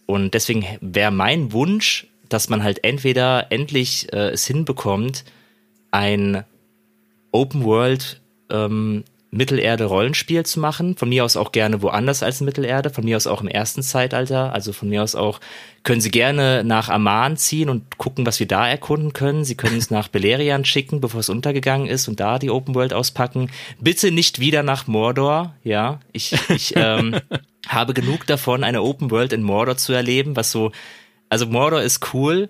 Und 0.07 0.35
deswegen 0.35 0.67
wäre 0.81 1.13
mein 1.13 1.53
Wunsch, 1.53 2.09
dass 2.29 2.49
man 2.49 2.63
halt 2.63 2.83
entweder 2.85 3.53
endlich 3.53 4.13
äh, 4.13 4.31
es 4.31 4.47
hinbekommt, 4.47 5.25
ein 5.91 6.45
Open 7.31 7.65
World 7.65 8.21
ähm, 8.51 9.05
Mittelerde-Rollenspiel 9.33 10.45
zu 10.45 10.61
machen. 10.61 10.97
Von 10.97 11.09
mir 11.09 11.25
aus 11.25 11.37
auch 11.37 11.53
gerne 11.53 11.81
woanders 11.81 12.23
als 12.23 12.43
Mittelerde, 12.43 12.91
von 12.91 13.05
mir 13.05 13.17
aus 13.17 13.27
auch 13.27 13.41
im 13.41 13.49
ersten 13.49 13.83
Zeitalter. 13.83 14.53
Also 14.53 14.75
von 14.75 14.91
mir 14.91 15.03
aus 15.03 15.15
auch 15.15 15.41
können 15.85 16.03
Sie 16.03 16.11
gerne 16.11 16.63
nach 16.65 16.91
Amman 16.91 17.39
ziehen 17.39 17.71
und 17.71 17.97
gucken, 17.97 18.27
was 18.27 18.41
wir 18.41 18.47
da 18.47 18.69
erkunden 18.69 19.15
können. 19.15 19.45
Sie 19.45 19.57
können 19.57 19.79
es 19.79 19.91
nach 19.91 20.09
Beleriand 20.09 20.69
schicken, 20.69 21.01
bevor 21.01 21.21
es 21.21 21.31
untergegangen 21.31 21.87
ist 21.87 22.09
und 22.09 22.21
da 22.21 22.39
die 22.39 22.51
Open 22.51 22.75
World 22.75 22.93
auspacken. 22.93 23.51
Bitte 23.81 24.13
nicht 24.13 24.39
wieder 24.39 24.63
nach 24.63 24.87
Mordor. 24.87 25.55
Ja, 25.65 26.01
ich, 26.13 26.35
ich 26.51 26.75
ähm, 26.77 27.17
habe 27.69 27.95
genug 27.95 28.27
davon, 28.27 28.65
eine 28.65 28.83
Open 28.83 29.11
World 29.11 29.33
in 29.33 29.43
Mordor 29.43 29.77
zu 29.77 29.93
erleben, 29.93 30.37
was 30.37 30.51
so, 30.51 30.73
also 31.29 31.47
Mordor 31.47 31.83
ist 31.83 32.13
cool, 32.13 32.49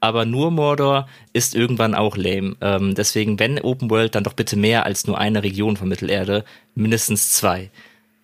aber 0.00 0.24
nur 0.24 0.50
Mordor 0.50 1.08
ist 1.32 1.54
irgendwann 1.54 1.94
auch 1.94 2.16
lame. 2.16 2.56
Ähm, 2.60 2.94
deswegen, 2.94 3.38
wenn 3.38 3.60
Open 3.60 3.90
World, 3.90 4.14
dann 4.14 4.24
doch 4.24 4.32
bitte 4.32 4.56
mehr 4.56 4.84
als 4.84 5.06
nur 5.06 5.18
eine 5.18 5.42
Region 5.42 5.76
von 5.76 5.88
Mittelerde, 5.88 6.44
mindestens 6.74 7.30
zwei. 7.30 7.70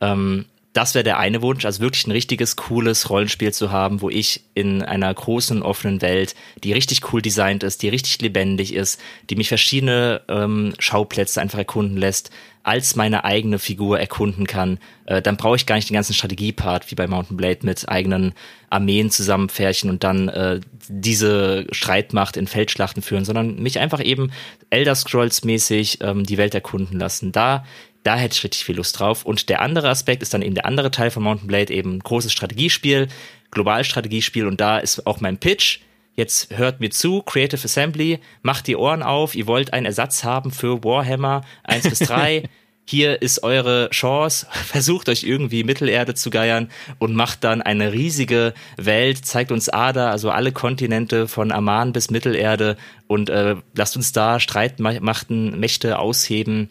Ähm, 0.00 0.46
das 0.78 0.94
wäre 0.94 1.02
der 1.02 1.18
eine 1.18 1.42
Wunsch, 1.42 1.64
also 1.64 1.80
wirklich 1.80 2.06
ein 2.06 2.12
richtiges, 2.12 2.54
cooles 2.54 3.10
Rollenspiel 3.10 3.52
zu 3.52 3.72
haben, 3.72 4.00
wo 4.00 4.10
ich 4.10 4.44
in 4.54 4.80
einer 4.84 5.12
großen, 5.12 5.60
offenen 5.60 6.02
Welt, 6.02 6.36
die 6.62 6.72
richtig 6.72 7.12
cool 7.12 7.20
designt 7.20 7.64
ist, 7.64 7.82
die 7.82 7.88
richtig 7.88 8.20
lebendig 8.22 8.72
ist, 8.72 9.00
die 9.28 9.34
mich 9.34 9.48
verschiedene 9.48 10.20
ähm, 10.28 10.74
Schauplätze 10.78 11.40
einfach 11.40 11.58
erkunden 11.58 11.96
lässt, 11.96 12.30
als 12.62 12.94
meine 12.94 13.24
eigene 13.24 13.58
Figur 13.58 13.98
erkunden 13.98 14.46
kann, 14.46 14.78
äh, 15.06 15.20
dann 15.20 15.36
brauche 15.36 15.56
ich 15.56 15.66
gar 15.66 15.74
nicht 15.74 15.88
den 15.88 15.94
ganzen 15.94 16.14
Strategiepart 16.14 16.90
wie 16.90 16.94
bei 16.94 17.08
Mountain 17.08 17.36
Blade 17.36 17.60
mit 17.62 17.88
eigenen 17.88 18.34
Armeen 18.70 19.10
zusammenfärchen 19.10 19.90
und 19.90 20.04
dann 20.04 20.28
äh, 20.28 20.60
diese 20.88 21.66
Streitmacht 21.72 22.36
in 22.36 22.46
Feldschlachten 22.46 23.02
führen, 23.02 23.24
sondern 23.24 23.56
mich 23.56 23.78
einfach 23.78 24.04
eben 24.04 24.30
Elder 24.70 24.94
Scrolls 24.94 25.44
mäßig 25.44 26.00
ähm, 26.02 26.24
die 26.24 26.36
Welt 26.36 26.54
erkunden 26.54 27.00
lassen. 27.00 27.32
Da 27.32 27.64
da 28.08 28.16
hätte 28.16 28.34
ich 28.34 28.42
richtig 28.42 28.64
viel 28.64 28.76
Lust 28.76 28.98
drauf. 28.98 29.26
Und 29.26 29.50
der 29.50 29.60
andere 29.60 29.90
Aspekt 29.90 30.22
ist 30.22 30.32
dann 30.32 30.40
eben 30.40 30.54
der 30.54 30.64
andere 30.64 30.90
Teil 30.90 31.10
von 31.10 31.22
Mountain 31.22 31.46
Blade, 31.46 31.74
eben 31.74 31.96
ein 31.96 31.98
großes 31.98 32.32
Strategiespiel, 32.32 33.08
Globalstrategiespiel. 33.50 34.46
Und 34.46 34.62
da 34.62 34.78
ist 34.78 35.06
auch 35.06 35.20
mein 35.20 35.36
Pitch. 35.36 35.80
Jetzt 36.14 36.56
hört 36.56 36.80
mir 36.80 36.88
zu, 36.88 37.20
Creative 37.20 37.62
Assembly, 37.62 38.18
macht 38.40 38.66
die 38.66 38.76
Ohren 38.76 39.02
auf, 39.02 39.34
ihr 39.34 39.46
wollt 39.46 39.74
einen 39.74 39.84
Ersatz 39.84 40.24
haben 40.24 40.52
für 40.52 40.82
Warhammer 40.84 41.42
1 41.64 41.90
bis 41.90 41.98
3. 41.98 42.44
Hier 42.86 43.20
ist 43.20 43.42
eure 43.42 43.90
Chance, 43.90 44.46
versucht 44.50 45.10
euch 45.10 45.24
irgendwie 45.24 45.62
Mittelerde 45.62 46.14
zu 46.14 46.30
geiern 46.30 46.70
und 46.98 47.14
macht 47.14 47.44
dann 47.44 47.60
eine 47.60 47.92
riesige 47.92 48.54
Welt, 48.78 49.26
zeigt 49.26 49.52
uns 49.52 49.68
Ada, 49.68 50.10
also 50.10 50.30
alle 50.30 50.52
Kontinente 50.52 51.28
von 51.28 51.52
Aman 51.52 51.92
bis 51.92 52.10
Mittelerde 52.10 52.78
und 53.06 53.28
äh, 53.28 53.56
lasst 53.76 53.96
uns 53.96 54.12
da 54.12 54.40
Streitmachten, 54.40 55.60
Mächte 55.60 55.98
ausheben 55.98 56.70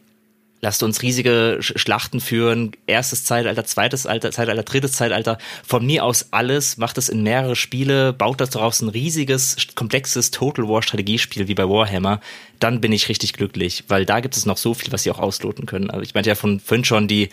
Lasst 0.60 0.82
uns 0.82 1.04
riesige 1.04 1.58
Schlachten 1.62 2.20
führen, 2.20 2.72
erstes 2.88 3.24
Zeitalter, 3.24 3.64
zweites 3.64 4.08
Alter, 4.08 4.32
Zeitalter, 4.32 4.64
drittes 4.64 4.94
Zeitalter. 4.94 5.38
Von 5.64 5.86
mir 5.86 6.04
aus 6.04 6.30
alles, 6.32 6.78
macht 6.78 6.98
es 6.98 7.10
in 7.10 7.22
mehrere 7.22 7.56
Spiele, 7.56 8.12
baut 8.12 8.42
das 8.42 8.50
daraus 8.50 8.82
ein 8.82 8.90
riesiges, 8.90 9.56
komplexes 9.76 10.32
Total 10.32 10.68
War 10.68 10.82
Strategiespiel 10.82 11.48
wie 11.48 11.54
bei 11.54 11.70
Warhammer. 11.70 12.22
Dann 12.60 12.82
bin 12.82 12.92
ich 12.92 13.08
richtig 13.08 13.34
glücklich, 13.34 13.84
weil 13.88 14.06
da 14.06 14.20
gibt 14.20 14.36
es 14.36 14.48
noch 14.48 14.58
so 14.58 14.74
viel, 14.74 14.92
was 14.92 15.04
sie 15.04 15.12
auch 15.12 15.20
ausloten 15.20 15.68
können. 15.68 15.92
Aber 15.92 16.02
ich 16.02 16.16
meinte 16.16 16.30
ja 16.30 16.36
von 16.36 16.60
vorhin 16.60 16.86
schon, 16.86 17.08
die 17.08 17.30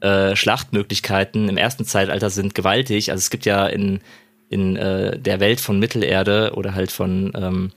äh, 0.00 0.36
Schlachtmöglichkeiten 0.36 1.48
im 1.48 1.56
ersten 1.56 1.86
Zeitalter 1.86 2.28
sind 2.28 2.54
gewaltig. 2.54 3.10
Also 3.10 3.20
es 3.20 3.30
gibt 3.30 3.46
ja 3.46 3.66
in, 3.66 4.00
in 4.50 4.76
äh, 4.76 5.18
der 5.18 5.40
Welt 5.40 5.62
von 5.62 5.78
Mittelerde 5.78 6.52
oder 6.54 6.74
halt 6.74 6.92
von 6.92 7.32
ähm, 7.34 7.72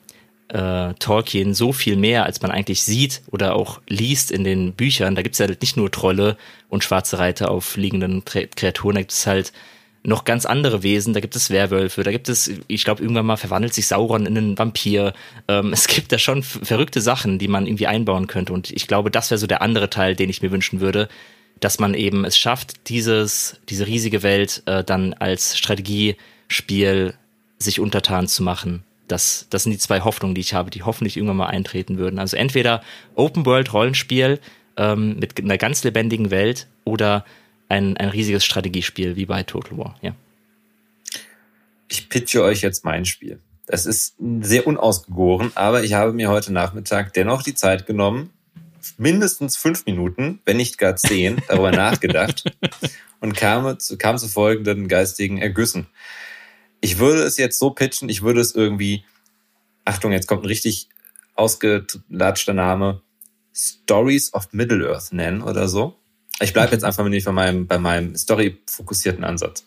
äh, 0.50 0.94
Tolkien 0.96 1.54
so 1.54 1.72
viel 1.72 1.96
mehr, 1.96 2.26
als 2.26 2.42
man 2.42 2.52
eigentlich 2.52 2.84
sieht 2.84 3.22
oder 3.32 3.56
auch 3.56 3.82
liest 3.88 4.32
in 4.32 4.44
den 4.44 4.74
Büchern. 4.74 5.16
Da 5.16 5.22
gibt 5.22 5.34
es 5.34 5.40
ja 5.40 5.48
halt 5.48 5.62
nicht 5.62 5.78
nur 5.78 5.92
Trolle 5.92 6.38
und 6.70 6.84
schwarze 6.84 7.20
Reiter 7.20 7.52
auf 7.52 7.78
liegenden 7.78 8.26
Kreaturen, 8.26 8.96
da 8.96 9.02
gibt 9.02 9.12
es 9.12 9.28
halt 9.28 9.54
noch 10.02 10.24
ganz 10.24 10.46
andere 10.46 10.82
Wesen, 10.82 11.14
da 11.14 11.20
gibt 11.20 11.36
es 11.36 11.50
Werwölfe, 11.50 12.04
da 12.04 12.12
gibt 12.12 12.30
es, 12.30 12.50
ich 12.68 12.86
glaube, 12.86 13.02
irgendwann 13.02 13.26
mal 13.26 13.36
verwandelt 13.36 13.74
sich 13.74 13.88
Sauron 13.88 14.26
in 14.26 14.38
einen 14.38 14.58
Vampir. 14.58 15.14
Ähm, 15.48 15.74
es 15.74 15.88
gibt 15.88 16.12
da 16.12 16.18
schon 16.18 16.42
verrückte 16.42 17.02
Sachen, 17.02 17.38
die 17.38 17.48
man 17.48 17.68
irgendwie 17.68 17.88
einbauen 17.88 18.28
könnte. 18.28 18.54
Und 18.54 18.72
ich 18.72 18.88
glaube, 18.88 19.12
das 19.12 19.30
wäre 19.30 19.38
so 19.38 19.48
der 19.48 19.62
andere 19.62 19.90
Teil, 19.90 20.16
den 20.16 20.30
ich 20.30 20.42
mir 20.42 20.52
wünschen 20.52 20.80
würde, 20.80 21.10
dass 21.60 21.80
man 21.80 21.94
eben 21.94 22.24
es 22.24 22.38
schafft, 22.38 22.90
dieses, 22.90 23.60
diese 23.68 23.86
riesige 23.86 24.24
Welt 24.24 24.64
äh, 24.66 24.84
dann 24.84 25.14
als 25.14 25.58
Strategiespiel 25.58 27.14
sich 27.60 27.82
untertan 27.82 28.30
zu 28.30 28.42
machen 28.42 28.86
das, 29.12 29.48
das 29.50 29.64
sind 29.64 29.72
die 29.72 29.80
zwei 29.80 30.02
Hoffnungen, 30.02 30.36
die 30.36 30.42
ich 30.42 30.54
habe, 30.54 30.70
die 30.70 30.84
hoffentlich 30.84 31.18
irgendwann 31.18 31.38
mal 31.38 31.48
eintreten 31.48 31.98
würden. 31.98 32.20
Also 32.20 32.38
entweder 32.38 32.82
Open 33.16 33.46
World 33.46 33.74
Rollenspiel 33.74 34.40
ähm, 34.78 35.18
mit 35.20 35.40
einer 35.40 35.58
ganz 35.58 35.84
lebendigen 35.84 36.32
Welt 36.32 36.68
oder 36.86 37.26
ein, 37.68 37.98
ein 37.98 38.10
riesiges 38.10 38.46
Strategiespiel 38.46 39.16
wie 39.16 39.26
bei 39.26 39.44
Total 39.44 39.78
War, 39.78 39.96
ja. 40.02 40.16
Ich 41.88 42.08
pitche 42.08 42.44
euch 42.44 42.62
jetzt 42.62 42.86
mein 42.86 43.06
Spiel. 43.06 43.40
Das 43.66 43.86
ist 43.86 44.16
sehr 44.42 44.68
unausgegoren, 44.68 45.52
aber 45.56 45.84
ich 45.84 45.94
habe 45.94 46.14
mir 46.14 46.30
heute 46.30 46.54
Nachmittag 46.54 47.14
dennoch 47.14 47.44
die 47.44 47.56
Zeit 47.56 47.86
genommen, 47.86 48.32
mindestens 48.98 49.58
fünf 49.58 49.86
Minuten, 49.86 50.40
wenn 50.46 50.58
nicht 50.58 50.78
gar 50.78 50.96
zehn, 50.96 51.42
darüber 51.48 51.72
nachgedacht 51.76 52.44
und 53.20 53.36
kam 53.36 53.78
zu, 53.80 53.98
kam 53.98 54.18
zu 54.18 54.28
folgenden 54.28 54.88
geistigen 54.88 55.40
Ergüssen 55.40 55.88
ich 56.82 57.00
würde 57.00 57.24
es 57.24 57.38
jetzt 57.38 57.60
so 57.60 57.72
pitchen, 57.72 58.10
ich 58.10 58.22
würde 58.22 58.42
es 58.42 58.56
irgendwie, 58.56 59.04
Achtung, 59.86 60.12
jetzt 60.12 60.28
kommt 60.28 60.44
ein 60.44 60.48
richtig 60.48 60.90
ausgelatschter 61.36 62.54
Name, 62.54 63.02
Stories 63.54 64.34
of 64.34 64.50
Middle-earth 64.52 65.12
nennen 65.12 65.42
oder 65.42 65.68
so. 65.68 65.96
Ich 66.42 66.54
bleibe 66.54 66.72
jetzt 66.72 66.84
einfach 66.84 67.08
nicht 67.08 67.26
bei 67.26 67.32
meinem, 67.32 67.68
bei 67.68 67.78
meinem 67.78 68.16
story-fokussierten 68.16 69.24
Ansatz. 69.24 69.66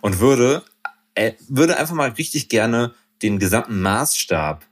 Und 0.00 0.18
würde, 0.20 0.62
äh, 1.14 1.32
würde 1.48 1.78
einfach 1.78 1.94
mal 1.94 2.10
richtig 2.10 2.48
gerne 2.48 2.94
den 3.22 3.38
gesamten 3.38 3.80
Maßstab, 3.80 4.64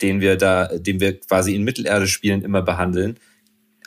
den 0.00 0.20
wir 0.20 0.36
da, 0.36 0.66
den 0.66 1.00
wir 1.00 1.18
quasi 1.20 1.54
in 1.54 1.64
Mittelerde 1.64 2.06
spielen, 2.06 2.42
immer 2.42 2.62
behandeln, 2.62 3.18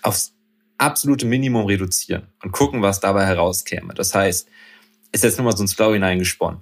aufs 0.02 0.34
absolute 0.78 1.26
Minimum 1.26 1.66
reduzieren 1.66 2.28
und 2.44 2.52
gucken, 2.52 2.82
was 2.82 3.00
dabei 3.00 3.26
herauskäme. 3.26 3.94
Das 3.94 4.14
heißt, 4.14 4.48
ist 5.12 5.24
jetzt 5.24 5.38
nur 5.38 5.46
mal 5.46 5.56
so 5.56 5.64
ein 5.64 5.68
Story 5.68 5.94
hineingesponnen 5.94 6.62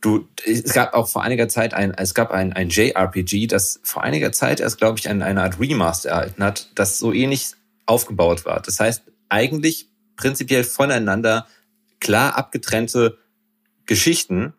du, 0.00 0.28
es 0.44 0.72
gab 0.72 0.94
auch 0.94 1.08
vor 1.08 1.22
einiger 1.22 1.48
Zeit 1.48 1.74
ein, 1.74 1.92
es 1.94 2.14
gab 2.14 2.30
ein, 2.30 2.52
ein 2.52 2.68
JRPG, 2.68 3.46
das 3.46 3.80
vor 3.82 4.02
einiger 4.02 4.32
Zeit 4.32 4.60
erst, 4.60 4.78
glaube 4.78 4.98
ich, 4.98 5.08
eine, 5.08 5.24
eine 5.24 5.42
Art 5.42 5.60
Remaster 5.60 6.10
erhalten 6.10 6.42
hat, 6.42 6.70
das 6.74 6.98
so 6.98 7.12
ähnlich 7.12 7.52
aufgebaut 7.86 8.44
war. 8.44 8.60
Das 8.60 8.80
heißt, 8.80 9.02
eigentlich 9.28 9.88
prinzipiell 10.16 10.64
voneinander 10.64 11.46
klar 12.00 12.36
abgetrennte 12.36 13.18
Geschichten, 13.86 14.54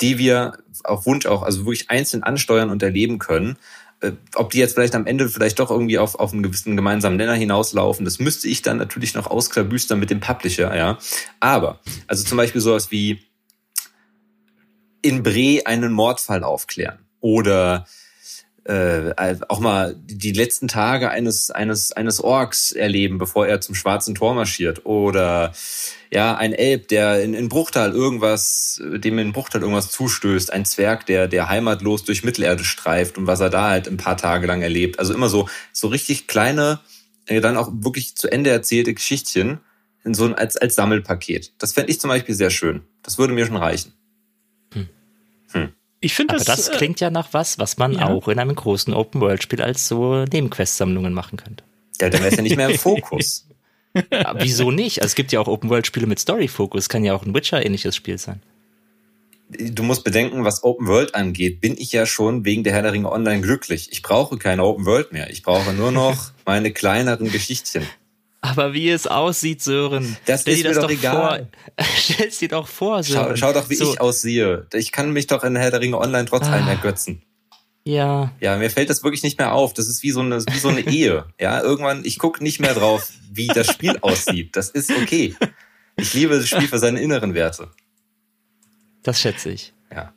die 0.00 0.18
wir 0.18 0.58
auf 0.84 1.06
Wunsch 1.06 1.26
auch, 1.26 1.42
also 1.42 1.64
wirklich 1.66 1.90
einzeln 1.90 2.22
ansteuern 2.22 2.70
und 2.70 2.82
erleben 2.82 3.18
können. 3.18 3.56
Äh, 4.00 4.12
ob 4.34 4.50
die 4.50 4.58
jetzt 4.58 4.74
vielleicht 4.74 4.94
am 4.94 5.06
Ende 5.06 5.28
vielleicht 5.28 5.58
doch 5.58 5.70
irgendwie 5.70 5.98
auf, 5.98 6.16
auf 6.16 6.32
einen 6.32 6.42
gewissen 6.42 6.76
gemeinsamen 6.76 7.16
Nenner 7.16 7.34
hinauslaufen, 7.34 8.04
das 8.04 8.18
müsste 8.18 8.48
ich 8.48 8.62
dann 8.62 8.78
natürlich 8.78 9.14
noch 9.14 9.28
ausklabüstern 9.28 9.98
mit 9.98 10.10
dem 10.10 10.20
Publisher, 10.20 10.74
ja. 10.76 10.98
Aber, 11.40 11.80
also 12.06 12.24
zum 12.24 12.36
Beispiel 12.36 12.60
sowas 12.60 12.90
wie 12.90 13.20
in 15.02 15.22
Bre 15.22 15.62
einen 15.66 15.92
Mordfall 15.92 16.44
aufklären 16.44 17.00
oder 17.20 17.86
äh, 18.64 19.12
auch 19.48 19.58
mal 19.58 19.96
die 19.98 20.32
letzten 20.32 20.68
Tage 20.68 21.10
eines 21.10 21.50
eines 21.50 21.90
eines 21.92 22.20
Orks 22.20 22.70
erleben, 22.70 23.18
bevor 23.18 23.46
er 23.46 23.60
zum 23.60 23.74
Schwarzen 23.74 24.14
Tor 24.14 24.34
marschiert 24.34 24.86
oder 24.86 25.52
ja 26.12 26.36
ein 26.36 26.52
Elb, 26.52 26.86
der 26.88 27.22
in, 27.24 27.34
in 27.34 27.48
Bruchtal 27.48 27.90
irgendwas, 27.92 28.80
dem 28.80 29.18
in 29.18 29.32
Bruchtal 29.32 29.62
irgendwas 29.62 29.90
zustößt, 29.90 30.52
ein 30.52 30.64
Zwerg, 30.64 31.06
der 31.06 31.26
der 31.26 31.48
heimatlos 31.48 32.04
durch 32.04 32.22
Mittelerde 32.22 32.62
streift 32.62 33.18
und 33.18 33.26
was 33.26 33.40
er 33.40 33.50
da 33.50 33.70
halt 33.70 33.88
ein 33.88 33.96
paar 33.96 34.16
Tage 34.16 34.46
lang 34.46 34.62
erlebt. 34.62 35.00
Also 35.00 35.12
immer 35.12 35.28
so 35.28 35.48
so 35.72 35.88
richtig 35.88 36.28
kleine, 36.28 36.78
äh, 37.26 37.40
dann 37.40 37.56
auch 37.56 37.68
wirklich 37.72 38.14
zu 38.16 38.30
Ende 38.30 38.50
erzählte 38.50 38.94
Geschichtchen 38.94 39.58
in 40.04 40.14
so 40.14 40.24
ein 40.24 40.34
als 40.34 40.56
als 40.56 40.76
Sammelpaket. 40.76 41.52
Das 41.58 41.72
fände 41.72 41.90
ich 41.90 42.00
zum 42.00 42.08
Beispiel 42.08 42.36
sehr 42.36 42.50
schön. 42.50 42.82
Das 43.02 43.18
würde 43.18 43.34
mir 43.34 43.46
schon 43.46 43.56
reichen. 43.56 43.92
Hm. 45.52 45.72
Ich 46.00 46.14
finde 46.14 46.34
das. 46.34 46.48
Aber 46.48 46.56
das 46.56 46.68
äh, 46.68 46.76
klingt 46.76 47.00
ja 47.00 47.10
nach 47.10 47.28
was, 47.32 47.58
was 47.58 47.78
man 47.78 47.92
ja. 47.92 48.08
auch 48.08 48.28
in 48.28 48.38
einem 48.38 48.54
großen 48.54 48.92
Open-World-Spiel 48.92 49.62
als 49.62 49.86
so 49.86 50.24
Nebenquest-Sammlungen 50.24 51.14
machen 51.14 51.38
könnte. 51.38 51.64
Ja, 52.00 52.10
dann 52.10 52.20
wäre 52.20 52.30
es 52.30 52.36
ja 52.36 52.42
nicht 52.42 52.56
mehr 52.56 52.68
im 52.68 52.78
Fokus. 52.78 53.46
ja, 53.94 54.34
wieso 54.38 54.72
nicht? 54.72 55.00
Also 55.00 55.12
es 55.12 55.14
gibt 55.14 55.30
ja 55.30 55.40
auch 55.40 55.46
Open-World-Spiele 55.46 56.06
mit 56.06 56.18
Story-Fokus, 56.18 56.88
kann 56.88 57.04
ja 57.04 57.14
auch 57.14 57.24
ein 57.24 57.34
Witcher-ähnliches 57.34 57.94
Spiel 57.94 58.18
sein. 58.18 58.42
Du 59.48 59.82
musst 59.82 60.02
bedenken, 60.02 60.44
was 60.44 60.64
Open 60.64 60.86
World 60.86 61.14
angeht, 61.14 61.60
bin 61.60 61.76
ich 61.76 61.92
ja 61.92 62.06
schon 62.06 62.44
wegen 62.44 62.64
der 62.64 62.72
Herr 62.72 62.82
der 62.82 62.92
Ringe 62.92 63.12
Online 63.12 63.42
glücklich. 63.42 63.90
Ich 63.92 64.02
brauche 64.02 64.38
keine 64.38 64.64
Open 64.64 64.86
World 64.86 65.12
mehr. 65.12 65.30
Ich 65.30 65.42
brauche 65.42 65.72
nur 65.72 65.92
noch 65.92 66.32
meine 66.46 66.72
kleineren 66.72 67.30
Geschichtchen. 67.30 67.86
Aber 68.44 68.74
wie 68.74 68.90
es 68.90 69.06
aussieht, 69.06 69.62
Sören. 69.62 70.16
Das 70.26 70.42
stell 70.42 70.54
ist 70.54 70.62
mir 70.64 70.74
das 70.74 70.80
doch 70.80 70.90
egal. 70.90 71.48
Vor. 71.78 71.86
Stell's 71.96 72.38
dir 72.38 72.48
doch 72.48 72.66
vor, 72.66 73.02
Sören. 73.02 73.36
Schau, 73.36 73.52
schau 73.52 73.52
doch, 73.52 73.70
wie 73.70 73.76
so. 73.76 73.92
ich 73.92 74.00
aussehe. 74.00 74.66
Ich 74.74 74.90
kann 74.90 75.12
mich 75.12 75.28
doch 75.28 75.44
in 75.44 75.54
Herr 75.54 75.70
der 75.70 75.80
Ringe 75.80 75.98
online 75.98 76.24
trotz 76.24 76.48
allem 76.48 76.66
ah. 76.66 76.70
ergötzen. 76.70 77.22
Ja. 77.84 78.32
Ja, 78.40 78.56
mir 78.56 78.70
fällt 78.70 78.90
das 78.90 79.04
wirklich 79.04 79.22
nicht 79.22 79.38
mehr 79.38 79.52
auf. 79.52 79.74
Das 79.74 79.86
ist 79.86 80.02
wie 80.02 80.10
so 80.10 80.20
eine, 80.20 80.44
wie 80.44 80.58
so 80.58 80.68
eine 80.68 80.80
Ehe. 80.80 81.26
Ja, 81.40 81.62
irgendwann, 81.62 82.04
ich 82.04 82.18
gucke 82.18 82.42
nicht 82.42 82.60
mehr 82.60 82.74
drauf, 82.74 83.12
wie 83.30 83.46
das 83.46 83.68
Spiel 83.68 83.96
aussieht. 84.00 84.56
Das 84.56 84.70
ist 84.70 84.90
okay. 84.90 85.36
Ich 85.96 86.14
liebe 86.14 86.36
das 86.36 86.48
Spiel 86.48 86.68
für 86.68 86.78
seine 86.78 87.00
inneren 87.00 87.34
Werte. 87.34 87.70
Das 89.02 89.20
schätze 89.20 89.50
ich. 89.50 89.72
Ja. 89.90 90.12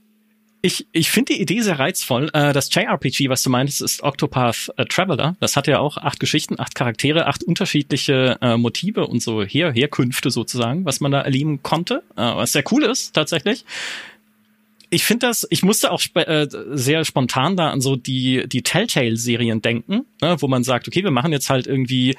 Ich, 0.66 0.88
ich 0.93 1.11
finde 1.11 1.36
die 1.36 1.41
Idee 1.41 1.61
sehr 1.61 1.78
reizvoll. 1.78 2.32
Äh, 2.34 2.51
das 2.51 2.74
JRPG, 2.74 3.30
was 3.30 3.43
du 3.43 3.51
meintest, 3.51 3.84
ist 3.84 4.01
Octopath 4.01 4.72
äh, 4.78 4.86
Traveler. 4.86 5.36
Das 5.39 5.55
hat 5.55 5.68
ja 5.68 5.78
auch 5.78 5.97
acht 5.97 6.20
Geschichten, 6.20 6.59
acht 6.59 6.74
Charaktere, 6.74 7.28
acht 7.28 7.43
unterschiedliche 7.43 8.39
äh, 8.41 8.57
Motive 8.57 9.05
und 9.05 9.22
so 9.22 9.43
Her 9.43 9.72
Herkünfte 9.72 10.32
sozusagen, 10.32 10.84
was 10.84 11.01
man 11.01 11.11
da 11.11 11.22
erleben 11.22 11.61
konnte. 11.61 12.01
Was 12.16 12.53
sehr 12.53 12.63
cool 12.72 12.84
ist, 12.84 13.13
tatsächlich 13.13 13.63
ich 14.91 15.03
finde 15.03 15.28
das, 15.28 15.45
ich 15.49 15.61
musste 15.63 15.91
auch 15.91 16.01
äh, 16.13 16.47
sehr 16.72 17.03
spontan 17.03 17.57
da 17.57 17.70
an 17.70 17.82
so 17.82 17.95
die, 17.95 18.47
die 18.47 18.61
Telltale-Serien 18.61 19.61
denken, 19.61 20.05
ne, 20.22 20.38
wo 20.39 20.47
man 20.47 20.63
sagt, 20.63 20.88
okay, 20.88 21.03
wir 21.03 21.11
machen 21.11 21.34
jetzt 21.34 21.49
halt 21.49 21.68
irgendwie 21.68 22.16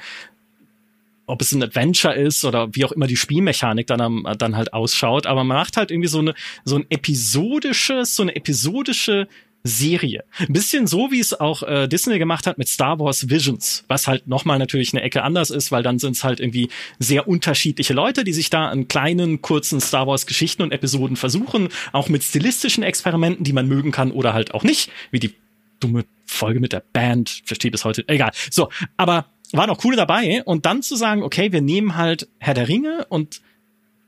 ob 1.27 1.41
es 1.41 1.51
ein 1.51 1.61
Adventure 1.61 2.15
ist 2.15 2.43
oder 2.45 2.69
wie 2.73 2.85
auch 2.85 2.91
immer 2.91 3.07
die 3.07 3.15
Spielmechanik 3.15 3.87
dann, 3.87 4.25
dann 4.37 4.55
halt 4.55 4.73
ausschaut, 4.73 5.27
aber 5.27 5.43
man 5.43 5.57
macht 5.57 5.77
halt 5.77 5.91
irgendwie 5.91 6.09
so 6.09 6.19
eine 6.19 6.33
so 6.65 6.77
ein 6.77 6.85
episodisches, 6.89 8.15
so 8.15 8.23
eine 8.23 8.35
episodische 8.35 9.27
Serie. 9.63 10.23
Ein 10.39 10.53
bisschen 10.53 10.87
so, 10.87 11.11
wie 11.11 11.19
es 11.19 11.37
auch 11.37 11.63
äh, 11.63 11.87
Disney 11.87 12.17
gemacht 12.19 12.47
hat 12.47 12.57
mit 12.57 12.67
Star 12.67 12.99
Wars 12.99 13.29
Visions, 13.29 13.83
was 13.87 14.07
halt 14.07 14.27
nochmal 14.27 14.59
natürlich 14.59 14.93
eine 14.93 15.03
Ecke 15.03 15.23
anders 15.23 15.49
ist, 15.49 15.71
weil 15.71 15.83
dann 15.83 15.99
sind 15.99 16.15
es 16.15 16.23
halt 16.23 16.39
irgendwie 16.39 16.69
sehr 16.99 17.27
unterschiedliche 17.27 17.93
Leute, 17.93 18.23
die 18.23 18.33
sich 18.33 18.49
da 18.49 18.69
an 18.69 18.87
kleinen, 18.87 19.41
kurzen 19.41 19.81
Star 19.81 20.07
Wars 20.07 20.25
Geschichten 20.25 20.63
und 20.63 20.71
Episoden 20.71 21.17
versuchen, 21.17 21.69
auch 21.91 22.09
mit 22.09 22.23
stilistischen 22.23 22.83
Experimenten, 22.83 23.43
die 23.43 23.53
man 23.53 23.67
mögen 23.67 23.91
kann 23.91 24.11
oder 24.11 24.33
halt 24.33 24.53
auch 24.53 24.63
nicht, 24.63 24.89
wie 25.11 25.19
die 25.19 25.33
dumme 25.79 26.05
Folge 26.25 26.59
mit 26.59 26.73
der 26.73 26.83
Band, 26.93 27.41
verstehe 27.45 27.71
bis 27.71 27.85
heute, 27.85 28.03
egal. 28.07 28.31
So, 28.49 28.69
aber 28.95 29.25
war 29.51 29.67
noch 29.67 29.83
cool 29.83 29.95
dabei. 29.95 30.43
Und 30.43 30.65
dann 30.65 30.81
zu 30.81 30.95
sagen, 30.95 31.23
okay, 31.23 31.51
wir 31.51 31.61
nehmen 31.61 31.95
halt 31.95 32.27
Herr 32.39 32.53
der 32.53 32.67
Ringe 32.67 33.05
und 33.09 33.41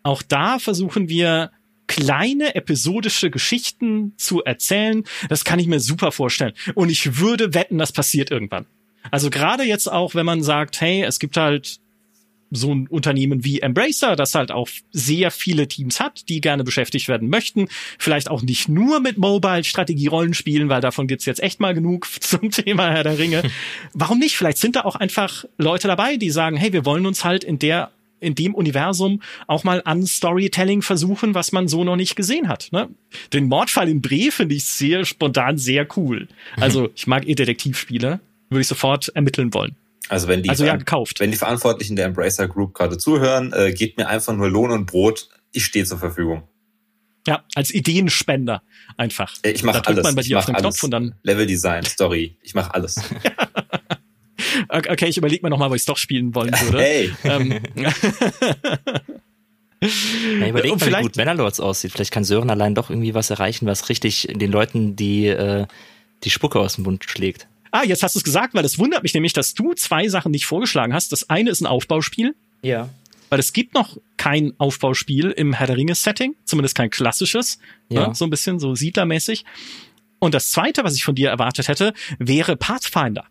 auch 0.04 0.22
da 0.22 0.60
versuchen 0.60 1.10
wir 1.10 1.52
kleine 1.88 2.56
episodische 2.56 3.32
Geschichten 3.32 4.14
zu 4.18 4.44
erzählen. 4.44 5.04
Das 5.28 5.44
kann 5.44 5.60
ich 5.60 5.68
mir 5.68 5.80
super 5.80 6.12
vorstellen. 6.12 6.54
Und 6.76 6.90
ich 6.90 7.18
würde 7.18 7.54
wetten, 7.54 7.78
das 7.80 7.92
passiert 7.92 8.32
irgendwann. 8.32 8.68
Also 9.12 9.30
gerade 9.30 9.64
jetzt 9.64 9.92
auch, 9.92 10.14
wenn 10.14 10.26
man 10.26 10.44
sagt, 10.44 10.82
hey, 10.82 11.04
es 11.04 11.20
gibt 11.20 11.36
halt 11.36 11.80
so 12.52 12.74
ein 12.74 12.88
Unternehmen 12.88 13.44
wie 13.44 13.62
Embracer, 13.62 14.16
das 14.16 14.36
halt 14.36 14.52
auch 14.52 14.70
sehr 14.92 15.32
viele 15.32 15.68
Teams 15.68 16.00
hat, 16.00 16.28
die 16.30 16.42
gerne 16.42 16.64
beschäftigt 16.64 17.08
werden 17.08 17.30
möchten. 17.30 17.68
Vielleicht 17.98 18.30
auch 18.30 18.42
nicht 18.42 18.70
nur 18.70 19.00
mit 19.00 19.18
Mobile-Strategie-Rollenspielen, 19.18 20.70
weil 20.70 20.82
davon 20.82 21.08
gibt's 21.08 21.26
jetzt 21.26 21.42
echt 21.42 21.60
mal 21.60 21.74
genug 21.74 22.08
zum 22.20 22.52
Thema 22.52 22.92
Herr 22.92 23.04
der 23.04 23.20
Ringe. 23.20 23.44
Warum 23.94 24.20
nicht? 24.20 24.38
Vielleicht 24.38 24.58
sind 24.58 24.76
da 24.76 24.82
auch 24.82 24.96
einfach 24.96 25.46
Leute 25.58 25.88
dabei, 25.88 26.18
die 26.18 26.32
sagen, 26.32 26.58
hey, 26.58 26.74
wir 26.74 26.86
wollen 26.86 27.06
uns 27.06 27.24
halt 27.24 27.44
in 27.44 27.60
der 27.60 27.92
in 28.22 28.36
dem 28.36 28.54
Universum 28.54 29.22
auch 29.48 29.64
mal 29.64 29.82
an 29.86 30.06
Storytelling 30.06 30.82
versuchen, 30.82 31.36
was 31.36 31.54
man 31.54 31.70
so 31.70 31.84
noch 31.84 31.96
nicht 31.96 32.18
gesehen 32.18 32.50
hat. 32.50 32.68
Ne? 32.72 32.90
Den 33.32 33.48
Mordfall 33.48 33.88
in 33.88 34.02
Bre 34.02 34.30
finde 34.32 34.56
ich 34.56 34.66
sehr 34.66 35.06
spontan 35.06 35.58
sehr 35.58 35.88
cool. 35.96 36.28
Also 36.58 36.90
ich 36.96 37.08
mag 37.08 37.28
eh 37.28 37.36
Detektivspiele, 37.36 38.20
würde 38.50 38.62
ich 38.62 38.68
sofort 38.68 39.10
ermitteln 39.10 39.54
wollen. 39.54 39.76
Also 40.08 40.28
wenn 40.28 40.42
die, 40.42 40.50
also 40.50 40.66
ja, 40.66 40.76
gekauft. 40.76 41.20
wenn 41.20 41.32
die 41.32 41.38
Verantwortlichen 41.38 41.96
der 41.96 42.06
Embracer 42.06 42.48
Group 42.48 42.74
gerade 42.74 42.98
zuhören, 42.98 43.54
äh, 43.54 43.74
gebt 43.74 43.98
mir 43.98 44.08
einfach 44.08 44.34
nur 44.34 44.50
Lohn 44.50 44.72
und 44.72 44.86
Brot. 44.86 45.30
Ich 45.52 45.66
stehe 45.66 45.86
zur 45.86 45.98
Verfügung. 46.00 46.44
Ja, 47.28 47.44
als 47.54 47.72
Ideenspender 47.72 48.64
einfach. 48.98 49.36
Äh, 49.44 49.52
ich 49.52 49.64
mache 49.64 49.86
alles. 49.86 50.04
Man 50.04 50.16
bei 50.16 50.22
dir 50.22 50.30
ich 50.30 50.36
auf 50.38 50.46
den. 50.46 50.56
Knopf 50.56 50.84
und 50.84 50.92
dann 50.92 51.16
Level 51.24 51.46
Design, 51.46 51.84
Story. 51.86 52.38
Ich 52.42 52.56
mache 52.56 52.74
alles. 52.74 53.00
okay, 54.70 55.08
ich 55.08 55.18
überlege 55.18 55.44
mir 55.44 55.50
noch 55.50 55.60
mal, 55.60 55.70
wo 55.70 55.76
ich 55.76 55.82
es 55.82 55.86
doch 55.86 55.98
spielen 55.98 56.34
wollen 56.34 56.54
würde. 56.62 56.80
Hey. 56.80 57.12
Ähm, 57.24 57.60
ja, 59.82 60.48
überleg 60.48 60.80
mal, 60.80 60.88
wie 60.88 61.02
gut 61.04 61.16
Mannerlords 61.16 61.60
aussieht. 61.60 61.92
Vielleicht 61.92 62.12
kann 62.12 62.24
Sören 62.24 62.50
allein 62.50 62.76
doch 62.76 62.90
irgendwie 62.90 63.14
was 63.14 63.30
erreichen, 63.30 63.66
was 63.66 63.90
richtig 63.90 64.28
den 64.32 64.52
Leuten 64.52 64.96
die, 64.96 65.28
äh, 65.28 65.68
die 66.24 66.30
Spucke 66.30 66.60
aus 66.60 66.76
dem 66.76 66.86
Mund 66.86 67.06
schlägt. 67.08 67.48
Ah, 67.72 67.84
jetzt 67.84 68.04
hast 68.04 68.16
du 68.16 68.20
es 68.20 68.24
gesagt, 68.24 68.54
weil 68.54 68.66
es 68.66 68.80
wundert 68.80 69.04
mich 69.04 69.14
nämlich, 69.14 69.34
dass 69.34 69.54
du 69.54 69.74
zwei 69.74 70.08
Sachen 70.08 70.32
nicht 70.32 70.46
vorgeschlagen 70.46 70.94
hast. 70.94 71.12
Das 71.12 71.30
eine 71.30 71.50
ist 71.50 71.62
ein 71.62 71.68
Aufbauspiel. 71.68 72.36
Ja. 72.62 72.90
Weil 73.30 73.40
es 73.40 73.54
gibt 73.54 73.76
noch 73.76 73.98
kein 74.18 74.54
Aufbauspiel 74.58 75.32
im 75.32 75.54
Herr 75.54 75.68
der 75.68 75.78
Ringe-Setting, 75.78 76.36
zumindest 76.46 76.76
kein 76.76 76.90
klassisches, 76.90 77.60
ja. 77.90 78.08
Ne, 78.08 78.16
so 78.16 78.26
ein 78.26 78.32
bisschen 78.32 78.60
so 78.60 78.74
siedlermäßig. 78.74 79.46
Und 80.18 80.34
das 80.34 80.52
zweite, 80.52 80.84
was 80.84 80.96
ich 80.96 81.04
von 81.04 81.16
dir 81.16 81.30
erwartet 81.30 81.68
hätte, 81.68 81.94
wäre 82.18 82.58
Pathfinder. 82.58 83.26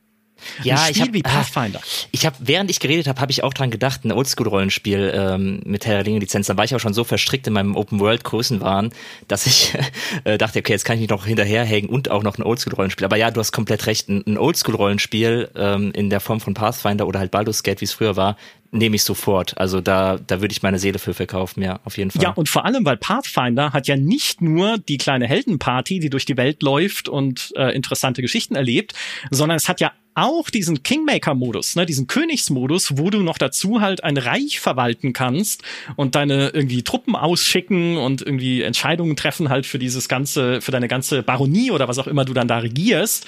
Ja, 0.62 0.82
ein 0.82 0.92
ich 0.92 1.00
habe 1.00 1.12
wie 1.12 1.22
Pathfinder. 1.22 1.80
Ich 2.10 2.26
habe, 2.26 2.36
während 2.40 2.70
ich 2.70 2.80
geredet 2.80 3.06
habe, 3.06 3.20
habe 3.20 3.32
ich 3.32 3.42
auch 3.44 3.54
dran 3.54 3.70
gedacht, 3.70 4.04
ein 4.04 4.12
Oldschool-Rollenspiel 4.12 5.12
ähm, 5.14 5.60
mit 5.64 5.86
Herr 5.86 5.96
der 5.96 6.06
Ringe-Lizenz. 6.06 6.46
Dann 6.46 6.56
war 6.56 6.64
ich 6.64 6.74
auch 6.74 6.80
schon 6.80 6.94
so 6.94 7.04
verstrickt 7.04 7.46
in 7.46 7.52
meinem 7.52 7.76
Open-World-Größenwahn, 7.76 8.90
dass 9.26 9.46
ich 9.46 9.74
äh, 10.24 10.38
dachte, 10.38 10.60
okay, 10.60 10.72
jetzt 10.72 10.84
kann 10.84 10.96
ich 10.96 11.02
mich 11.02 11.10
noch 11.10 11.26
hinterherhängen 11.26 11.90
und 11.90 12.10
auch 12.10 12.22
noch 12.22 12.38
ein 12.38 12.42
Oldschool-Rollenspiel. 12.42 13.04
Aber 13.04 13.16
ja, 13.16 13.30
du 13.30 13.40
hast 13.40 13.52
komplett 13.52 13.86
recht. 13.86 14.08
Ein, 14.08 14.24
ein 14.26 14.38
Oldschool-Rollenspiel 14.38 15.50
ähm, 15.56 15.92
in 15.92 16.10
der 16.10 16.20
Form 16.20 16.40
von 16.40 16.54
Pathfinder 16.54 17.06
oder 17.06 17.18
halt 17.18 17.30
Baldur's 17.30 17.62
Gate, 17.62 17.80
wie 17.80 17.84
es 17.84 17.92
früher 17.92 18.16
war, 18.16 18.36
nehme 18.70 18.96
ich 18.96 19.04
sofort. 19.04 19.56
Also 19.58 19.80
da, 19.80 20.18
da 20.18 20.40
würde 20.40 20.52
ich 20.52 20.62
meine 20.62 20.78
Seele 20.78 20.98
für 20.98 21.14
verkaufen, 21.14 21.62
ja, 21.62 21.80
auf 21.84 21.96
jeden 21.96 22.10
Fall. 22.10 22.22
Ja, 22.22 22.30
und 22.30 22.48
vor 22.48 22.64
allem, 22.64 22.84
weil 22.84 22.96
Pathfinder 22.96 23.72
hat 23.72 23.86
ja 23.86 23.96
nicht 23.96 24.40
nur 24.40 24.78
die 24.78 24.98
kleine 24.98 25.26
Heldenparty, 25.26 26.00
die 26.00 26.10
durch 26.10 26.26
die 26.26 26.36
Welt 26.36 26.62
läuft 26.62 27.08
und 27.08 27.52
äh, 27.56 27.74
interessante 27.74 28.22
Geschichten 28.22 28.56
erlebt, 28.56 28.92
sondern 29.30 29.56
es 29.56 29.68
hat 29.68 29.80
ja 29.80 29.92
auch 30.14 30.50
diesen 30.50 30.82
Kingmaker-Modus, 30.82 31.76
ne, 31.76 31.86
diesen 31.86 32.08
Königsmodus, 32.08 32.98
wo 32.98 33.08
du 33.08 33.20
noch 33.20 33.38
dazu 33.38 33.80
halt 33.80 34.02
ein 34.02 34.16
Reich 34.16 34.58
verwalten 34.58 35.12
kannst 35.12 35.62
und 35.94 36.16
deine 36.16 36.48
irgendwie 36.48 36.82
Truppen 36.82 37.14
ausschicken 37.14 37.96
und 37.96 38.22
irgendwie 38.22 38.62
Entscheidungen 38.62 39.14
treffen 39.16 39.48
halt 39.48 39.64
für 39.64 39.78
dieses 39.78 40.08
ganze, 40.08 40.60
für 40.60 40.72
deine 40.72 40.88
ganze 40.88 41.22
Baronie 41.22 41.70
oder 41.70 41.86
was 41.86 41.98
auch 41.98 42.08
immer 42.08 42.24
du 42.24 42.34
dann 42.34 42.48
da 42.48 42.58
regierst 42.58 43.26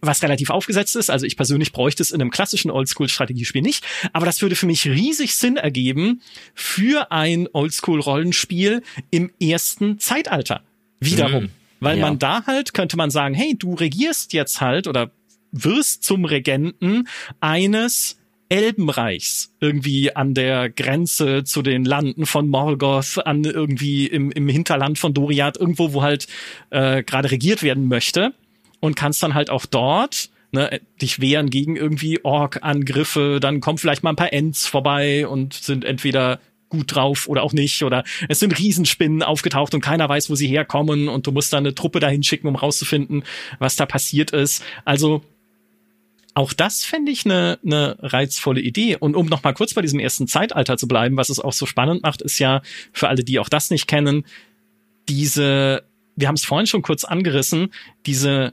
was 0.00 0.22
relativ 0.22 0.50
aufgesetzt 0.50 0.96
ist. 0.96 1.10
Also 1.10 1.26
ich 1.26 1.36
persönlich 1.36 1.72
bräuchte 1.72 2.02
es 2.02 2.10
in 2.10 2.20
einem 2.20 2.30
klassischen 2.30 2.70
Oldschool-Strategiespiel 2.70 3.62
nicht. 3.62 3.84
Aber 4.12 4.26
das 4.26 4.40
würde 4.42 4.56
für 4.56 4.66
mich 4.66 4.86
riesig 4.86 5.34
Sinn 5.34 5.56
ergeben 5.56 6.22
für 6.54 7.12
ein 7.12 7.48
Oldschool-Rollenspiel 7.52 8.82
im 9.10 9.30
ersten 9.40 9.98
Zeitalter. 9.98 10.62
Wiederum. 11.00 11.44
Mhm. 11.44 11.50
Weil 11.80 11.98
Ja. 11.98 12.06
man 12.06 12.18
da 12.18 12.46
halt, 12.46 12.74
könnte 12.74 12.96
man 12.96 13.10
sagen, 13.10 13.34
hey, 13.34 13.54
du 13.58 13.74
regierst 13.74 14.32
jetzt 14.32 14.60
halt 14.60 14.86
oder 14.86 15.10
wirst 15.52 16.04
zum 16.04 16.24
Regenten 16.24 17.08
eines 17.40 18.16
Elbenreichs 18.50 19.54
irgendwie 19.60 20.14
an 20.14 20.34
der 20.34 20.70
Grenze 20.70 21.44
zu 21.44 21.62
den 21.62 21.84
Landen 21.84 22.26
von 22.26 22.48
Morgoth, 22.48 23.24
an 23.24 23.44
irgendwie 23.44 24.06
im, 24.06 24.30
im 24.32 24.48
Hinterland 24.48 24.98
von 24.98 25.14
Doriath, 25.14 25.56
irgendwo, 25.56 25.92
wo 25.92 26.02
halt 26.02 26.26
äh, 26.70 27.02
gerade 27.04 27.30
regiert 27.30 27.62
werden 27.62 27.86
möchte 27.88 28.34
und 28.80 28.96
kannst 28.96 29.22
dann 29.22 29.34
halt 29.34 29.50
auch 29.50 29.66
dort 29.66 30.30
ne, 30.52 30.80
dich 31.00 31.20
wehren 31.20 31.50
gegen 31.50 31.76
irgendwie 31.76 32.24
Ork-Angriffe, 32.24 33.38
dann 33.40 33.60
kommen 33.60 33.78
vielleicht 33.78 34.02
mal 34.02 34.10
ein 34.10 34.16
paar 34.16 34.32
Ents 34.32 34.66
vorbei 34.66 35.26
und 35.26 35.54
sind 35.54 35.84
entweder 35.84 36.40
gut 36.68 36.94
drauf 36.94 37.28
oder 37.28 37.42
auch 37.42 37.52
nicht 37.52 37.82
oder 37.82 38.04
es 38.28 38.38
sind 38.38 38.56
Riesenspinnen 38.56 39.22
aufgetaucht 39.22 39.74
und 39.74 39.80
keiner 39.80 40.08
weiß, 40.08 40.30
wo 40.30 40.36
sie 40.36 40.46
herkommen 40.46 41.08
und 41.08 41.26
du 41.26 41.32
musst 41.32 41.52
dann 41.52 41.64
eine 41.64 41.74
Truppe 41.74 42.00
dahin 42.00 42.22
schicken, 42.22 42.46
um 42.46 42.54
rauszufinden, 42.54 43.24
was 43.58 43.76
da 43.76 43.86
passiert 43.86 44.30
ist. 44.30 44.62
Also 44.84 45.22
auch 46.34 46.52
das 46.52 46.84
fände 46.84 47.10
ich 47.10 47.24
eine 47.24 47.58
ne 47.62 47.96
reizvolle 48.00 48.60
Idee. 48.60 48.96
Und 48.96 49.16
um 49.16 49.26
noch 49.26 49.42
mal 49.42 49.52
kurz 49.52 49.74
bei 49.74 49.82
diesem 49.82 49.98
ersten 49.98 50.28
Zeitalter 50.28 50.76
zu 50.76 50.86
bleiben, 50.86 51.16
was 51.16 51.28
es 51.28 51.40
auch 51.40 51.52
so 51.52 51.66
spannend 51.66 52.02
macht, 52.02 52.22
ist 52.22 52.38
ja 52.38 52.62
für 52.92 53.08
alle, 53.08 53.24
die 53.24 53.40
auch 53.40 53.48
das 53.48 53.70
nicht 53.70 53.88
kennen, 53.88 54.24
diese, 55.08 55.82
wir 56.14 56.28
haben 56.28 56.36
es 56.36 56.44
vorhin 56.44 56.68
schon 56.68 56.82
kurz 56.82 57.02
angerissen, 57.02 57.72
diese 58.06 58.52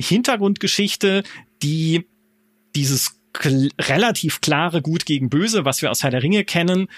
Hintergrundgeschichte, 0.00 1.22
die 1.62 2.06
dieses 2.74 3.20
kl 3.32 3.70
relativ 3.80 4.40
klare 4.40 4.82
Gut 4.82 5.06
gegen 5.06 5.28
Böse, 5.28 5.64
was 5.64 5.82
wir 5.82 5.90
aus 5.90 6.02
Herr 6.02 6.10
der 6.10 6.22
Ringe 6.22 6.44
kennen, 6.44 6.88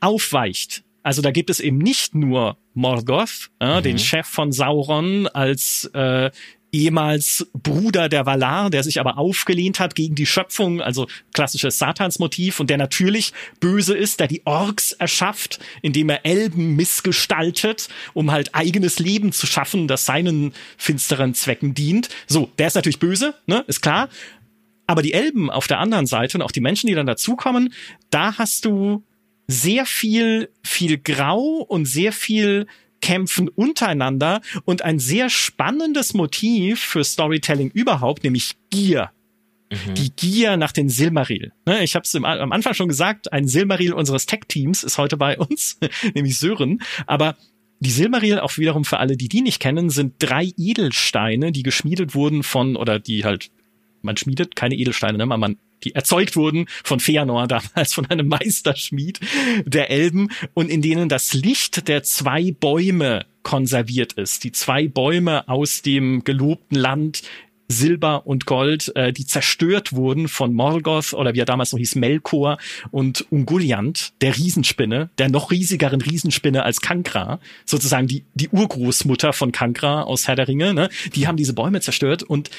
aufweicht. 0.00 0.84
Also 1.02 1.22
da 1.22 1.30
gibt 1.30 1.50
es 1.50 1.60
eben 1.60 1.78
nicht 1.78 2.14
nur 2.14 2.58
Morgoth, 2.74 3.50
äh, 3.58 3.82
den 3.82 3.98
Chef 3.98 4.26
von 4.26 4.52
Sauron 4.52 5.26
als 5.28 5.90
äh, 5.94 6.30
ehemals 6.72 7.48
Bruder 7.52 8.08
der 8.08 8.26
Valar, 8.26 8.70
der 8.70 8.82
sich 8.82 9.00
aber 9.00 9.18
aufgelehnt 9.18 9.80
hat 9.80 9.94
gegen 9.94 10.14
die 10.14 10.26
Schöpfung, 10.26 10.80
also 10.80 11.06
klassisches 11.32 11.78
Satansmotiv 11.78 12.60
und 12.60 12.70
der 12.70 12.78
natürlich 12.78 13.32
böse 13.60 13.96
ist, 13.96 14.20
der 14.20 14.28
die 14.28 14.42
Orks 14.46 14.92
erschafft, 14.92 15.60
indem 15.82 16.08
er 16.10 16.24
Elben 16.24 16.76
missgestaltet, 16.76 17.88
um 18.14 18.30
halt 18.30 18.54
eigenes 18.54 18.98
Leben 18.98 19.32
zu 19.32 19.46
schaffen, 19.46 19.88
das 19.88 20.06
seinen 20.06 20.52
finsteren 20.76 21.34
Zwecken 21.34 21.74
dient. 21.74 22.08
So, 22.26 22.50
der 22.58 22.68
ist 22.68 22.74
natürlich 22.74 22.98
böse, 23.00 23.34
ne, 23.46 23.64
ist 23.66 23.80
klar. 23.80 24.08
Aber 24.86 25.02
die 25.02 25.12
Elben 25.12 25.50
auf 25.50 25.68
der 25.68 25.78
anderen 25.78 26.06
Seite 26.06 26.36
und 26.36 26.42
auch 26.42 26.50
die 26.50 26.60
Menschen, 26.60 26.88
die 26.88 26.94
dann 26.94 27.06
dazukommen, 27.06 27.72
da 28.10 28.38
hast 28.38 28.64
du 28.64 29.04
sehr 29.46 29.86
viel, 29.86 30.50
viel 30.64 30.98
Grau 30.98 31.64
und 31.68 31.84
sehr 31.84 32.12
viel 32.12 32.66
Kämpfen 33.00 33.48
untereinander 33.48 34.40
und 34.64 34.82
ein 34.82 34.98
sehr 34.98 35.30
spannendes 35.30 36.14
Motiv 36.14 36.80
für 36.80 37.04
Storytelling 37.04 37.70
überhaupt, 37.70 38.24
nämlich 38.24 38.56
Gier. 38.70 39.10
Die 39.94 40.10
Gier 40.10 40.56
nach 40.56 40.72
den 40.72 40.88
Silmaril. 40.88 41.52
Ne, 41.64 41.84
Ich 41.84 41.94
habe 41.94 42.02
es 42.02 42.14
am 42.14 42.24
Anfang 42.24 42.74
schon 42.74 42.88
gesagt, 42.88 43.32
ein 43.32 43.46
Silmaril 43.46 43.92
unseres 43.92 44.26
Tech-Teams 44.26 44.82
ist 44.82 44.98
heute 44.98 45.16
bei 45.16 45.38
uns, 45.38 45.78
nämlich 46.14 46.38
Sören. 46.38 46.82
Aber 47.06 47.36
die 47.78 47.90
Silmaril, 47.90 48.40
auch 48.40 48.58
wiederum 48.58 48.84
für 48.84 48.98
alle, 48.98 49.16
die 49.16 49.28
die 49.28 49.42
nicht 49.42 49.60
kennen, 49.60 49.88
sind 49.88 50.14
drei 50.18 50.52
Edelsteine, 50.56 51.52
die 51.52 51.62
geschmiedet 51.62 52.14
wurden 52.14 52.42
von, 52.42 52.74
oder 52.74 52.98
die 52.98 53.24
halt, 53.24 53.50
man 54.02 54.16
schmiedet 54.16 54.56
keine 54.56 54.74
Edelsteine, 54.74 55.18
ne? 55.18 55.26
man 55.26 55.56
die 55.84 55.94
erzeugt 55.94 56.36
wurden 56.36 56.66
von 56.84 57.00
Feanor 57.00 57.46
damals, 57.48 57.94
von 57.94 58.06
einem 58.06 58.28
Meisterschmied 58.28 59.20
der 59.64 59.90
Elben 59.90 60.30
und 60.54 60.70
in 60.70 60.82
denen 60.82 61.08
das 61.08 61.32
Licht 61.34 61.88
der 61.88 62.02
zwei 62.02 62.52
Bäume 62.52 63.26
konserviert 63.42 64.12
ist. 64.14 64.44
Die 64.44 64.52
zwei 64.52 64.88
Bäume 64.88 65.48
aus 65.48 65.82
dem 65.82 66.24
gelobten 66.24 66.76
Land 66.76 67.22
Silber 67.70 68.26
und 68.26 68.46
Gold, 68.46 68.92
äh, 68.96 69.12
die 69.12 69.24
zerstört 69.26 69.92
wurden 69.92 70.28
von 70.28 70.52
Morgoth 70.52 71.14
oder 71.14 71.34
wie 71.34 71.38
er 71.38 71.44
damals 71.44 71.72
noch 71.72 71.78
hieß, 71.78 71.94
Melkor 71.94 72.58
und 72.90 73.24
Ungoliant, 73.30 74.12
der 74.20 74.36
Riesenspinne, 74.36 75.10
der 75.18 75.28
noch 75.28 75.50
riesigeren 75.50 76.00
Riesenspinne 76.00 76.64
als 76.64 76.80
Kankra, 76.80 77.38
sozusagen 77.64 78.08
die, 78.08 78.24
die 78.34 78.48
Urgroßmutter 78.48 79.32
von 79.32 79.52
Kankra 79.52 80.02
aus 80.02 80.26
Herr 80.26 80.36
der 80.36 80.48
Ringe, 80.48 80.74
ne? 80.74 80.88
die 81.14 81.28
haben 81.28 81.36
diese 81.36 81.54
Bäume 81.54 81.80
zerstört 81.80 82.22
und 82.24 82.50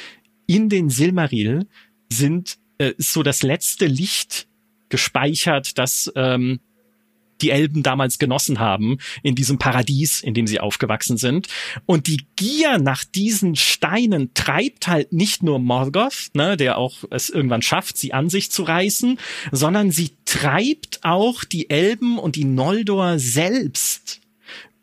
in 0.48 0.70
den 0.70 0.90
Silmaril 0.90 1.68
sind 2.10 2.58
äh, 2.82 2.94
ist 2.98 3.14
so 3.14 3.24
das 3.24 3.44
letzte 3.44 3.86
Licht 3.86 4.48
gespeichert, 4.90 5.78
das 5.78 6.12
ähm, 6.16 6.60
die 7.42 7.50
Elben 7.50 7.84
damals 7.84 8.20
genossen 8.20 8.60
haben 8.60 8.98
in 9.24 9.36
diesem 9.36 9.58
Paradies, 9.58 10.22
in 10.22 10.34
dem 10.34 10.48
sie 10.48 10.60
aufgewachsen 10.60 11.18
sind. 11.18 11.48
Und 11.86 12.08
die 12.08 12.26
Gier 12.36 12.78
nach 12.78 13.04
diesen 13.04 13.56
Steinen 13.56 14.34
treibt 14.34 14.88
halt 14.88 15.12
nicht 15.12 15.44
nur 15.44 15.60
Morgoth, 15.60 16.30
ne, 16.34 16.58
der 16.58 16.78
auch 16.78 16.98
es 17.10 17.30
irgendwann 17.30 17.62
schafft, 17.62 17.98
sie 17.98 18.14
an 18.14 18.30
sich 18.30 18.52
zu 18.52 18.64
reißen, 18.64 19.20
sondern 19.52 19.92
sie 19.92 20.12
treibt 20.26 21.00
auch 21.04 21.44
die 21.44 21.70
Elben 21.70 22.20
und 22.20 22.36
die 22.36 22.46
Noldor 22.46 23.18
selbst 23.18 24.21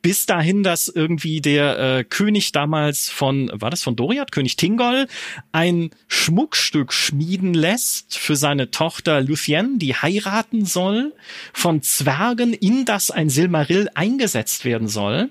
bis 0.09 0.25
dahin, 0.25 0.63
dass 0.63 0.89
irgendwie 0.89 1.43
der 1.43 1.99
äh, 1.99 2.03
König 2.03 2.53
damals 2.53 3.11
von, 3.11 3.51
war 3.53 3.69
das 3.69 3.83
von 3.83 3.95
Doriath, 3.95 4.33
König 4.33 4.57
Tingol, 4.57 5.07
ein 5.53 5.91
Schmuckstück 6.07 6.95
schmieden 6.95 7.53
lässt 7.53 8.17
für 8.17 8.35
seine 8.35 8.71
Tochter 8.71 9.21
Luthien, 9.21 9.79
die 9.79 9.95
heiraten 9.95 10.65
soll, 10.65 11.13
von 11.53 11.83
Zwergen, 11.83 12.55
in 12.55 12.87
das 12.87 13.11
ein 13.11 13.29
Silmaril 13.29 13.91
eingesetzt 13.95 14.65
werden 14.65 14.89
soll. 14.89 15.29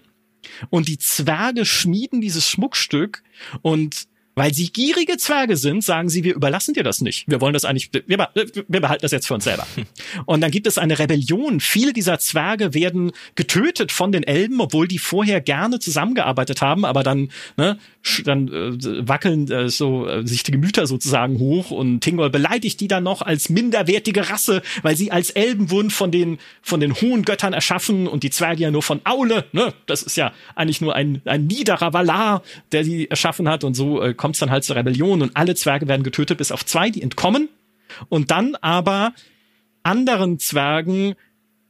Und 0.70 0.90
die 0.90 0.99
Zwerge 0.99 1.66
schmieden 1.66 2.22
dieses 2.22 2.48
Schmuckstück 2.48 3.24
und 3.64 4.08
weil 4.38 4.53
sie 4.53 4.72
gierige 4.72 5.18
Zwerge 5.18 5.57
sind, 5.57 5.84
sagen 5.84 6.09
sie, 6.09 6.23
wir 6.23 6.35
überlassen 6.35 6.76
dir 6.76 6.84
das 6.84 7.01
nicht. 7.01 7.26
Wir 7.27 7.41
wollen 7.41 7.53
das 7.53 7.65
eigentlich, 7.65 7.89
wir, 7.91 8.30
wir 8.35 8.81
behalten 8.81 9.01
das 9.01 9.11
jetzt 9.11 9.26
für 9.26 9.34
uns 9.34 9.45
selber. 9.45 9.65
Und 10.26 10.41
dann 10.41 10.51
gibt 10.51 10.68
es 10.68 10.77
eine 10.77 10.99
Rebellion. 10.99 11.59
Viele 11.59 11.91
dieser 11.91 12.19
Zwerge 12.19 12.76
werden 12.76 13.14
getötet 13.34 13.91
von 13.91 14.11
den 14.11 14.22
Elben, 14.22 14.61
obwohl 14.61 14.88
die 14.88 14.99
vorher 14.99 15.41
gerne 15.41 15.80
zusammengearbeitet 15.80 16.61
haben, 16.61 16.85
aber 16.85 17.01
dann, 17.01 17.30
ne, 17.57 17.80
dann 18.26 18.47
äh, 18.47 19.07
wackeln 19.07 19.49
äh, 19.49 19.69
so 19.69 20.07
äh, 20.07 20.26
sich 20.27 20.43
die 20.43 20.51
Gemüter 20.51 20.85
sozusagen 20.85 21.39
hoch 21.39 21.72
und 21.72 22.01
Tingol 22.01 22.30
beleidigt 22.30 22.80
die 22.80 22.88
dann 22.88 23.03
noch 23.03 23.23
als 23.23 23.49
minderwertige 23.49 24.30
Rasse, 24.30 24.61
weil 24.84 24.95
sie 24.95 25.11
als 25.11 25.31
Elben 25.31 25.72
wurden 25.72 25.89
von 25.89 26.11
den 26.11 26.38
von 26.61 26.80
den 26.80 26.93
hohen 26.93 27.23
Göttern 27.23 27.53
erschaffen 27.53 28.05
und 28.05 28.22
die 28.22 28.30
Zwerge 28.30 28.61
ja 28.61 28.72
nur 28.72 28.84
von 28.84 29.01
Aule, 29.03 29.45
ne? 29.51 29.73
Das 29.88 30.03
ist 30.03 30.15
ja 30.15 30.31
eigentlich 30.55 30.80
nur 30.80 30.95
ein 30.95 31.23
ein 31.26 31.47
niederer 31.47 31.91
Valar, 31.91 32.43
der 32.72 32.84
die 32.84 33.09
erschaffen 33.09 33.49
hat 33.49 33.64
und 33.64 33.73
so 33.73 34.01
äh, 34.01 34.14
kommt 34.14 34.27
es 34.34 34.40
dann 34.40 34.52
halt 34.52 34.64
zur 34.64 34.76
Rebellion 34.76 35.22
und 35.22 35.36
alle 35.36 35.56
Zwerge 35.56 35.88
werden 35.88 36.04
getötet 36.04 36.38
bis 36.38 36.52
auf 36.52 36.66
zwei, 36.66 36.90
die 36.90 37.02
entkommen 37.02 37.49
und 38.10 38.32
dann 38.32 38.56
aber 38.56 39.14
anderen 39.84 40.40
Zwergen 40.40 41.16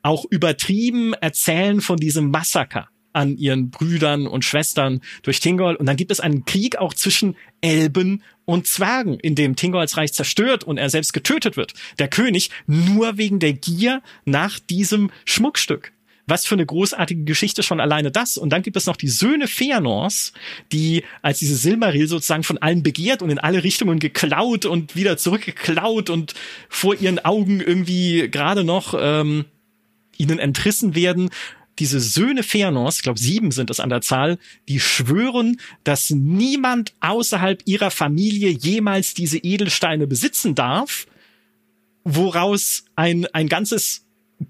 auch 0.01 0.25
übertrieben 0.29 1.13
erzählen 1.13 1.81
von 1.81 1.97
diesem 1.97 2.31
Massaker 2.31 2.89
an 3.13 3.35
ihren 3.35 3.71
Brüdern 3.71 4.27
und 4.27 4.45
Schwestern 4.45 5.01
durch 5.23 5.39
Tingol. 5.39 5.75
Und 5.75 5.87
dann 5.87 5.97
gibt 5.97 6.11
es 6.11 6.19
einen 6.19 6.45
Krieg 6.45 6.77
auch 6.77 6.93
zwischen 6.93 7.35
Elben 7.61 8.21
und 8.45 8.67
Zwergen, 8.67 9.19
in 9.19 9.33
dem 9.35 9.55
Tingols 9.55 9.97
Reich 9.97 10.13
zerstört 10.13 10.63
und 10.63 10.77
er 10.77 10.89
selbst 10.89 11.13
getötet 11.13 11.57
wird. 11.57 11.73
Der 11.97 12.07
König 12.09 12.51
nur 12.67 13.17
wegen 13.17 13.39
der 13.39 13.53
Gier 13.53 14.01
nach 14.25 14.59
diesem 14.59 15.09
Schmuckstück. 15.25 15.91
Was 16.29 16.45
für 16.45 16.55
eine 16.55 16.65
großartige 16.65 17.23
Geschichte 17.23 17.63
schon 17.63 17.79
alleine 17.79 18.11
das. 18.11 18.37
Und 18.37 18.51
dann 18.51 18.61
gibt 18.61 18.75
es 18.75 18.85
noch 18.85 18.97
die 18.97 19.07
Söhne 19.07 19.47
Feanors, 19.47 20.33
die 20.73 21.03
als 21.21 21.39
diese 21.39 21.55
Silmaril 21.55 22.07
sozusagen 22.09 22.43
von 22.43 22.57
allen 22.57 22.83
begehrt 22.83 23.21
und 23.21 23.29
in 23.29 23.39
alle 23.39 23.63
Richtungen 23.63 23.99
geklaut 23.99 24.65
und 24.65 24.97
wieder 24.97 25.17
zurückgeklaut 25.17 26.09
und 26.09 26.33
vor 26.67 26.95
ihren 26.95 27.19
Augen 27.19 27.61
irgendwie 27.61 28.29
gerade 28.29 28.65
noch 28.65 28.93
ähm, 28.99 29.45
ihnen 30.17 30.37
entrissen 30.37 30.95
werden. 30.95 31.29
Diese 31.79 32.01
Söhne 32.01 32.43
Feanors, 32.43 32.97
ich 32.97 33.03
glaube 33.03 33.19
sieben 33.19 33.51
sind 33.51 33.69
es 33.69 33.79
an 33.79 33.89
der 33.89 34.01
Zahl, 34.01 34.37
die 34.67 34.81
schwören, 34.81 35.61
dass 35.85 36.09
niemand 36.09 36.93
außerhalb 36.99 37.61
ihrer 37.65 37.91
Familie 37.91 38.49
jemals 38.49 39.13
diese 39.13 39.37
Edelsteine 39.37 40.07
besitzen 40.07 40.55
darf, 40.55 41.07
woraus 42.03 42.83
ein, 42.97 43.27
ein 43.27 43.47
ganzes 43.47 44.05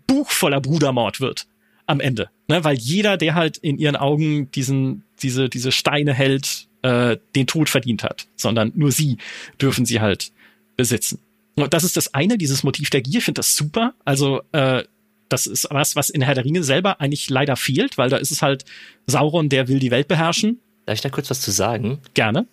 Buch 0.08 0.32
voller 0.32 0.60
Brudermord 0.60 1.20
wird 1.20 1.48
am 1.88 2.00
Ende. 2.00 2.30
Ne? 2.48 2.64
Weil 2.64 2.78
jeder, 2.78 3.18
der 3.18 3.34
halt 3.34 3.58
in 3.58 3.78
ihren 3.78 3.96
Augen 3.96 4.52
diesen, 4.52 5.04
diese, 5.22 5.50
diese 5.50 5.72
Steine 5.72 6.14
hält, 6.14 6.68
äh, 6.84 7.18
den 7.36 7.48
Tod 7.48 7.70
verdient 7.70 8.04
hat, 8.04 8.28
sondern 8.36 8.72
nur 8.76 8.92
sie 8.92 9.18
dürfen 9.60 9.86
sie 9.86 10.00
halt 10.00 10.32
besitzen. 10.76 11.20
Und 11.56 11.74
das 11.74 11.84
ist 11.84 11.98
das 11.98 12.14
eine, 12.14 12.38
dieses 12.38 12.64
Motiv 12.64 12.92
der 12.92 13.02
Gier, 13.02 13.18
ich 13.18 13.26
finde 13.26 13.40
das 13.40 13.56
super. 13.56 13.94
Also 14.06 14.42
äh, 14.52 14.84
das 15.30 15.48
ist 15.48 15.68
was, 15.72 15.96
was 15.96 16.10
in 16.10 16.22
Herr 16.22 16.36
der 16.36 16.46
Ringe 16.46 16.64
selber 16.64 17.02
eigentlich 17.02 17.30
leider 17.30 17.56
fehlt, 17.56 17.98
weil 17.98 18.10
da 18.10 18.18
ist 18.18 18.32
es 18.32 18.42
halt 18.42 18.64
Sauron, 19.08 19.50
der 19.50 19.68
will 19.68 19.80
die 19.80 19.92
Welt 19.92 20.08
beherrschen. 20.08 20.60
Darf 20.86 20.96
ich 20.96 21.02
da 21.02 21.10
kurz 21.10 21.30
was 21.30 21.42
zu 21.42 21.52
sagen? 21.52 22.00
Gerne. 22.14 22.46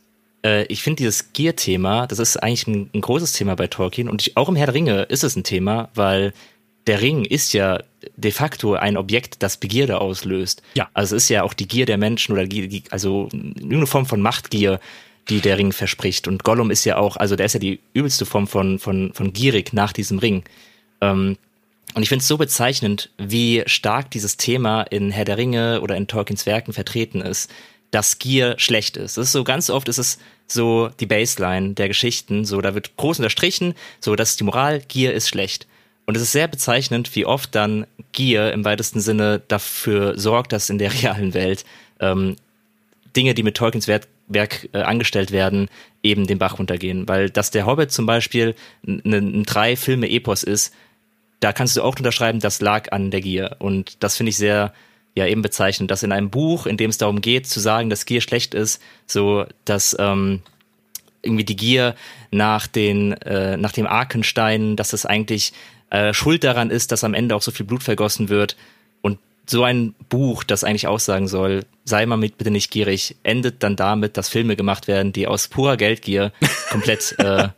Äh, 0.44 0.64
ich 0.64 0.82
finde 0.82 0.98
dieses 0.98 1.32
Gier-Thema, 1.32 2.06
das 2.06 2.18
ist 2.18 2.36
eigentlich 2.36 2.66
ein, 2.66 2.90
ein 2.94 3.00
großes 3.00 3.32
Thema 3.32 3.54
bei 3.54 3.66
Tolkien 3.66 4.08
und 4.08 4.22
ich, 4.22 4.36
auch 4.36 4.48
im 4.48 4.56
Herr 4.56 4.66
der 4.66 4.74
Ringe 4.74 5.02
ist 5.02 5.22
es 5.22 5.36
ein 5.36 5.44
Thema, 5.44 5.90
weil 5.94 6.32
der 6.86 7.00
Ring 7.00 7.24
ist 7.24 7.52
ja 7.52 7.82
de 8.16 8.30
facto 8.30 8.74
ein 8.74 8.96
Objekt, 8.96 9.42
das 9.42 9.56
Begierde 9.56 10.00
auslöst. 10.00 10.62
Ja. 10.74 10.88
Also 10.92 11.16
es 11.16 11.24
ist 11.24 11.28
ja 11.30 11.42
auch 11.42 11.54
die 11.54 11.66
Gier 11.66 11.86
der 11.86 11.98
Menschen 11.98 12.32
oder 12.32 12.46
die, 12.46 12.82
also 12.90 13.28
irgendeine 13.32 13.86
Form 13.86 14.06
von 14.06 14.20
Machtgier, 14.20 14.80
die 15.28 15.40
der 15.40 15.56
Ring 15.56 15.72
verspricht. 15.72 16.28
Und 16.28 16.44
Gollum 16.44 16.70
ist 16.70 16.84
ja 16.84 16.98
auch, 16.98 17.16
also 17.16 17.36
der 17.36 17.46
ist 17.46 17.54
ja 17.54 17.60
die 17.60 17.80
übelste 17.94 18.26
Form 18.26 18.46
von, 18.46 18.78
von, 18.78 19.12
von 19.14 19.32
gierig 19.32 19.72
nach 19.72 19.92
diesem 19.92 20.18
Ring. 20.18 20.44
Ähm, 21.00 21.38
und 21.94 22.02
ich 22.02 22.08
finde 22.08 22.22
es 22.22 22.28
so 22.28 22.36
bezeichnend, 22.36 23.10
wie 23.18 23.62
stark 23.66 24.10
dieses 24.10 24.36
Thema 24.36 24.82
in 24.82 25.10
Herr 25.10 25.24
der 25.24 25.38
Ringe 25.38 25.80
oder 25.80 25.96
in 25.96 26.06
Tolkiens 26.06 26.44
Werken 26.44 26.72
vertreten 26.72 27.20
ist, 27.20 27.50
dass 27.90 28.18
Gier 28.18 28.56
schlecht 28.58 28.96
ist. 28.96 29.16
Das 29.16 29.26
ist 29.26 29.32
so 29.32 29.44
ganz 29.44 29.70
oft 29.70 29.88
ist 29.88 29.98
es 29.98 30.18
so 30.48 30.90
die 31.00 31.06
Baseline 31.06 31.74
der 31.74 31.88
Geschichten, 31.88 32.44
so 32.44 32.60
da 32.60 32.74
wird 32.74 32.96
groß 32.96 33.20
unterstrichen, 33.20 33.74
so 34.00 34.16
das 34.16 34.30
ist 34.30 34.40
die 34.40 34.44
Moral, 34.44 34.80
Gier 34.80 35.14
ist 35.14 35.28
schlecht. 35.28 35.66
Und 36.06 36.16
es 36.16 36.22
ist 36.22 36.32
sehr 36.32 36.48
bezeichnend, 36.48 37.14
wie 37.16 37.26
oft 37.26 37.54
dann 37.54 37.86
Gier 38.12 38.52
im 38.52 38.64
weitesten 38.64 39.00
Sinne 39.00 39.42
dafür 39.48 40.18
sorgt, 40.18 40.52
dass 40.52 40.70
in 40.70 40.78
der 40.78 40.92
realen 41.02 41.34
Welt 41.34 41.64
ähm, 42.00 42.36
Dinge, 43.16 43.34
die 43.34 43.42
mit 43.42 43.56
Tolkiens 43.56 43.88
Werk, 43.88 44.06
Werk 44.28 44.68
äh, 44.72 44.82
angestellt 44.82 45.30
werden, 45.30 45.68
eben 46.02 46.26
den 46.26 46.38
Bach 46.38 46.58
runtergehen. 46.58 47.08
Weil 47.08 47.30
dass 47.30 47.50
der 47.50 47.66
Hobbit 47.66 47.92
zum 47.92 48.06
Beispiel 48.06 48.54
ein 48.86 49.44
drei 49.44 49.76
Filme 49.76 50.08
Epos 50.10 50.42
ist, 50.42 50.74
da 51.40 51.52
kannst 51.52 51.76
du 51.76 51.82
auch 51.82 51.96
unterschreiben, 51.96 52.40
das 52.40 52.60
lag 52.60 52.92
an 52.92 53.10
der 53.10 53.20
Gier. 53.20 53.56
Und 53.58 54.02
das 54.02 54.16
finde 54.16 54.30
ich 54.30 54.36
sehr, 54.36 54.72
ja, 55.14 55.26
eben 55.26 55.42
bezeichnend, 55.42 55.90
dass 55.90 56.02
in 56.02 56.12
einem 56.12 56.30
Buch, 56.30 56.66
in 56.66 56.76
dem 56.76 56.90
es 56.90 56.98
darum 56.98 57.20
geht, 57.20 57.46
zu 57.46 57.60
sagen, 57.60 57.90
dass 57.90 58.06
Gier 58.06 58.20
schlecht 58.20 58.54
ist, 58.54 58.80
so, 59.06 59.44
dass, 59.64 59.94
ähm, 59.98 60.40
irgendwie 61.24 61.44
die 61.44 61.56
Gier 61.56 61.94
nach 62.30 62.66
den, 62.66 63.12
äh, 63.12 63.56
nach 63.56 63.72
dem 63.72 63.86
Arkenstein, 63.86 64.76
dass 64.76 64.92
es 64.92 65.06
eigentlich 65.06 65.52
äh, 65.90 66.12
schuld 66.12 66.44
daran 66.44 66.70
ist, 66.70 66.92
dass 66.92 67.04
am 67.04 67.14
Ende 67.14 67.36
auch 67.36 67.42
so 67.42 67.50
viel 67.50 67.66
Blut 67.66 67.82
vergossen 67.82 68.28
wird. 68.28 68.56
Und 69.02 69.18
so 69.46 69.62
ein 69.64 69.94
Buch, 70.08 70.44
das 70.44 70.64
eigentlich 70.64 70.88
aussagen 70.88 71.28
soll, 71.28 71.64
sei 71.84 72.06
mal 72.06 72.16
mit 72.16 72.38
bitte 72.38 72.50
nicht 72.50 72.70
gierig, 72.70 73.16
endet 73.22 73.62
dann 73.62 73.76
damit, 73.76 74.16
dass 74.16 74.28
Filme 74.28 74.56
gemacht 74.56 74.88
werden, 74.88 75.12
die 75.12 75.26
aus 75.26 75.48
purer 75.48 75.76
Geldgier 75.76 76.32
komplett 76.70 77.14
äh, 77.18 77.48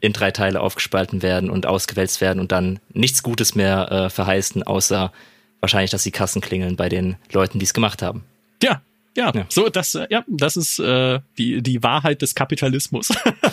in 0.00 0.12
drei 0.12 0.30
Teile 0.30 0.60
aufgespalten 0.60 1.22
werden 1.22 1.50
und 1.50 1.66
ausgewälzt 1.66 2.20
werden 2.20 2.38
und 2.38 2.52
dann 2.52 2.78
nichts 2.92 3.22
Gutes 3.22 3.54
mehr 3.54 3.90
äh, 3.90 4.10
verheißen, 4.10 4.62
außer 4.62 5.12
wahrscheinlich, 5.60 5.90
dass 5.90 6.02
die 6.02 6.10
Kassen 6.10 6.42
klingeln 6.42 6.76
bei 6.76 6.88
den 6.88 7.16
Leuten, 7.32 7.58
die 7.58 7.64
es 7.64 7.74
gemacht 7.74 8.02
haben. 8.02 8.24
Ja, 8.62 8.82
ja, 9.16 9.30
ja, 9.34 9.44
so 9.48 9.68
das, 9.68 9.94
äh, 9.94 10.06
ja, 10.10 10.24
das 10.26 10.56
ist 10.56 10.78
äh, 10.78 11.20
die 11.36 11.62
die 11.62 11.82
Wahrheit 11.82 12.22
des 12.22 12.34
Kapitalismus. 12.34 13.10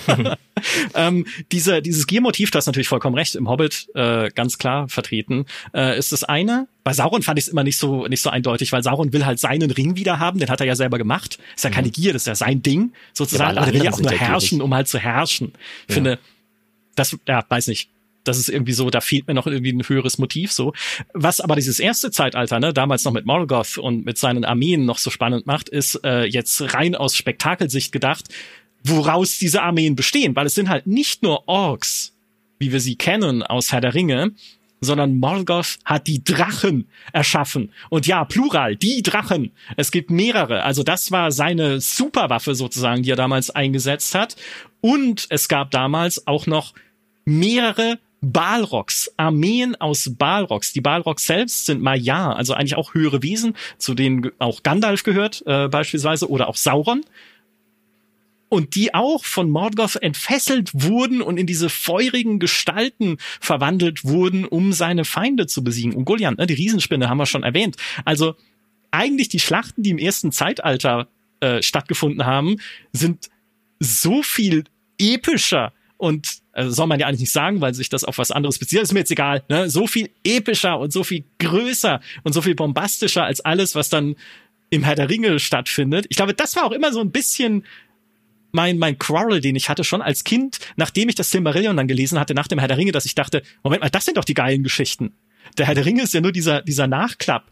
ähm, 0.95 1.25
diese, 1.51 1.81
dieses 1.81 2.07
Giermotiv, 2.07 2.51
das 2.51 2.63
ist 2.63 2.67
natürlich 2.67 2.87
vollkommen 2.87 3.15
recht, 3.15 3.35
im 3.35 3.49
Hobbit 3.49 3.87
äh, 3.93 4.29
ganz 4.29 4.57
klar 4.57 4.87
vertreten, 4.87 5.45
äh, 5.73 5.97
ist 5.97 6.11
das 6.13 6.23
eine. 6.23 6.67
Bei 6.83 6.93
Sauron 6.93 7.23
fand 7.23 7.39
ich 7.39 7.45
es 7.45 7.49
immer 7.49 7.63
nicht 7.63 7.77
so 7.77 8.07
nicht 8.07 8.21
so 8.21 8.29
eindeutig, 8.29 8.71
weil 8.71 8.83
Sauron 8.83 9.11
will 9.11 9.25
halt 9.25 9.39
seinen 9.39 9.69
Ring 9.69 9.97
wieder 9.97 10.19
haben, 10.19 10.39
den 10.39 10.49
hat 10.49 10.61
er 10.61 10.67
ja 10.67 10.75
selber 10.75 10.97
gemacht. 10.97 11.39
Ist 11.55 11.63
ja 11.63 11.69
keine 11.69 11.87
mhm. 11.87 11.93
Gier, 11.93 12.13
das 12.13 12.23
ist 12.23 12.27
ja 12.27 12.35
sein 12.35 12.61
Ding 12.61 12.93
sozusagen. 13.13 13.55
Ja, 13.55 13.61
aber 13.61 13.67
er 13.67 13.73
will 13.73 13.83
ja 13.83 13.91
auch 13.91 13.99
nur 13.99 14.11
herrschen, 14.11 14.61
um 14.61 14.73
halt 14.73 14.87
zu 14.87 14.97
herrschen. 14.97 15.53
Ich 15.83 15.89
ja. 15.89 15.95
finde, 15.95 16.19
das, 16.95 17.17
ja, 17.27 17.43
weiß 17.47 17.67
nicht 17.67 17.89
das 18.23 18.37
ist 18.37 18.49
irgendwie 18.49 18.73
so, 18.73 18.89
da 18.89 19.01
fehlt 19.01 19.27
mir 19.27 19.33
noch 19.33 19.47
irgendwie 19.47 19.71
ein 19.71 19.87
höheres 19.87 20.17
Motiv 20.17 20.51
so. 20.51 20.73
Was 21.13 21.39
aber 21.39 21.55
dieses 21.55 21.79
erste 21.79 22.11
Zeitalter, 22.11 22.59
ne, 22.59 22.73
damals 22.73 23.03
noch 23.05 23.13
mit 23.13 23.25
Morgoth 23.25 23.77
und 23.77 24.05
mit 24.05 24.17
seinen 24.17 24.45
Armeen 24.45 24.85
noch 24.85 24.97
so 24.97 25.09
spannend 25.09 25.47
macht, 25.47 25.69
ist 25.69 26.03
äh, 26.03 26.25
jetzt 26.25 26.73
rein 26.73 26.95
aus 26.95 27.15
Spektakelsicht 27.15 27.91
gedacht, 27.91 28.25
woraus 28.83 29.37
diese 29.37 29.61
Armeen 29.61 29.95
bestehen, 29.95 30.35
weil 30.35 30.45
es 30.45 30.55
sind 30.55 30.69
halt 30.69 30.87
nicht 30.87 31.23
nur 31.23 31.47
Orks, 31.47 32.13
wie 32.59 32.71
wir 32.71 32.79
sie 32.79 32.95
kennen 32.95 33.43
aus 33.43 33.71
Herr 33.71 33.81
der 33.81 33.93
Ringe, 33.93 34.33
sondern 34.81 35.17
Morgoth 35.17 35.77
hat 35.83 36.07
die 36.07 36.23
Drachen 36.23 36.87
erschaffen. 37.11 37.71
Und 37.89 38.07
ja, 38.07 38.23
Plural, 38.25 38.75
die 38.75 39.03
Drachen. 39.03 39.51
Es 39.75 39.91
gibt 39.91 40.09
mehrere. 40.09 40.63
Also 40.63 40.83
das 40.83 41.11
war 41.11 41.31
seine 41.31 41.81
Superwaffe 41.81 42.55
sozusagen, 42.55 43.03
die 43.03 43.11
er 43.11 43.17
damals 43.17 43.49
eingesetzt 43.49 44.15
hat. 44.15 44.35
Und 44.81 45.27
es 45.29 45.49
gab 45.49 45.71
damals 45.71 46.27
auch 46.27 46.47
noch 46.47 46.73
mehrere 47.25 47.99
Balrogs, 48.21 49.11
Armeen 49.17 49.75
aus 49.75 50.13
Balrogs. 50.17 50.73
Die 50.73 50.81
Balrogs 50.81 51.25
selbst 51.25 51.65
sind 51.65 51.81
Maya, 51.81 52.33
also 52.33 52.53
eigentlich 52.53 52.75
auch 52.75 52.93
höhere 52.93 53.23
Wesen, 53.23 53.55
zu 53.77 53.93
denen 53.93 54.31
auch 54.39 54.63
Gandalf 54.63 55.03
gehört 55.03 55.43
äh, 55.45 55.67
beispielsweise 55.67 56.29
oder 56.29 56.47
auch 56.47 56.57
Sauron. 56.57 57.03
Und 58.49 58.73
die 58.73 58.95
auch 58.95 59.25
von 59.25 59.49
Mordgoth 59.51 59.97
entfesselt 59.97 60.71
wurden 60.73 61.21
und 61.21 61.37
in 61.37 61.45
diese 61.45 61.69
feurigen 61.69 62.39
Gestalten 62.39 63.17
verwandelt 63.39 64.03
wurden, 64.05 64.45
um 64.45 64.73
seine 64.73 65.05
Feinde 65.05 65.45
zu 65.45 65.63
besiegen. 65.63 65.93
Und 65.93 66.05
Goliath, 66.05 66.39
ne, 66.39 66.47
die 66.47 66.55
Riesenspinne 66.55 67.09
haben 67.09 67.19
wir 67.19 67.27
schon 67.27 67.43
erwähnt. 67.43 67.77
Also 68.05 68.35
eigentlich 68.89 69.29
die 69.29 69.39
Schlachten, 69.39 69.83
die 69.83 69.91
im 69.91 69.99
ersten 69.99 70.31
Zeitalter 70.31 71.07
äh, 71.41 71.61
stattgefunden 71.61 72.25
haben, 72.25 72.57
sind 72.91 73.29
so 73.79 74.23
viel 74.23 74.63
epischer 74.97 75.71
und 75.99 76.39
also 76.53 76.71
soll 76.71 76.87
man 76.87 76.97
ja 76.97 77.07
eigentlich 77.07 77.19
nicht 77.19 77.33
sagen, 77.33 77.59
weil 77.59 77.73
sich 77.73 77.89
das 77.89 78.05
auf 78.05 78.17
was 78.17 78.31
anderes 78.31 78.57
bezieht. 78.57 78.81
Ist 78.81 78.93
mir 78.93 78.99
jetzt 78.99 79.11
egal. 79.11 79.43
Ne? 79.49 79.69
So 79.69 79.85
viel 79.85 80.09
epischer 80.23 80.79
und 80.79 80.93
so 80.93 81.03
viel 81.03 81.25
größer 81.39 81.99
und 82.23 82.31
so 82.31 82.41
viel 82.41 82.55
bombastischer 82.55 83.25
als 83.25 83.41
alles, 83.41 83.75
was 83.75 83.89
dann 83.89 84.15
im 84.69 84.83
Herr 84.83 84.95
der 84.95 85.09
Ringe 85.09 85.39
stattfindet. 85.39 86.05
Ich 86.07 86.15
glaube, 86.15 86.33
das 86.33 86.55
war 86.55 86.63
auch 86.63 86.71
immer 86.71 86.93
so 86.93 87.01
ein 87.01 87.11
bisschen 87.11 87.65
mein, 88.51 88.77
mein 88.77 88.97
Quarrel, 88.97 89.41
den 89.41 89.57
ich 89.57 89.67
hatte 89.67 89.83
schon 89.83 90.01
als 90.01 90.23
Kind, 90.23 90.59
nachdem 90.77 91.09
ich 91.09 91.15
das 91.15 91.31
Silmarillion 91.31 91.75
dann 91.75 91.87
gelesen 91.89 92.17
hatte, 92.17 92.33
nach 92.33 92.47
dem 92.47 92.59
Herr 92.59 92.69
der 92.69 92.77
Ringe, 92.77 92.93
dass 92.93 93.05
ich 93.05 93.13
dachte, 93.13 93.43
Moment 93.61 93.83
mal, 93.83 93.89
das 93.89 94.05
sind 94.05 94.17
doch 94.17 94.25
die 94.25 94.33
geilen 94.33 94.63
Geschichten. 94.63 95.11
Der 95.57 95.65
Herr 95.67 95.75
der 95.75 95.85
Ringe 95.85 96.03
ist 96.03 96.13
ja 96.13 96.21
nur 96.21 96.31
dieser, 96.31 96.61
dieser 96.61 96.87
Nachklapp, 96.87 97.51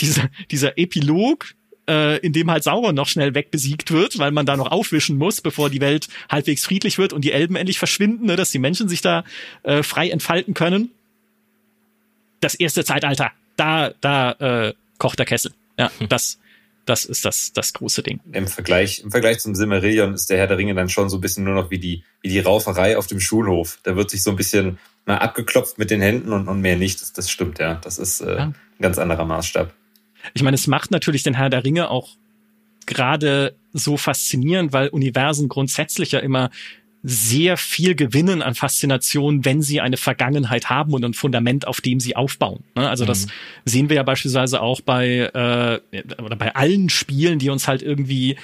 dieser, 0.00 0.28
dieser 0.50 0.76
Epilog, 0.76 1.54
äh, 1.88 2.18
in 2.18 2.32
dem 2.32 2.50
halt 2.50 2.64
Sauron 2.64 2.94
noch 2.94 3.08
schnell 3.08 3.34
wegbesiegt 3.34 3.90
wird, 3.90 4.18
weil 4.18 4.30
man 4.30 4.46
da 4.46 4.56
noch 4.56 4.70
aufwischen 4.70 5.18
muss, 5.18 5.40
bevor 5.40 5.70
die 5.70 5.80
Welt 5.80 6.08
halbwegs 6.30 6.64
friedlich 6.64 6.98
wird 6.98 7.12
und 7.12 7.22
die 7.24 7.32
Elben 7.32 7.56
endlich 7.56 7.78
verschwinden, 7.78 8.26
ne, 8.26 8.36
dass 8.36 8.50
die 8.50 8.58
Menschen 8.58 8.88
sich 8.88 9.00
da 9.00 9.24
äh, 9.62 9.82
frei 9.82 10.10
entfalten 10.10 10.54
können. 10.54 10.90
Das 12.40 12.54
erste 12.54 12.84
Zeitalter, 12.84 13.32
da, 13.56 13.92
da 14.00 14.32
äh, 14.32 14.74
kocht 14.98 15.18
der 15.18 15.26
Kessel. 15.26 15.52
Ja, 15.78 15.90
hm. 15.98 16.08
das, 16.08 16.38
das 16.84 17.04
ist 17.04 17.24
das, 17.24 17.52
das 17.52 17.72
große 17.72 18.02
Ding. 18.02 18.20
Im 18.32 18.46
Vergleich, 18.46 19.00
im 19.00 19.10
Vergleich 19.10 19.40
zum 19.40 19.54
Silmarillion 19.54 20.14
ist 20.14 20.30
der 20.30 20.38
Herr 20.38 20.46
der 20.46 20.58
Ringe 20.58 20.74
dann 20.74 20.88
schon 20.88 21.08
so 21.08 21.18
ein 21.18 21.20
bisschen 21.20 21.44
nur 21.44 21.54
noch 21.54 21.70
wie 21.70 21.78
die, 21.78 22.04
wie 22.22 22.28
die 22.28 22.40
Rauferei 22.40 22.96
auf 22.96 23.06
dem 23.06 23.20
Schulhof. 23.20 23.78
Da 23.82 23.96
wird 23.96 24.10
sich 24.10 24.22
so 24.22 24.30
ein 24.30 24.36
bisschen 24.36 24.78
mal 25.04 25.18
abgeklopft 25.18 25.78
mit 25.78 25.90
den 25.90 26.00
Händen 26.00 26.32
und, 26.32 26.48
und 26.48 26.60
mehr 26.60 26.76
nicht. 26.76 27.00
Das, 27.00 27.12
das 27.12 27.30
stimmt, 27.30 27.58
ja. 27.58 27.74
Das 27.76 27.98
ist 27.98 28.20
äh, 28.20 28.36
ja. 28.36 28.44
ein 28.44 28.54
ganz 28.80 28.98
anderer 28.98 29.24
Maßstab. 29.24 29.72
Ich 30.34 30.42
meine, 30.42 30.54
es 30.54 30.66
macht 30.66 30.90
natürlich 30.90 31.22
den 31.22 31.34
Herr 31.34 31.50
der 31.50 31.64
Ringe 31.64 31.90
auch 31.90 32.10
gerade 32.86 33.54
so 33.72 33.96
faszinierend, 33.96 34.72
weil 34.72 34.88
Universen 34.88 35.48
grundsätzlich 35.48 36.12
ja 36.12 36.20
immer 36.20 36.50
sehr 37.02 37.56
viel 37.56 37.94
gewinnen 37.94 38.42
an 38.42 38.54
Faszination, 38.54 39.44
wenn 39.44 39.62
sie 39.62 39.80
eine 39.80 39.96
Vergangenheit 39.96 40.70
haben 40.70 40.92
und 40.92 41.04
ein 41.04 41.14
Fundament, 41.14 41.66
auf 41.66 41.80
dem 41.80 42.00
sie 42.00 42.16
aufbauen. 42.16 42.64
Ne? 42.74 42.88
Also 42.88 43.04
das 43.04 43.26
mhm. 43.26 43.30
sehen 43.64 43.88
wir 43.88 43.96
ja 43.96 44.02
beispielsweise 44.02 44.60
auch 44.60 44.80
bei 44.80 45.30
äh, 45.92 46.02
oder 46.20 46.36
bei 46.36 46.56
allen 46.56 46.88
Spielen, 46.88 47.38
die 47.38 47.50
uns 47.50 47.68
halt 47.68 47.82
irgendwie 47.82 48.36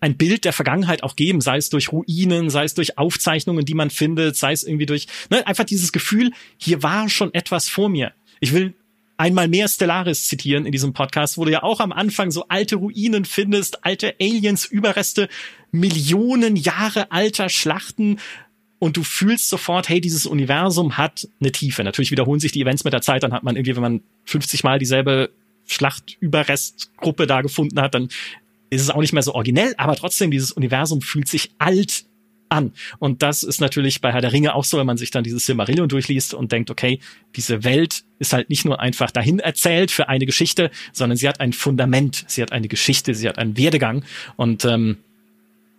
ein 0.00 0.16
Bild 0.16 0.44
der 0.44 0.52
Vergangenheit 0.52 1.02
auch 1.02 1.16
geben, 1.16 1.40
sei 1.40 1.56
es 1.56 1.70
durch 1.70 1.90
Ruinen, 1.90 2.50
sei 2.50 2.64
es 2.64 2.74
durch 2.74 2.98
Aufzeichnungen, 2.98 3.64
die 3.64 3.74
man 3.74 3.90
findet, 3.90 4.36
sei 4.36 4.52
es 4.52 4.64
irgendwie 4.64 4.86
durch 4.86 5.06
ne, 5.30 5.46
einfach 5.46 5.64
dieses 5.64 5.90
Gefühl, 5.90 6.32
hier 6.58 6.82
war 6.82 7.08
schon 7.08 7.32
etwas 7.32 7.68
vor 7.68 7.88
mir. 7.88 8.12
Ich 8.40 8.52
will 8.52 8.74
einmal 9.18 9.48
mehr 9.48 9.68
Stellaris 9.68 10.28
zitieren 10.28 10.64
in 10.64 10.72
diesem 10.72 10.92
Podcast, 10.94 11.36
wo 11.36 11.44
du 11.44 11.50
ja 11.50 11.62
auch 11.62 11.80
am 11.80 11.92
Anfang 11.92 12.30
so 12.30 12.44
alte 12.48 12.76
Ruinen 12.76 13.24
findest, 13.24 13.84
alte 13.84 14.14
Aliens, 14.20 14.64
Überreste, 14.64 15.28
Millionen 15.70 16.56
Jahre 16.56 17.10
alter 17.12 17.48
Schlachten. 17.48 18.18
Und 18.78 18.96
du 18.96 19.02
fühlst 19.02 19.50
sofort, 19.50 19.88
hey, 19.88 20.00
dieses 20.00 20.24
Universum 20.24 20.96
hat 20.96 21.28
eine 21.40 21.50
Tiefe. 21.50 21.82
Natürlich 21.82 22.12
wiederholen 22.12 22.40
sich 22.40 22.52
die 22.52 22.62
Events 22.62 22.84
mit 22.84 22.92
der 22.92 23.02
Zeit, 23.02 23.24
dann 23.24 23.32
hat 23.32 23.42
man 23.42 23.56
irgendwie, 23.56 23.74
wenn 23.74 23.82
man 23.82 24.02
50 24.24 24.62
Mal 24.62 24.78
dieselbe 24.78 25.30
Schlachtüberrestgruppe 25.66 27.26
da 27.26 27.42
gefunden 27.42 27.80
hat, 27.80 27.94
dann 27.94 28.08
ist 28.70 28.82
es 28.82 28.90
auch 28.90 29.00
nicht 29.00 29.12
mehr 29.12 29.22
so 29.22 29.34
originell, 29.34 29.74
aber 29.78 29.96
trotzdem, 29.96 30.30
dieses 30.30 30.52
Universum 30.52 31.00
fühlt 31.02 31.28
sich 31.28 31.50
alt 31.58 32.04
an. 32.48 32.72
Und 32.98 33.22
das 33.22 33.42
ist 33.42 33.60
natürlich 33.60 34.00
bei 34.00 34.12
Herr 34.12 34.20
der 34.20 34.32
Ringe 34.32 34.54
auch 34.54 34.64
so, 34.64 34.78
wenn 34.78 34.86
man 34.86 34.96
sich 34.96 35.10
dann 35.10 35.24
dieses 35.24 35.46
Silmarillion 35.46 35.88
durchliest 35.88 36.34
und 36.34 36.52
denkt, 36.52 36.70
okay, 36.70 37.00
diese 37.36 37.64
Welt 37.64 38.04
ist 38.18 38.32
halt 38.32 38.50
nicht 38.50 38.64
nur 38.64 38.80
einfach 38.80 39.10
dahin 39.10 39.38
erzählt 39.38 39.90
für 39.90 40.08
eine 40.08 40.26
Geschichte, 40.26 40.70
sondern 40.92 41.16
sie 41.16 41.28
hat 41.28 41.40
ein 41.40 41.52
Fundament, 41.52 42.24
sie 42.26 42.42
hat 42.42 42.52
eine 42.52 42.68
Geschichte, 42.68 43.14
sie 43.14 43.28
hat 43.28 43.38
einen 43.38 43.56
Werdegang 43.56 44.04
und 44.36 44.64
ähm, 44.64 44.98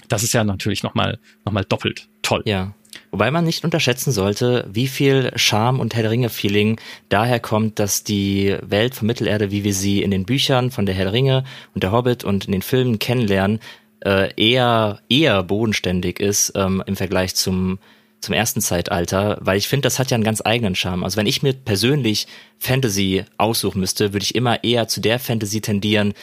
das 0.08 0.24
ist 0.24 0.34
ja 0.34 0.44
natürlich 0.44 0.84
nochmal 0.84 1.20
noch 1.46 1.54
mal 1.54 1.64
doppelt 1.64 2.08
toll. 2.22 2.44
Ja. 2.46 2.74
Wobei 3.12 3.32
man 3.32 3.44
nicht 3.44 3.64
unterschätzen 3.64 4.12
sollte, 4.12 4.68
wie 4.72 4.88
viel 4.88 5.32
Charme 5.36 5.80
und 5.80 5.96
Herr 5.96 6.04
der 6.04 6.12
Ringe-Feeling 6.12 6.80
daher 7.10 7.40
kommt, 7.40 7.80
dass 7.80 8.04
die 8.04 8.56
Welt 8.62 8.96
von 8.96 9.08
Mittelerde, 9.08 9.52
wie 9.52 9.64
wir 9.64 9.74
sie 9.74 10.04
in 10.04 10.12
den 10.12 10.26
Büchern 10.26 10.70
von 10.70 10.86
der 10.86 10.94
Herr 10.94 11.06
der 11.06 11.14
Ringe 11.14 11.44
und 11.74 11.84
der 11.84 11.92
Hobbit 11.92 12.24
und 12.24 12.46
in 12.46 12.52
den 12.52 12.62
Filmen 12.62 13.00
kennenlernen, 13.00 13.60
äh, 14.06 14.34
eher 14.36 15.00
eher 15.10 15.44
bodenständig 15.44 16.20
ist 16.20 16.54
ähm, 16.56 16.84
im 16.86 16.96
Vergleich 16.96 17.36
zum 17.36 17.80
zum 18.22 18.34
ersten 18.34 18.60
Zeitalter, 18.62 19.38
weil 19.40 19.58
ich 19.58 19.68
finde, 19.68 19.84
das 19.84 19.98
hat 19.98 20.12
ja 20.12 20.16
einen 20.16 20.26
ganz 20.26 20.42
eigenen 20.44 20.76
Charme. 20.76 21.04
Also 21.04 21.18
wenn 21.18 21.26
ich 21.26 21.42
mir 21.42 21.54
persönlich 21.54 22.28
Fantasy 22.58 23.24
aussuchen 23.38 23.80
müsste, 23.80 24.14
würde 24.14 24.24
ich 24.24 24.36
immer 24.36 24.64
eher 24.64 24.88
zu 24.88 25.00
der 25.00 25.20
Fantasy 25.20 25.62
tendieren, 25.62 26.14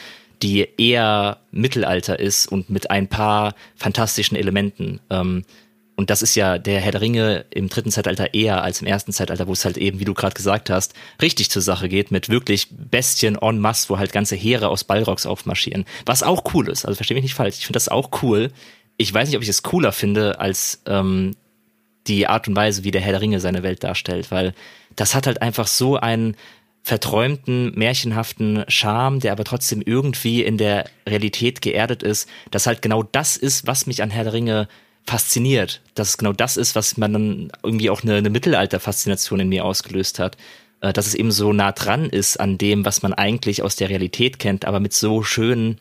die 0.43 0.67
eher 0.77 1.39
Mittelalter 1.51 2.19
ist 2.19 2.45
und 2.45 2.69
mit 2.69 2.91
ein 2.91 3.07
paar 3.07 3.55
fantastischen 3.75 4.37
Elementen. 4.37 4.99
Ähm, 5.09 5.43
und 5.97 6.11
das 6.11 6.21
ist 6.21 6.35
ja 6.35 6.59
der 6.59 6.79
Herr 6.79 6.91
der 6.91 7.01
Ringe 7.01 7.45
im 7.49 7.69
dritten 7.69 7.91
Zeitalter 7.91 8.35
eher 8.35 8.61
als 8.61 8.81
im 8.81 8.87
ersten 8.87 9.11
Zeitalter, 9.11 9.47
wo 9.47 9.53
es 9.53 9.65
halt 9.65 9.77
eben, 9.77 9.99
wie 9.99 10.05
du 10.05 10.13
gerade 10.13 10.35
gesagt 10.35 10.69
hast, 10.69 10.93
richtig 11.23 11.49
zur 11.49 11.63
Sache 11.63 11.89
geht 11.89 12.11
mit 12.11 12.29
wirklich 12.29 12.67
Bestien 12.69 13.35
en 13.41 13.59
masse, 13.59 13.89
wo 13.89 13.97
halt 13.97 14.11
ganze 14.11 14.35
Heere 14.35 14.69
aus 14.69 14.83
Balrogs 14.83 15.25
aufmarschieren. 15.25 15.85
Was 16.05 16.21
auch 16.21 16.53
cool 16.53 16.69
ist, 16.69 16.85
also 16.85 16.95
verstehe 16.95 17.15
mich 17.15 17.23
nicht 17.23 17.33
falsch, 17.33 17.57
ich 17.57 17.65
finde 17.65 17.77
das 17.77 17.89
auch 17.89 18.21
cool. 18.21 18.51
Ich 18.97 19.11
weiß 19.11 19.27
nicht, 19.27 19.37
ob 19.37 19.43
ich 19.43 19.49
es 19.49 19.63
cooler 19.63 19.91
finde 19.91 20.39
als 20.39 20.83
ähm, 20.85 21.35
die 22.05 22.27
Art 22.27 22.47
und 22.47 22.55
Weise, 22.55 22.83
wie 22.83 22.91
der 22.91 23.01
Herr 23.01 23.13
der 23.13 23.21
Ringe 23.21 23.39
seine 23.39 23.63
Welt 23.63 23.83
darstellt, 23.83 24.29
weil 24.29 24.53
das 24.95 25.15
hat 25.15 25.25
halt 25.25 25.41
einfach 25.41 25.65
so 25.65 25.97
einen 25.97 26.35
verträumten, 26.83 27.73
märchenhaften 27.75 28.65
Charme, 28.67 29.19
der 29.19 29.31
aber 29.31 29.45
trotzdem 29.45 29.81
irgendwie 29.81 30.43
in 30.43 30.59
der 30.59 30.85
Realität 31.09 31.61
geerdet 31.61 32.03
ist, 32.03 32.29
dass 32.51 32.67
halt 32.67 32.83
genau 32.83 33.01
das 33.01 33.35
ist, 33.35 33.65
was 33.65 33.87
mich 33.87 34.03
an 34.03 34.11
Herr 34.11 34.25
der 34.25 34.33
Ringe 34.33 34.67
fasziniert. 35.07 35.81
Dass 35.95 36.09
es 36.09 36.17
genau 36.17 36.33
das 36.33 36.57
ist, 36.57 36.75
was 36.75 36.97
man 36.97 37.13
dann 37.13 37.51
irgendwie 37.63 37.89
auch 37.89 38.03
eine, 38.03 38.15
eine 38.15 38.29
Mittelalter-Faszination 38.29 39.39
in 39.39 39.49
mir 39.49 39.65
ausgelöst 39.65 40.19
hat. 40.19 40.37
Äh, 40.81 40.93
dass 40.93 41.07
es 41.07 41.15
eben 41.15 41.31
so 41.31 41.53
nah 41.53 41.71
dran 41.71 42.09
ist 42.09 42.39
an 42.39 42.57
dem, 42.57 42.85
was 42.85 43.01
man 43.01 43.13
eigentlich 43.13 43.63
aus 43.63 43.75
der 43.75 43.89
Realität 43.89 44.37
kennt, 44.39 44.65
aber 44.65 44.79
mit 44.79 44.93
so 44.93 45.23
schönen, 45.23 45.77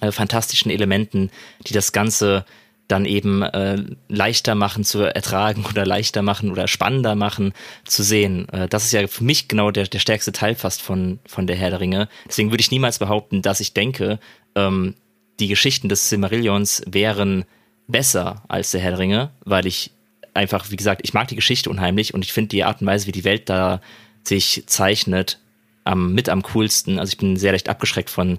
äh, 0.00 0.10
fantastischen 0.10 0.70
Elementen, 0.70 1.30
die 1.66 1.74
das 1.74 1.92
Ganze 1.92 2.44
dann 2.88 3.04
eben 3.04 3.42
äh, 3.42 3.82
leichter 4.08 4.54
machen 4.54 4.84
zu 4.84 5.00
ertragen 5.00 5.64
oder 5.70 5.84
leichter 5.84 6.22
machen 6.22 6.50
oder 6.50 6.68
spannender 6.68 7.14
machen 7.14 7.52
zu 7.84 8.02
sehen. 8.02 8.48
Äh, 8.50 8.68
das 8.68 8.84
ist 8.84 8.92
ja 8.92 9.06
für 9.06 9.24
mich 9.24 9.48
genau 9.48 9.70
der, 9.70 9.86
der 9.86 9.98
stärkste 9.98 10.32
Teil 10.32 10.54
fast 10.54 10.82
von, 10.82 11.18
von 11.26 11.46
der 11.46 11.56
Herr 11.56 11.70
der 11.70 11.80
Ringe. 11.80 12.08
Deswegen 12.26 12.50
würde 12.50 12.62
ich 12.62 12.70
niemals 12.70 12.98
behaupten, 12.98 13.42
dass 13.42 13.60
ich 13.60 13.74
denke, 13.74 14.18
ähm, 14.54 14.94
die 15.40 15.48
Geschichten 15.48 15.88
des 15.88 16.08
Silmarillions 16.08 16.82
wären 16.86 17.44
besser 17.88 18.42
als 18.48 18.70
der 18.70 18.80
Herr 18.80 18.92
der 18.92 18.98
Ringe, 18.98 19.30
weil 19.44 19.66
ich 19.66 19.90
einfach, 20.34 20.70
wie 20.70 20.76
gesagt, 20.76 21.02
ich 21.04 21.14
mag 21.14 21.28
die 21.28 21.36
Geschichte 21.36 21.68
unheimlich 21.70 22.14
und 22.14 22.24
ich 22.24 22.32
finde 22.32 22.48
die 22.48 22.64
Art 22.64 22.80
und 22.80 22.86
Weise, 22.86 23.06
wie 23.06 23.12
die 23.12 23.24
Welt 23.24 23.48
da 23.48 23.80
sich 24.24 24.64
zeichnet, 24.66 25.38
am, 25.84 26.14
mit 26.14 26.28
am 26.28 26.42
coolsten. 26.42 26.98
Also 26.98 27.10
ich 27.10 27.18
bin 27.18 27.36
sehr 27.36 27.52
leicht 27.52 27.68
abgeschreckt 27.68 28.08
von 28.08 28.38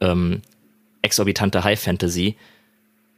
ähm, 0.00 0.42
exorbitanter 1.02 1.64
High 1.64 1.80
Fantasy 1.80 2.36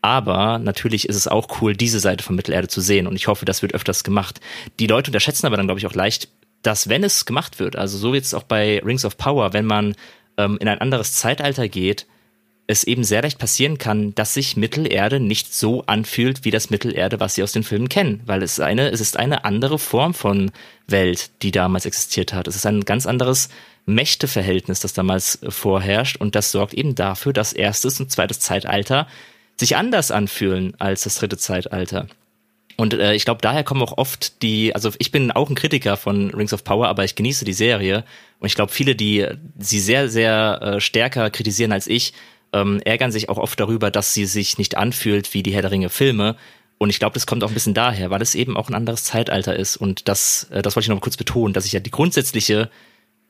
aber 0.00 0.58
natürlich 0.58 1.08
ist 1.08 1.16
es 1.16 1.28
auch 1.28 1.60
cool, 1.60 1.74
diese 1.74 2.00
Seite 2.00 2.22
von 2.22 2.36
Mittelerde 2.36 2.68
zu 2.68 2.80
sehen. 2.80 3.06
Und 3.06 3.16
ich 3.16 3.26
hoffe, 3.26 3.44
das 3.44 3.62
wird 3.62 3.74
öfters 3.74 4.04
gemacht. 4.04 4.40
Die 4.78 4.86
Leute 4.86 5.10
unterschätzen 5.10 5.46
aber 5.46 5.56
dann, 5.56 5.66
glaube 5.66 5.80
ich, 5.80 5.86
auch 5.86 5.94
leicht, 5.94 6.28
dass 6.62 6.88
wenn 6.88 7.04
es 7.04 7.24
gemacht 7.24 7.58
wird, 7.58 7.76
also 7.76 7.98
so 7.98 8.14
jetzt 8.14 8.34
auch 8.34 8.44
bei 8.44 8.80
Rings 8.84 9.04
of 9.04 9.16
Power, 9.16 9.52
wenn 9.52 9.64
man 9.64 9.94
ähm, 10.36 10.56
in 10.60 10.68
ein 10.68 10.80
anderes 10.80 11.14
Zeitalter 11.14 11.68
geht, 11.68 12.06
es 12.68 12.84
eben 12.84 13.02
sehr 13.02 13.22
leicht 13.22 13.38
passieren 13.38 13.78
kann, 13.78 14.14
dass 14.14 14.34
sich 14.34 14.56
Mittelerde 14.56 15.20
nicht 15.20 15.54
so 15.54 15.84
anfühlt 15.86 16.44
wie 16.44 16.50
das 16.50 16.68
Mittelerde, 16.68 17.18
was 17.18 17.34
sie 17.34 17.42
aus 17.42 17.52
den 17.52 17.64
Filmen 17.64 17.88
kennen, 17.88 18.20
weil 18.26 18.42
es 18.42 18.60
eine, 18.60 18.90
es 18.90 19.00
ist 19.00 19.16
eine 19.16 19.44
andere 19.46 19.78
Form 19.78 20.12
von 20.12 20.52
Welt, 20.86 21.30
die 21.42 21.50
damals 21.50 21.86
existiert 21.86 22.34
hat. 22.34 22.46
Es 22.46 22.56
ist 22.56 22.66
ein 22.66 22.84
ganz 22.84 23.06
anderes 23.06 23.48
Mächteverhältnis, 23.86 24.80
das 24.80 24.92
damals 24.92 25.38
vorherrscht 25.48 26.18
und 26.18 26.34
das 26.34 26.52
sorgt 26.52 26.74
eben 26.74 26.94
dafür, 26.94 27.32
dass 27.32 27.54
erstes 27.54 28.00
und 28.00 28.12
zweites 28.12 28.38
Zeitalter 28.38 29.08
sich 29.56 29.76
anders 29.76 30.10
anfühlen 30.10 30.74
als 30.78 31.04
das 31.04 31.14
dritte 31.14 31.38
Zeitalter. 31.38 32.06
Und 32.76 32.92
äh, 32.92 33.14
ich 33.14 33.24
glaube, 33.24 33.40
daher 33.40 33.64
kommen 33.64 33.82
auch 33.82 33.96
oft 33.96 34.42
die, 34.42 34.74
also 34.74 34.92
ich 34.98 35.10
bin 35.10 35.32
auch 35.32 35.48
ein 35.48 35.56
Kritiker 35.56 35.96
von 35.96 36.30
Rings 36.34 36.52
of 36.52 36.64
Power, 36.64 36.88
aber 36.88 37.04
ich 37.04 37.14
genieße 37.14 37.46
die 37.46 37.54
Serie. 37.54 38.04
Und 38.40 38.46
ich 38.46 38.54
glaube, 38.54 38.70
viele, 38.70 38.94
die 38.94 39.26
sie 39.58 39.80
sehr, 39.80 40.08
sehr 40.10 40.60
äh, 40.62 40.80
stärker 40.80 41.30
kritisieren 41.30 41.72
als 41.72 41.88
ich, 41.88 42.12
ähm, 42.52 42.80
ärgern 42.84 43.12
sich 43.12 43.28
auch 43.28 43.38
oft 43.38 43.58
darüber, 43.60 43.90
dass 43.90 44.14
sie 44.14 44.24
sich 44.24 44.58
nicht 44.58 44.76
anfühlt 44.76 45.34
wie 45.34 45.42
die 45.42 45.52
Herr 45.52 45.62
der 45.62 45.70
Ringe 45.70 45.90
Filme. 45.90 46.36
Und 46.78 46.90
ich 46.90 46.98
glaube, 46.98 47.14
das 47.14 47.26
kommt 47.26 47.42
auch 47.42 47.48
ein 47.48 47.54
bisschen 47.54 47.74
daher, 47.74 48.10
weil 48.10 48.22
es 48.22 48.34
eben 48.34 48.56
auch 48.56 48.68
ein 48.68 48.74
anderes 48.74 49.04
Zeitalter 49.04 49.56
ist. 49.56 49.76
Und 49.76 50.08
das, 50.08 50.48
äh, 50.50 50.62
das 50.62 50.76
wollte 50.76 50.84
ich 50.84 50.88
noch 50.88 50.96
mal 50.96 51.02
kurz 51.02 51.16
betonen, 51.16 51.54
dass 51.54 51.66
ich 51.66 51.72
ja 51.72 51.80
die 51.80 51.90
grundsätzliche 51.90 52.70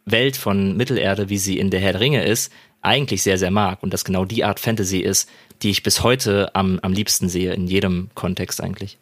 Welt 0.04 0.36
von 0.36 0.76
Mittelerde, 0.76 1.28
wie 1.28 1.38
sie 1.38 1.58
in 1.58 1.70
der 1.70 1.80
Herr 1.80 1.92
der 1.92 2.00
Ringe 2.00 2.24
ist, 2.24 2.52
eigentlich 2.80 3.22
sehr, 3.22 3.38
sehr 3.38 3.50
mag. 3.50 3.82
Und 3.82 3.92
das 3.92 4.04
genau 4.04 4.24
die 4.24 4.44
Art 4.44 4.60
Fantasy 4.60 4.98
ist, 4.98 5.28
die 5.62 5.70
ich 5.70 5.82
bis 5.82 6.02
heute 6.02 6.54
am, 6.54 6.78
am 6.80 6.92
liebsten 6.92 7.28
sehe, 7.28 7.52
in 7.52 7.66
jedem 7.66 8.10
Kontext 8.14 8.62
eigentlich. 8.62 8.98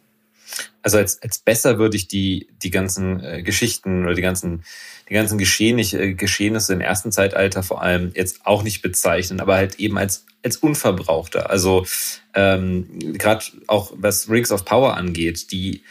Also 0.81 0.97
als, 0.97 1.21
als 1.21 1.39
besser 1.39 1.77
würde 1.77 1.97
ich 1.97 2.07
die, 2.07 2.47
die 2.63 2.71
ganzen 2.71 3.23
äh, 3.23 3.43
Geschichten 3.43 4.05
oder 4.05 4.13
die 4.13 4.21
ganzen, 4.21 4.63
die 5.09 5.13
ganzen 5.13 5.37
Geschehnisse, 5.37 6.01
äh, 6.01 6.13
Geschehnisse 6.13 6.73
im 6.73 6.81
ersten 6.81 7.11
Zeitalter 7.11 7.63
vor 7.63 7.81
allem 7.81 8.11
jetzt 8.15 8.45
auch 8.45 8.63
nicht 8.63 8.81
bezeichnen, 8.81 9.39
aber 9.39 9.55
halt 9.55 9.79
eben 9.79 9.97
als, 9.97 10.25
als 10.43 10.57
unverbrauchter. 10.57 11.49
Also 11.49 11.85
ähm, 12.33 12.99
gerade 13.13 13.45
auch 13.67 13.93
was 13.95 14.29
Rings 14.29 14.51
of 14.51 14.65
Power 14.65 14.95
angeht, 14.97 15.51
die 15.51 15.83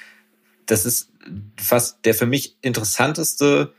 das 0.67 0.85
ist 0.85 1.11
fast 1.57 2.05
der 2.05 2.15
für 2.15 2.27
mich 2.27 2.57
interessanteste 2.61 3.73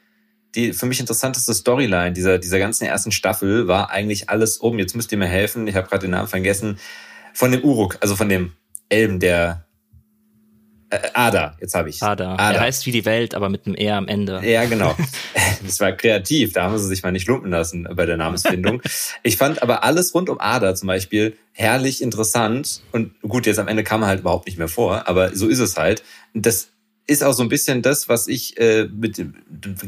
die 0.55 0.73
für 0.73 0.85
mich 0.85 0.99
interessanteste 0.99 1.53
Storyline 1.53 2.13
dieser, 2.13 2.39
dieser 2.39 2.59
ganzen 2.59 2.85
ersten 2.85 3.11
Staffel 3.11 3.67
war 3.67 3.91
eigentlich 3.91 4.29
alles 4.29 4.61
oben. 4.61 4.79
Jetzt 4.79 4.95
müsst 4.95 5.11
ihr 5.11 5.17
mir 5.17 5.27
helfen. 5.27 5.67
Ich 5.67 5.75
habe 5.75 5.87
gerade 5.87 6.07
den 6.07 6.11
Namen 6.11 6.27
vergessen. 6.27 6.79
Von 7.33 7.51
dem 7.51 7.63
Uruk, 7.63 7.97
also 8.01 8.15
von 8.15 8.29
dem 8.29 8.53
Elben, 8.89 9.19
der 9.19 9.66
äh, 10.89 10.99
Ada, 11.13 11.57
jetzt 11.59 11.75
habe 11.75 11.89
ich. 11.89 12.01
Ada. 12.01 12.33
Ada. 12.33 12.51
Er 12.53 12.59
heißt 12.61 12.85
wie 12.85 12.91
die 12.91 13.05
Welt, 13.05 13.35
aber 13.35 13.49
mit 13.49 13.65
einem 13.65 13.75
R 13.75 13.95
am 13.95 14.07
Ende. 14.07 14.41
Ja, 14.43 14.65
genau. 14.65 14.95
das 15.65 15.79
war 15.79 15.91
kreativ. 15.91 16.53
Da 16.53 16.63
haben 16.63 16.77
sie 16.77 16.87
sich 16.87 17.03
mal 17.03 17.11
nicht 17.11 17.27
lumpen 17.27 17.51
lassen 17.51 17.87
bei 17.95 18.05
der 18.05 18.17
Namensfindung. 18.17 18.81
ich 19.23 19.37
fand 19.37 19.61
aber 19.61 19.83
alles 19.83 20.13
rund 20.13 20.29
um 20.29 20.39
Ada 20.39 20.75
zum 20.75 20.87
Beispiel 20.87 21.37
herrlich 21.51 22.01
interessant. 22.01 22.81
Und 22.91 23.19
gut, 23.21 23.45
jetzt 23.45 23.59
am 23.59 23.67
Ende 23.67 23.83
kam 23.83 24.01
er 24.01 24.07
halt 24.07 24.21
überhaupt 24.21 24.45
nicht 24.45 24.57
mehr 24.57 24.67
vor, 24.67 25.07
aber 25.07 25.35
so 25.35 25.47
ist 25.47 25.59
es 25.59 25.77
halt. 25.77 26.03
Das 26.33 26.69
ist 27.07 27.23
auch 27.23 27.33
so 27.33 27.41
ein 27.41 27.49
bisschen 27.49 27.81
das, 27.81 28.09
was 28.09 28.27
ich 28.27 28.57
äh, 28.59 28.85
mit 28.85 29.23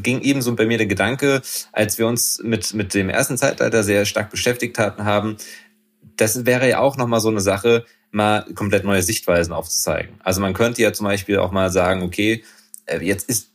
ging 0.02 0.22
eben 0.22 0.42
so 0.42 0.54
bei 0.54 0.66
mir 0.66 0.78
der 0.78 0.86
Gedanke, 0.86 1.42
als 1.72 1.98
wir 1.98 2.06
uns 2.06 2.40
mit 2.42 2.74
mit 2.74 2.94
dem 2.94 3.10
ersten 3.10 3.36
Zeitalter 3.36 3.82
sehr 3.82 4.06
stark 4.06 4.30
beschäftigt 4.30 4.78
hatten 4.78 5.04
haben. 5.04 5.36
Das 6.16 6.46
wäre 6.46 6.68
ja 6.68 6.80
auch 6.80 6.96
noch 6.96 7.06
mal 7.06 7.20
so 7.20 7.28
eine 7.28 7.40
Sache, 7.40 7.84
mal 8.10 8.44
komplett 8.54 8.84
neue 8.84 9.02
Sichtweisen 9.02 9.52
aufzuzeigen. 9.52 10.14
Also 10.22 10.40
man 10.40 10.54
könnte 10.54 10.82
ja 10.82 10.92
zum 10.92 11.04
Beispiel 11.04 11.38
auch 11.38 11.52
mal 11.52 11.70
sagen, 11.70 12.02
okay, 12.02 12.44
äh, 12.86 12.98
jetzt 12.98 13.28
ist 13.28 13.50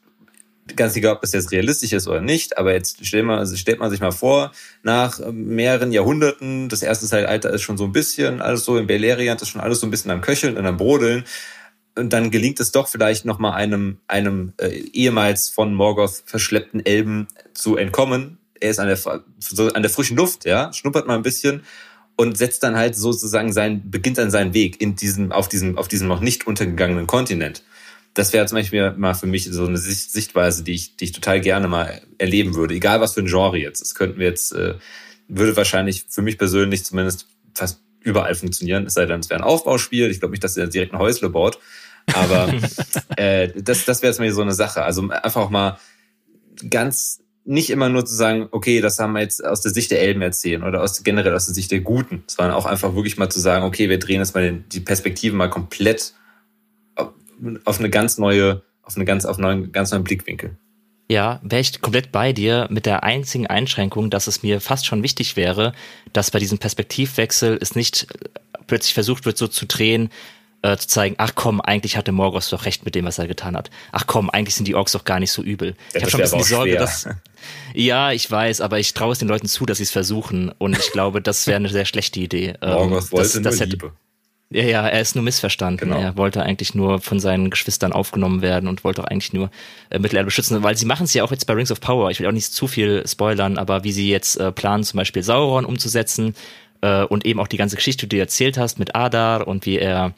ganz 0.75 0.95
egal, 0.95 1.15
ob 1.15 1.21
das 1.21 1.33
jetzt 1.33 1.51
realistisch 1.51 1.93
ist 1.93 2.07
oder 2.07 2.21
nicht, 2.21 2.57
aber 2.57 2.73
jetzt 2.73 3.05
stellt 3.05 3.25
man, 3.25 3.45
stellt 3.55 3.79
man 3.79 3.91
sich 3.91 3.99
mal 3.99 4.11
vor, 4.11 4.51
nach 4.81 5.19
mehreren 5.31 5.91
Jahrhunderten, 5.91 6.69
das 6.69 6.81
erste 6.81 7.05
Zeitalter 7.05 7.51
ist 7.51 7.61
schon 7.61 7.77
so 7.77 7.83
ein 7.83 7.91
bisschen 7.91 8.41
alles 8.41 8.65
so, 8.65 8.77
in 8.77 8.87
Beleriand 8.87 9.41
ist 9.41 9.49
schon 9.49 9.61
alles 9.61 9.79
so 9.79 9.87
ein 9.87 9.91
bisschen 9.91 10.11
am 10.11 10.21
Köcheln 10.21 10.57
und 10.57 10.65
am 10.65 10.77
Brodeln 10.77 11.25
und 11.95 12.11
dann 12.11 12.31
gelingt 12.31 12.59
es 12.59 12.71
doch 12.71 12.87
vielleicht 12.87 13.25
noch 13.25 13.39
mal 13.39 13.53
einem 13.53 13.99
einem 14.07 14.53
äh, 14.57 14.69
ehemals 14.69 15.49
von 15.49 15.73
Morgoth 15.73 16.23
verschleppten 16.25 16.85
Elben 16.85 17.27
zu 17.53 17.77
entkommen. 17.77 18.37
Er 18.59 18.71
ist 18.71 18.79
an 18.79 18.87
der 18.87 18.99
an 19.75 19.81
der 19.81 19.91
frischen 19.91 20.17
Luft, 20.17 20.45
ja, 20.45 20.73
schnuppert 20.73 21.07
mal 21.07 21.15
ein 21.15 21.23
bisschen 21.23 21.63
und 22.15 22.37
setzt 22.37 22.63
dann 22.63 22.75
halt 22.75 22.95
sozusagen 22.95 23.51
sein 23.51 23.89
beginnt 23.89 24.17
dann 24.17 24.31
seinen 24.31 24.53
Weg 24.53 24.81
in 24.81 24.95
diesem 24.95 25.31
auf 25.31 25.49
diesem 25.49 25.77
auf 25.77 25.87
diesem 25.87 26.07
noch 26.07 26.21
nicht 26.21 26.47
untergegangenen 26.47 27.07
Kontinent. 27.07 27.63
Das 28.13 28.31
wäre 28.31 28.45
zum 28.45 28.57
Beispiel 28.57 28.91
mal 28.91 29.13
für 29.13 29.27
mich 29.27 29.45
so 29.51 29.65
eine 29.65 29.77
Sichtweise, 29.77 30.63
die 30.63 30.73
ich 30.73 30.95
die 30.95 31.05
ich 31.05 31.11
total 31.11 31.41
gerne 31.41 31.67
mal 31.67 32.01
erleben 32.17 32.55
würde, 32.55 32.73
egal 32.73 33.01
was 33.01 33.13
für 33.13 33.21
ein 33.21 33.27
Genre 33.27 33.57
jetzt. 33.57 33.81
Das 33.81 33.95
könnten 33.95 34.19
wir 34.19 34.27
jetzt 34.27 34.53
äh, 34.53 34.75
würde 35.27 35.57
wahrscheinlich 35.57 36.05
für 36.07 36.21
mich 36.21 36.37
persönlich 36.37 36.85
zumindest 36.85 37.27
fast 37.53 37.79
überall 38.01 38.35
funktionieren, 38.35 38.85
es 38.85 38.93
sei 38.93 39.05
denn, 39.05 39.19
es 39.19 39.29
wäre 39.29 39.39
ein 39.39 39.45
Aufbauspiel. 39.45 40.11
Ich 40.11 40.19
glaube 40.19 40.31
nicht, 40.31 40.43
dass 40.43 40.55
er 40.55 40.67
direkt 40.67 40.93
ein 40.93 40.99
Häusle 40.99 41.29
baut. 41.29 41.57
Aber 42.13 42.53
äh, 43.17 43.49
das, 43.55 43.85
das 43.85 44.01
wäre 44.01 44.11
jetzt 44.11 44.19
mal 44.19 44.31
so 44.31 44.43
eine 44.43 44.53
Sache. 44.53 44.83
Also 44.83 45.09
einfach 45.09 45.41
auch 45.41 45.49
mal 45.49 45.79
ganz 46.69 47.21
nicht 47.45 47.69
immer 47.69 47.89
nur 47.89 48.05
zu 48.05 48.15
sagen, 48.15 48.47
okay, 48.51 48.81
das 48.81 48.99
haben 48.99 49.13
wir 49.13 49.21
jetzt 49.21 49.45
aus 49.45 49.61
der 49.61 49.71
Sicht 49.71 49.91
der 49.91 50.01
Elben 50.01 50.21
erzählen 50.21 50.63
oder 50.63 50.81
aus, 50.81 51.03
generell 51.03 51.33
aus 51.33 51.45
der 51.45 51.53
Sicht 51.53 51.71
der 51.71 51.79
Guten, 51.79 52.23
sondern 52.27 52.55
auch 52.55 52.65
einfach 52.65 52.95
wirklich 52.95 53.17
mal 53.17 53.29
zu 53.29 53.39
sagen, 53.39 53.63
okay, 53.63 53.87
wir 53.87 53.99
drehen 53.99 54.19
jetzt 54.19 54.33
mal 54.33 54.43
den, 54.43 54.65
die 54.69 54.79
Perspektive 54.79 55.35
mal 55.35 55.49
komplett 55.49 56.13
auf 57.65 57.79
eine 57.79 57.89
ganz 57.89 58.17
neue, 58.17 58.63
auf 58.81 58.95
eine 58.95 59.05
ganz, 59.05 59.25
auf 59.25 59.37
einen 59.37 59.71
ganz 59.71 59.91
neuen 59.91 60.03
Blickwinkel. 60.03 60.57
Ja, 61.07 61.39
wäre 61.43 61.61
ich 61.61 61.81
komplett 61.81 62.11
bei 62.11 62.33
dir 62.33 62.67
mit 62.71 62.87
der 62.87 63.03
einzigen 63.03 63.45
Einschränkung, 63.45 64.09
dass 64.09 64.25
es 64.25 64.41
mir 64.41 64.59
fast 64.59 64.87
schon 64.87 65.03
wichtig 65.03 65.35
wäre, 65.35 65.73
dass 66.13 66.31
bei 66.31 66.39
diesem 66.39 66.57
Perspektivwechsel 66.57 67.59
es 67.61 67.75
nicht 67.75 68.07
plötzlich 68.65 68.95
versucht 68.95 69.25
wird, 69.25 69.37
so 69.37 69.47
zu 69.47 69.67
drehen, 69.67 70.09
äh, 70.61 70.77
zu 70.77 70.87
zeigen, 70.87 71.15
ach 71.17 71.33
komm, 71.35 71.61
eigentlich 71.61 71.97
hatte 71.97 72.11
Morgoth 72.11 72.51
doch 72.51 72.65
recht 72.65 72.85
mit 72.85 72.95
dem, 72.95 73.05
was 73.05 73.17
er 73.17 73.27
getan 73.27 73.55
hat. 73.55 73.69
Ach 73.91 74.05
komm, 74.07 74.29
eigentlich 74.29 74.55
sind 74.55 74.67
die 74.67 74.75
Orks 74.75 74.93
doch 74.93 75.03
gar 75.03 75.19
nicht 75.19 75.31
so 75.31 75.43
übel. 75.43 75.75
Ja, 75.93 75.97
ich 75.97 76.03
habe 76.03 76.11
schon 76.11 76.19
ein 76.21 76.23
bisschen 76.23 76.39
die 76.39 76.45
Sorge, 76.45 76.69
schwer. 76.71 76.79
dass. 76.79 77.09
Ja, 77.73 78.11
ich 78.11 78.29
weiß, 78.29 78.61
aber 78.61 78.79
ich 78.79 78.93
traue 78.93 79.11
es 79.11 79.19
den 79.19 79.27
Leuten 79.27 79.47
zu, 79.47 79.65
dass 79.65 79.77
sie 79.77 79.83
es 79.83 79.91
versuchen. 79.91 80.51
Und 80.57 80.77
ich 80.77 80.91
glaube, 80.91 81.21
das 81.21 81.45
wäre 81.45 81.57
eine 81.57 81.69
sehr 81.69 81.85
schlechte 81.85 82.19
Idee. 82.19 82.55
Ähm, 82.61 82.73
Morgoth 82.73 83.11
wollte 83.11 83.41
das, 83.41 83.43
das 83.43 83.43
nur 83.43 83.61
hätte, 83.61 83.71
Liebe. 83.71 83.91
Ja, 84.51 84.63
ja, 84.63 84.87
er 84.87 85.01
ist 85.01 85.15
nur 85.15 85.23
missverstanden. 85.23 85.89
Genau. 85.89 85.99
Er 85.99 86.17
wollte 86.17 86.43
eigentlich 86.43 86.75
nur 86.75 87.01
von 87.01 87.19
seinen 87.19 87.49
Geschwistern 87.49 87.93
aufgenommen 87.93 88.41
werden 88.41 88.69
und 88.69 88.83
wollte 88.83 89.03
auch 89.03 89.07
eigentlich 89.07 89.33
nur 89.33 89.49
äh, 89.89 89.97
Mittelerde 89.97 90.25
beschützen, 90.25 90.61
weil 90.61 90.77
sie 90.77 90.85
machen 90.85 91.05
es 91.05 91.13
ja 91.13 91.23
auch 91.23 91.31
jetzt 91.31 91.45
bei 91.45 91.53
Rings 91.53 91.71
of 91.71 91.81
Power. 91.81 92.11
Ich 92.11 92.19
will 92.19 92.27
auch 92.27 92.31
nicht 92.31 92.53
zu 92.53 92.67
viel 92.67 93.03
spoilern, 93.07 93.57
aber 93.57 93.83
wie 93.83 93.91
sie 93.91 94.09
jetzt 94.09 94.37
äh, 94.37 94.51
planen, 94.51 94.83
zum 94.83 94.97
Beispiel 94.97 95.23
Sauron 95.23 95.65
umzusetzen 95.65 96.35
äh, 96.81 97.03
und 97.03 97.25
eben 97.25 97.39
auch 97.39 97.47
die 97.47 97.57
ganze 97.57 97.75
Geschichte, 97.75 98.07
die 98.07 98.17
du 98.17 98.21
erzählt 98.21 98.57
hast 98.57 98.77
mit 98.77 98.95
Adar 98.95 99.47
und 99.47 99.65
wie 99.65 99.79
er 99.79 100.13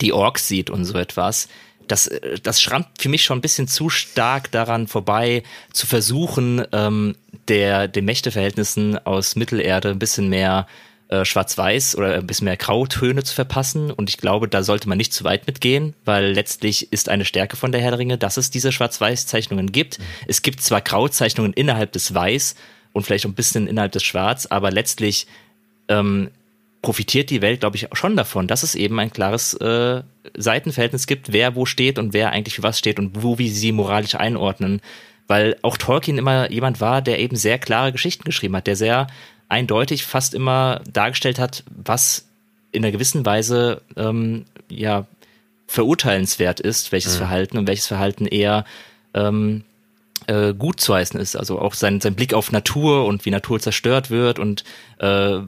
die 0.00 0.12
Orks 0.12 0.48
sieht 0.48 0.70
und 0.70 0.84
so 0.84 0.98
etwas. 0.98 1.48
Das, 1.88 2.06
äh, 2.06 2.38
das 2.42 2.60
schrammt 2.60 2.88
für 2.98 3.08
mich 3.08 3.24
schon 3.24 3.38
ein 3.38 3.42
bisschen 3.42 3.68
zu 3.68 3.88
stark 3.88 4.50
daran 4.50 4.86
vorbei, 4.86 5.42
zu 5.72 5.86
versuchen, 5.86 6.64
ähm, 6.72 7.16
der, 7.48 7.88
den 7.88 8.04
Mächteverhältnissen 8.04 9.04
aus 9.04 9.36
Mittelerde 9.36 9.90
ein 9.90 9.98
bisschen 9.98 10.28
mehr 10.28 10.66
äh, 11.12 11.26
schwarz-weiß 11.26 11.96
oder 11.96 12.14
ein 12.14 12.26
bisschen 12.26 12.46
mehr 12.46 12.56
Grautöne 12.56 13.22
zu 13.22 13.34
verpassen. 13.34 13.90
Und 13.90 14.08
ich 14.08 14.16
glaube, 14.16 14.48
da 14.48 14.62
sollte 14.62 14.88
man 14.88 14.96
nicht 14.96 15.12
zu 15.12 15.24
weit 15.24 15.46
mitgehen, 15.46 15.94
weil 16.06 16.32
letztlich 16.32 16.90
ist 16.90 17.10
eine 17.10 17.26
Stärke 17.26 17.56
von 17.56 17.70
der 17.70 17.82
Herr 17.82 17.90
der 17.90 17.98
Ringe, 17.98 18.16
dass 18.16 18.38
es 18.38 18.50
diese 18.50 18.72
Schwarz-Weiß-Zeichnungen 18.72 19.72
gibt. 19.72 19.98
Mhm. 19.98 20.04
Es 20.26 20.40
gibt 20.40 20.62
zwar 20.62 20.80
Grauzeichnungen 20.80 21.52
innerhalb 21.52 21.92
des 21.92 22.14
Weiß 22.14 22.54
und 22.94 23.04
vielleicht 23.04 23.26
ein 23.26 23.34
bisschen 23.34 23.66
innerhalb 23.66 23.92
des 23.92 24.04
Schwarz, 24.04 24.46
aber 24.46 24.70
letztlich 24.70 25.26
ähm, 25.88 26.30
profitiert 26.82 27.30
die 27.30 27.40
Welt, 27.40 27.60
glaube 27.60 27.76
ich, 27.76 27.88
schon 27.92 28.16
davon, 28.16 28.48
dass 28.48 28.64
es 28.64 28.74
eben 28.74 28.98
ein 28.98 29.12
klares 29.12 29.54
äh, 29.54 30.02
Seitenverhältnis 30.36 31.06
gibt, 31.06 31.32
wer 31.32 31.54
wo 31.54 31.64
steht 31.64 31.98
und 31.98 32.12
wer 32.12 32.30
eigentlich 32.30 32.56
für 32.56 32.64
was 32.64 32.78
steht 32.78 32.98
und 32.98 33.22
wo 33.22 33.38
wie 33.38 33.48
sie 33.48 33.72
moralisch 33.72 34.16
einordnen. 34.16 34.80
Weil 35.28 35.56
auch 35.62 35.76
Tolkien 35.76 36.18
immer 36.18 36.50
jemand 36.50 36.80
war, 36.80 37.00
der 37.00 37.20
eben 37.20 37.36
sehr 37.36 37.58
klare 37.58 37.92
Geschichten 37.92 38.24
geschrieben 38.24 38.56
hat, 38.56 38.66
der 38.66 38.76
sehr 38.76 39.06
eindeutig 39.48 40.04
fast 40.04 40.34
immer 40.34 40.82
dargestellt 40.92 41.38
hat, 41.38 41.62
was 41.70 42.26
in 42.72 42.84
einer 42.84 42.92
gewissen 42.92 43.24
Weise 43.24 43.82
ähm, 43.96 44.44
ja 44.68 45.06
verurteilenswert 45.68 46.58
ist, 46.58 46.90
welches 46.90 47.14
mhm. 47.14 47.18
Verhalten 47.18 47.58
und 47.58 47.68
welches 47.68 47.86
Verhalten 47.86 48.26
eher 48.26 48.64
ähm, 49.14 49.62
äh, 50.26 50.54
gut 50.54 50.80
zu 50.80 50.94
heißen 50.94 51.18
ist. 51.18 51.36
Also 51.36 51.58
auch 51.58 51.74
sein, 51.74 52.00
sein 52.00 52.14
Blick 52.14 52.34
auf 52.34 52.52
Natur 52.52 53.06
und 53.06 53.24
wie 53.24 53.30
Natur 53.30 53.60
zerstört 53.60 54.10
wird 54.10 54.38
und 54.38 54.64
äh, 54.98 55.38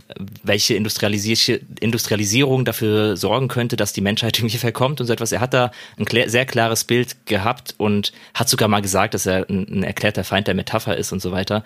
welche 0.42 0.74
Industrialisi 0.74 1.60
Industrialisierung 1.80 2.64
dafür 2.64 3.16
sorgen 3.16 3.48
könnte, 3.48 3.76
dass 3.76 3.92
die 3.92 4.00
Menschheit 4.00 4.38
irgendwie 4.38 4.58
verkommt 4.58 5.00
und 5.00 5.06
so 5.06 5.12
etwas. 5.12 5.32
Er 5.32 5.40
hat 5.40 5.54
da 5.54 5.70
ein 5.98 6.04
klar, 6.04 6.28
sehr 6.28 6.46
klares 6.46 6.84
Bild 6.84 7.26
gehabt 7.26 7.74
und 7.78 8.12
hat 8.34 8.48
sogar 8.48 8.68
mal 8.68 8.80
gesagt, 8.80 9.14
dass 9.14 9.26
er 9.26 9.48
ein, 9.48 9.66
ein 9.68 9.82
erklärter 9.82 10.24
Feind 10.24 10.46
der 10.46 10.54
Metapher 10.54 10.96
ist 10.96 11.12
und 11.12 11.20
so 11.20 11.32
weiter. 11.32 11.64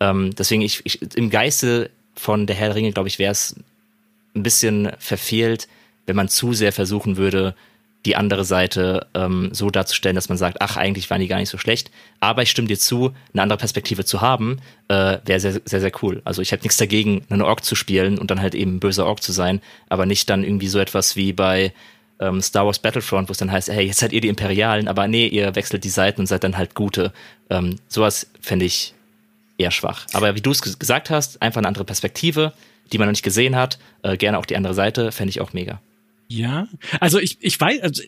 Ähm, 0.00 0.34
deswegen, 0.36 0.62
ich, 0.62 0.80
ich, 0.84 1.00
im 1.16 1.30
Geiste 1.30 1.90
von 2.14 2.46
der 2.46 2.56
Herr 2.56 2.68
der 2.68 2.76
Ringe, 2.76 2.92
glaube 2.92 3.08
ich, 3.08 3.18
wäre 3.18 3.32
es 3.32 3.56
ein 4.34 4.42
bisschen 4.42 4.90
verfehlt, 4.98 5.68
wenn 6.06 6.16
man 6.16 6.28
zu 6.28 6.52
sehr 6.52 6.72
versuchen 6.72 7.16
würde, 7.16 7.54
die 8.06 8.16
andere 8.16 8.44
Seite 8.44 9.06
ähm, 9.14 9.50
so 9.52 9.70
darzustellen, 9.70 10.14
dass 10.14 10.28
man 10.28 10.38
sagt, 10.38 10.58
ach, 10.60 10.76
eigentlich 10.76 11.10
waren 11.10 11.20
die 11.20 11.28
gar 11.28 11.38
nicht 11.38 11.50
so 11.50 11.58
schlecht. 11.58 11.90
Aber 12.18 12.42
ich 12.42 12.50
stimme 12.50 12.68
dir 12.68 12.78
zu, 12.78 13.12
eine 13.32 13.42
andere 13.42 13.58
Perspektive 13.58 14.04
zu 14.04 14.20
haben, 14.20 14.58
äh, 14.88 15.18
wäre 15.24 15.40
sehr, 15.40 15.60
sehr, 15.64 15.80
sehr 15.80 15.92
cool. 16.02 16.22
Also 16.24 16.40
ich 16.40 16.52
hätte 16.52 16.64
nichts 16.64 16.78
dagegen, 16.78 17.24
einen 17.28 17.42
Ork 17.42 17.62
zu 17.64 17.74
spielen 17.74 18.18
und 18.18 18.30
dann 18.30 18.40
halt 18.40 18.54
eben 18.54 18.76
ein 18.76 18.80
böser 18.80 19.06
Ork 19.06 19.22
zu 19.22 19.32
sein, 19.32 19.60
aber 19.88 20.06
nicht 20.06 20.30
dann 20.30 20.44
irgendwie 20.44 20.68
so 20.68 20.78
etwas 20.78 21.16
wie 21.16 21.32
bei 21.32 21.74
ähm, 22.20 22.40
Star 22.40 22.64
Wars 22.64 22.78
Battlefront, 22.78 23.28
wo 23.28 23.32
es 23.32 23.38
dann 23.38 23.52
heißt, 23.52 23.68
hey, 23.68 23.86
jetzt 23.86 24.00
seid 24.00 24.12
ihr 24.12 24.20
die 24.20 24.28
Imperialen, 24.28 24.88
aber 24.88 25.06
nee, 25.06 25.26
ihr 25.26 25.54
wechselt 25.54 25.84
die 25.84 25.90
Seiten 25.90 26.22
und 26.22 26.26
seid 26.26 26.44
dann 26.44 26.56
halt 26.56 26.74
Gute. 26.74 27.12
Ähm, 27.50 27.76
sowas 27.88 28.30
fände 28.40 28.64
ich 28.64 28.94
eher 29.58 29.70
schwach. 29.70 30.06
Aber 30.14 30.34
wie 30.34 30.40
du 30.40 30.50
es 30.50 30.62
gesagt 30.62 31.10
hast, 31.10 31.42
einfach 31.42 31.58
eine 31.58 31.68
andere 31.68 31.84
Perspektive, 31.84 32.54
die 32.92 32.98
man 32.98 33.08
noch 33.08 33.12
nicht 33.12 33.22
gesehen 33.22 33.56
hat, 33.56 33.78
äh, 34.02 34.16
gerne 34.16 34.38
auch 34.38 34.46
die 34.46 34.56
andere 34.56 34.74
Seite, 34.74 35.12
fände 35.12 35.30
ich 35.30 35.40
auch 35.40 35.52
mega. 35.52 35.80
Ja, 36.30 36.68
also 37.00 37.18
ich, 37.18 37.38
ich 37.40 37.60
weiß, 37.60 37.80
also 37.80 38.02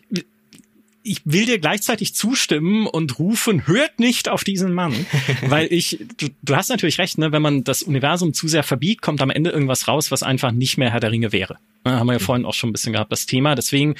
ich 1.03 1.21
will 1.25 1.45
dir 1.45 1.59
gleichzeitig 1.59 2.15
zustimmen 2.15 2.87
und 2.87 3.19
rufen, 3.19 3.67
hört 3.67 3.99
nicht 3.99 4.29
auf 4.29 4.45
diesen 4.45 4.73
Mann, 4.73 5.05
weil 5.47 5.67
ich, 5.71 5.99
du, 6.17 6.29
du, 6.41 6.55
hast 6.55 6.69
natürlich 6.69 6.99
recht, 6.99 7.17
ne, 7.17 7.33
wenn 7.33 7.41
man 7.41 7.65
das 7.65 7.83
Universum 7.83 8.33
zu 8.33 8.47
sehr 8.47 8.63
verbiegt, 8.63 9.01
kommt 9.01 9.21
am 9.21 9.29
Ende 9.29 9.49
irgendwas 9.49 9.89
raus, 9.89 10.09
was 10.09 10.23
einfach 10.23 10.53
nicht 10.53 10.77
mehr 10.77 10.91
Herr 10.91 11.01
der 11.01 11.11
Ringe 11.11 11.33
wäre. 11.33 11.57
Ne, 11.83 11.99
haben 11.99 12.07
wir 12.07 12.13
ja 12.13 12.19
mhm. 12.19 12.23
vorhin 12.23 12.45
auch 12.45 12.53
schon 12.53 12.69
ein 12.69 12.73
bisschen 12.73 12.93
gehabt, 12.93 13.11
das 13.11 13.25
Thema. 13.25 13.55
Deswegen, 13.55 13.95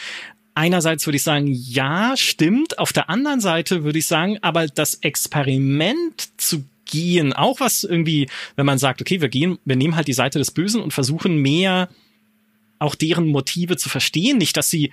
einerseits 0.55 1.05
würde 1.05 1.17
ich 1.17 1.23
sagen, 1.23 1.47
ja, 1.49 2.15
stimmt. 2.15 2.79
Auf 2.79 2.93
der 2.93 3.09
anderen 3.09 3.41
Seite 3.41 3.83
würde 3.83 3.99
ich 3.99 4.07
sagen, 4.07 4.37
aber 4.41 4.67
das 4.67 4.95
Experiment 4.95 6.29
zu 6.37 6.63
gehen, 6.85 7.33
auch 7.33 7.59
was 7.59 7.83
irgendwie, 7.83 8.29
wenn 8.55 8.65
man 8.65 8.77
sagt, 8.77 9.01
okay, 9.01 9.19
wir 9.19 9.29
gehen, 9.29 9.57
wir 9.65 9.75
nehmen 9.75 9.97
halt 9.97 10.07
die 10.07 10.13
Seite 10.13 10.39
des 10.39 10.51
Bösen 10.51 10.81
und 10.81 10.93
versuchen 10.93 11.37
mehr 11.37 11.89
auch 12.83 12.95
deren 12.95 13.27
Motive 13.27 13.77
zu 13.77 13.89
verstehen. 13.89 14.37
Nicht, 14.37 14.57
dass 14.57 14.69
sie 14.69 14.91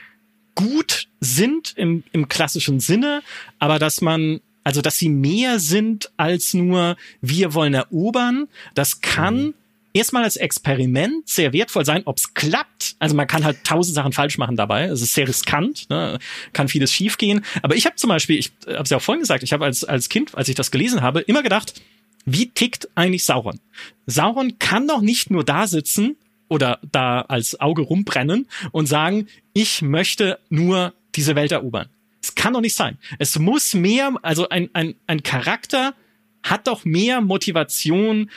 gut 0.55 1.09
sind 1.21 1.75
im, 1.77 2.05
im 2.13 2.29
klassischen 2.29 2.81
Sinne, 2.81 3.23
aber 3.59 3.79
dass 3.79 4.01
man 4.01 4.41
also, 4.63 4.83
dass 4.83 4.99
sie 4.99 5.09
mehr 5.09 5.59
sind 5.59 6.11
als 6.17 6.55
nur 6.55 6.97
wir 7.21 7.55
wollen 7.55 7.75
erobern. 7.75 8.47
Das 8.75 9.01
kann 9.01 9.43
mhm. 9.43 9.55
erstmal 9.95 10.25
als 10.25 10.37
Experiment 10.37 11.29
sehr 11.29 11.53
wertvoll 11.53 11.85
sein, 11.85 12.03
ob 12.05 12.19
es 12.19 12.35
klappt. 12.35 12.95
Also 12.99 13.15
man 13.15 13.27
kann 13.27 13.45
halt 13.45 13.65
tausend 13.65 13.95
Sachen 13.95 14.13
falsch 14.13 14.37
machen 14.37 14.57
dabei. 14.57 14.85
Es 14.85 15.01
ist 15.01 15.15
sehr 15.15 15.27
riskant, 15.27 15.89
ne? 15.89 16.19
kann 16.53 16.69
vieles 16.69 16.93
schiefgehen. 16.93 17.45
Aber 17.63 17.75
ich 17.75 17.87
habe 17.87 17.97
zum 17.97 18.09
Beispiel, 18.09 18.39
ich 18.39 18.53
habe 18.67 18.83
es 18.83 18.91
ja 18.91 18.99
auch 18.99 19.03
vorhin 19.03 19.23
gesagt, 19.23 19.43
ich 19.43 19.53
habe 19.53 19.65
als, 19.65 19.83
als 19.83 20.09
Kind, 20.11 20.35
als 20.35 20.49
ich 20.49 20.55
das 20.55 20.71
gelesen 20.71 21.01
habe, 21.01 21.21
immer 21.21 21.43
gedacht, 21.43 21.81
wie 22.27 22.51
tickt 22.51 22.89
eigentlich 22.95 23.25
Sauron? 23.25 23.61
Sauron 24.07 24.59
kann 24.59 24.87
doch 24.87 25.01
nicht 25.01 25.31
nur 25.31 25.43
da 25.43 25.67
sitzen 25.67 26.17
oder 26.51 26.81
da 26.93 27.23
als 27.23 27.59
Auge 27.61 27.83
rumbrennen 27.83 28.47
und 28.73 28.87
sagen, 28.87 29.29
ich 29.55 29.81
möchte 29.81 30.39
nur 30.51 30.93
diese 31.15 31.35
Welt 31.37 31.53
erobern. 31.53 31.89
Es 32.23 32.35
kann 32.35 32.53
doch 32.53 32.61
nicht 32.61 32.77
sein. 32.77 32.99
Es 33.19 33.39
muss 33.39 33.73
mehr, 33.73 34.13
also 34.21 34.49
ein, 34.51 34.69
ein, 34.75 34.97
ein 35.07 35.23
Charakter 35.23 35.95
hat 36.43 36.67
doch 36.67 36.85
mehr 36.85 37.23
Motivation 37.23 38.31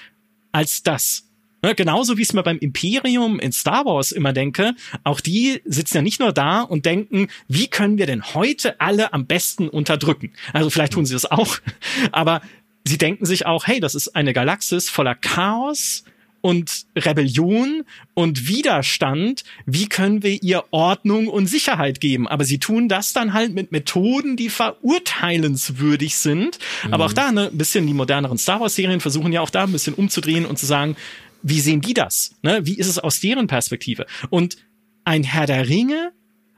als 0.52 0.84
das. 0.84 1.28
Ne, 1.62 1.76
genauso 1.76 2.18
wie 2.18 2.22
ich 2.22 2.30
es 2.30 2.34
mir 2.34 2.44
beim 2.44 2.58
Imperium 2.60 3.40
in 3.40 3.54
Star 3.54 3.86
Wars 3.86 4.12
immer 4.12 4.34
denke, 4.34 4.76
auch 5.06 5.22
die 5.22 5.62
sitzen 5.64 5.98
ja 5.98 6.02
nicht 6.02 6.20
nur 6.20 6.34
da 6.34 6.62
und 6.62 6.86
denken, 6.86 7.30
wie 7.48 7.68
können 7.68 7.98
wir 7.98 8.06
denn 8.06 8.34
heute 8.34 8.82
alle 8.82 9.14
am 9.14 9.26
besten 9.28 9.70
unterdrücken? 9.70 10.34
Also 10.52 10.70
vielleicht 10.70 10.94
tun 10.94 11.06
sie 11.06 11.14
das 11.14 11.26
auch, 11.26 11.60
aber 12.12 12.42
sie 12.86 12.98
denken 12.98 13.26
sich 13.26 13.46
auch, 13.46 13.66
hey, 13.66 13.80
das 13.80 13.96
ist 13.96 14.10
eine 14.10 14.34
Galaxis 14.34 14.90
voller 14.90 15.16
Chaos 15.16 16.04
und 16.44 16.88
Rebellion 16.98 17.86
und 18.14 18.50
Widerstand. 18.50 19.46
Wie 19.66 19.88
können 19.88 20.24
wir 20.24 20.44
ihr 20.44 20.66
Ordnung 20.72 21.30
und 21.30 21.48
Sicherheit 21.48 22.02
geben? 22.02 22.28
Aber 22.28 22.44
sie 22.44 22.60
tun 22.60 22.90
das 22.90 23.14
dann 23.14 23.32
halt 23.32 23.54
mit 23.54 23.72
Methoden, 23.72 24.36
die 24.36 24.50
verurteilenswürdig 24.50 26.18
sind. 26.18 26.60
Mhm. 26.86 26.94
Aber 26.94 27.06
auch 27.06 27.14
da, 27.14 27.32
ne, 27.32 27.48
ein 27.48 27.58
bisschen 27.58 27.88
die 27.88 27.94
moderneren 27.94 28.38
Star 28.38 28.60
Wars 28.60 28.76
Serien 28.76 29.00
versuchen 29.00 29.32
ja 29.32 29.40
auch 29.40 29.50
da 29.50 29.64
ein 29.64 29.72
bisschen 29.72 29.94
umzudrehen 29.94 30.46
und 30.46 30.60
zu 30.60 30.66
sagen, 30.66 30.98
wie 31.44 31.62
sehen 31.62 31.80
die 31.80 31.94
das? 31.94 32.36
Ne? 32.42 32.60
Wie 32.66 32.78
ist 32.78 32.88
es 32.88 33.00
aus 33.00 33.22
deren 33.22 33.48
Perspektive? 33.48 34.06
Und 34.30 34.58
ein 35.06 35.24
Herr 35.24 35.46
der 35.46 35.70
Ringe 35.70 36.12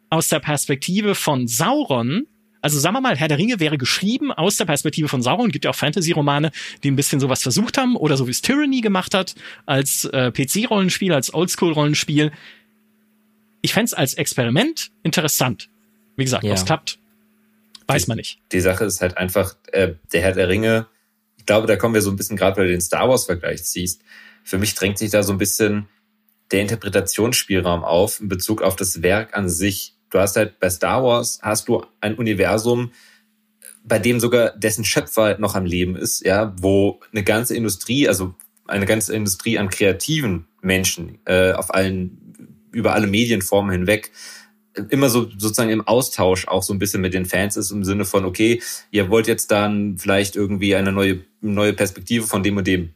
aus 0.10 0.30
der 0.30 0.40
Perspektive 0.40 1.14
von 1.14 1.48
Sauron 1.48 2.26
also 2.66 2.80
sagen 2.80 2.96
wir 2.96 3.02
mal, 3.02 3.16
Herr 3.16 3.28
der 3.28 3.38
Ringe 3.38 3.60
wäre 3.60 3.78
geschrieben 3.78 4.32
aus 4.32 4.58
der 4.58 4.66
Perspektive 4.66 5.08
von 5.08 5.22
Sauron. 5.22 5.52
Gibt 5.52 5.66
ja 5.66 5.72
auch 5.72 5.76
Fantasy-Romane, 5.76 6.52
die 6.82 6.90
ein 6.90 6.96
bisschen 6.96 7.20
sowas 7.20 7.44
versucht 7.44 7.78
haben 7.78 7.96
oder 7.96 8.18
so 8.18 8.26
wie 8.26 8.32
es 8.32 8.42
Tyranny 8.42 8.82
gemacht 8.82 9.14
hat 9.14 9.36
als 9.68 10.06
äh, 10.06 10.32
PC-Rollenspiel, 10.32 11.14
als 11.14 11.32
Oldschool-Rollenspiel. 11.32 12.32
Ich 13.62 13.74
fände 13.74 13.86
es 13.86 13.94
als 13.94 14.16
Experiment 14.16 14.90
interessant. 15.04 15.70
Wie 16.16 16.24
gesagt, 16.24 16.44
ja. 16.44 16.54
ob 16.54 16.58
es 16.58 16.66
klappt, 16.66 16.98
weiß 17.86 18.06
die, 18.06 18.10
man 18.10 18.18
nicht. 18.18 18.40
Die 18.52 18.62
Sache 18.62 18.86
ist 18.86 19.00
halt 19.00 19.16
einfach, 19.16 19.56
äh, 19.72 19.94
der 20.12 20.22
Herr 20.22 20.32
der 20.32 20.50
Ringe, 20.50 20.88
ich 21.38 21.46
glaube, 21.46 21.68
da 21.68 21.76
kommen 21.76 21.94
wir 21.94 22.02
so 22.02 22.10
ein 22.10 22.16
bisschen, 22.16 22.36
gerade 22.36 22.58
weil 22.58 22.66
du 22.66 22.72
den 22.72 22.82
Star 22.82 23.08
Wars-Vergleich 23.08 23.64
ziehst, 23.64 24.02
für 24.44 24.58
mich 24.58 24.74
drängt 24.74 24.98
sich 24.98 25.12
da 25.12 25.22
so 25.22 25.34
ein 25.34 25.38
bisschen 25.38 25.88
der 26.50 26.62
Interpretationsspielraum 26.62 27.84
auf 27.84 28.22
in 28.22 28.28
Bezug 28.28 28.64
auf 28.64 28.76
das 28.76 29.04
Werk 29.04 29.38
an 29.38 29.50
sich 29.50 29.95
Du 30.16 30.22
hast 30.22 30.38
halt 30.38 30.62
bei 30.62 30.70
Star 30.70 31.04
Wars 31.04 31.40
hast 31.42 31.68
du 31.68 31.86
ein 32.00 32.16
Universum, 32.16 32.94
bei 33.84 34.00
dem 34.00 34.22
sogar 34.22 34.52
dessen 34.52 34.86
Schöpfer 34.86 35.38
noch 35.40 35.56
am 35.56 35.66
Leben 35.66 35.98
ist, 35.98 36.26
ja, 36.26 36.56
wo 36.58 37.02
eine 37.12 37.22
ganze 37.22 37.54
Industrie, 37.54 38.08
also 38.08 38.34
eine 38.66 38.86
ganze 38.86 39.14
Industrie 39.14 39.60
an 39.60 39.70
kreativen 39.70 40.48
Menschen 40.62 41.20
äh, 41.26 41.52
auf 41.52 41.74
allen 41.74 42.34
über 42.72 42.94
alle 42.94 43.08
Medienformen 43.08 43.74
hinweg 43.74 44.14
immer 44.90 45.10
so 45.10 45.30
sozusagen 45.38 45.70
im 45.70 45.86
Austausch 45.86 46.48
auch 46.48 46.64
so 46.64 46.72
ein 46.72 46.80
bisschen 46.80 47.02
mit 47.02 47.14
den 47.14 47.26
Fans 47.26 47.58
ist 47.58 47.72
im 47.72 47.84
Sinne 47.84 48.06
von 48.06 48.24
okay, 48.24 48.62
ihr 48.92 49.10
wollt 49.10 49.28
jetzt 49.28 49.52
dann 49.52 49.98
vielleicht 49.98 50.38
irgendwie 50.38 50.76
eine 50.76 50.94
neue 50.94 51.26
neue 51.42 51.74
Perspektive 51.74 52.26
von 52.26 52.42
dem 52.42 52.56
und 52.56 52.68
dem 52.68 52.94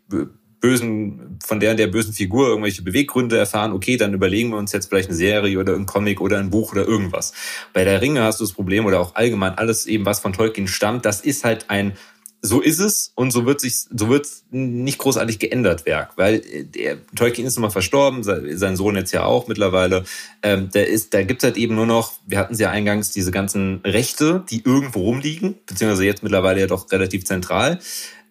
bösen, 0.60 1.40
von 1.44 1.60
der 1.60 1.76
der 1.76 1.88
bösen 1.88 2.14
Figur 2.14 2.48
irgendwelche 2.48 2.82
Beweggründe 2.82 3.38
erfahren, 3.38 3.72
okay, 3.72 3.98
dann 3.98 4.14
überlegen 4.14 4.50
wir 4.50 4.58
uns 4.58 4.72
jetzt 4.72 4.88
vielleicht 4.88 5.10
eine 5.10 5.18
Serie 5.18 5.58
oder 5.60 5.76
ein 5.76 5.86
Comic 5.86 6.22
oder 6.22 6.38
ein 6.38 6.50
Buch 6.50 6.74
oder 6.74 6.86
irgendwas. 6.86 7.34
Bei 7.74 7.84
der 7.84 8.02
Ringe 8.02 8.24
hast 8.24 8.40
du 8.40 8.44
das 8.44 8.54
Problem 8.54 8.86
oder 8.86 9.00
auch 9.00 9.16
allgemein 9.16 9.54
alles 9.58 9.86
eben, 9.86 10.06
was 10.06 10.20
von 10.20 10.34
Tolkien 10.34 10.68
stammt, 10.68 11.06
das 11.06 11.22
ist 11.22 11.46
halt 11.46 11.70
ein 11.70 11.94
so 12.42 12.62
ist 12.62 12.80
es 12.80 13.12
und 13.16 13.32
so 13.32 13.46
wird 13.46 13.60
sich, 13.60 13.86
so 13.94 14.10
wird 14.10 14.28
nicht 14.50 14.98
großartig 14.98 15.40
geändert 15.40 15.86
Werk, 15.86 16.12
weil 16.16 16.36
äh, 16.36 16.64
der 16.64 16.98
Tolkien 17.16 17.46
ist 17.46 17.58
nun 17.58 17.64
mal 17.64 17.70
verstorben, 17.70 18.24
sein 18.24 18.76
Sohn 18.76 18.96
jetzt 18.96 19.12
ja 19.12 19.26
auch 19.26 19.48
mittlerweile. 19.48 20.06
Ähm, 20.42 20.70
der 20.70 20.88
ist, 20.88 21.14
da 21.14 21.24
gibt's 21.24 21.44
halt 21.44 21.58
eben 21.58 21.76
nur 21.76 21.86
noch, 21.86 22.14
wir 22.26 22.38
hatten 22.38 22.54
es 22.54 22.60
ja 22.60 22.70
eingangs, 22.70 23.12
diese 23.12 23.32
ganzen 23.32 23.82
Rechte, 23.84 24.46
die 24.50 24.64
irgendwo 24.64 25.02
rumliegen, 25.02 25.56
beziehungsweise 25.66 26.06
jetzt 26.06 26.24
mittlerweile 26.24 26.62
ja 26.62 26.68
doch 26.68 26.90
relativ 26.92 27.26
zentral. 27.26 27.80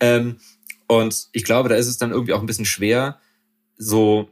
Ähm, 0.00 0.36
und 0.88 1.28
ich 1.32 1.44
glaube, 1.44 1.68
da 1.68 1.76
ist 1.76 1.86
es 1.86 1.98
dann 1.98 2.10
irgendwie 2.10 2.32
auch 2.32 2.40
ein 2.40 2.46
bisschen 2.46 2.64
schwer, 2.64 3.18
so 3.76 4.28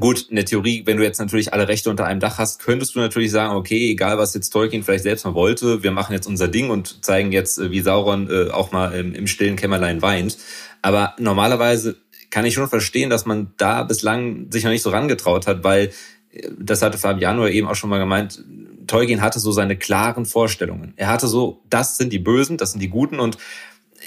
Gut, 0.00 0.26
in 0.28 0.34
der 0.34 0.44
Theorie, 0.44 0.82
wenn 0.86 0.96
du 0.96 1.04
jetzt 1.04 1.20
natürlich 1.20 1.52
alle 1.52 1.68
Rechte 1.68 1.88
unter 1.88 2.04
einem 2.04 2.18
Dach 2.18 2.38
hast, 2.38 2.58
könntest 2.58 2.96
du 2.96 2.98
natürlich 2.98 3.30
sagen, 3.30 3.54
okay, 3.54 3.92
egal 3.92 4.18
was 4.18 4.34
jetzt 4.34 4.50
Tolkien 4.50 4.82
vielleicht 4.82 5.04
selbst 5.04 5.24
mal 5.24 5.34
wollte, 5.34 5.84
wir 5.84 5.92
machen 5.92 6.12
jetzt 6.12 6.26
unser 6.26 6.48
Ding 6.48 6.70
und 6.70 7.04
zeigen 7.04 7.30
jetzt, 7.30 7.58
äh, 7.58 7.70
wie 7.70 7.80
Sauron 7.80 8.28
äh, 8.28 8.50
auch 8.50 8.72
mal 8.72 8.92
im, 8.92 9.14
im 9.14 9.28
stillen 9.28 9.54
Kämmerlein 9.54 10.02
weint. 10.02 10.36
Aber 10.82 11.14
normalerweise 11.20 11.96
kann 12.30 12.44
ich 12.44 12.54
schon 12.54 12.68
verstehen, 12.68 13.08
dass 13.08 13.24
man 13.24 13.52
da 13.56 13.84
bislang 13.84 14.50
sich 14.50 14.64
noch 14.64 14.72
nicht 14.72 14.82
so 14.82 14.90
rangetraut 14.90 15.46
hat, 15.46 15.62
weil, 15.62 15.92
äh, 16.32 16.50
das 16.58 16.82
hatte 16.82 16.98
Fabiano 16.98 17.46
eben 17.46 17.68
auch 17.68 17.76
schon 17.76 17.90
mal 17.90 18.00
gemeint, 18.00 18.44
Tolkien 18.88 19.22
hatte 19.22 19.38
so 19.38 19.52
seine 19.52 19.76
klaren 19.76 20.26
Vorstellungen. 20.26 20.92
Er 20.96 21.06
hatte 21.06 21.28
so, 21.28 21.62
das 21.70 21.96
sind 21.96 22.12
die 22.12 22.18
Bösen, 22.18 22.56
das 22.56 22.72
sind 22.72 22.80
die 22.80 22.88
Guten 22.88 23.20
und 23.20 23.38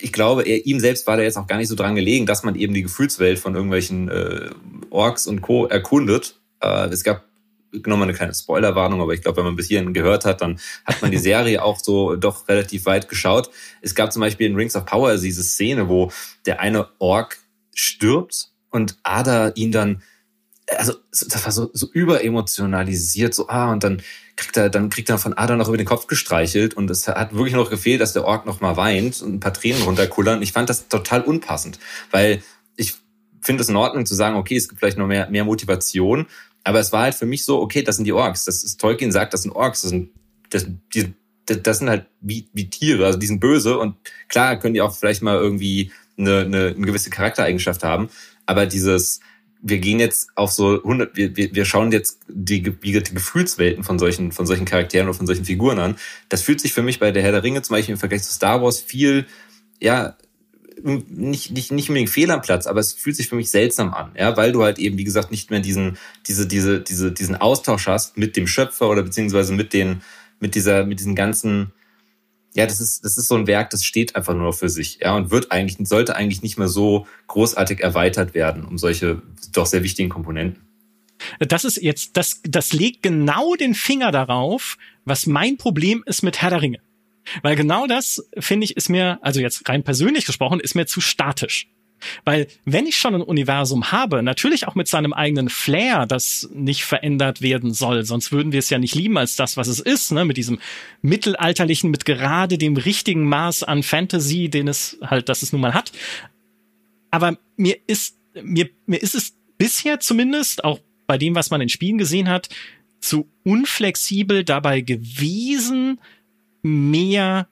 ich 0.01 0.11
glaube, 0.11 0.43
er, 0.43 0.65
ihm 0.65 0.79
selbst 0.79 1.07
war 1.07 1.17
da 1.17 1.23
jetzt 1.23 1.37
auch 1.37 1.47
gar 1.47 1.57
nicht 1.57 1.67
so 1.67 1.75
dran 1.75 1.95
gelegen, 1.95 2.25
dass 2.25 2.43
man 2.43 2.55
eben 2.55 2.73
die 2.73 2.83
Gefühlswelt 2.83 3.39
von 3.39 3.55
irgendwelchen 3.55 4.09
äh, 4.09 4.49
Orks 4.89 5.27
und 5.27 5.41
Co. 5.41 5.65
erkundet. 5.65 6.39
Äh, 6.61 6.87
es 6.87 7.03
gab 7.03 7.23
nochmal 7.71 8.07
eine 8.07 8.13
kleine 8.13 8.33
Spoilerwarnung, 8.33 9.01
aber 9.01 9.13
ich 9.13 9.21
glaube, 9.21 9.37
wenn 9.37 9.45
man 9.45 9.55
bis 9.55 9.67
hierhin 9.67 9.93
gehört 9.93 10.25
hat, 10.25 10.41
dann 10.41 10.59
hat 10.85 11.01
man 11.01 11.11
die 11.11 11.17
Serie 11.29 11.63
auch 11.63 11.79
so 11.79 12.15
doch 12.15 12.47
relativ 12.47 12.85
weit 12.85 13.09
geschaut. 13.09 13.49
Es 13.81 13.95
gab 13.95 14.11
zum 14.11 14.21
Beispiel 14.21 14.47
in 14.47 14.55
Rings 14.55 14.75
of 14.75 14.85
Power 14.85 15.17
diese 15.17 15.43
Szene, 15.43 15.89
wo 15.89 16.11
der 16.45 16.59
eine 16.59 16.87
Ork 16.99 17.37
stirbt 17.73 18.51
und 18.69 18.97
Ada 19.03 19.49
ihn 19.55 19.71
dann, 19.71 20.01
also 20.75 20.93
das 21.11 21.45
war 21.45 21.51
so, 21.51 21.69
so 21.73 21.87
überemotionalisiert, 21.91 23.33
so 23.33 23.47
ah, 23.47 23.71
und 23.71 23.83
dann 23.83 24.01
kriegt 24.35 24.57
er, 24.57 24.69
dann 24.69 24.89
kriegt 24.89 25.09
er 25.09 25.17
von 25.17 25.33
Ada 25.33 25.55
noch 25.55 25.69
über 25.69 25.77
den 25.77 25.85
Kopf 25.85 26.07
gestreichelt 26.07 26.73
und 26.73 26.89
es 26.89 27.07
hat 27.07 27.33
wirklich 27.33 27.55
noch 27.55 27.69
gefehlt, 27.69 28.01
dass 28.01 28.13
der 28.13 28.25
Ork 28.25 28.45
noch 28.45 28.59
mal 28.59 28.75
weint 28.75 29.21
und 29.21 29.35
ein 29.35 29.39
paar 29.39 29.53
Tränen 29.53 29.81
runterkullern. 29.81 30.41
Ich 30.41 30.51
fand 30.51 30.69
das 30.69 30.87
total 30.89 31.21
unpassend, 31.21 31.79
weil 32.11 32.43
ich 32.75 32.95
finde 33.41 33.63
es 33.63 33.69
in 33.69 33.77
Ordnung 33.77 34.05
zu 34.05 34.13
sagen, 34.13 34.35
okay, 34.35 34.57
es 34.57 34.67
gibt 34.67 34.79
vielleicht 34.79 34.97
noch 34.97 35.07
mehr, 35.07 35.29
mehr 35.29 35.45
Motivation, 35.45 36.27
aber 36.63 36.79
es 36.79 36.91
war 36.91 37.03
halt 37.03 37.15
für 37.15 37.25
mich 37.25 37.45
so, 37.45 37.61
okay, 37.61 37.81
das 37.81 37.95
sind 37.95 38.05
die 38.05 38.13
Orks. 38.13 38.43
Das 38.43 38.63
ist, 38.63 38.79
Tolkien 38.79 39.11
sagt, 39.11 39.33
das 39.33 39.43
sind 39.43 39.51
Orks, 39.51 39.81
das 39.81 39.91
sind, 39.91 40.09
das, 40.49 40.67
die, 40.93 41.13
das 41.45 41.79
sind 41.79 41.89
halt 41.89 42.07
wie, 42.19 42.49
wie 42.51 42.69
Tiere, 42.69 43.05
also 43.05 43.17
die 43.17 43.27
sind 43.27 43.39
böse 43.39 43.79
und 43.79 43.95
klar 44.27 44.59
können 44.59 44.73
die 44.73 44.81
auch 44.81 44.93
vielleicht 44.93 45.21
mal 45.21 45.37
irgendwie 45.37 45.91
eine, 46.17 46.39
eine, 46.39 46.67
eine 46.75 46.85
gewisse 46.85 47.09
Charaktereigenschaft 47.09 47.83
haben, 47.83 48.09
aber 48.45 48.65
dieses, 48.65 49.21
wir 49.61 49.79
gehen 49.79 49.99
jetzt 49.99 50.29
auf 50.35 50.51
so 50.51 50.83
100, 50.83 51.15
wir, 51.15 51.35
wir, 51.35 51.65
schauen 51.65 51.91
jetzt 51.91 52.19
die, 52.27 52.61
die 52.61 52.91
Gefühlswelten 52.91 53.83
von 53.83 53.97
solchen, 53.97 54.31
von 54.31 54.45
solchen 54.45 54.65
Charakteren 54.65 55.07
oder 55.07 55.17
von 55.17 55.27
solchen 55.27 55.45
Figuren 55.45 55.79
an. 55.79 55.95
Das 56.29 56.41
fühlt 56.41 56.61
sich 56.61 56.73
für 56.73 56.83
mich 56.83 56.99
bei 56.99 57.11
der 57.11 57.23
Herr 57.23 57.31
der 57.31 57.43
Ringe 57.43 57.61
zum 57.61 57.75
Beispiel 57.75 57.93
im 57.93 57.99
Vergleich 57.99 58.23
zu 58.23 58.31
Star 58.31 58.61
Wars 58.61 58.79
viel, 58.79 59.25
ja, 59.81 60.15
nicht, 60.83 61.51
nicht, 61.51 61.71
nicht 61.71 61.89
unbedingt 61.89 62.09
fehl 62.09 62.29
am 62.29 62.41
Platz, 62.41 62.67
aber 62.67 62.79
es 62.79 62.93
fühlt 62.93 63.15
sich 63.15 63.29
für 63.29 63.35
mich 63.35 63.49
seltsam 63.49 63.93
an, 63.93 64.11
ja, 64.15 64.37
weil 64.37 64.51
du 64.51 64.63
halt 64.63 64.77
eben, 64.79 64.97
wie 64.97 65.03
gesagt, 65.03 65.31
nicht 65.31 65.49
mehr 65.49 65.59
diesen, 65.59 65.97
diese, 66.27 66.47
diese, 66.47 66.81
diese, 66.81 67.11
diesen 67.11 67.35
Austausch 67.35 67.87
hast 67.87 68.17
mit 68.17 68.37
dem 68.37 68.47
Schöpfer 68.47 68.87
oder 68.87 69.01
beziehungsweise 69.01 69.53
mit 69.53 69.73
den, 69.73 70.01
mit 70.39 70.55
dieser, 70.55 70.85
mit 70.85 70.99
diesen 70.99 71.15
ganzen, 71.15 71.73
ja, 72.57 72.65
das 72.65 72.81
ist, 72.81 73.05
das 73.05 73.19
ist 73.19 73.27
so 73.27 73.35
ein 73.35 73.45
Werk, 73.45 73.69
das 73.69 73.85
steht 73.85 74.15
einfach 74.15 74.33
nur 74.33 74.51
für 74.51 74.67
sich, 74.67 74.97
ja, 75.01 75.15
und 75.15 75.29
wird 75.29 75.51
eigentlich, 75.51 75.77
sollte 75.87 76.15
eigentlich 76.15 76.41
nicht 76.41 76.57
mehr 76.57 76.67
so 76.67 77.05
großartig 77.27 77.81
erweitert 77.81 78.33
werden 78.33 78.65
um 78.65 78.79
solche 78.79 79.21
doch 79.53 79.67
sehr 79.67 79.83
wichtigen 79.83 80.09
Komponenten. 80.09 80.63
Das 81.39 81.65
ist 81.65 81.77
jetzt, 81.81 82.17
das, 82.17 82.41
das 82.43 82.73
legt 82.73 83.03
genau 83.03 83.53
den 83.53 83.75
Finger 83.75 84.11
darauf, 84.11 84.77
was 85.05 85.27
mein 85.27 85.57
Problem 85.57 86.03
ist 86.07 86.23
mit 86.23 86.41
Herr 86.41 86.49
der 86.49 86.63
Ringe. 86.63 86.79
Weil 87.43 87.55
genau 87.55 87.85
das, 87.85 88.27
finde 88.39 88.65
ich, 88.65 88.75
ist 88.75 88.89
mir, 88.89 89.19
also 89.21 89.39
jetzt 89.39 89.69
rein 89.69 89.83
persönlich 89.83 90.25
gesprochen, 90.25 90.59
ist 90.59 90.73
mir 90.73 90.87
zu 90.87 90.99
statisch. 90.99 91.69
Weil 92.25 92.47
wenn 92.65 92.85
ich 92.85 92.97
schon 92.97 93.15
ein 93.15 93.21
Universum 93.21 93.91
habe, 93.91 94.23
natürlich 94.23 94.67
auch 94.67 94.75
mit 94.75 94.87
seinem 94.87 95.13
eigenen 95.13 95.49
Flair, 95.49 96.05
das 96.05 96.49
nicht 96.53 96.83
verändert 96.83 97.41
werden 97.41 97.73
soll, 97.73 98.05
sonst 98.05 98.31
würden 98.31 98.51
wir 98.51 98.59
es 98.59 98.69
ja 98.69 98.77
nicht 98.77 98.95
lieben 98.95 99.17
als 99.17 99.35
das, 99.35 99.57
was 99.57 99.67
es 99.67 99.79
ist, 99.79 100.11
ne? 100.11 100.25
mit 100.25 100.37
diesem 100.37 100.59
mittelalterlichen, 101.01 101.89
mit 101.89 102.05
gerade 102.05 102.57
dem 102.57 102.77
richtigen 102.77 103.23
Maß 103.23 103.63
an 103.63 103.83
Fantasy, 103.83 104.49
den 104.49 104.67
es 104.67 104.97
halt, 105.01 105.29
das 105.29 105.41
es 105.41 105.51
nun 105.51 105.61
mal 105.61 105.73
hat. 105.73 105.91
Aber 107.11 107.37
mir 107.55 107.77
ist, 107.87 108.17
mir, 108.41 108.69
mir 108.85 109.01
ist 109.01 109.15
es 109.15 109.35
bisher 109.57 109.99
zumindest, 109.99 110.63
auch 110.63 110.79
bei 111.07 111.17
dem, 111.17 111.35
was 111.35 111.49
man 111.49 111.61
in 111.61 111.69
Spielen 111.69 111.97
gesehen 111.97 112.29
hat, 112.29 112.49
zu 112.99 113.29
unflexibel 113.43 114.43
dabei 114.43 114.81
gewesen, 114.81 115.99
mehr 116.61 117.47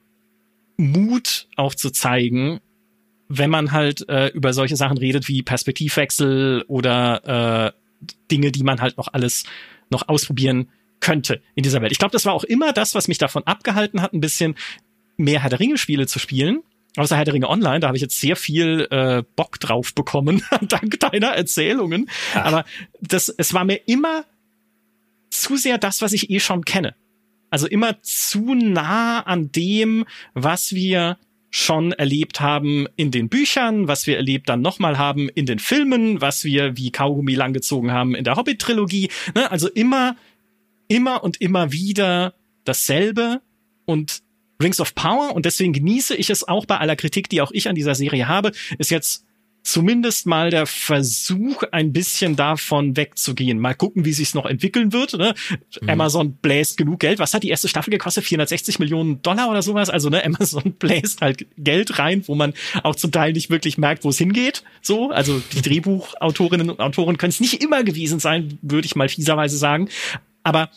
Mut 0.77 1.47
auch 1.55 1.73
zu 1.73 1.89
zeigen, 1.91 2.59
wenn 3.27 3.49
man 3.49 3.71
halt 3.71 4.07
äh, 4.09 4.27
über 4.27 4.53
solche 4.53 4.75
Sachen 4.75 4.97
redet 4.97 5.27
wie 5.27 5.41
Perspektivwechsel 5.41 6.63
oder 6.67 7.73
äh, 7.73 8.07
Dinge, 8.31 8.51
die 8.51 8.63
man 8.63 8.81
halt 8.81 8.97
noch 8.97 9.13
alles 9.13 9.45
noch 9.89 10.07
ausprobieren 10.07 10.69
könnte 10.99 11.41
in 11.55 11.63
dieser 11.63 11.81
Welt. 11.81 11.91
Ich 11.91 11.99
glaube, 11.99 12.11
das 12.11 12.25
war 12.25 12.33
auch 12.33 12.43
immer 12.43 12.73
das, 12.73 12.95
was 12.95 13.07
mich 13.07 13.17
davon 13.17 13.43
abgehalten 13.43 14.01
hat, 14.01 14.13
ein 14.13 14.21
bisschen 14.21 14.55
mehr 15.17 15.41
Herr 15.41 15.49
der 15.49 15.59
Ringe-Spiele 15.59 16.07
zu 16.07 16.19
spielen. 16.19 16.61
Außer 16.97 17.17
Herr 17.17 17.25
der 17.25 17.33
Ringe 17.33 17.49
Online, 17.49 17.79
da 17.81 17.87
habe 17.87 17.97
ich 17.97 18.01
jetzt 18.01 18.19
sehr 18.19 18.35
viel 18.35 18.87
äh, 18.89 19.23
Bock 19.35 19.59
drauf 19.59 19.93
bekommen, 19.93 20.43
dank 20.61 20.99
deiner 20.99 21.29
Erzählungen. 21.29 22.09
Ach. 22.33 22.45
Aber 22.45 22.65
das, 23.01 23.29
es 23.29 23.53
war 23.53 23.65
mir 23.65 23.81
immer 23.85 24.23
zu 25.29 25.57
sehr 25.57 25.77
das, 25.77 26.01
was 26.01 26.13
ich 26.13 26.29
eh 26.29 26.39
schon 26.39 26.63
kenne. 26.63 26.95
Also 27.49 27.67
immer 27.67 28.01
zu 28.01 28.53
nah 28.53 29.21
an 29.21 29.51
dem, 29.51 30.05
was 30.33 30.73
wir 30.73 31.17
schon 31.55 31.93
erlebt 31.93 32.41
haben 32.41 32.85
in 32.97 33.11
den 33.11 33.29
Büchern, 33.29 33.87
was 33.87 34.07
wir 34.07 34.17
erlebt 34.17 34.49
dann 34.49 34.59
nochmal 34.59 34.97
haben 34.97 35.29
in 35.29 35.45
den 35.45 35.59
Filmen, 35.59 36.19
was 36.19 36.43
wir 36.43 36.75
wie 36.75 36.91
Kaugummi 36.91 37.33
langgezogen 37.33 37.93
haben 37.93 38.13
in 38.13 38.25
der 38.25 38.35
Hobbit-Trilogie. 38.35 39.09
Ne? 39.35 39.49
Also 39.49 39.69
immer, 39.69 40.17
immer 40.89 41.23
und 41.23 41.39
immer 41.39 41.71
wieder 41.71 42.33
dasselbe 42.65 43.41
und 43.85 44.21
Rings 44.61 44.81
of 44.81 44.95
Power 44.95 45.33
und 45.33 45.45
deswegen 45.45 45.71
genieße 45.71 46.13
ich 46.15 46.29
es 46.29 46.45
auch 46.45 46.65
bei 46.65 46.77
aller 46.77 46.97
Kritik, 46.97 47.29
die 47.29 47.41
auch 47.41 47.51
ich 47.53 47.69
an 47.69 47.75
dieser 47.75 47.95
Serie 47.95 48.27
habe, 48.27 48.51
ist 48.77 48.91
jetzt 48.91 49.24
zumindest 49.65 50.27
mal 50.27 50.51
der 50.51 50.67
Versuch, 50.67 51.63
ein 51.71 51.91
bisschen 51.91 52.35
davon 52.35 52.95
wegzugehen. 52.95 53.59
Mal 53.59 53.73
gucken, 53.73 54.05
wie 54.05 54.13
sich's 54.13 54.35
noch 54.35 54.45
entwickeln 54.45 54.93
wird. 54.93 55.13
Ne? 55.13 55.33
Mhm. 55.81 55.89
Amazon 55.89 56.33
bläst 56.33 56.77
genug 56.77 56.99
Geld. 56.99 57.19
Was 57.19 57.33
hat 57.33 57.43
die 57.43 57.49
erste 57.49 57.67
Staffel 57.67 57.89
gekostet? 57.89 58.23
460 58.23 58.79
Millionen 58.79 59.21
Dollar 59.23 59.49
oder 59.49 59.61
sowas? 59.61 59.89
Also 59.89 60.09
ne, 60.09 60.23
Amazon 60.25 60.73
bläst 60.77 61.21
halt 61.21 61.47
Geld 61.57 61.97
rein, 61.99 62.23
wo 62.27 62.35
man 62.35 62.53
auch 62.83 62.95
zum 62.95 63.11
Teil 63.11 63.33
nicht 63.33 63.49
wirklich 63.49 63.77
merkt, 63.77 64.03
wo 64.03 64.09
es 64.09 64.17
hingeht. 64.17 64.63
So, 64.81 65.09
also 65.09 65.41
die 65.53 65.61
Drehbuchautorinnen 65.63 66.69
und 66.69 66.79
Autoren 66.79 67.17
können 67.17 67.31
es 67.31 67.39
nicht 67.39 67.61
immer 67.63 67.83
gewesen 67.83 68.19
sein, 68.19 68.59
würde 68.61 68.85
ich 68.85 68.95
mal 68.95 69.09
fieserweise 69.09 69.57
sagen. 69.57 69.89
Aber 70.43 70.69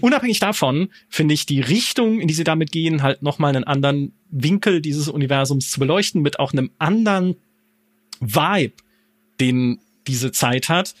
unabhängig 0.00 0.40
davon 0.40 0.88
finde 1.08 1.34
ich 1.34 1.46
die 1.46 1.60
Richtung, 1.60 2.20
in 2.20 2.26
die 2.26 2.34
sie 2.34 2.44
damit 2.44 2.72
gehen, 2.72 3.02
halt 3.02 3.22
nochmal 3.22 3.54
einen 3.54 3.64
anderen 3.64 4.12
Winkel 4.30 4.80
dieses 4.80 5.08
Universums 5.08 5.70
zu 5.70 5.78
beleuchten, 5.78 6.20
mit 6.20 6.40
auch 6.40 6.52
einem 6.52 6.72
anderen 6.78 7.36
Vibe, 8.20 8.74
den 9.40 9.80
diese 10.06 10.32
Zeit 10.32 10.68
hat, 10.68 10.94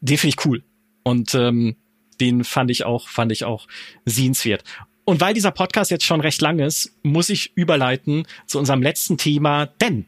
den 0.00 0.18
finde 0.18 0.36
ich 0.36 0.46
cool. 0.46 0.62
Und 1.02 1.34
ähm, 1.34 1.76
den 2.20 2.44
fand 2.44 2.70
ich 2.70 2.84
auch, 2.84 3.08
fand 3.08 3.32
ich 3.32 3.44
auch 3.44 3.66
sehenswert. 4.04 4.64
Und 5.04 5.20
weil 5.20 5.34
dieser 5.34 5.52
Podcast 5.52 5.90
jetzt 5.90 6.04
schon 6.04 6.20
recht 6.20 6.40
lang 6.42 6.58
ist, 6.58 6.92
muss 7.02 7.30
ich 7.30 7.56
überleiten 7.56 8.26
zu 8.46 8.58
unserem 8.58 8.82
letzten 8.82 9.16
Thema, 9.16 9.66
denn, 9.66 10.06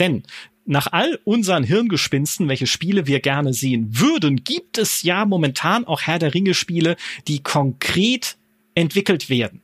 denn 0.00 0.24
nach 0.66 0.88
all 0.92 1.18
unseren 1.24 1.64
Hirngespinsten, 1.64 2.46
welche 2.46 2.66
Spiele 2.66 3.06
wir 3.06 3.20
gerne 3.20 3.54
sehen 3.54 3.98
würden, 3.98 4.44
gibt 4.44 4.76
es 4.76 5.02
ja 5.02 5.24
momentan 5.24 5.86
auch 5.86 6.02
Herr 6.02 6.18
der 6.18 6.34
Ringe 6.34 6.52
Spiele, 6.52 6.96
die 7.26 7.42
konkret 7.42 8.36
entwickelt 8.74 9.30
werden. 9.30 9.62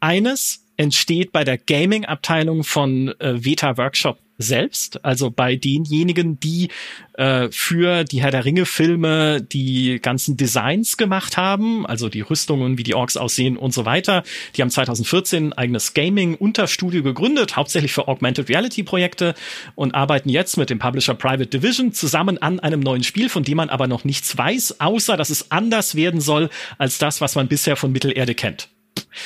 Eines 0.00 0.66
entsteht 0.76 1.32
bei 1.32 1.44
der 1.44 1.56
Gaming-Abteilung 1.56 2.64
von 2.64 3.18
äh, 3.18 3.42
Veta 3.44 3.78
Workshop 3.78 4.18
selbst, 4.38 5.04
also 5.04 5.30
bei 5.30 5.56
denjenigen, 5.56 6.40
die 6.40 6.68
äh, 7.14 7.48
für 7.50 8.04
die 8.04 8.22
Herr 8.22 8.30
der 8.30 8.44
Ringe 8.44 8.66
Filme 8.66 9.40
die 9.42 10.00
ganzen 10.00 10.36
Designs 10.36 10.96
gemacht 10.96 11.36
haben, 11.36 11.86
also 11.86 12.08
die 12.08 12.20
Rüstungen, 12.20 12.78
wie 12.78 12.82
die 12.82 12.94
Orks 12.94 13.16
aussehen 13.16 13.56
und 13.56 13.72
so 13.72 13.84
weiter. 13.84 14.24
Die 14.56 14.62
haben 14.62 14.70
2014 14.70 15.52
ein 15.52 15.52
eigenes 15.52 15.94
Gaming-Unterstudio 15.94 17.02
gegründet, 17.02 17.56
hauptsächlich 17.56 17.92
für 17.92 18.08
Augmented 18.08 18.48
Reality 18.48 18.82
Projekte 18.82 19.34
und 19.74 19.94
arbeiten 19.94 20.28
jetzt 20.28 20.56
mit 20.56 20.70
dem 20.70 20.78
Publisher 20.78 21.14
Private 21.14 21.46
Division 21.46 21.92
zusammen 21.92 22.38
an 22.38 22.60
einem 22.60 22.80
neuen 22.80 23.04
Spiel, 23.04 23.28
von 23.28 23.44
dem 23.44 23.56
man 23.56 23.70
aber 23.70 23.86
noch 23.86 24.04
nichts 24.04 24.36
weiß, 24.36 24.80
außer 24.80 25.16
dass 25.16 25.30
es 25.30 25.50
anders 25.50 25.94
werden 25.94 26.20
soll 26.20 26.50
als 26.78 26.98
das, 26.98 27.20
was 27.20 27.36
man 27.36 27.48
bisher 27.48 27.76
von 27.76 27.92
Mittelerde 27.92 28.34
kennt. 28.34 28.68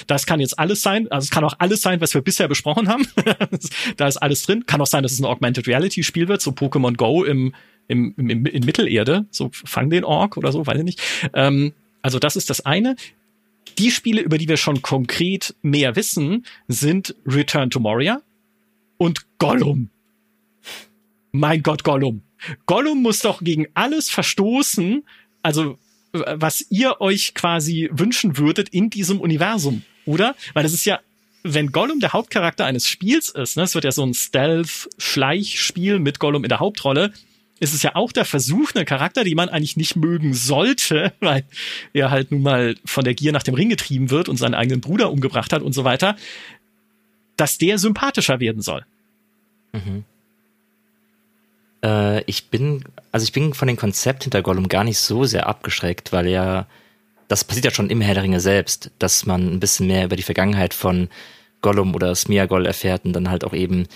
Das 0.07 0.27
kann 0.27 0.41
jetzt 0.41 0.59
alles 0.59 0.83
sein. 0.83 1.11
Also 1.11 1.27
es 1.27 1.31
kann 1.31 1.45
auch 1.45 1.55
alles 1.59 1.83
sein, 1.83 2.01
was 2.01 2.15
wir 2.15 2.21
bisher 2.21 2.49
besprochen 2.49 2.89
haben. 2.89 3.07
da 3.97 4.07
ist 4.07 4.17
alles 4.17 4.43
drin. 4.43 4.67
Kann 4.67 4.81
auch 4.81 4.87
sein, 4.87 5.03
dass 5.03 5.13
es 5.13 5.21
ein 5.21 5.25
Augmented 5.25 5.67
Reality 5.67 6.03
Spiel 6.03 6.29
wird, 6.29 6.41
so 6.41 6.51
Pokémon 6.51 6.97
Go 6.97 7.25
im, 7.25 7.55
im, 7.89 8.15
im, 8.17 8.47
in 8.47 8.65
Mittelerde. 8.65 9.27
So 9.31 9.51
fang 9.53 9.91
den 9.91 10.05
Ork 10.05 10.37
oder 10.37 10.53
so, 10.53 10.67
weiß 10.67 10.79
ich 10.79 10.85
nicht. 10.85 11.03
Ähm, 11.35 11.73
also 12.03 12.19
das 12.19 12.37
ist 12.37 12.51
das 12.51 12.65
eine. 12.65 12.97
Die 13.79 13.91
Spiele, 13.91 14.23
über 14.23 14.39
die 14.39 14.49
wir 14.49 14.57
schon 14.57 14.83
konkret 14.83 15.55
mehr 15.63 15.97
wissen, 15.97 16.47
sind 16.69 17.15
Return 17.27 17.71
to 17.71 17.81
Moria 17.81 18.23
und 18.97 19.27
Gollum. 19.39 19.91
Mein 21.33 21.63
Gott, 21.63 21.85
Gollum. 21.85 22.23
Gollum 22.67 23.03
muss 23.03 23.21
doch 23.21 23.43
gegen 23.43 23.67
alles 23.75 24.11
verstoßen, 24.11 25.05
also 25.43 25.79
was 26.27 26.65
ihr 26.71 27.01
euch 27.01 27.35
quasi 27.35 27.89
wünschen 27.93 28.39
würdet 28.39 28.69
in 28.69 28.91
diesem 28.91 29.21
Universum, 29.21 29.83
oder? 30.07 30.35
Weil 30.55 30.63
das 30.63 30.73
ist 30.73 30.85
ja, 30.85 31.01
wenn 31.43 31.73
Gollum 31.73 32.01
der 32.01 32.13
Hauptcharakter 32.13 32.65
eines 32.65 32.89
Spiels 32.89 33.29
ist, 33.29 33.57
ne, 33.57 33.63
es 33.65 33.75
wird 33.75 33.85
ja 33.85 33.93
so 33.93 34.05
ein 34.05 34.15
Stealth-Schleichspiel 34.15 35.99
mit 35.99 36.19
Gollum 36.19 36.45
in 36.45 36.49
der 36.49 36.61
Hauptrolle, 36.61 37.13
ist 37.61 37.75
es 37.75 37.83
ja 37.83 37.97
auch 37.97 38.13
der 38.13 38.25
Versuch, 38.25 38.75
einen 38.75 38.87
Charakter, 38.87 39.25
den 39.25 39.37
man 39.37 39.49
eigentlich 39.49 39.77
nicht 39.77 39.97
mögen 39.97 40.35
sollte, 40.35 41.13
weil 41.21 41.45
er 41.93 42.11
halt 42.11 42.31
nun 42.31 42.43
mal 42.43 42.77
von 42.85 43.05
der 43.05 43.15
Gier 43.15 43.33
nach 43.33 43.43
dem 43.43 43.55
Ring 43.55 43.69
getrieben 43.69 44.11
wird 44.11 44.29
und 44.29 44.37
seinen 44.37 44.55
eigenen 44.55 44.81
Bruder 44.81 45.11
umgebracht 45.11 45.53
hat 45.53 45.63
und 45.63 45.73
so 45.73 45.85
weiter, 45.85 46.17
dass 47.37 47.59
der 47.59 47.79
sympathischer 47.79 48.41
werden 48.41 48.63
soll. 48.63 48.85
Mhm. 49.73 50.05
Äh, 51.85 52.23
ich 52.25 52.51
bin, 52.51 52.85
also 53.13 53.25
ich 53.25 53.33
bin 53.33 53.55
von 53.55 53.69
dem 53.69 53.77
Konzept 53.77 54.25
hinter 54.25 54.43
Gollum 54.43 54.69
gar 54.69 54.85
nicht 54.85 54.99
so 54.99 55.25
sehr 55.25 55.47
abgeschreckt, 55.47 56.13
weil 56.13 56.29
ja, 56.29 56.67
das 57.29 57.45
passiert 57.45 57.67
ja 57.67 57.71
schon 57.71 57.91
im 57.91 58.01
Herr 58.01 58.15
der 58.15 58.23
Ringe 58.23 58.41
selbst, 58.41 58.91
dass 58.99 59.27
man 59.27 59.55
ein 59.55 59.61
bisschen 59.61 59.87
mehr 59.87 60.05
über 60.05 60.17
die 60.17 60.23
Vergangenheit 60.23 60.75
von 60.75 61.09
Gollum 61.61 61.95
oder 61.95 62.15
Smeagol 62.15 62.67
erfährt 62.67 63.05
und 63.05 63.13
dann 63.13 63.31
halt 63.31 63.45
auch 63.45 63.53
eben 63.53 63.87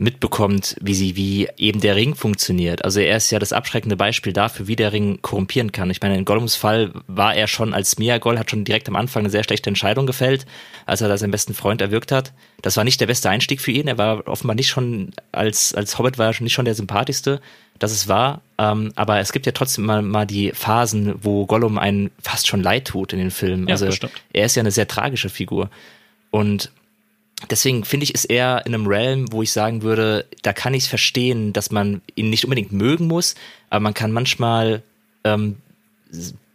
mitbekommt, 0.00 0.76
wie 0.80 0.94
sie, 0.94 1.16
wie 1.16 1.48
eben 1.56 1.80
der 1.80 1.96
Ring 1.96 2.14
funktioniert. 2.14 2.84
Also 2.84 3.00
er 3.00 3.16
ist 3.16 3.32
ja 3.32 3.40
das 3.40 3.52
abschreckende 3.52 3.96
Beispiel 3.96 4.32
dafür, 4.32 4.68
wie 4.68 4.76
der 4.76 4.92
Ring 4.92 5.18
korrumpieren 5.22 5.72
kann. 5.72 5.90
Ich 5.90 6.00
meine, 6.00 6.16
in 6.16 6.24
Gollums 6.24 6.54
Fall 6.54 6.92
war 7.08 7.34
er 7.34 7.48
schon 7.48 7.74
als 7.74 7.90
Smeagol, 7.90 8.38
hat 8.38 8.48
schon 8.48 8.64
direkt 8.64 8.88
am 8.88 8.94
Anfang 8.94 9.22
eine 9.22 9.30
sehr 9.30 9.42
schlechte 9.42 9.68
Entscheidung 9.68 10.06
gefällt, 10.06 10.46
als 10.86 11.00
er 11.00 11.08
da 11.08 11.18
seinen 11.18 11.32
besten 11.32 11.52
Freund 11.52 11.80
erwürgt 11.80 12.12
hat. 12.12 12.32
Das 12.62 12.76
war 12.76 12.84
nicht 12.84 13.00
der 13.00 13.08
beste 13.08 13.28
Einstieg 13.28 13.60
für 13.60 13.72
ihn. 13.72 13.88
Er 13.88 13.98
war 13.98 14.28
offenbar 14.28 14.54
nicht 14.54 14.68
schon, 14.68 15.10
als, 15.32 15.74
als 15.74 15.98
Hobbit 15.98 16.16
war 16.16 16.26
er 16.26 16.32
schon 16.32 16.44
nicht 16.44 16.54
schon 16.54 16.64
der 16.64 16.76
sympathischste, 16.76 17.40
das 17.80 17.90
es 17.90 18.06
war. 18.06 18.42
Ähm, 18.56 18.92
aber 18.94 19.18
es 19.18 19.32
gibt 19.32 19.46
ja 19.46 19.52
trotzdem 19.52 19.84
mal, 19.84 20.02
mal 20.02 20.26
die 20.26 20.52
Phasen, 20.52 21.16
wo 21.22 21.44
Gollum 21.44 21.76
einen 21.76 22.12
fast 22.22 22.46
schon 22.46 22.62
leid 22.62 22.86
tut 22.86 23.12
in 23.12 23.18
den 23.18 23.32
Filmen. 23.32 23.66
Ja, 23.66 23.74
also 23.74 24.08
er 24.32 24.46
ist 24.46 24.54
ja 24.54 24.60
eine 24.60 24.70
sehr 24.70 24.86
tragische 24.86 25.28
Figur. 25.28 25.70
Und 26.30 26.70
Deswegen 27.50 27.84
finde 27.84 28.04
ich, 28.04 28.14
ist 28.14 28.24
er 28.24 28.66
in 28.66 28.74
einem 28.74 28.86
Realm, 28.86 29.32
wo 29.32 29.42
ich 29.42 29.52
sagen 29.52 29.82
würde, 29.82 30.26
da 30.42 30.52
kann 30.52 30.74
ich 30.74 30.84
es 30.84 30.88
verstehen, 30.88 31.52
dass 31.52 31.70
man 31.70 32.02
ihn 32.16 32.30
nicht 32.30 32.44
unbedingt 32.44 32.72
mögen 32.72 33.06
muss, 33.06 33.36
aber 33.70 33.80
man 33.80 33.94
kann 33.94 34.10
manchmal 34.10 34.82
ähm, 35.24 35.56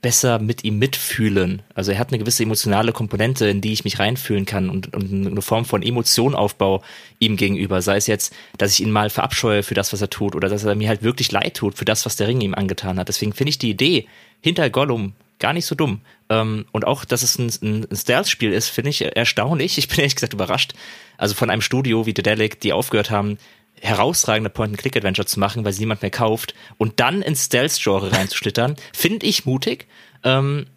besser 0.03 0.37
mit 0.37 0.65
ihm 0.65 0.77
mitfühlen. 0.79 1.61
Also 1.73 1.93
er 1.93 1.99
hat 1.99 2.09
eine 2.09 2.19
gewisse 2.19 2.43
emotionale 2.43 2.91
Komponente, 2.91 3.47
in 3.47 3.61
die 3.61 3.71
ich 3.71 3.85
mich 3.85 3.99
reinfühlen 3.99 4.45
kann 4.45 4.69
und, 4.69 4.93
und 4.93 5.27
eine 5.27 5.41
Form 5.41 5.63
von 5.63 5.81
Emotionaufbau 5.81 6.83
ihm 7.19 7.37
gegenüber. 7.37 7.81
Sei 7.81 7.95
es 7.95 8.05
jetzt, 8.05 8.33
dass 8.57 8.73
ich 8.73 8.81
ihn 8.81 8.91
mal 8.91 9.09
verabscheue 9.09 9.63
für 9.63 9.75
das, 9.75 9.93
was 9.93 10.01
er 10.01 10.09
tut, 10.09 10.35
oder 10.35 10.49
dass 10.49 10.65
er 10.65 10.75
mir 10.75 10.89
halt 10.89 11.03
wirklich 11.03 11.31
leid 11.31 11.55
tut 11.55 11.77
für 11.77 11.85
das, 11.85 12.05
was 12.05 12.17
der 12.17 12.27
Ring 12.27 12.41
ihm 12.41 12.53
angetan 12.53 12.99
hat. 12.99 13.07
Deswegen 13.07 13.31
finde 13.31 13.51
ich 13.51 13.57
die 13.57 13.69
Idee 13.69 14.05
hinter 14.41 14.69
Gollum 14.69 15.13
gar 15.43 15.51
nicht 15.51 15.65
so 15.65 15.75
dumm. 15.75 15.99
Ähm, 16.29 16.65
und 16.71 16.87
auch, 16.87 17.03
dass 17.03 17.21
es 17.21 17.37
ein, 17.37 17.51
ein 17.61 17.87
Stealth-Spiel 17.93 18.53
ist, 18.53 18.69
finde 18.69 18.91
ich 18.91 19.01
erstaunlich. 19.01 19.77
Ich 19.77 19.89
bin 19.89 19.97
ehrlich 19.99 20.15
gesagt 20.15 20.33
überrascht. 20.33 20.73
Also 21.17 21.35
von 21.35 21.49
einem 21.49 21.61
Studio 21.61 22.05
wie 22.05 22.13
Dedelic, 22.13 22.61
die 22.61 22.71
aufgehört 22.71 23.11
haben, 23.11 23.37
herausragende 23.81 24.49
Point-and-Click-Adventure 24.49 25.25
zu 25.25 25.41
machen, 25.41 25.65
weil 25.65 25.73
sie 25.73 25.81
niemand 25.81 26.01
mehr 26.01 26.11
kauft 26.11 26.55
und 26.77 27.01
dann 27.01 27.21
ins 27.21 27.45
Stealth-Genre 27.45 28.13
reinzuschlittern, 28.13 28.77
finde 28.93 29.25
ich 29.25 29.45
mutig. 29.45 29.87
Ähm, 30.23 30.67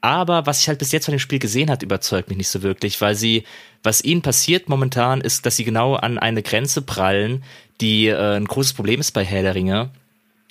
aber 0.00 0.46
was 0.46 0.60
ich 0.60 0.68
halt 0.68 0.78
bis 0.78 0.90
jetzt 0.90 1.04
von 1.04 1.12
dem 1.12 1.20
Spiel 1.20 1.38
gesehen 1.38 1.70
hat, 1.70 1.82
überzeugt 1.82 2.30
mich 2.30 2.38
nicht 2.38 2.48
so 2.48 2.62
wirklich, 2.62 3.02
weil 3.02 3.14
sie, 3.14 3.44
was 3.82 4.02
ihnen 4.02 4.22
passiert 4.22 4.70
momentan, 4.70 5.20
ist, 5.20 5.44
dass 5.44 5.56
sie 5.56 5.64
genau 5.64 5.94
an 5.94 6.18
eine 6.18 6.42
Grenze 6.42 6.80
prallen, 6.80 7.44
die 7.82 8.06
äh, 8.06 8.36
ein 8.36 8.46
großes 8.46 8.72
Problem 8.72 8.98
ist 8.98 9.12
bei 9.12 9.24
Herr 9.24 9.42
der 9.42 9.54
Ringe, 9.54 9.90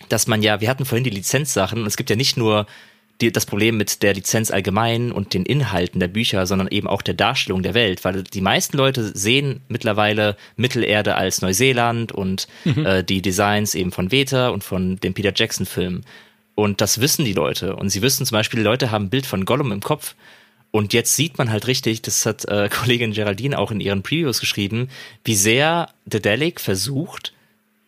dass 0.10 0.28
man 0.28 0.44
ja, 0.44 0.62
wir 0.62 0.70
hatten 0.70 0.86
vorhin 0.86 1.04
die 1.04 1.10
Lizenzsachen 1.10 1.82
und 1.82 1.88
es 1.88 1.98
gibt 1.98 2.12
ja 2.12 2.16
nicht 2.16 2.38
nur 2.38 2.68
die, 3.22 3.32
das 3.32 3.46
Problem 3.46 3.78
mit 3.78 4.04
der 4.04 4.14
Lizenz 4.14 4.52
allgemein 4.52 5.12
und 5.12 5.34
den 5.34 5.46
Inhalten 5.46 6.00
der 6.00 6.08
Bücher, 6.08 6.46
sondern 6.46 6.68
eben 6.68 6.88
auch 6.88 7.02
der 7.02 7.14
Darstellung 7.14 7.64
der 7.64 7.74
Welt, 7.74 8.04
weil 8.04 8.24
die 8.24 8.42
meisten 8.42 8.78
Leute 8.78 9.12
sehen 9.16 9.62
mittlerweile 9.68 10.36
Mittelerde 10.56 11.16
als 11.16 11.42
Neuseeland 11.42 12.12
und 12.12 12.48
mhm. 12.66 12.86
äh, 12.86 13.04
die 13.04 13.22
Designs 13.22 13.76
eben 13.76 13.92
von 13.92 14.12
Veta 14.12 14.50
und 14.50 14.64
von 14.64 14.98
dem 14.98 15.14
Peter 15.14 15.32
Jackson 15.36 15.66
Film. 15.66 16.02
Und 16.56 16.82
das 16.82 17.00
wissen 17.00 17.26
die 17.26 17.34
Leute. 17.34 17.76
Und 17.76 17.90
sie 17.90 18.02
wissen 18.02 18.26
zum 18.26 18.36
Beispiel, 18.36 18.60
die 18.60 18.66
Leute 18.66 18.92
haben 18.92 19.06
ein 19.06 19.10
Bild 19.10 19.26
von 19.26 19.46
Gollum 19.46 19.72
im 19.72 19.82
Kopf. 19.82 20.16
Und 20.72 20.94
jetzt 20.94 21.16
sieht 21.16 21.38
man 21.38 21.52
halt 21.52 21.68
richtig, 21.68 22.02
das 22.02 22.26
hat 22.26 22.46
äh, 22.46 22.70
Kollegin 22.72 23.14
Geraldine 23.14 23.58
auch 23.58 23.72
in 23.72 23.80
ihren 23.80 24.04
Previews 24.04 24.40
geschrieben, 24.40 24.90
wie 25.24 25.36
sehr 25.36 25.90
Dedelic 26.06 26.60
versucht, 26.60 27.34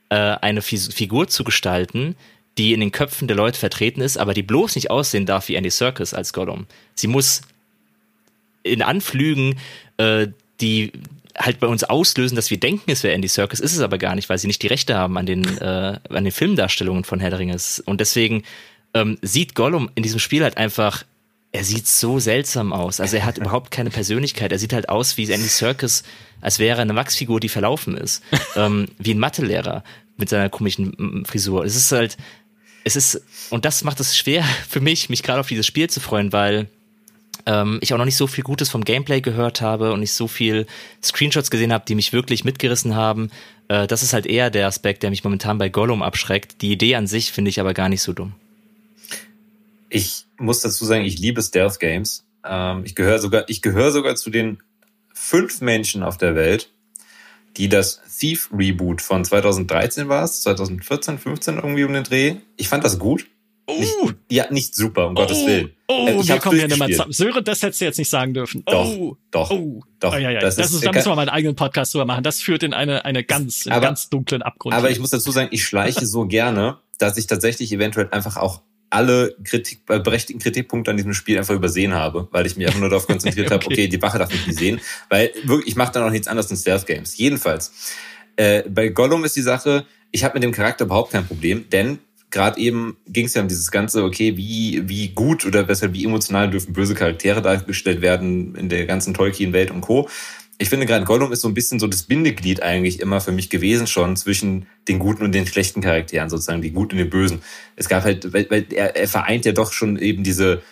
äh, 0.09 0.15
eine 0.15 0.61
Figur 0.61 1.27
zu 1.27 1.43
gestalten, 1.43 2.15
die 2.57 2.73
in 2.73 2.79
den 2.79 2.91
Köpfen 2.91 3.27
der 3.27 3.37
Leute 3.37 3.59
vertreten 3.59 4.01
ist, 4.01 4.17
aber 4.17 4.33
die 4.33 4.43
bloß 4.43 4.75
nicht 4.75 4.91
aussehen 4.91 5.25
darf 5.25 5.47
wie 5.47 5.55
Andy 5.55 5.69
Serkis 5.69 6.13
als 6.13 6.33
Gollum. 6.33 6.67
Sie 6.95 7.07
muss 7.07 7.41
in 8.61 8.81
Anflügen, 8.81 9.59
äh, 9.97 10.27
die 10.61 10.91
halt 11.37 11.59
bei 11.59 11.67
uns 11.67 11.83
auslösen, 11.83 12.35
dass 12.35 12.51
wir 12.51 12.59
denken, 12.59 12.91
es 12.91 13.03
wäre 13.03 13.15
Andy 13.15 13.27
Serkis, 13.27 13.59
ist 13.59 13.73
es 13.73 13.79
aber 13.79 13.97
gar 13.97 14.15
nicht, 14.15 14.29
weil 14.29 14.37
sie 14.37 14.47
nicht 14.47 14.61
die 14.61 14.67
Rechte 14.67 14.95
haben 14.95 15.17
an 15.17 15.25
den, 15.25 15.57
äh, 15.57 15.97
an 16.09 16.23
den 16.23 16.31
Filmdarstellungen 16.31 17.03
von 17.03 17.19
Herr 17.19 17.31
der. 17.31 17.79
Und 17.79 17.99
deswegen 17.99 18.43
ähm, 18.93 19.17
sieht 19.21 19.55
Gollum 19.55 19.89
in 19.95 20.03
diesem 20.03 20.19
Spiel 20.19 20.43
halt 20.43 20.57
einfach, 20.57 21.03
er 21.51 21.63
sieht 21.63 21.87
so 21.87 22.19
seltsam 22.19 22.73
aus. 22.73 22.99
Also 22.99 23.17
er 23.17 23.25
hat 23.25 23.37
überhaupt 23.37 23.71
keine 23.71 23.89
Persönlichkeit. 23.89 24.51
Er 24.51 24.59
sieht 24.59 24.73
halt 24.73 24.89
aus 24.89 25.17
wie 25.17 25.31
Andy 25.31 25.47
Serkis, 25.47 26.03
als 26.41 26.59
wäre 26.59 26.77
er 26.77 26.81
eine 26.81 26.95
Wachsfigur, 26.95 27.39
die 27.39 27.49
verlaufen 27.49 27.95
ist. 27.97 28.23
ähm, 28.55 28.87
wie 28.97 29.13
ein 29.13 29.19
Mathelehrer 29.19 29.83
mit 30.17 30.29
seiner 30.29 30.49
komischen 30.49 31.25
Frisur. 31.25 31.63
Es 31.65 31.75
ist 31.75 31.91
halt, 31.91 32.17
es 32.83 32.95
ist, 32.95 33.21
und 33.49 33.65
das 33.65 33.83
macht 33.83 33.99
es 33.99 34.15
schwer 34.15 34.43
für 34.69 34.79
mich, 34.79 35.09
mich 35.09 35.23
gerade 35.23 35.39
auf 35.39 35.47
dieses 35.47 35.65
Spiel 35.65 35.89
zu 35.89 35.99
freuen, 35.99 36.33
weil 36.33 36.67
ähm, 37.45 37.79
ich 37.81 37.93
auch 37.93 37.97
noch 37.97 38.05
nicht 38.05 38.15
so 38.15 38.27
viel 38.27 38.43
Gutes 38.43 38.69
vom 38.69 38.83
Gameplay 38.83 39.21
gehört 39.21 39.61
habe 39.61 39.91
und 39.93 39.99
nicht 39.99 40.13
so 40.13 40.27
viel 40.27 40.65
Screenshots 41.03 41.51
gesehen 41.51 41.73
habe, 41.73 41.85
die 41.87 41.95
mich 41.95 42.13
wirklich 42.13 42.45
mitgerissen 42.45 42.95
haben. 42.95 43.29
Äh, 43.67 43.87
das 43.87 44.03
ist 44.03 44.13
halt 44.13 44.25
eher 44.25 44.49
der 44.49 44.67
Aspekt, 44.67 45.03
der 45.03 45.09
mich 45.09 45.23
momentan 45.23 45.57
bei 45.57 45.69
Gollum 45.69 46.01
abschreckt. 46.03 46.61
Die 46.61 46.71
Idee 46.71 46.95
an 46.95 47.07
sich 47.07 47.31
finde 47.31 47.49
ich 47.49 47.59
aber 47.59 47.73
gar 47.73 47.89
nicht 47.89 48.01
so 48.01 48.13
dumm. 48.13 48.33
Ich 49.89 50.25
muss 50.37 50.61
dazu 50.61 50.85
sagen, 50.85 51.05
ich 51.05 51.19
liebe 51.19 51.41
Stealth 51.41 51.79
Games. 51.79 52.25
Ähm, 52.45 52.83
ich 52.85 52.95
gehöre 52.95 53.19
sogar, 53.19 53.45
ich 53.47 53.61
gehöre 53.61 53.91
sogar 53.91 54.15
zu 54.15 54.29
den 54.29 54.59
fünf 55.13 55.61
Menschen 55.61 56.03
auf 56.03 56.17
der 56.17 56.35
Welt, 56.35 56.69
die 57.57 57.69
das 57.69 58.01
Thief 58.17 58.49
Reboot 58.51 59.01
von 59.01 59.23
2013 59.23 60.09
war 60.09 60.23
es, 60.23 60.41
2014, 60.41 61.19
15 61.19 61.55
irgendwie 61.55 61.83
um 61.83 61.93
den 61.93 62.03
Dreh. 62.03 62.35
Ich 62.57 62.69
fand 62.69 62.83
das 62.83 62.99
gut. 62.99 63.27
Oh. 63.65 63.79
Nicht, 63.79 63.95
ja, 64.29 64.51
nicht 64.51 64.75
super, 64.75 65.07
um 65.07 65.13
oh. 65.13 65.15
Gottes 65.15 65.45
Willen. 65.45 65.71
Oh, 65.87 66.07
äh, 66.07 66.15
ich 66.19 66.27
wir 66.27 66.39
kommen 66.39 66.59
ja 66.59 66.67
nicht 66.67 66.77
mal 66.77 66.89
zusammen. 66.89 67.13
Sören, 67.13 67.43
das 67.43 67.61
hättest 67.61 67.79
du 67.79 67.85
jetzt 67.85 67.97
nicht 67.97 68.09
sagen 68.09 68.33
dürfen. 68.33 68.63
Doch, 68.65 68.85
oh. 68.85 69.17
doch, 69.31 69.51
oh. 69.51 69.83
doch. 69.99 70.13
Oh, 70.13 70.17
ja, 70.17 70.31
ja. 70.31 70.41
Das, 70.41 70.57
das 70.57 70.67
ist, 70.67 70.75
ist, 70.75 70.85
da 70.85 70.91
müssen 70.91 71.09
wir 71.09 71.15
mal 71.15 71.21
einen 71.21 71.29
eigenen 71.29 71.55
Podcast 71.55 71.93
drüber 71.93 72.05
machen. 72.05 72.23
Das 72.23 72.41
führt 72.41 72.63
in 72.63 72.73
eine, 72.73 73.05
eine 73.05 73.23
ganz, 73.23 73.65
aber, 73.67 73.79
ganz 73.79 74.09
dunklen 74.09 74.41
Abgrund. 74.41 74.75
Aber 74.75 74.89
ich 74.89 74.99
muss 74.99 75.11
dazu 75.11 75.31
sagen, 75.31 75.49
ich 75.51 75.63
schleiche 75.63 76.05
so 76.05 76.25
gerne, 76.25 76.77
dass 76.97 77.17
ich 77.17 77.27
tatsächlich 77.27 77.71
eventuell 77.71 78.09
einfach 78.11 78.35
auch 78.35 78.61
alle 78.93 79.35
Kritik, 79.43 79.79
äh, 79.89 79.99
berechtigten 79.99 80.41
Kritikpunkte 80.41 80.91
an 80.91 80.97
diesem 80.97 81.13
Spiel 81.13 81.37
einfach 81.37 81.55
übersehen 81.55 81.93
habe, 81.93 82.27
weil 82.31 82.45
ich 82.45 82.55
mich 82.55 82.67
einfach 82.67 82.79
nur 82.79 82.89
darauf 82.89 83.07
konzentriert 83.07 83.47
okay. 83.51 83.55
habe, 83.55 83.65
okay, 83.65 83.87
die 83.87 84.01
Wache 84.01 84.19
darf 84.19 84.31
mich 84.31 84.47
nicht 84.47 84.59
sehen, 84.59 84.79
weil 85.09 85.31
wirklich, 85.43 85.69
ich 85.69 85.75
mache 85.75 85.91
da 85.93 85.99
noch 85.99 86.11
nichts 86.11 86.27
anderes 86.27 86.49
in 86.51 86.57
Stealth 86.57 86.85
Games. 86.85 87.17
Jedenfalls, 87.17 87.71
äh, 88.35 88.63
bei 88.69 88.89
Gollum 88.89 89.23
ist 89.25 89.35
die 89.35 89.41
Sache, 89.41 89.85
ich 90.11 90.23
habe 90.23 90.35
mit 90.35 90.43
dem 90.43 90.51
Charakter 90.51 90.85
überhaupt 90.85 91.11
kein 91.11 91.25
Problem, 91.25 91.65
denn 91.71 91.99
gerade 92.29 92.59
eben 92.59 92.97
ging 93.07 93.25
es 93.25 93.33
ja 93.35 93.41
um 93.41 93.47
dieses 93.47 93.71
ganze, 93.71 94.03
okay, 94.03 94.35
wie, 94.37 94.87
wie 94.89 95.09
gut 95.09 95.45
oder 95.45 95.63
besser, 95.63 95.93
wie 95.93 96.03
emotional 96.03 96.49
dürfen 96.49 96.73
böse 96.73 96.95
Charaktere 96.95 97.41
dargestellt 97.41 98.01
werden 98.01 98.55
in 98.55 98.69
der 98.69 98.85
ganzen 98.85 99.13
Tolkien-Welt 99.13 99.71
und 99.71 99.81
Co 99.81 100.09
ich 100.63 100.69
finde 100.69 100.85
gerade 100.85 101.05
Gollum 101.05 101.31
ist 101.31 101.41
so 101.41 101.47
ein 101.47 101.53
bisschen 101.53 101.79
so 101.79 101.87
das 101.87 102.03
Bindeglied 102.03 102.63
eigentlich 102.63 102.99
immer 102.99 103.21
für 103.21 103.31
mich 103.31 103.49
gewesen 103.49 103.85
schon 103.85 104.15
zwischen 104.15 104.65
den 104.87 104.97
guten 104.97 105.23
und 105.23 105.33
den 105.33 105.45
schlechten 105.45 105.81
Charakteren 105.81 106.29
sozusagen, 106.29 106.61
die 106.61 106.71
guten 106.71 106.93
und 106.93 106.99
den 106.99 107.09
bösen. 107.09 107.41
Es 107.75 107.87
gab 107.87 108.03
halt, 108.03 108.33
weil, 108.33 108.49
weil 108.49 108.65
er, 108.71 108.95
er 108.95 109.07
vereint 109.07 109.45
ja 109.45 109.51
doch 109.51 109.71
schon 109.71 109.97
eben 109.97 110.23
diese 110.23 110.63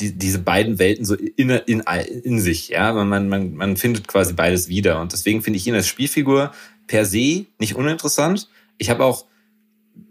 die, 0.00 0.12
diese 0.12 0.38
beiden 0.38 0.78
Welten 0.78 1.04
so 1.04 1.14
in, 1.14 1.50
in, 1.50 1.80
in 1.80 2.40
sich, 2.40 2.68
ja, 2.68 2.92
man, 2.92 3.28
man, 3.28 3.54
man 3.54 3.76
findet 3.76 4.08
quasi 4.08 4.32
beides 4.32 4.68
wieder 4.68 5.00
und 5.00 5.12
deswegen 5.12 5.42
finde 5.42 5.58
ich 5.58 5.66
ihn 5.66 5.74
als 5.74 5.88
Spielfigur 5.88 6.52
per 6.86 7.04
se 7.04 7.46
nicht 7.58 7.76
uninteressant. 7.76 8.48
Ich 8.78 8.90
habe 8.90 9.04
auch 9.04 9.26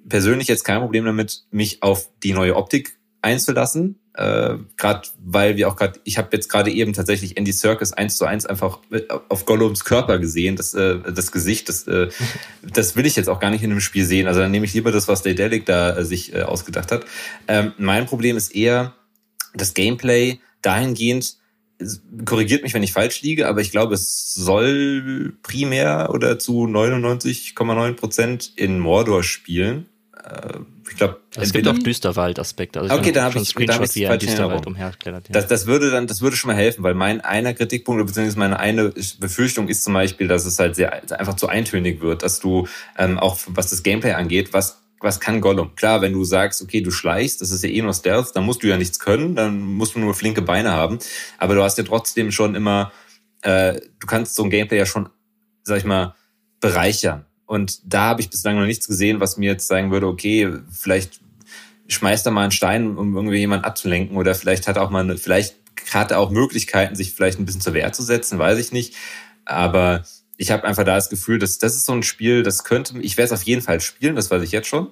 persönlich 0.07 0.47
jetzt 0.47 0.64
kein 0.64 0.80
Problem 0.80 1.06
damit, 1.06 1.43
mich 1.51 1.81
auf 1.84 2.10
die 2.23 2.34
neue 2.34 2.56
Optik 2.56 2.97
einzulassen. 3.22 3.98
Äh, 4.20 4.58
gerade 4.76 5.08
weil 5.24 5.56
wir 5.56 5.70
auch 5.70 5.78
gerade, 5.78 5.98
ich 6.04 6.18
habe 6.18 6.28
jetzt 6.34 6.50
gerade 6.50 6.70
eben 6.72 6.91
tatsächlich 6.91 7.38
Andy 7.38 7.54
Circus 7.54 7.94
eins 7.94 8.18
zu 8.18 8.26
eins 8.26 8.46
einfach 8.46 8.80
auf 9.30 9.46
Gollums 9.46 9.86
Körper 9.86 10.20
gesehen, 10.20 10.58
das, 10.58 10.74
äh, 10.74 11.00
das 11.00 11.32
Gesicht, 11.32 11.70
das, 11.70 11.88
äh, 11.88 12.10
das 12.62 12.98
will 12.98 13.06
ich 13.06 13.16
jetzt 13.16 13.30
auch 13.30 13.40
gar 13.40 13.50
nicht 13.50 13.64
in 13.64 13.72
einem 13.72 13.80
Spiel 13.80 14.04
sehen. 14.04 14.28
Also 14.28 14.41
dann 14.41 14.52
nehme 14.52 14.66
ich 14.66 14.74
lieber 14.74 14.91
das, 14.91 15.08
was 15.08 15.22
Daedalic 15.22 15.66
da 15.66 15.96
äh, 15.96 16.04
sich 16.04 16.36
äh, 16.36 16.41
ausgedacht 16.41 16.91
hat. 16.91 17.06
Ähm, 17.48 17.72
mein 17.78 18.08
Problem 18.08 18.36
ist 18.36 18.54
eher 18.54 18.94
das 19.54 19.74
Gameplay 19.74 20.40
dahingehend, 20.62 21.38
korrigiert 22.26 22.64
mich, 22.64 22.74
wenn 22.74 22.84
ich 22.84 22.91
falsch 22.91 23.22
liege, 23.22 23.48
aber 23.48 23.62
ich 23.62 23.72
glaube, 23.72 23.94
es 23.94 24.34
soll 24.34 25.38
primär 25.44 26.10
oder 26.12 26.38
zu 26.40 26.66
99,9 26.66 27.94
Prozent 27.94 28.52
in 28.58 28.80
Mordor 28.80 29.24
spielen. 29.24 29.86
Äh, 30.22 30.60
ich 30.90 30.98
glaube, 30.98 31.20
es 31.36 31.53
gibt 31.53 31.68
auch 31.68 31.78
Düsterwald-Aspekte. 31.78 32.80
Also 32.82 32.95
okay, 32.95 33.11
da 33.11 33.24
habe 33.24 33.40
ich 33.40 33.49
Screenshot, 33.49 33.90
da 33.90 33.95
wie 33.95 34.03
er 34.03 34.18
Düsterwald 34.18 34.66
umherklettert. 34.66 35.30
Ja. 35.30 35.34
Das, 35.34 35.48
das 35.48 35.68
würde 35.68 35.91
dann, 35.91 36.07
das 36.07 36.22
würde 36.22 36.36
schon 36.36 36.49
mal 36.49 36.57
helfen, 36.57 36.84
weil 36.84 36.94
mein 36.94 37.22
einer 37.22 37.53
Kritikpunkt 37.53 38.06
beziehungsweise 38.06 38.40
meine 38.40 38.60
eine 38.60 38.94
Befürchtung 39.20 39.68
ist 39.68 39.84
zum 39.84 39.94
Beispiel, 39.94 40.28
dass 40.28 40.45
es 40.45 40.60
halt 40.60 40.76
sehr 40.76 40.91
einfach 41.18 41.36
zu 41.36 41.48
eintönig 41.48 42.02
wird, 42.02 42.24
dass 42.24 42.40
du 42.40 42.68
ähm, 42.98 43.20
auch 43.20 43.40
was 43.48 43.70
das 43.70 43.84
Gameplay 43.84 44.14
angeht, 44.14 44.53
was 44.53 44.82
was 45.02 45.20
kann 45.20 45.40
Gollum? 45.40 45.76
Klar, 45.76 46.02
wenn 46.02 46.14
du 46.14 46.24
sagst, 46.24 46.61
okay, 46.61 46.82
du 46.82 46.91
schleichst, 46.91 47.41
das 47.41 47.52
ist 47.52 47.64
ja 47.64 47.70
eh 47.70 47.82
nur 47.82 47.94
Stealth, 47.94 48.36
dann 48.36 48.44
musst 48.44 48.64
du 48.64 48.68
ja 48.68 48.78
nichts 48.78 48.99
können, 48.99 49.36
dann 49.36 49.61
musst 49.61 49.95
du 49.95 49.99
nur 49.99 50.14
flinke 50.14 50.41
Beine 50.41 50.72
haben. 50.72 50.99
Aber 51.38 51.56
du 51.56 51.64
hast 51.64 51.78
ja 51.78 51.84
trotzdem 51.84 52.32
schon 52.32 52.56
immer, 52.56 52.91
äh, 53.41 53.80
du 53.99 54.07
kannst 54.07 54.36
so 54.36 54.44
ein 54.44 54.49
Gameplay 54.49 54.78
ja 54.78 54.86
schon, 54.86 55.10
sag 55.64 55.78
ich 55.78 55.86
mal, 55.86 56.16
bereichern. 56.60 57.26
Und 57.49 57.81
da 57.84 58.01
habe 58.01 58.21
ich 58.21 58.30
bislang 58.30 58.59
noch 58.59 58.67
nichts 58.67 58.88
gesehen, 58.88 59.19
was 59.19 59.38
mir 59.38 59.49
jetzt 59.49 59.67
sagen 59.67 59.89
würde, 59.89 60.05
okay, 60.05 60.53
vielleicht 60.71 61.19
schmeißt 61.88 62.27
er 62.27 62.31
mal 62.31 62.43
einen 62.43 62.51
Stein, 62.51 62.95
um 62.95 63.15
irgendwie 63.15 63.39
jemanden 63.39 63.65
abzulenken, 63.65 64.17
oder 64.17 64.35
vielleicht 64.35 64.67
hat 64.67 64.77
auch 64.77 64.91
mal 64.91 65.03
eine, 65.03 65.17
vielleicht 65.17 65.55
hat 65.91 66.11
er 66.11 66.19
auch 66.19 66.30
Möglichkeiten, 66.30 66.93
sich 66.95 67.11
vielleicht 67.11 67.39
ein 67.39 67.45
bisschen 67.45 67.61
zur 67.61 67.73
Wehr 67.73 67.91
zu 67.91 68.03
setzen, 68.03 68.38
weiß 68.38 68.59
ich 68.59 68.71
nicht. 68.71 68.95
Aber 69.45 70.03
ich 70.38 70.51
habe 70.51 70.63
einfach 70.65 70.84
da 70.84 70.93
das 70.93 71.09
Gefühl, 71.09 71.39
dass 71.39 71.57
das 71.57 71.76
ist 71.76 71.88
so 71.88 71.93
ein 71.93 72.03
Spiel, 72.03 72.43
das 72.43 72.65
könnte, 72.65 72.99
ich 72.99 73.17
werde 73.17 73.34
es 73.34 73.39
auf 73.39 73.47
jeden 73.47 73.63
Fall 73.63 73.81
spielen, 73.81 74.15
das 74.15 74.30
weiß 74.30 74.43
ich 74.43 74.51
jetzt 74.51 74.67
schon. 74.67 74.91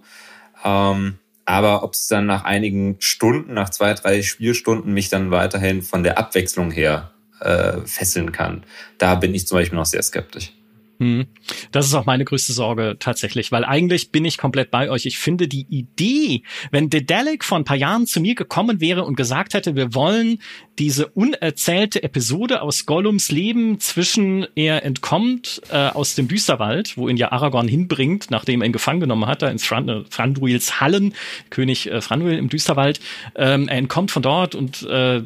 Ähm, 0.65 1.19
aber 1.45 1.83
ob 1.83 1.93
es 1.93 2.07
dann 2.07 2.25
nach 2.25 2.43
einigen 2.43 2.95
Stunden, 2.97 3.53
nach 3.53 3.69
zwei, 3.69 3.93
drei 3.93 4.23
Spielstunden 4.23 4.91
mich 4.95 5.09
dann 5.09 5.29
weiterhin 5.29 5.83
von 5.83 6.01
der 6.01 6.17
Abwechslung 6.17 6.71
her 6.71 7.11
äh, 7.39 7.81
fesseln 7.85 8.31
kann, 8.31 8.63
da 8.97 9.13
bin 9.13 9.35
ich 9.35 9.45
zum 9.45 9.59
Beispiel 9.59 9.77
noch 9.77 9.85
sehr 9.85 10.01
skeptisch. 10.01 10.53
Hm. 10.99 11.27
Das 11.71 11.85
ist 11.85 11.93
auch 11.93 12.07
meine 12.07 12.25
größte 12.25 12.53
Sorge 12.53 12.97
tatsächlich, 12.99 13.51
weil 13.51 13.63
eigentlich 13.63 14.11
bin 14.11 14.25
ich 14.25 14.37
komplett 14.37 14.71
bei 14.71 14.89
euch. 14.89 15.05
Ich 15.05 15.19
finde 15.19 15.47
die 15.47 15.67
Idee, 15.69 16.41
wenn 16.71 16.89
Dedalic 16.89 17.43
vor 17.43 17.59
ein 17.59 17.65
paar 17.65 17.77
Jahren 17.77 18.07
zu 18.07 18.19
mir 18.19 18.33
gekommen 18.33 18.81
wäre 18.81 19.03
und 19.03 19.15
gesagt 19.15 19.53
hätte, 19.53 19.75
wir 19.75 19.93
wollen 19.93 20.41
diese 20.79 21.07
unerzählte 21.07 22.01
Episode 22.01 22.61
aus 22.61 22.85
Gollums 22.85 23.31
Leben 23.31 23.79
zwischen 23.79 24.47
er 24.55 24.83
entkommt 24.83 25.61
äh, 25.71 25.89
aus 25.89 26.15
dem 26.15 26.27
Düsterwald, 26.27 26.97
wo 26.97 27.09
ihn 27.09 27.17
ja 27.17 27.31
Aragorn 27.31 27.67
hinbringt, 27.67 28.31
nachdem 28.31 28.61
er 28.61 28.65
ihn 28.65 28.73
gefangen 28.73 28.99
genommen 28.99 29.27
hat, 29.27 29.43
da 29.43 29.49
ins 29.49 29.69
äh, 29.71 30.03
Franduils 30.09 30.81
Hallen, 30.81 31.13
König 31.51 31.91
äh, 31.91 32.01
Franduil 32.01 32.37
im 32.37 32.49
Düsterwald. 32.49 32.99
Ähm, 33.35 33.67
er 33.67 33.77
entkommt 33.77 34.09
von 34.09 34.23
dort 34.23 34.55
und 34.55 34.81
äh, 34.83 35.21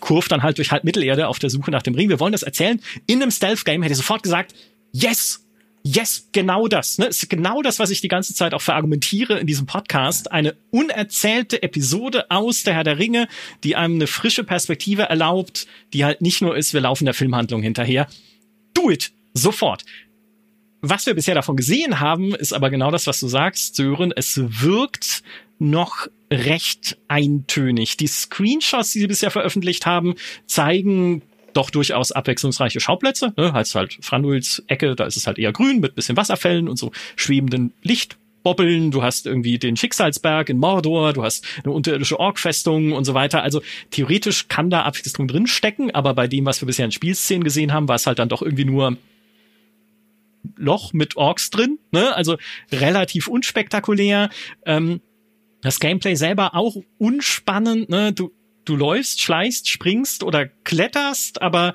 kurft 0.00 0.32
dann 0.32 0.42
halt 0.42 0.58
durch 0.58 0.70
halb 0.70 0.84
Mittelerde 0.84 1.28
auf 1.28 1.38
der 1.38 1.50
Suche 1.50 1.70
nach 1.70 1.82
dem 1.82 1.94
Ring. 1.94 2.08
Wir 2.08 2.20
wollen 2.20 2.32
das 2.32 2.42
erzählen. 2.42 2.80
In 3.06 3.22
einem 3.22 3.30
Stealth-Game 3.30 3.82
hätte 3.82 3.94
er 3.94 3.96
sofort 3.96 4.22
gesagt, 4.22 4.54
yes, 4.92 5.44
yes, 5.82 6.28
genau 6.32 6.68
das. 6.68 6.98
Ne? 6.98 7.06
Ist 7.06 7.28
genau 7.30 7.62
das, 7.62 7.78
was 7.78 7.90
ich 7.90 8.00
die 8.00 8.08
ganze 8.08 8.34
Zeit 8.34 8.54
auch 8.54 8.62
verargumentiere 8.62 9.38
in 9.38 9.46
diesem 9.46 9.66
Podcast. 9.66 10.30
Eine 10.32 10.54
unerzählte 10.70 11.62
Episode 11.62 12.30
aus 12.30 12.62
der 12.62 12.74
Herr 12.74 12.84
der 12.84 12.98
Ringe, 12.98 13.28
die 13.64 13.76
einem 13.76 13.94
eine 13.94 14.06
frische 14.06 14.44
Perspektive 14.44 15.02
erlaubt, 15.02 15.66
die 15.92 16.04
halt 16.04 16.20
nicht 16.20 16.42
nur 16.42 16.56
ist, 16.56 16.74
wir 16.74 16.80
laufen 16.80 17.04
der 17.04 17.14
Filmhandlung 17.14 17.62
hinterher. 17.62 18.06
Do 18.74 18.90
it! 18.90 19.12
Sofort. 19.34 19.84
Was 20.80 21.06
wir 21.06 21.14
bisher 21.14 21.34
davon 21.34 21.56
gesehen 21.56 22.00
haben, 22.00 22.34
ist 22.34 22.52
aber 22.52 22.70
genau 22.70 22.90
das, 22.90 23.06
was 23.06 23.20
du 23.20 23.28
sagst, 23.28 23.74
Sören. 23.76 24.12
Es 24.14 24.40
wirkt 24.62 25.22
noch 25.58 26.06
recht 26.30 26.98
eintönig. 27.08 27.96
Die 27.96 28.06
Screenshots, 28.06 28.92
die 28.92 29.00
sie 29.00 29.06
bisher 29.06 29.30
veröffentlicht 29.30 29.86
haben, 29.86 30.14
zeigen 30.46 31.22
doch 31.58 31.70
durchaus 31.70 32.12
abwechslungsreiche 32.12 32.78
Schauplätze. 32.78 33.34
Ne? 33.36 33.52
Heißt 33.52 33.74
halt 33.74 33.98
Franduils 34.00 34.62
Ecke, 34.68 34.94
da 34.94 35.04
ist 35.04 35.16
es 35.16 35.26
halt 35.26 35.38
eher 35.38 35.52
grün 35.52 35.80
mit 35.80 35.96
bisschen 35.96 36.16
Wasserfällen 36.16 36.68
und 36.68 36.78
so 36.78 36.92
schwebenden 37.16 37.72
Lichtbobbeln. 37.82 38.92
Du 38.92 39.02
hast 39.02 39.26
irgendwie 39.26 39.58
den 39.58 39.76
Schicksalsberg 39.76 40.50
in 40.50 40.58
Mordor, 40.58 41.12
du 41.12 41.24
hast 41.24 41.44
eine 41.64 41.72
unterirdische 41.72 42.20
Orkfestung 42.20 42.92
und 42.92 43.04
so 43.04 43.14
weiter. 43.14 43.42
Also 43.42 43.60
theoretisch 43.90 44.46
kann 44.46 44.70
da 44.70 44.82
Abwechslung 44.82 45.26
drin 45.26 45.48
stecken, 45.48 45.90
aber 45.90 46.14
bei 46.14 46.28
dem, 46.28 46.46
was 46.46 46.62
wir 46.62 46.66
bisher 46.66 46.84
in 46.84 46.92
Spielszenen 46.92 47.42
gesehen 47.42 47.72
haben, 47.72 47.88
war 47.88 47.96
es 47.96 48.06
halt 48.06 48.20
dann 48.20 48.28
doch 48.28 48.40
irgendwie 48.40 48.64
nur 48.64 48.96
Loch 50.56 50.92
mit 50.92 51.16
Orks 51.16 51.50
drin. 51.50 51.80
Ne? 51.90 52.14
Also 52.14 52.36
relativ 52.70 53.26
unspektakulär. 53.26 54.30
Ähm, 54.64 55.00
das 55.60 55.80
Gameplay 55.80 56.14
selber 56.14 56.54
auch 56.54 56.76
unspannend. 56.98 57.88
Ne? 57.90 58.12
Du 58.12 58.30
du 58.68 58.76
läufst, 58.76 59.20
schleichst, 59.20 59.68
springst 59.68 60.22
oder 60.22 60.46
kletterst, 60.46 61.40
aber 61.42 61.74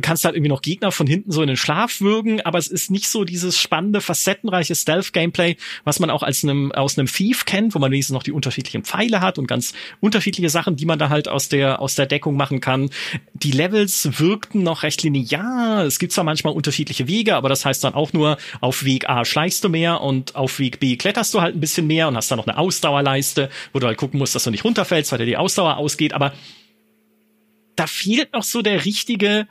kannst 0.00 0.24
halt 0.24 0.34
irgendwie 0.34 0.50
noch 0.50 0.62
Gegner 0.62 0.92
von 0.92 1.06
hinten 1.06 1.32
so 1.32 1.42
in 1.42 1.48
den 1.48 1.56
Schlaf 1.56 2.00
würgen, 2.00 2.40
aber 2.40 2.58
es 2.58 2.68
ist 2.68 2.90
nicht 2.90 3.08
so 3.08 3.24
dieses 3.24 3.58
spannende, 3.58 4.00
facettenreiche 4.00 4.74
Stealth-Gameplay, 4.74 5.56
was 5.84 6.00
man 6.00 6.10
auch 6.10 6.22
als 6.22 6.44
einem, 6.44 6.72
aus 6.72 6.98
einem 6.98 7.06
Thief 7.06 7.44
kennt, 7.44 7.74
wo 7.74 7.78
man 7.78 7.90
wenigstens 7.90 8.14
noch 8.14 8.22
die 8.22 8.32
unterschiedlichen 8.32 8.84
Pfeile 8.84 9.20
hat 9.20 9.38
und 9.38 9.46
ganz 9.46 9.74
unterschiedliche 10.00 10.50
Sachen, 10.50 10.76
die 10.76 10.86
man 10.86 10.98
da 10.98 11.08
halt 11.08 11.28
aus 11.28 11.48
der, 11.48 11.80
aus 11.80 11.94
der 11.94 12.06
Deckung 12.06 12.36
machen 12.36 12.60
kann. 12.60 12.90
Die 13.34 13.52
Levels 13.52 14.20
wirkten 14.20 14.62
noch 14.62 14.82
recht 14.82 15.02
linear. 15.02 15.84
Es 15.84 15.98
gibt 15.98 16.12
zwar 16.12 16.24
manchmal 16.24 16.54
unterschiedliche 16.54 17.08
Wege, 17.08 17.36
aber 17.36 17.48
das 17.48 17.64
heißt 17.64 17.84
dann 17.84 17.94
auch 17.94 18.12
nur, 18.12 18.38
auf 18.60 18.84
Weg 18.84 19.08
A 19.08 19.24
schleichst 19.24 19.64
du 19.64 19.68
mehr 19.68 20.00
und 20.00 20.36
auf 20.36 20.58
Weg 20.58 20.80
B 20.80 20.96
kletterst 20.96 21.34
du 21.34 21.40
halt 21.40 21.54
ein 21.56 21.60
bisschen 21.60 21.86
mehr 21.86 22.08
und 22.08 22.16
hast 22.16 22.30
dann 22.30 22.38
noch 22.38 22.46
eine 22.46 22.58
Ausdauerleiste, 22.58 23.50
wo 23.72 23.78
du 23.78 23.86
halt 23.86 23.98
gucken 23.98 24.18
musst, 24.18 24.34
dass 24.34 24.44
du 24.44 24.50
nicht 24.50 24.64
runterfällst, 24.64 25.12
weil 25.12 25.18
dir 25.18 25.26
die 25.26 25.36
Ausdauer 25.36 25.76
ausgeht, 25.76 26.12
aber 26.14 26.32
da 27.76 27.86
fehlt 27.86 28.32
noch 28.32 28.42
so 28.42 28.62
der 28.62 28.84
richtige, 28.84 29.48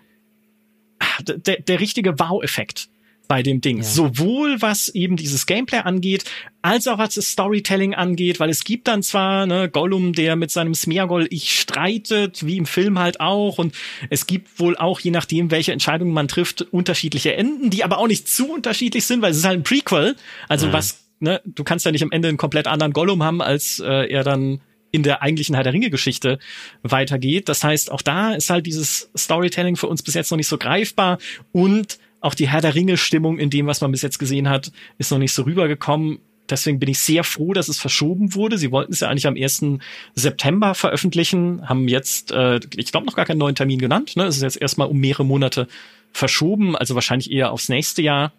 der, 1.23 1.61
der 1.61 1.79
richtige 1.79 2.19
Wow-Effekt 2.19 2.89
bei 3.31 3.43
dem 3.43 3.61
Ding. 3.61 3.77
Ja. 3.77 3.83
Sowohl 3.83 4.61
was 4.61 4.89
eben 4.89 5.15
dieses 5.15 5.45
Gameplay 5.45 5.77
angeht, 5.77 6.25
als 6.61 6.85
auch 6.89 6.97
was 6.97 7.15
das 7.15 7.31
Storytelling 7.31 7.93
angeht, 7.93 8.41
weil 8.41 8.49
es 8.49 8.65
gibt 8.65 8.89
dann 8.89 9.03
zwar 9.03 9.45
ne, 9.45 9.69
Gollum, 9.69 10.11
der 10.11 10.35
mit 10.35 10.51
seinem 10.51 10.75
Smeargol 10.75 11.27
ich 11.29 11.57
streitet, 11.57 12.45
wie 12.45 12.57
im 12.57 12.65
Film 12.65 12.99
halt 12.99 13.21
auch, 13.21 13.57
und 13.57 13.73
es 14.09 14.27
gibt 14.27 14.59
wohl 14.59 14.75
auch, 14.75 14.99
je 14.99 15.11
nachdem, 15.11 15.49
welche 15.49 15.71
Entscheidungen 15.71 16.11
man 16.11 16.27
trifft, 16.27 16.61
unterschiedliche 16.73 17.33
Enden, 17.33 17.69
die 17.69 17.85
aber 17.85 17.99
auch 17.99 18.07
nicht 18.07 18.27
zu 18.27 18.51
unterschiedlich 18.51 19.05
sind, 19.05 19.21
weil 19.21 19.31
es 19.31 19.37
ist 19.37 19.45
halt 19.45 19.59
ein 19.59 19.63
Prequel. 19.63 20.17
Also 20.49 20.67
mhm. 20.67 20.73
was, 20.73 21.05
ne, 21.21 21.39
du 21.45 21.63
kannst 21.63 21.85
ja 21.85 21.93
nicht 21.93 22.03
am 22.03 22.11
Ende 22.11 22.27
einen 22.27 22.37
komplett 22.37 22.67
anderen 22.67 22.91
Gollum 22.91 23.23
haben, 23.23 23.41
als 23.41 23.79
äh, 23.79 24.11
er 24.11 24.25
dann 24.25 24.59
in 24.91 25.03
der 25.03 25.21
eigentlichen 25.21 25.55
Herr 25.55 25.63
der 25.63 25.73
Ringe-Geschichte 25.73 26.39
weitergeht. 26.83 27.49
Das 27.49 27.63
heißt, 27.63 27.91
auch 27.91 28.01
da 28.01 28.33
ist 28.33 28.49
halt 28.49 28.65
dieses 28.65 29.09
Storytelling 29.17 29.75
für 29.75 29.87
uns 29.87 30.03
bis 30.03 30.13
jetzt 30.13 30.31
noch 30.31 30.37
nicht 30.37 30.47
so 30.47 30.57
greifbar 30.57 31.17
und 31.51 31.97
auch 32.19 32.35
die 32.35 32.47
Herr 32.47 32.61
der 32.61 32.75
Ringe-Stimmung 32.75 33.39
in 33.39 33.49
dem, 33.49 33.65
was 33.65 33.81
man 33.81 33.91
bis 33.91 34.03
jetzt 34.03 34.19
gesehen 34.19 34.47
hat, 34.47 34.71
ist 34.99 35.11
noch 35.11 35.17
nicht 35.17 35.33
so 35.33 35.43
rübergekommen. 35.43 36.19
Deswegen 36.49 36.79
bin 36.79 36.89
ich 36.89 36.99
sehr 36.99 37.23
froh, 37.23 37.53
dass 37.53 37.67
es 37.67 37.79
verschoben 37.79 38.35
wurde. 38.35 38.57
Sie 38.57 38.71
wollten 38.71 38.93
es 38.93 38.99
ja 38.99 39.09
eigentlich 39.09 39.25
am 39.25 39.35
1. 39.35 39.79
September 40.15 40.75
veröffentlichen, 40.75 41.67
haben 41.67 41.87
jetzt, 41.87 42.31
äh, 42.31 42.59
ich 42.75 42.91
glaube, 42.91 43.07
noch 43.07 43.15
gar 43.15 43.25
keinen 43.25 43.37
neuen 43.39 43.55
Termin 43.55 43.79
genannt. 43.79 44.15
Ne? 44.17 44.25
Es 44.25 44.35
ist 44.35 44.43
jetzt 44.43 44.61
erstmal 44.61 44.87
um 44.87 44.99
mehrere 44.99 45.25
Monate 45.25 45.67
verschoben, 46.11 46.75
also 46.75 46.93
wahrscheinlich 46.93 47.31
eher 47.31 47.51
aufs 47.51 47.69
nächste 47.69 48.01
Jahr. 48.01 48.33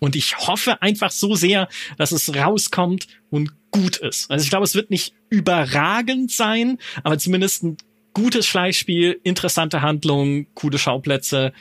Und 0.00 0.16
ich 0.16 0.36
hoffe 0.38 0.82
einfach 0.82 1.10
so 1.10 1.34
sehr, 1.34 1.68
dass 1.96 2.12
es 2.12 2.34
rauskommt 2.34 3.06
und 3.30 3.52
gut 3.70 3.96
ist. 3.96 4.30
Also 4.30 4.44
ich 4.44 4.50
glaube, 4.50 4.64
es 4.64 4.74
wird 4.74 4.90
nicht 4.90 5.14
überragend 5.30 6.30
sein, 6.30 6.78
aber 7.02 7.18
zumindest 7.18 7.62
ein 7.62 7.76
gutes 8.14 8.46
Fleischspiel, 8.46 9.20
interessante 9.22 9.82
Handlungen, 9.82 10.46
coole 10.54 10.78
Schauplätze. 10.78 11.52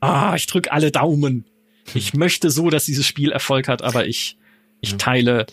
Ah, 0.00 0.34
ich 0.36 0.46
drück 0.46 0.70
alle 0.70 0.90
Daumen. 0.90 1.44
Ich 1.94 2.14
möchte 2.14 2.50
so, 2.50 2.70
dass 2.70 2.84
dieses 2.84 3.06
Spiel 3.06 3.32
Erfolg 3.32 3.68
hat, 3.68 3.82
aber 3.82 4.06
ich, 4.06 4.36
ich 4.80 4.96
teile 4.96 5.46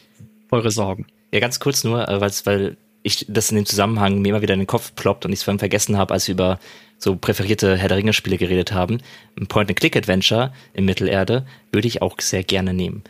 eure 0.52 0.72
Sorgen. 0.72 1.07
Ja, 1.34 1.39
ganz 1.39 1.60
kurz 1.60 1.84
nur, 1.84 2.07
äh, 2.07 2.22
weil 2.45 2.77
ich 3.03 3.26
das 3.27 3.49
in 3.49 3.56
dem 3.56 3.65
Zusammenhang 3.65 4.22
mir 4.22 4.30
immer 4.30 4.41
wieder 4.41 4.53
in 4.53 4.60
den 4.60 4.68
Kopf 4.68 4.93
ploppt 4.95 5.26
und 5.26 5.31
ich 5.31 5.39
es 5.39 5.43
vorhin 5.43 5.60
vergessen 5.60 5.98
habe, 5.98 6.14
als 6.14 6.27
wir 6.27 6.34
über 6.34 6.60
so 6.98 7.15
präferierte 7.15 7.76
Herr 7.77 7.88
der 7.88 7.98
Ringe 7.98 8.14
Spiele 8.14 8.38
geredet 8.38 8.73
haben. 8.73 8.99
Ein 9.39 9.48
Point-and-Click-Adventure 9.48 10.53
in 10.73 10.85
Mittelerde 10.85 11.45
würde 11.72 11.88
ich 11.88 12.02
auch 12.02 12.19
sehr 12.19 12.43
gerne 12.43 12.73
nehmen. 12.73 13.03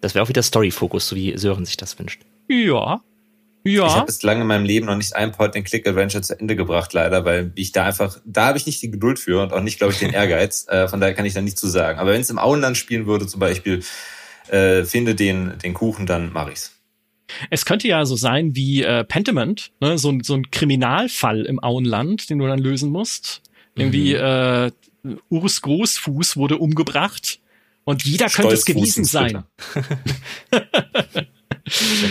Das 0.00 0.14
wäre 0.14 0.24
auch 0.24 0.28
wieder 0.28 0.42
Story-Fokus, 0.42 1.08
so 1.08 1.16
wie 1.16 1.36
Sören 1.36 1.64
sich 1.64 1.76
das 1.76 1.98
wünscht. 1.98 2.22
Ja. 2.48 3.00
Ja. 3.64 3.86
Ich 3.86 3.94
habe 3.94 4.06
bislang 4.06 4.40
in 4.40 4.46
meinem 4.46 4.64
Leben 4.64 4.86
noch 4.86 4.96
nicht 4.96 5.16
ein 5.16 5.32
Point-and-Click-Adventure 5.32 6.22
zu 6.22 6.38
Ende 6.38 6.54
gebracht, 6.54 6.92
leider, 6.92 7.24
weil 7.24 7.50
ich 7.56 7.72
da 7.72 7.84
einfach, 7.84 8.18
da 8.24 8.46
habe 8.46 8.58
ich 8.58 8.66
nicht 8.66 8.80
die 8.80 8.92
Geduld 8.92 9.18
für 9.18 9.42
und 9.42 9.52
auch 9.52 9.60
nicht, 9.60 9.78
glaube 9.78 9.92
ich, 9.92 9.98
den 9.98 10.10
Ehrgeiz. 10.12 10.66
äh, 10.68 10.86
von 10.86 11.00
daher 11.00 11.14
kann 11.14 11.26
ich 11.26 11.34
da 11.34 11.42
nichts 11.42 11.60
zu 11.60 11.66
sagen. 11.66 11.98
Aber 11.98 12.12
wenn 12.12 12.20
es 12.20 12.30
im 12.30 12.38
Auenland 12.38 12.76
spielen 12.76 13.06
würde, 13.06 13.26
zum 13.26 13.40
Beispiel, 13.40 13.82
äh, 14.48 14.84
finde 14.84 15.16
den, 15.16 15.58
den 15.58 15.74
Kuchen, 15.74 16.06
dann 16.06 16.32
mache 16.32 16.52
ich's. 16.52 16.72
Es 17.50 17.64
könnte 17.64 17.88
ja 17.88 18.06
so 18.06 18.14
sein 18.14 18.54
wie 18.54 18.84
äh, 18.84 19.02
Pentiment, 19.02 19.72
ne? 19.80 19.98
so, 19.98 20.16
so 20.22 20.34
ein 20.34 20.48
Kriminalfall 20.52 21.44
im 21.44 21.60
Auenland, 21.60 22.30
den 22.30 22.38
du 22.38 22.46
dann 22.46 22.60
lösen 22.60 22.92
musst. 22.92 23.42
Irgendwie 23.74 24.14
äh, 24.14 24.70
Urs 25.28 25.60
Großfuß 25.60 26.36
wurde 26.36 26.58
umgebracht 26.58 27.40
und 27.86 28.04
jeder 28.04 28.28
könnte 28.28 28.54
es 28.54 28.64
gewesen 28.64 29.04
sein. 29.04 29.44
da 30.50 30.64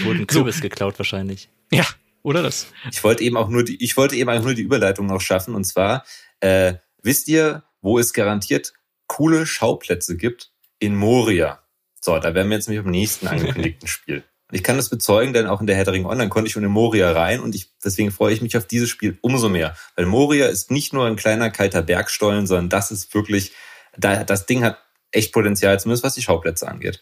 wurde 0.05 0.19
ein 0.19 0.27
Kürbis 0.27 0.55
so. 0.55 0.61
geklaut 0.61 0.97
wahrscheinlich. 0.97 1.49
Ja, 1.69 1.85
oder 2.23 2.41
das. 2.41 2.67
Ich 2.91 3.03
wollte 3.03 3.23
eben 3.23 3.35
auch 3.35 3.49
nur 3.49 3.63
die, 3.63 3.83
ich 3.83 3.97
wollte 3.97 4.15
eben 4.15 4.29
auch 4.29 4.41
nur 4.41 4.53
die 4.53 4.61
Überleitung 4.61 5.05
noch 5.05 5.19
schaffen 5.19 5.53
und 5.53 5.65
zwar 5.65 6.05
äh, 6.39 6.75
wisst 7.03 7.27
ihr, 7.27 7.63
wo 7.81 7.99
es 7.99 8.13
garantiert 8.13 8.73
coole 9.07 9.45
Schauplätze 9.45 10.15
gibt 10.15 10.51
in 10.79 10.95
Moria. 10.95 11.59
So, 12.01 12.17
da 12.19 12.33
wären 12.33 12.49
wir 12.49 12.55
jetzt 12.55 12.69
nämlich 12.69 12.85
im 12.85 12.91
nächsten 12.91 13.27
angekündigten 13.27 13.87
Spiel. 13.89 14.23
Ich 14.51 14.63
kann 14.63 14.77
das 14.77 14.89
bezeugen, 14.89 15.33
denn 15.33 15.47
auch 15.47 15.59
in 15.59 15.67
der 15.67 15.75
Headering 15.75 16.05
Online 16.05 16.29
konnte 16.29 16.47
ich 16.47 16.53
schon 16.53 16.63
in 16.63 16.71
Moria 16.71 17.11
rein 17.11 17.41
und 17.41 17.53
ich, 17.53 17.71
deswegen 17.83 18.11
freue 18.11 18.33
ich 18.33 18.41
mich 18.41 18.55
auf 18.55 18.65
dieses 18.65 18.89
Spiel 18.89 19.17
umso 19.21 19.49
mehr. 19.49 19.75
Weil 19.95 20.05
Moria 20.05 20.45
ist 20.45 20.71
nicht 20.71 20.93
nur 20.93 21.05
ein 21.05 21.17
kleiner 21.17 21.49
kalter 21.49 21.81
Bergstollen, 21.81 22.47
sondern 22.47 22.69
das 22.69 22.91
ist 22.91 23.13
wirklich, 23.13 23.51
da, 23.97 24.23
das 24.23 24.45
Ding 24.45 24.63
hat 24.63 24.77
echt 25.15 25.33
Potenzial, 25.33 25.79
zumindest 25.79 26.03
was 26.03 26.15
die 26.15 26.21
Schauplätze 26.21 26.67
angeht. 26.67 27.01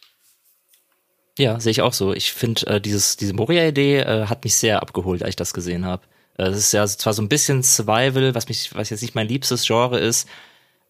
Ja, 1.37 1.59
sehe 1.59 1.71
ich 1.71 1.81
auch 1.81 1.93
so. 1.93 2.13
Ich 2.13 2.31
finde, 2.31 2.67
äh, 2.67 2.81
diese 2.81 3.33
Moria-Idee 3.33 3.99
äh, 3.99 4.25
hat 4.27 4.43
mich 4.43 4.55
sehr 4.55 4.81
abgeholt, 4.81 5.23
als 5.23 5.29
ich 5.29 5.35
das 5.35 5.53
gesehen 5.53 5.85
habe. 5.85 6.03
Äh, 6.37 6.43
es 6.45 6.57
ist 6.57 6.73
ja 6.73 6.85
zwar 6.85 7.13
so 7.13 7.21
ein 7.21 7.29
bisschen 7.29 7.63
Survival, 7.63 8.35
was 8.35 8.47
mich, 8.47 8.75
was 8.75 8.89
jetzt 8.89 9.01
nicht 9.01 9.15
mein 9.15 9.27
liebstes 9.27 9.65
Genre 9.65 9.99
ist, 9.99 10.27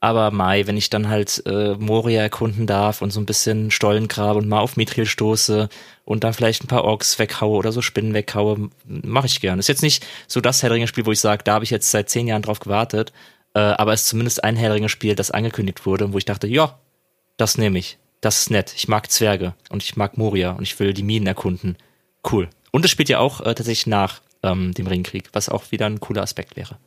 aber 0.02 0.32
Mai, 0.32 0.68
wenn 0.68 0.76
ich 0.76 0.90
dann 0.90 1.08
halt 1.08 1.44
äh, 1.46 1.76
Moria 1.76 2.22
erkunden 2.22 2.68
darf 2.68 3.02
und 3.02 3.12
so 3.12 3.22
ein 3.22 3.26
bisschen 3.26 3.72
Stollen 3.72 4.10
grabe 4.10 4.40
und 4.40 4.50
mal 4.50 4.60
auf 4.60 4.76
Mithril 4.76 5.06
stoße 5.06 5.70
und 6.04 6.26
dann 6.26 6.34
vielleicht 6.34 6.62
ein 6.62 6.68
paar 6.68 6.84
Orks 6.84 7.20
weghaue 7.20 7.58
oder 7.58 7.72
so 7.72 7.82
Spinnen 7.82 8.14
weghaue, 8.14 8.70
mache 8.86 9.28
ich 9.28 9.40
gern. 9.40 9.60
Ist 9.60 9.70
jetzt 9.70 9.82
nicht 9.82 10.06
so 10.28 10.42
das 10.42 10.62
Herr 10.62 10.88
Spiel, 10.88 11.06
wo 11.06 11.14
ich 11.14 11.22
sage, 11.22 11.46
da 11.46 11.54
habe 11.54 11.64
ich 11.64 11.72
jetzt 11.72 11.90
seit 11.90 12.10
zehn 12.10 12.28
Jahren 12.28 12.42
drauf 12.42 12.60
gewartet, 12.60 13.14
äh, 13.54 13.60
aber 13.60 13.94
es 13.94 14.02
ist 14.02 14.10
zumindest 14.10 14.44
ein 14.44 14.58
Herr 14.58 14.90
Spiel, 14.90 15.16
das 15.16 15.32
angekündigt 15.32 15.86
wurde, 15.86 16.12
wo 16.12 16.18
ich 16.18 16.26
dachte, 16.26 16.48
ja, 16.48 16.78
das 17.38 17.58
nehme 17.58 17.80
ich. 17.80 17.98
Das 18.22 18.40
ist 18.40 18.52
nett. 18.52 18.74
Ich 18.76 18.88
mag 18.88 19.12
Zwerge 19.12 19.54
und 19.70 19.84
ich 19.84 19.96
mag 19.96 20.18
Moria 20.18 20.52
und 20.52 20.64
ich 20.64 20.80
will 20.80 20.94
die 20.94 21.04
Minen 21.04 21.28
erkunden. 21.28 21.78
Cool. 22.30 22.50
Und 22.72 22.86
es 22.86 22.92
spielt 22.92 23.10
ja 23.10 23.20
auch 23.20 23.42
äh, 23.42 23.54
tatsächlich 23.54 23.88
nach 23.88 24.22
ähm, 24.44 24.74
dem 24.74 24.88
Ringkrieg, 24.88 25.30
was 25.34 25.50
auch 25.50 25.72
wieder 25.72 25.86
ein 25.86 26.00
cooler 26.00 26.22
Aspekt 26.22 26.56
wäre. 26.56 26.78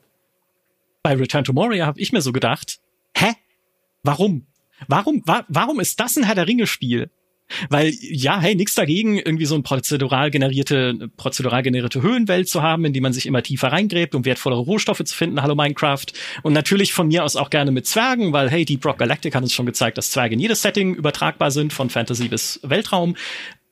Bei 1.03 1.15
Return 1.15 1.45
to 1.45 1.53
Moria 1.53 1.87
habe 1.87 2.01
ich 2.01 2.13
mir 2.13 2.23
so 2.23 2.33
gedacht, 2.33 2.81
hä? 3.17 3.35
Warum? 4.03 4.47
Warum, 4.89 5.23
wa 5.25 5.45
warum 5.49 5.81
ist 5.81 6.01
das 6.01 6.17
ein 6.17 6.25
Herr 6.25 6.35
der 6.35 6.47
Ringe-Spiel? 6.47 7.11
Weil, 7.71 7.93
ja, 8.01 8.41
hey, 8.41 8.55
nix 8.55 8.75
dagegen, 8.75 9.19
irgendwie 9.19 9.47
so 9.47 9.55
ein 9.55 9.63
prozedural 9.63 10.31
generierte, 10.31 11.11
prozedural 11.17 11.63
generierte 11.63 12.03
Höhlenwelt 12.03 12.49
zu 12.49 12.63
haben, 12.63 12.85
in 12.85 12.93
die 12.93 13.01
man 13.01 13.13
sich 13.13 13.27
immer 13.27 13.43
tiefer 13.43 13.69
reingräbt, 13.69 14.15
um 14.15 14.25
wertvollere 14.25 14.61
Rohstoffe 14.61 15.05
zu 15.05 15.15
finden. 15.15 15.43
Hallo 15.43 15.55
Minecraft. 15.55 16.07
Und 16.43 16.53
natürlich 16.53 16.93
von 16.93 17.09
mir 17.09 17.25
aus 17.25 17.37
auch 17.37 17.51
gerne 17.51 17.71
mit 17.71 17.87
Zwergen, 17.87 18.33
weil, 18.33 18.51
hey, 18.51 18.65
Deep 18.65 18.85
Rock 18.85 18.99
Galactic 18.99 19.35
hat 19.35 19.43
uns 19.43 19.53
schon 19.53 19.67
gezeigt, 19.67 19.97
dass 19.97 20.11
Zwerge 20.11 20.35
in 20.35 20.41
jedes 20.41 20.63
Setting 20.63 20.95
übertragbar 20.95 21.51
sind, 21.51 21.73
von 21.73 21.89
Fantasy 21.91 22.29
bis 22.29 22.61
Weltraum. 22.63 23.17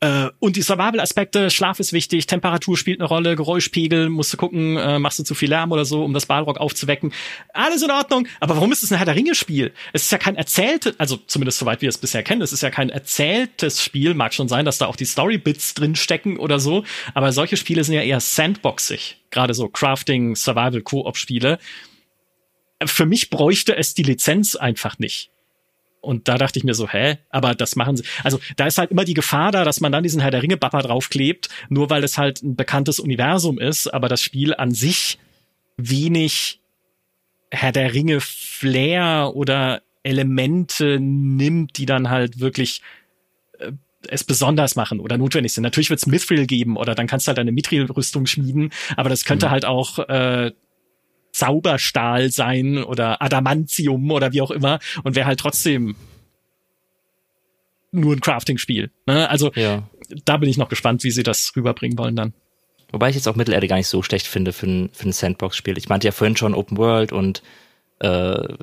Äh, 0.04 0.30
und 0.38 0.56
die 0.56 0.62
Survival-Aspekte, 0.62 1.50
Schlaf 1.50 1.80
ist 1.80 1.94
wichtig, 1.94 2.26
Temperatur 2.26 2.76
spielt 2.76 3.00
eine 3.00 3.08
Rolle, 3.08 3.36
Geräuschpegel, 3.36 4.10
musst 4.10 4.34
du 4.34 4.36
gucken, 4.36 4.76
äh, 4.76 4.98
machst 4.98 5.18
du 5.18 5.22
zu 5.22 5.34
viel 5.34 5.48
Lärm 5.48 5.72
oder 5.72 5.86
so, 5.86 6.04
um 6.04 6.12
das 6.12 6.26
Balrog 6.26 6.58
aufzuwecken. 6.58 7.10
Alles 7.54 7.82
in 7.82 7.90
Ordnung, 7.90 8.28
aber 8.38 8.56
warum 8.56 8.70
ist 8.70 8.82
es 8.82 8.92
ein 8.92 8.98
Herr 8.98 9.06
der 9.06 9.14
Ringe-Spiel? 9.14 9.72
Es 9.94 10.02
ist 10.02 10.12
ja 10.12 10.18
kein 10.18 10.36
erzähltes, 10.36 10.94
also 11.00 11.16
zumindest 11.26 11.58
soweit 11.58 11.80
wir 11.80 11.88
es 11.88 11.96
bisher 11.96 12.22
kennen, 12.22 12.42
es 12.42 12.52
ist 12.52 12.62
ja 12.62 12.70
kein 12.70 12.90
erzähltes 12.90 13.82
Spiel, 13.82 14.12
mag 14.12 14.34
schon 14.34 14.48
sein, 14.48 14.66
dass 14.66 14.76
da 14.76 14.86
auch 14.86 14.96
die 14.96 15.06
Story-Bits 15.06 15.72
drin 15.72 15.96
stecken 15.96 16.38
oder 16.38 16.58
so, 16.58 16.84
aber 17.14 17.32
solche 17.32 17.56
Spiele 17.56 17.82
sind 17.82 17.94
ja 17.94 18.02
eher 18.02 18.20
sandboxig, 18.20 19.22
gerade 19.30 19.54
so 19.54 19.68
Crafting, 19.68 20.36
Survival-Koop-Spiele. 20.36 21.58
Für 22.84 23.06
mich 23.06 23.30
bräuchte 23.30 23.74
es 23.74 23.94
die 23.94 24.02
Lizenz 24.02 24.54
einfach 24.54 24.98
nicht. 24.98 25.30
Und 26.04 26.28
da 26.28 26.38
dachte 26.38 26.58
ich 26.58 26.64
mir 26.64 26.74
so, 26.74 26.88
hä? 26.88 27.18
Aber 27.30 27.54
das 27.54 27.76
machen 27.76 27.96
sie. 27.96 28.04
Also 28.22 28.38
da 28.56 28.66
ist 28.66 28.78
halt 28.78 28.90
immer 28.90 29.04
die 29.04 29.14
Gefahr 29.14 29.52
da, 29.52 29.64
dass 29.64 29.80
man 29.80 29.92
dann 29.92 30.02
diesen 30.02 30.20
Herr 30.20 30.30
der 30.30 30.42
Ringe 30.42 30.56
Bapper 30.56 30.82
draufklebt, 30.82 31.48
nur 31.68 31.90
weil 31.90 32.04
es 32.04 32.18
halt 32.18 32.42
ein 32.42 32.56
bekanntes 32.56 33.00
Universum 33.00 33.58
ist, 33.58 33.92
aber 33.92 34.08
das 34.08 34.22
Spiel 34.22 34.54
an 34.54 34.72
sich 34.72 35.18
wenig 35.76 36.60
Herr 37.50 37.72
der 37.72 37.94
Ringe 37.94 38.20
Flair 38.20 39.32
oder 39.34 39.82
Elemente 40.02 40.98
nimmt, 41.00 41.78
die 41.78 41.86
dann 41.86 42.10
halt 42.10 42.40
wirklich 42.40 42.82
äh, 43.58 43.72
es 44.08 44.22
besonders 44.22 44.76
machen 44.76 45.00
oder 45.00 45.16
notwendig 45.16 45.54
sind. 45.54 45.62
Natürlich 45.62 45.90
wird 45.90 46.00
es 46.00 46.06
Mithril 46.06 46.46
geben 46.46 46.76
oder 46.76 46.94
dann 46.94 47.06
kannst 47.06 47.26
du 47.26 47.28
halt 47.28 47.38
eine 47.38 47.52
Mithril-Rüstung 47.52 48.26
schmieden, 48.26 48.70
aber 48.96 49.08
das 49.08 49.24
könnte 49.24 49.46
mhm. 49.46 49.50
halt 49.50 49.64
auch 49.64 49.98
äh, 50.00 50.52
Zauberstahl 51.34 52.30
sein 52.30 52.82
oder 52.82 53.20
Adamantium 53.20 54.10
oder 54.12 54.32
wie 54.32 54.40
auch 54.40 54.52
immer 54.52 54.78
und 55.02 55.16
wäre 55.16 55.26
halt 55.26 55.40
trotzdem 55.40 55.96
nur 57.90 58.14
ein 58.14 58.20
Crafting-Spiel. 58.20 58.90
Ne? 59.06 59.28
Also 59.28 59.50
ja. 59.54 59.82
da 60.24 60.36
bin 60.36 60.48
ich 60.48 60.58
noch 60.58 60.68
gespannt, 60.68 61.02
wie 61.02 61.10
sie 61.10 61.24
das 61.24 61.52
rüberbringen 61.56 61.98
wollen 61.98 62.14
dann. 62.14 62.34
Wobei 62.92 63.08
ich 63.08 63.16
jetzt 63.16 63.26
auch 63.26 63.34
Mittelerde 63.34 63.66
gar 63.66 63.76
nicht 63.76 63.88
so 63.88 64.02
schlecht 64.04 64.28
finde 64.28 64.52
für 64.52 64.66
ein, 64.66 64.90
für 64.92 65.08
ein 65.08 65.12
Sandbox-Spiel. 65.12 65.76
Ich 65.76 65.88
meinte 65.88 66.06
ja 66.06 66.12
vorhin 66.12 66.36
schon 66.36 66.54
Open 66.54 66.76
World 66.76 67.10
und 67.12 67.42
äh, 67.98 68.06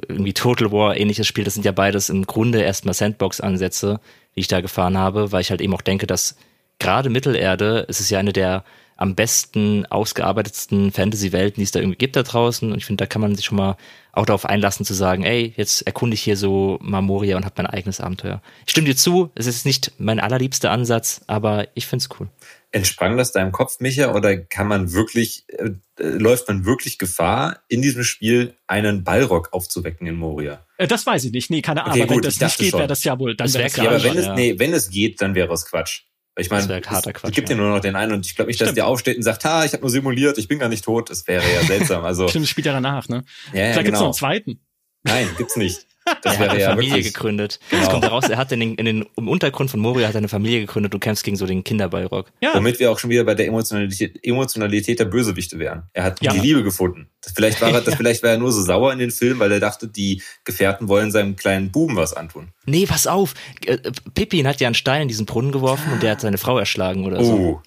irgendwie 0.07 0.33
Total 0.33 0.71
War, 0.71 0.95
ähnliches 0.95 1.27
Spiel. 1.27 1.43
Das 1.43 1.55
sind 1.55 1.65
ja 1.65 1.73
beides 1.73 2.09
im 2.09 2.25
Grunde 2.25 2.61
erstmal 2.61 2.93
Sandbox-Ansätze, 2.93 3.99
die 4.35 4.39
ich 4.39 4.47
da 4.47 4.61
gefahren 4.61 4.97
habe, 4.97 5.33
weil 5.33 5.41
ich 5.41 5.49
halt 5.49 5.59
eben 5.59 5.73
auch 5.73 5.81
denke, 5.81 6.07
dass 6.07 6.37
gerade 6.79 7.09
Mittelerde, 7.09 7.85
es 7.89 7.99
ist 7.99 8.09
ja 8.09 8.19
eine 8.19 8.31
der 8.31 8.63
am 9.01 9.15
besten 9.15 9.87
ausgearbeitetsten 9.87 10.91
Fantasy-Welten, 10.91 11.55
die 11.55 11.63
es 11.63 11.71
da 11.71 11.79
irgendwie 11.79 11.97
gibt 11.97 12.15
da 12.15 12.21
draußen. 12.21 12.71
Und 12.71 12.77
ich 12.77 12.85
finde, 12.85 13.01
da 13.01 13.07
kann 13.07 13.19
man 13.19 13.35
sich 13.35 13.45
schon 13.45 13.57
mal 13.57 13.75
auch 14.11 14.27
darauf 14.27 14.45
einlassen 14.45 14.85
zu 14.85 14.93
sagen, 14.93 15.23
ey, 15.23 15.53
jetzt 15.57 15.81
erkunde 15.81 16.13
ich 16.13 16.21
hier 16.21 16.37
so 16.37 16.77
Marmoria 16.81 17.35
und 17.35 17.43
habe 17.43 17.55
mein 17.57 17.65
eigenes 17.65 17.99
Abenteuer. 17.99 18.43
Ich 18.65 18.71
stimme 18.71 18.85
dir 18.85 18.95
zu, 18.95 19.31
es 19.33 19.47
ist 19.47 19.65
nicht 19.65 19.93
mein 19.97 20.19
allerliebster 20.19 20.69
Ansatz, 20.69 21.21
aber 21.25 21.67
ich 21.73 21.87
finde 21.87 22.03
es 22.03 22.19
cool. 22.19 22.29
Entsprang 22.69 23.17
das 23.17 23.31
deinem 23.31 23.51
Kopf, 23.51 23.79
Micha, 23.79 24.13
oder 24.13 24.37
kann 24.37 24.67
man 24.67 24.93
wirklich, 24.93 25.45
äh, 25.47 25.71
läuft 25.97 26.47
man 26.47 26.65
wirklich 26.65 26.99
Gefahr, 26.99 27.63
in 27.69 27.81
diesem 27.81 28.03
Spiel 28.03 28.53
einen 28.67 29.03
Ballrock 29.03 29.51
aufzuwecken 29.51 30.05
in 30.05 30.15
Moria? 30.15 30.63
Äh, 30.77 30.87
das 30.87 31.07
weiß 31.07 31.23
ich 31.23 31.31
nicht. 31.31 31.49
Nee, 31.49 31.63
keine 31.63 31.85
Ahnung. 31.85 31.93
Okay, 31.93 32.03
aber 32.03 32.15
wenn 32.15 32.21
das 32.21 32.39
nicht 32.39 32.59
geht, 32.59 32.73
wäre 32.73 32.87
das 32.87 33.03
ja 33.03 33.17
wohl, 33.17 33.35
dann 33.35 33.51
wäre 33.51 33.65
es 33.65 33.75
ja, 33.75 33.89
aber 33.89 34.03
wenn 34.03 34.17
es, 34.17 34.27
nee, 34.35 34.59
wenn 34.59 34.73
es 34.73 34.91
geht, 34.91 35.21
dann 35.21 35.33
wäre 35.33 35.51
es 35.51 35.65
Quatsch. 35.65 36.03
Ich 36.37 36.49
meine, 36.49 36.81
es 36.81 37.31
gibt 37.31 37.49
ja 37.49 37.55
nur 37.55 37.69
noch 37.69 37.81
den 37.81 37.95
einen 37.95 38.13
und 38.13 38.25
ich 38.25 38.35
glaube 38.35 38.47
nicht, 38.47 38.61
dass 38.61 38.67
Stimmt. 38.67 38.77
der 38.77 38.87
aufsteht 38.87 39.17
und 39.17 39.23
sagt, 39.23 39.43
ha, 39.43 39.65
ich 39.65 39.73
habe 39.73 39.81
nur 39.81 39.89
simuliert, 39.89 40.37
ich 40.37 40.47
bin 40.47 40.59
gar 40.59 40.69
nicht 40.69 40.85
tot. 40.85 41.09
Das 41.09 41.27
wäre 41.27 41.43
ja 41.43 41.61
seltsam. 41.63 42.05
Also 42.05 42.27
Stimmt, 42.29 42.47
spielt 42.47 42.67
ja 42.67 42.73
danach, 42.73 43.09
ne? 43.09 43.25
Ja, 43.51 43.59
ja, 43.59 43.73
Vielleicht 43.73 43.75
genau. 43.75 43.83
gibt's 43.83 43.99
noch 43.99 44.05
einen 44.05 44.13
zweiten. 44.13 44.59
Nein, 45.03 45.29
gibt's 45.37 45.57
nicht. 45.57 45.87
Das 46.23 46.35
er 46.35 46.39
hat 46.39 46.49
eine 46.49 46.59
ja 46.59 46.69
Familie 46.69 46.95
wirklich, 46.95 47.13
gegründet. 47.13 47.59
Genau. 47.69 47.81
Das 47.81 47.91
kommt 47.91 48.03
heraus, 48.03 48.27
er 48.27 48.37
hat 48.37 48.51
in 48.51 48.59
den, 48.59 48.75
in 48.75 48.85
den, 48.85 49.05
im 49.15 49.27
Untergrund 49.27 49.69
von 49.69 49.79
Moria 49.79 50.07
hat 50.07 50.15
er 50.15 50.19
eine 50.19 50.29
Familie 50.29 50.61
gegründet, 50.61 50.93
du 50.93 50.99
kämpfst 50.99 51.23
gegen 51.23 51.37
so 51.37 51.45
den 51.45 51.63
Kinderballrock. 51.63 52.31
Ja. 52.41 52.55
Womit 52.55 52.79
wir 52.79 52.91
auch 52.91 52.97
schon 52.97 53.11
wieder 53.11 53.23
bei 53.23 53.35
der 53.35 53.47
Emotionalität, 53.47 54.19
Emotionalität 54.23 54.99
der 54.99 55.05
Bösewichte 55.05 55.59
wären. 55.59 55.83
Er 55.93 56.03
hat 56.03 56.21
ja. 56.23 56.33
die 56.33 56.39
Liebe 56.39 56.63
gefunden. 56.63 57.09
Das, 57.21 57.33
vielleicht 57.33 57.61
war 57.61 57.71
er, 57.71 57.81
das, 57.81 57.95
vielleicht 57.95 58.23
war 58.23 58.31
er 58.31 58.37
nur 58.37 58.51
so 58.51 58.61
sauer 58.61 58.91
in 58.93 58.99
den 58.99 59.11
Film, 59.11 59.39
weil 59.39 59.51
er 59.51 59.59
dachte, 59.59 59.87
die 59.87 60.23
Gefährten 60.43 60.87
wollen 60.87 61.11
seinem 61.11 61.35
kleinen 61.35 61.71
Buben 61.71 61.95
was 61.95 62.13
antun. 62.13 62.49
Nee, 62.65 62.87
pass 62.87 63.05
auf. 63.05 63.35
Äh, 63.65 63.77
Pippin 64.15 64.47
hat 64.47 64.59
ja 64.59 64.67
einen 64.67 64.75
Stein 64.75 65.03
in 65.03 65.07
diesen 65.07 65.27
Brunnen 65.27 65.51
geworfen 65.51 65.93
und 65.93 66.01
der 66.01 66.11
hat 66.11 66.21
seine 66.21 66.39
Frau 66.39 66.57
erschlagen 66.57 67.05
oder 67.05 67.23
so. 67.23 67.33
Oh. 67.33 67.61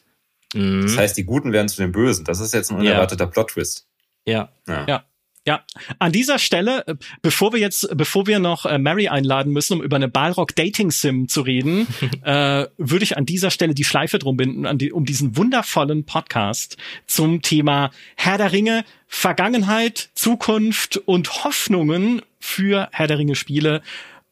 Mhm. 0.59 0.83
Das 0.83 0.97
heißt, 0.97 1.17
die 1.17 1.25
Guten 1.25 1.53
werden 1.53 1.69
zu 1.69 1.77
den 1.77 1.93
Bösen. 1.93 2.25
Das 2.25 2.41
ist 2.41 2.53
jetzt 2.53 2.71
ein 2.71 2.79
unerwarteter 2.79 3.25
ja. 3.25 3.31
Plot-Twist. 3.31 3.87
Ja. 4.27 4.49
ja. 4.67 4.87
ja. 4.89 5.05
Ja, 5.47 5.63
an 5.99 6.11
dieser 6.11 6.39
Stelle, 6.39 6.87
äh, 6.87 6.95
bevor 7.21 7.53
wir 7.53 7.61
jetzt, 7.61 7.89
bevor 7.95 8.27
wir 8.27 8.39
noch 8.39 8.65
äh, 8.65 8.79
Mary 8.79 9.09
einladen 9.09 9.53
müssen, 9.53 9.75
um 9.75 9.83
über 9.83 9.97
eine 9.97 10.09
Balrog 10.09 10.57
Dating 10.57 10.91
Sim 10.91 11.29
zu 11.29 11.43
reden, 11.43 11.87
äh, 12.23 12.67
würde 12.79 13.05
ich 13.05 13.19
an 13.19 13.27
dieser 13.27 13.51
Stelle 13.51 13.75
die 13.75 13.85
Schleife 13.85 14.19
drum 14.19 14.39
binden, 14.39 14.79
die, 14.79 14.91
um 14.91 15.05
diesen 15.05 15.37
wundervollen 15.37 16.07
Podcast 16.07 16.79
zum 17.07 17.43
Thema 17.43 17.91
Herr 18.17 18.39
der 18.39 18.53
Ringe, 18.53 18.85
Vergangenheit, 19.07 20.09
Zukunft 20.15 20.97
und 20.97 21.45
Hoffnungen 21.45 22.23
für 22.41 22.89
Herr 22.93 23.07
der 23.07 23.19
Ringe 23.19 23.35
Spiele 23.35 23.83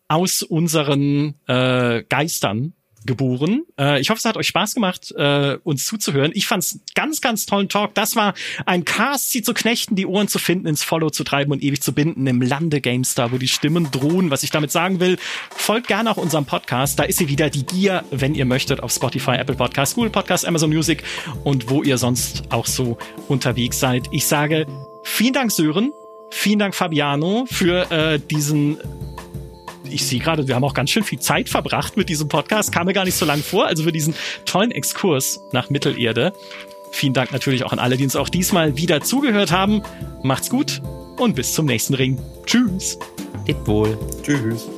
aus 0.09 0.43
unseren 0.43 1.35
äh, 1.47 2.05
Geistern 2.09 2.73
geboren. 3.07 3.63
Äh, 3.79 4.01
ich 4.01 4.11
hoffe, 4.11 4.19
es 4.19 4.25
hat 4.25 4.37
euch 4.37 4.49
Spaß 4.49 4.75
gemacht, 4.75 5.13
äh, 5.17 5.59
uns 5.65 5.87
zuzuhören. 5.87 6.33
Ich 6.35 6.47
fand's 6.47 6.81
ganz, 6.95 7.21
ganz 7.21 7.47
tollen 7.47 7.69
Talk. 7.69 7.95
Das 7.95 8.17
war 8.17 8.35
ein 8.67 8.85
Cast, 8.85 9.31
sie 9.31 9.43
zu 9.43 9.55
knechten, 9.55 9.97
die 9.97 10.07
Ohren 10.07 10.29
zu 10.29 10.39
finden, 10.39 10.67
ins 10.67 10.83
Follow 10.83 11.11
zu 11.11 11.25
treiben 11.25 11.53
und 11.53 11.63
ewig 11.63 11.83
zu 11.83 11.93
binden 11.93 12.27
im 12.27 12.41
Lande 12.41 12.81
GameStar, 12.81 13.33
wo 13.33 13.39
die 13.39 13.49
Stimmen 13.49 13.91
drohen. 13.91 14.31
Was 14.31 14.43
ich 14.43 14.51
damit 14.51 14.71
sagen 14.71 15.01
will, 15.01 15.19
folgt 15.51 15.89
gerne 15.89 16.11
auch 16.11 16.17
unserem 16.17 16.45
Podcast. 16.45 16.99
Da 16.99 17.05
ist 17.05 17.19
sie 17.19 17.29
wieder, 17.29 17.51
die 17.51 17.65
Gier, 17.65 18.05
wenn 18.11 18.35
ihr 18.35 18.45
möchtet, 18.45 18.83
auf 18.83 18.93
Spotify, 18.93 19.33
Apple 19.33 19.57
Podcast, 19.57 19.95
Google 19.95 20.11
Podcast, 20.11 20.47
Amazon 20.47 20.71
Music 20.71 21.03
und 21.45 21.71
wo 21.71 21.83
ihr 21.83 21.99
sonst 21.99 22.45
auch 22.51 22.67
so 22.67 22.99
unterwegs 23.29 23.81
seid. 23.81 24.09
Ich 24.13 24.27
sage 24.27 24.67
vielen 25.05 25.33
Dank, 25.33 25.53
Sören. 25.53 25.93
Vielen 26.31 26.59
Dank, 26.59 26.75
Fabiano, 26.75 27.45
für 27.47 27.91
äh, 27.91 28.19
diesen 28.19 28.79
ich 29.93 30.07
sehe 30.07 30.21
gerade, 30.21 30.49
wir 30.49 30.55
haben 30.55 30.65
auch 30.65 30.75
ganz 30.75 30.91
schön 30.91 31.05
viel 31.05 31.21
Zeit 31.21 31.49
verbracht 31.49 31.97
mit 31.97 32.09
diesem 32.09 32.29
Podcast. 32.29 32.73
Kam 32.73 32.87
mir 32.87 32.93
gar 32.93 33.05
nicht 33.05 33.17
so 33.17 33.27
lang 33.27 33.43
vor. 33.43 33.67
Also 33.67 33.83
für 33.85 33.93
diesen 33.93 34.15
tollen 34.45 34.71
Exkurs 34.71 35.41
nach 35.53 35.71
Mittelerde. 35.71 36.33
Vielen 36.91 37.15
Dank 37.15 37.33
natürlich 37.33 37.65
auch 37.65 37.73
an 37.73 37.79
alle, 37.79 37.97
die 37.97 38.05
uns 38.05 38.17
auch 38.17 38.29
diesmal 38.29 38.77
wieder 38.77 39.01
zugehört 39.01 39.51
haben. 39.51 39.83
Macht's 40.23 40.51
gut 40.51 40.83
und 41.17 41.35
bis 41.35 41.55
zum 41.55 41.67
nächsten 41.67 41.95
Ring. 41.95 42.19
Tschüss. 42.45 42.99
Lebt 43.47 43.67
wohl. 43.67 43.99
Tschüss. 44.23 44.69